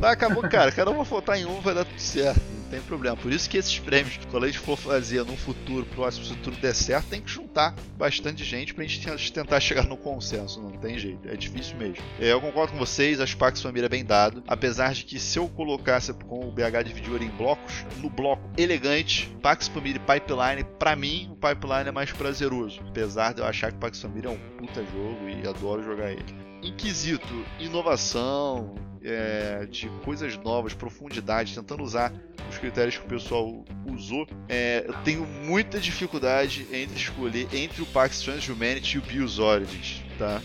Tá, 0.00 0.12
acabou, 0.12 0.42
cara. 0.48 0.72
Cada 0.72 0.90
um 0.90 0.94
vai 0.96 1.04
votar 1.04 1.38
em 1.38 1.44
um, 1.44 1.60
vai 1.60 1.74
dar 1.74 1.84
tudo 1.84 1.98
certo. 2.00 2.40
Tem 2.66 2.80
problema. 2.82 3.16
Por 3.16 3.32
isso 3.32 3.48
que 3.48 3.56
esses 3.56 3.78
prêmios, 3.78 4.18
quando 4.30 4.44
a 4.44 4.46
gente 4.46 4.58
for 4.58 4.76
fazer 4.76 5.24
num 5.24 5.36
futuro 5.36 5.86
próximo, 5.86 6.24
se 6.24 6.34
tudo 6.36 6.56
der 6.58 6.74
certo, 6.74 7.08
tem 7.08 7.20
que 7.20 7.30
juntar 7.30 7.74
bastante 7.96 8.44
gente 8.44 8.74
pra 8.74 8.84
gente 8.84 9.32
tentar 9.32 9.60
chegar 9.60 9.84
no 9.84 9.96
consenso. 9.96 10.60
Não 10.60 10.72
tem 10.72 10.98
jeito, 10.98 11.28
é 11.28 11.36
difícil 11.36 11.76
mesmo. 11.76 12.04
É, 12.20 12.32
eu 12.32 12.40
concordo 12.40 12.72
com 12.72 12.78
vocês, 12.78 13.18
que 13.22 13.36
Pax 13.36 13.62
Família 13.62 13.86
é 13.86 13.88
bem 13.88 14.04
dado. 14.04 14.42
Apesar 14.46 14.92
de 14.92 15.04
que 15.04 15.18
se 15.18 15.38
eu 15.38 15.48
colocasse 15.48 16.12
com 16.12 16.48
o 16.48 16.52
BH 16.52 16.84
dividido 16.84 17.22
em 17.22 17.28
blocos, 17.28 17.84
no 17.98 18.10
bloco 18.10 18.42
elegante, 18.56 19.34
Pax 19.42 19.68
Família 19.68 20.00
e 20.02 20.20
Pipeline, 20.20 20.64
pra 20.78 20.96
mim, 20.96 21.28
o 21.32 21.36
Pipeline 21.36 21.88
é 21.88 21.92
mais 21.92 22.12
prazeroso. 22.12 22.80
Apesar 22.88 23.32
de 23.32 23.40
eu 23.40 23.46
achar 23.46 23.72
que 23.72 23.78
Pax 23.78 24.00
Família 24.00 24.28
é 24.28 24.32
um 24.32 24.56
puta 24.56 24.84
jogo 24.84 25.28
e 25.28 25.46
adoro 25.46 25.82
jogar 25.82 26.12
ele. 26.12 26.24
Inquisito, 26.62 27.44
inovação, 27.60 28.74
é, 29.06 29.66
de 29.66 29.88
coisas 30.04 30.36
novas, 30.36 30.74
profundidade, 30.74 31.54
tentando 31.54 31.82
usar 31.82 32.12
os 32.50 32.58
critérios 32.58 32.96
que 32.96 33.04
o 33.04 33.08
pessoal 33.08 33.64
usou, 33.86 34.26
é, 34.48 34.84
eu 34.86 34.94
tenho 35.04 35.24
muita 35.24 35.78
dificuldade 35.78 36.66
entre 36.72 36.96
escolher 36.96 37.48
entre 37.52 37.82
o 37.82 37.86
Pax 37.86 38.20
Transhumanity 38.20 38.96
e 38.96 38.98
o 38.98 39.02
Bios 39.02 39.38
Origins, 39.38 40.02
tá? 40.18 40.40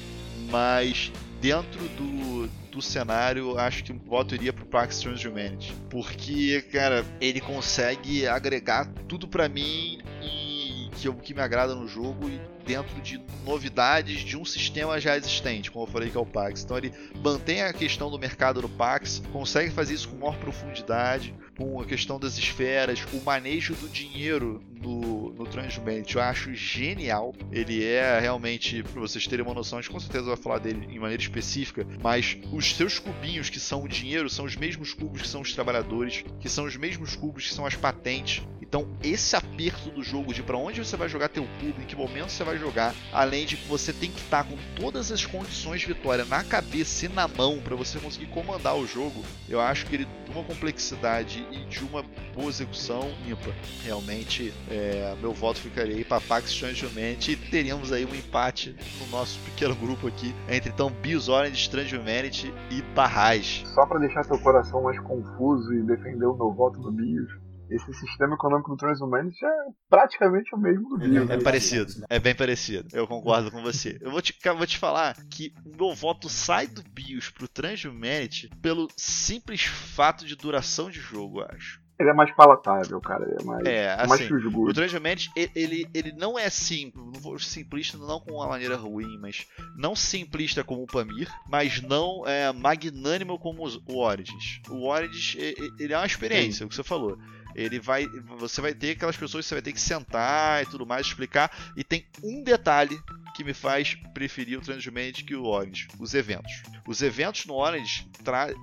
Mas 0.50 1.12
dentro 1.40 1.82
do, 1.90 2.48
do 2.72 2.82
cenário, 2.82 3.58
acho 3.58 3.84
que 3.84 3.92
o 3.92 3.98
voto 3.98 4.36
iria 4.36 4.54
pro 4.54 4.66
Pax 4.66 5.00
Transhumanity. 5.00 5.74
Porque, 5.90 6.62
cara, 6.72 7.04
ele 7.20 7.42
consegue 7.42 8.28
agregar 8.28 8.86
tudo 9.08 9.28
para 9.28 9.50
mim 9.50 10.00
e 10.22 10.51
que, 11.02 11.08
eu, 11.08 11.14
que 11.16 11.34
me 11.34 11.42
agrada 11.42 11.74
no 11.74 11.88
jogo 11.88 12.30
e 12.30 12.40
dentro 12.66 13.02
de 13.02 13.20
novidades 13.44 14.20
de 14.20 14.38
um 14.38 14.46
sistema 14.46 15.00
já 15.00 15.18
existente, 15.18 15.72
como 15.72 15.86
eu 15.86 15.90
falei 15.92 16.10
que 16.10 16.18
é 16.18 16.20
o 16.20 16.26
Pax. 16.26 16.64
Então 16.64 16.78
ele 16.78 16.94
mantém 17.24 17.64
a 17.64 17.74
questão 17.74 18.10
do 18.12 18.20
mercado 18.20 18.62
no 18.62 18.70
Pax, 18.70 19.22
consegue 19.34 19.72
fazer 19.72 19.96
isso 19.96 20.10
com 20.10 20.18
maior 20.18 20.38
profundidade, 20.38 21.34
com 21.58 21.82
a 21.82 21.86
questão 21.86 22.20
das 22.20 22.38
esferas, 22.38 23.04
o 23.12 23.22
manejo 23.24 23.74
do 23.76 23.90
dinheiro 23.90 24.64
no, 24.82 25.32
no 25.34 25.52
eu 26.14 26.22
acho 26.22 26.54
genial. 26.54 27.34
Ele 27.52 27.84
é 27.84 28.20
realmente, 28.20 28.84
para 28.84 29.00
vocês 29.00 29.28
terem 29.28 29.46
uma 29.46 29.54
noção, 29.54 29.80
a 29.80 29.82
gente 29.82 29.92
com 29.92 30.00
certeza 30.00 30.26
vai 30.26 30.38
falar 30.38 30.60
dele 30.60 30.88
em 30.90 31.00
maneira 31.00 31.22
específica, 31.22 31.86
mas 32.02 32.38
os 32.52 32.76
seus 32.76 32.98
cubinhos 32.98 33.50
que 33.50 33.60
são 33.60 33.84
o 33.84 33.88
dinheiro 33.88 34.30
são 34.30 34.46
os 34.46 34.56
mesmos 34.56 34.94
cubos 34.94 35.22
que 35.22 35.28
são 35.28 35.42
os 35.42 35.54
trabalhadores, 35.54 36.24
que 36.40 36.50
são 36.50 36.66
os 36.66 36.76
mesmos 36.76 37.16
cubos 37.16 37.48
que 37.48 37.54
são 37.54 37.66
as 37.66 37.76
patentes. 37.76 38.44
Então 38.62 38.88
esse 39.04 39.36
aperto 39.36 39.90
do 39.92 40.02
jogo 40.02 40.34
de 40.34 40.42
para 40.42 40.58
onde 40.58 40.84
você 40.84 40.96
vai 40.96 41.10
jogar 41.10 41.30
teu 41.30 41.46
cubo, 41.60 41.82
em 41.82 41.86
que 41.86 41.96
momento 41.96 42.30
você 42.30 42.44
vai 42.44 42.58
jogar, 42.58 42.96
além 43.12 43.46
de 43.46 43.58
que 43.58 43.68
você 43.68 43.92
tem 43.92 44.10
que 44.10 44.20
estar 44.20 44.46
com 44.46 44.58
todas 44.76 45.12
as 45.12 45.26
condições 45.26 45.82
de 45.82 45.88
vitória 45.88 46.26
na 46.26 46.44
cabeça 46.44 47.06
e 47.06 47.10
na 47.10 47.28
mão 47.28 47.60
para 47.60 47.76
você 47.76 48.00
conseguir 48.00 48.28
comandar 48.28 48.76
o 48.78 48.88
jogo, 48.88 49.24
eu 49.50 49.60
acho 49.60 49.86
que 49.86 49.96
ele 49.96 50.08
tem 50.26 50.34
uma 50.34 50.44
complexidade 50.44 51.46
e 51.52 51.66
de 51.66 51.84
uma 51.84 52.04
boa 52.34 52.50
execução 52.50 53.14
ímpar. 53.28 53.54
Realmente, 53.84 54.54
é, 54.72 55.16
meu 55.20 55.34
voto 55.34 55.60
ficaria 55.60 55.96
aí 55.96 56.06
para 56.06 56.22
Pax 56.22 56.50
Strange 56.50 56.86
e 57.30 57.36
teríamos 57.36 57.92
aí 57.92 58.06
um 58.06 58.16
empate 58.16 58.76
no 59.00 59.08
nosso 59.08 59.40
pequeno 59.42 59.76
grupo 59.76 60.08
aqui 60.08 60.34
entre 60.50 60.70
então 60.70 60.90
Bios 60.90 61.28
Orange, 61.28 61.56
Strange 61.56 61.96
Humanity 61.96 62.54
e 62.70 62.82
Barrage. 62.96 63.66
Só 63.68 63.86
para 63.86 64.00
deixar 64.00 64.24
seu 64.24 64.40
coração 64.40 64.82
mais 64.84 65.00
confuso 65.02 65.74
e 65.74 65.84
defender 65.84 66.26
o 66.26 66.36
meu 66.36 66.54
voto 66.54 66.80
no 66.80 66.92
Bios, 66.92 67.30
esse 67.72 67.94
sistema 67.94 68.36
econômico 68.36 68.70
do 68.70 68.76
Transhumanity 68.76 69.46
é 69.46 69.50
praticamente 69.90 70.54
o 70.54 70.58
mesmo 70.58 70.90
do 70.90 70.98
Bios. 70.98 71.30
É, 71.30 71.36
é 71.36 71.42
parecido, 71.42 72.06
é 72.10 72.20
bem 72.20 72.36
parecido. 72.36 72.90
Eu 72.92 73.08
concordo 73.08 73.50
com 73.50 73.62
você. 73.62 73.98
Eu 74.02 74.12
vou 74.12 74.22
te, 74.22 74.38
vou 74.58 74.68
te 74.68 74.78
falar 74.78 75.16
que 75.30 75.54
o 75.66 75.78
meu 75.78 75.96
voto 75.96 76.28
sai 76.28 76.68
do 76.68 76.84
BIOS 76.84 77.30
pro 77.30 77.48
Transhumanity 77.48 78.50
pelo 78.62 78.90
simples 78.98 79.64
fato 79.64 80.26
de 80.26 80.36
duração 80.36 80.90
de 80.90 81.00
jogo, 81.00 81.40
eu 81.40 81.48
acho. 81.50 81.81
Ele 82.02 82.10
é 82.10 82.14
mais 82.14 82.32
palatável, 82.32 83.00
cara. 83.00 83.24
Ele 83.26 83.38
é 83.40 83.44
mais, 83.44 83.66
é, 83.66 83.94
assim, 83.94 84.10
mais 84.10 84.46
O 84.56 84.74
Transhumanity, 84.74 85.32
ele, 85.56 85.88
ele 85.94 86.12
não 86.14 86.38
é 86.38 86.50
simples, 86.50 87.06
não 87.06 87.22
vou 87.22 87.40
simplista 87.40 87.98
não 87.98 88.20
com 88.20 88.34
uma 88.34 88.48
maneira 88.48 88.76
ruim, 88.76 89.18
mas 89.20 89.48
não 89.76 89.96
simplista 89.96 90.64
como 90.64 90.84
o 90.84 90.88
Pamir, 90.88 91.30
mas 91.48 91.82
não 91.82 92.28
é 92.28 92.52
magnânimo 92.52 93.38
como 93.38 93.64
o 93.88 93.98
Origins. 93.98 94.62
O 94.70 94.88
Origins, 94.88 95.36
ele 95.80 95.94
é 95.94 95.98
uma 95.98 96.06
experiência, 96.06 96.60
Sim. 96.60 96.66
o 96.66 96.70
que 96.70 96.76
você 96.76 96.84
falou 96.84 97.18
ele 97.56 97.80
vai 97.80 98.08
você 98.38 98.62
vai 98.62 98.74
ter 98.74 98.92
aquelas 98.92 99.18
pessoas 99.18 99.46
que 99.46 99.50
você 99.50 99.56
vai 99.56 99.62
ter 99.62 99.74
que 99.74 99.82
sentar 99.82 100.64
e 100.64 100.66
tudo 100.66 100.86
mais 100.86 101.08
explicar 101.08 101.52
e 101.76 101.84
tem 101.84 102.06
um 102.24 102.44
detalhe 102.44 103.00
que 103.34 103.44
me 103.44 103.54
faz 103.54 103.96
preferir 104.14 104.58
o 104.58 104.62
Transhumanity 104.62 105.24
que 105.24 105.36
o 105.36 105.46
Orange, 105.46 105.88
os 106.00 106.14
eventos. 106.14 106.52
Os 106.86 107.02
eventos 107.02 107.46
no 107.46 107.56
Orange, 107.56 108.08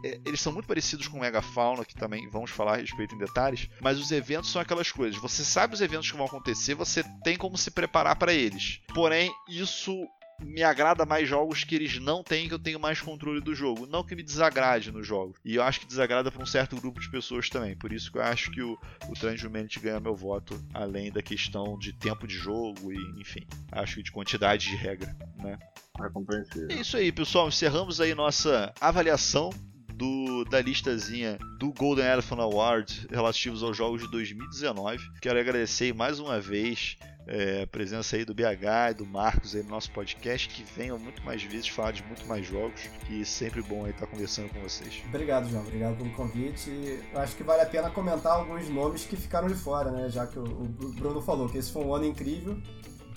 é, 0.04 0.20
eles 0.26 0.40
são 0.40 0.52
muito 0.52 0.66
parecidos 0.66 1.08
com 1.08 1.16
o 1.16 1.20
Megafauna, 1.20 1.84
que 1.84 1.94
também 1.94 2.28
vamos 2.28 2.50
falar 2.50 2.74
a 2.74 2.76
respeito 2.76 3.14
em 3.14 3.18
detalhes, 3.18 3.68
mas 3.80 3.98
os 3.98 4.10
eventos 4.10 4.50
são 4.50 4.60
aquelas 4.60 4.92
coisas, 4.92 5.20
você 5.20 5.44
sabe 5.44 5.74
os 5.74 5.80
eventos 5.80 6.10
que 6.10 6.16
vão 6.16 6.26
acontecer, 6.26 6.74
você 6.74 7.02
tem 7.24 7.36
como 7.36 7.56
se 7.56 7.70
preparar 7.70 8.16
para 8.16 8.32
eles. 8.32 8.80
Porém, 8.94 9.32
isso 9.48 10.06
me 10.42 10.62
agrada 10.62 11.04
mais 11.04 11.28
jogos 11.28 11.64
que 11.64 11.74
eles 11.74 11.98
não 11.98 12.22
têm, 12.22 12.48
que 12.48 12.54
eu 12.54 12.58
tenho 12.58 12.78
mais 12.78 13.00
controle 13.00 13.40
do 13.40 13.54
jogo. 13.54 13.86
Não 13.86 14.04
que 14.04 14.14
me 14.14 14.22
desagrade 14.22 14.92
no 14.92 15.02
jogo. 15.02 15.34
E 15.44 15.56
eu 15.56 15.62
acho 15.62 15.80
que 15.80 15.86
desagrada 15.86 16.30
para 16.30 16.42
um 16.42 16.46
certo 16.46 16.76
grupo 16.76 17.00
de 17.00 17.10
pessoas 17.10 17.48
também. 17.48 17.76
Por 17.76 17.92
isso 17.92 18.10
que 18.10 18.18
eu 18.18 18.22
acho 18.22 18.50
que 18.50 18.62
o, 18.62 18.78
o 19.08 19.14
Transhumanity 19.14 19.80
ganha 19.80 20.00
meu 20.00 20.14
voto, 20.14 20.62
além 20.72 21.10
da 21.10 21.22
questão 21.22 21.78
de 21.78 21.92
tempo 21.92 22.26
de 22.26 22.34
jogo 22.34 22.92
e, 22.92 23.20
enfim, 23.20 23.46
acho 23.72 23.96
que 23.96 24.02
de 24.02 24.12
quantidade 24.12 24.68
de 24.68 24.76
regra, 24.76 25.16
né? 25.36 25.58
É 26.00 26.08
compreensível. 26.10 26.68
É 26.70 26.74
isso 26.74 26.96
aí, 26.96 27.10
pessoal. 27.10 27.48
Encerramos 27.48 28.00
aí 28.00 28.14
nossa 28.14 28.72
avaliação 28.80 29.50
do, 29.98 30.44
da 30.44 30.60
listazinha 30.60 31.38
do 31.58 31.72
Golden 31.72 32.06
Elephant 32.06 32.38
Award 32.38 33.08
relativos 33.10 33.64
aos 33.64 33.76
jogos 33.76 34.02
de 34.02 34.10
2019. 34.10 35.02
Quero 35.20 35.40
agradecer 35.40 35.92
mais 35.92 36.20
uma 36.20 36.40
vez 36.40 36.96
é, 37.28 37.62
a 37.62 37.66
presença 37.66 38.16
aí 38.16 38.24
do 38.24 38.34
BH 38.34 38.90
e 38.90 38.94
do 38.94 39.06
Marcos 39.06 39.54
aí 39.54 39.62
no 39.62 39.68
nosso 39.68 39.90
podcast, 39.90 40.48
que 40.48 40.64
venham 40.76 40.98
muito 40.98 41.22
mais 41.22 41.42
vezes 41.42 41.68
falar 41.68 41.92
de 41.92 42.02
muito 42.04 42.26
mais 42.26 42.46
jogos, 42.46 42.88
e 43.10 43.24
sempre 43.24 43.62
bom 43.62 43.84
aí 43.84 43.90
estar 43.90 44.06
conversando 44.06 44.48
com 44.48 44.60
vocês. 44.60 45.02
Obrigado, 45.06 45.48
João. 45.48 45.62
Obrigado 45.62 45.96
pelo 45.96 46.10
convite. 46.10 46.98
Acho 47.14 47.36
que 47.36 47.42
vale 47.42 47.62
a 47.62 47.66
pena 47.66 47.90
comentar 47.90 48.32
alguns 48.32 48.68
nomes 48.68 49.04
que 49.04 49.16
ficaram 49.16 49.48
de 49.48 49.54
fora, 49.54 49.90
né? 49.90 50.08
Já 50.08 50.26
que 50.26 50.38
o, 50.38 50.42
o 50.42 50.92
Bruno 50.92 51.20
falou 51.20 51.48
que 51.48 51.58
esse 51.58 51.70
foi 51.70 51.84
um 51.84 51.94
ano 51.94 52.06
incrível. 52.06 52.58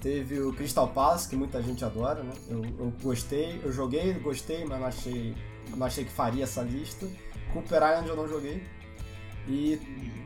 Teve 0.02 0.40
o 0.42 0.52
Crystal 0.54 0.88
Palace, 0.88 1.30
que 1.30 1.36
muita 1.36 1.62
gente 1.62 1.86
adora, 1.86 2.24
né? 2.24 2.34
Eu, 2.50 2.64
eu 2.80 2.94
gostei, 3.02 3.62
eu 3.64 3.72
joguei, 3.72 4.14
gostei, 4.16 4.66
mas 4.66 4.80
não 4.80 4.88
achei 4.88 5.36
não 5.76 5.86
achei 5.86 6.04
que 6.04 6.12
faria 6.12 6.44
essa 6.44 6.62
lista. 6.62 7.08
Cooper 7.54 7.78
Island 7.78 8.10
eu 8.10 8.16
não 8.16 8.28
joguei. 8.28 8.64
E 9.48 9.80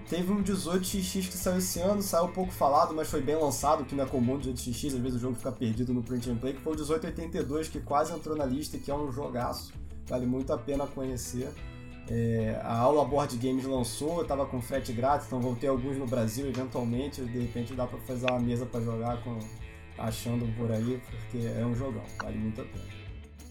teve 0.09 0.31
um 0.31 0.43
18xx 0.43 1.29
que 1.29 1.37
saiu 1.37 1.57
esse 1.57 1.79
ano, 1.79 2.01
saiu 2.01 2.27
pouco 2.27 2.51
falado, 2.51 2.93
mas 2.93 3.09
foi 3.09 3.21
bem 3.21 3.35
lançado, 3.35 3.85
que 3.85 3.95
não 3.95 4.03
é 4.03 4.07
comum 4.07 4.39
18xx, 4.39 4.87
às 4.87 4.99
vezes 4.99 5.15
o 5.15 5.19
jogo 5.19 5.35
fica 5.35 5.51
perdido 5.51 5.93
no 5.93 6.03
print 6.03 6.29
and 6.29 6.37
play, 6.37 6.53
que 6.53 6.61
foi 6.61 6.73
o 6.73 6.75
1882, 6.75 7.69
que 7.69 7.79
quase 7.79 8.13
entrou 8.13 8.35
na 8.35 8.45
lista, 8.45 8.77
que 8.77 8.91
é 8.91 8.95
um 8.95 9.11
jogaço, 9.11 9.73
vale 10.07 10.25
muito 10.25 10.51
a 10.53 10.57
pena 10.57 10.85
conhecer. 10.85 11.49
É, 12.07 12.61
a 12.63 12.77
aula 12.77 13.03
Board 13.03 13.35
Games 13.37 13.65
lançou, 13.65 14.19
eu 14.19 14.27
tava 14.27 14.45
com 14.45 14.61
frete 14.61 14.93
grátis, 14.93 15.25
então 15.25 15.39
vou 15.39 15.55
ter 15.55 15.67
alguns 15.67 15.97
no 15.97 16.05
Brasil 16.05 16.47
eventualmente, 16.47 17.21
de 17.21 17.39
repente 17.39 17.73
dá 17.73 17.87
pra 17.87 17.97
fazer 17.99 18.29
uma 18.29 18.39
mesa 18.39 18.65
para 18.65 18.79
jogar 18.81 19.23
com 19.23 19.39
achando 19.97 20.45
por 20.55 20.71
aí, 20.71 21.01
porque 21.09 21.47
é 21.47 21.65
um 21.65 21.73
jogão, 21.73 22.03
vale 22.21 22.37
muito 22.37 22.61
a 22.61 22.65
pena. 22.65 22.94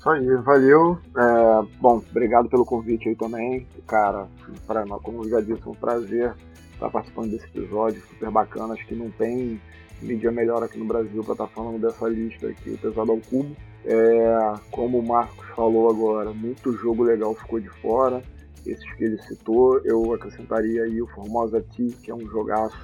Isso 0.05 0.11
aí, 0.11 0.37
valeu. 0.37 0.99
É, 1.17 1.67
bom, 1.81 2.03
obrigado 2.11 2.47
pelo 2.51 2.67
convite 2.67 3.09
aí 3.09 3.17
também. 3.17 3.67
Cara, 3.87 4.29
pra, 4.67 4.85
como 5.03 5.27
já 5.27 5.41
disse, 5.41 5.63
é 5.67 5.71
um 5.71 5.75
prazer 5.75 6.35
estar 6.75 6.91
participando 6.91 7.31
desse 7.31 7.47
episódio, 7.47 8.03
super 8.03 8.31
bacana. 8.31 8.75
Acho 8.75 8.87
que 8.87 8.95
não 8.95 9.11
tem 9.13 9.59
mídia 10.03 10.31
melhor 10.31 10.63
aqui 10.63 10.77
no 10.77 10.85
Brasil 10.85 11.25
para 11.25 11.33
estar 11.33 11.47
falando 11.47 11.81
dessa 11.81 12.07
lista 12.07 12.49
aqui, 12.49 12.77
pesado 12.77 13.13
ao 13.13 13.17
cubo. 13.17 13.57
É, 13.87 14.53
como 14.71 14.99
o 14.99 15.09
Marcos 15.09 15.49
falou 15.57 15.89
agora, 15.89 16.35
muito 16.35 16.77
jogo 16.77 17.03
legal 17.03 17.35
ficou 17.35 17.59
de 17.59 17.71
fora. 17.81 18.23
Esses 18.67 18.93
que 18.97 19.05
ele 19.05 19.17
citou, 19.23 19.81
eu 19.87 20.13
acrescentaria 20.13 20.83
aí 20.83 21.01
o 21.01 21.07
Formosa 21.07 21.63
T, 21.63 21.95
que 22.03 22.11
é 22.11 22.15
um 22.15 22.29
jogaço 22.29 22.77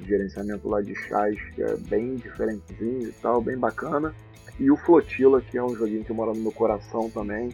de 0.00 0.08
gerenciamento 0.08 0.68
lá 0.68 0.82
de 0.82 0.96
chás, 0.96 1.38
que 1.54 1.62
é 1.62 1.76
bem 1.76 2.16
diferentezinho 2.16 3.08
e 3.08 3.12
tal, 3.22 3.40
bem 3.40 3.56
bacana. 3.56 4.12
E 4.60 4.70
o 4.70 4.76
Flotila, 4.76 5.40
que 5.40 5.56
é 5.56 5.64
um 5.64 5.74
joguinho 5.74 6.04
que 6.04 6.12
mora 6.12 6.34
no 6.34 6.40
meu 6.40 6.52
coração 6.52 7.08
também. 7.08 7.48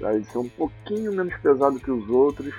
Ele 0.00 0.24
ser 0.24 0.38
um 0.38 0.48
pouquinho 0.48 1.12
menos 1.12 1.36
pesado 1.38 1.80
que 1.80 1.90
os 1.90 2.08
outros. 2.08 2.54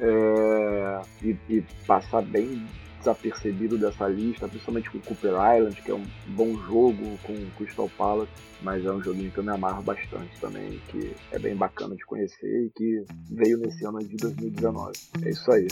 É, 0.00 1.00
e, 1.22 1.36
e, 1.50 1.62
passar 1.86 2.22
bem 2.22 2.64
desapercebido 3.08 3.78
dessa 3.78 4.06
lista, 4.06 4.48
principalmente 4.48 4.90
com 4.90 4.98
Cooper 5.00 5.32
Island, 5.32 5.80
que 5.82 5.90
é 5.90 5.94
um 5.94 6.04
bom 6.28 6.56
jogo 6.66 7.18
com 7.22 7.34
Crystal 7.56 7.90
Palace, 7.96 8.30
mas 8.62 8.84
é 8.84 8.90
um 8.90 9.02
joguinho 9.02 9.30
que 9.30 9.38
eu 9.38 9.44
me 9.44 9.50
amarro 9.50 9.82
bastante 9.82 10.38
também, 10.40 10.80
que 10.88 11.14
é 11.30 11.38
bem 11.38 11.54
bacana 11.54 11.94
de 11.94 12.04
conhecer 12.04 12.66
e 12.66 12.70
que 12.70 13.04
veio 13.30 13.58
nesse 13.58 13.84
ano 13.84 13.98
de 14.00 14.16
2019. 14.16 14.92
É 15.22 15.30
isso 15.30 15.50
aí. 15.50 15.68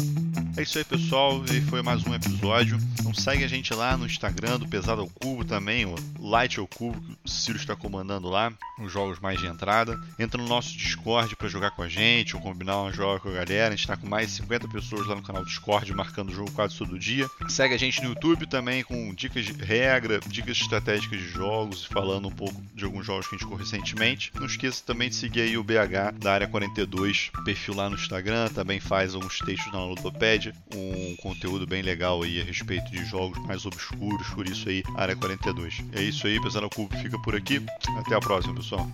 É 0.57 0.63
isso 0.63 0.79
aí, 0.79 0.85
pessoal, 0.85 1.43
e 1.45 1.61
foi 1.63 1.83
mais 1.83 2.07
um 2.07 2.15
episódio. 2.15 2.79
Então 3.01 3.13
segue 3.13 3.45
a 3.45 3.49
gente 3.49 3.75
lá 3.75 3.97
no 3.97 4.07
Instagram 4.07 4.59
do 4.59 4.69
Pesado 4.69 5.01
ao 5.01 5.09
Cubo 5.09 5.45
também, 5.45 5.85
o 5.85 5.95
Light 6.21 6.59
ao 6.59 6.67
Cubo, 6.67 7.01
que 7.01 7.13
o 7.25 7.29
Ciro 7.29 7.59
está 7.59 7.75
comandando 7.75 8.29
lá, 8.29 8.53
os 8.81 8.93
jogos 8.93 9.19
mais 9.19 9.39
de 9.41 9.47
entrada. 9.47 10.01
Entra 10.19 10.41
no 10.41 10.49
nosso 10.49 10.77
Discord 10.77 11.35
para 11.37 11.49
jogar 11.49 11.73
com 11.73 11.83
a 11.83 11.89
gente 11.89 12.37
ou 12.37 12.43
combinar 12.43 12.81
uma 12.81 12.93
joga 12.93 13.21
com 13.21 13.29
a 13.29 13.33
galera. 13.33 13.69
A 13.69 13.71
gente 13.71 13.81
está 13.81 13.97
com 13.97 14.09
mais 14.09 14.29
de 14.29 14.37
50 14.37 14.69
pessoas 14.69 15.07
lá 15.07 15.15
no 15.15 15.23
canal 15.23 15.45
Discord 15.45 15.93
marcando 15.95 16.31
o 16.31 16.35
jogo 16.35 16.51
quase 16.53 16.77
todo 16.77 16.99
dia. 16.99 17.26
Segue 17.49 17.75
a 17.75 17.79
gente 17.79 18.03
no 18.03 18.11
YouTube 18.11 18.47
também 18.47 18.83
com 18.83 19.15
dicas 19.15 19.45
de 19.45 19.53
regra, 19.53 20.21
dicas 20.27 20.57
estratégicas 20.59 21.19
de 21.19 21.29
jogos 21.29 21.85
falando 21.85 22.29
um 22.29 22.31
pouco 22.31 22.61
de 22.75 22.85
alguns 22.85 23.07
jogos 23.07 23.27
que 23.27 23.35
a 23.35 23.39
gente 23.39 23.45
jogou 23.45 23.59
recentemente. 23.59 24.33
Não 24.35 24.47
esqueça 24.47 24.83
também 24.85 25.09
de 25.09 25.15
seguir 25.15 25.43
aí 25.43 25.57
o 25.57 25.65
BH 25.65 26.19
da 26.19 26.33
área 26.33 26.47
42, 26.47 27.31
perfil 27.45 27.75
lá 27.75 27.89
no 27.89 27.97
Instagram, 27.97 28.49
também 28.49 28.81
faz 28.81 29.15
alguns 29.15 29.39
textos 29.39 29.73
na 29.73 29.85
Ludopédia, 29.85 30.55
um 30.75 31.17
conteúdo 31.17 31.67
bem 31.67 31.83
legal 31.83 32.23
aí 32.23 32.41
a 32.41 32.45
respeito 32.45 32.91
de 32.91 33.05
jogos 33.05 33.39
mais 33.47 33.65
obscuros, 33.67 34.29
por 34.29 34.47
isso 34.47 34.69
aí, 34.69 34.83
área 34.97 35.17
42. 35.17 35.85
É 35.93 36.03
isso 36.03 36.27
aí, 36.27 36.41
pessoal, 36.41 36.67
o 36.67 36.71
Cubo 36.71 36.97
fica 36.99 37.19
por 37.23 37.35
aqui. 37.35 37.63
Até 37.99 38.15
a 38.15 38.21
próxima, 38.21 38.55
pessoal. 38.55 38.91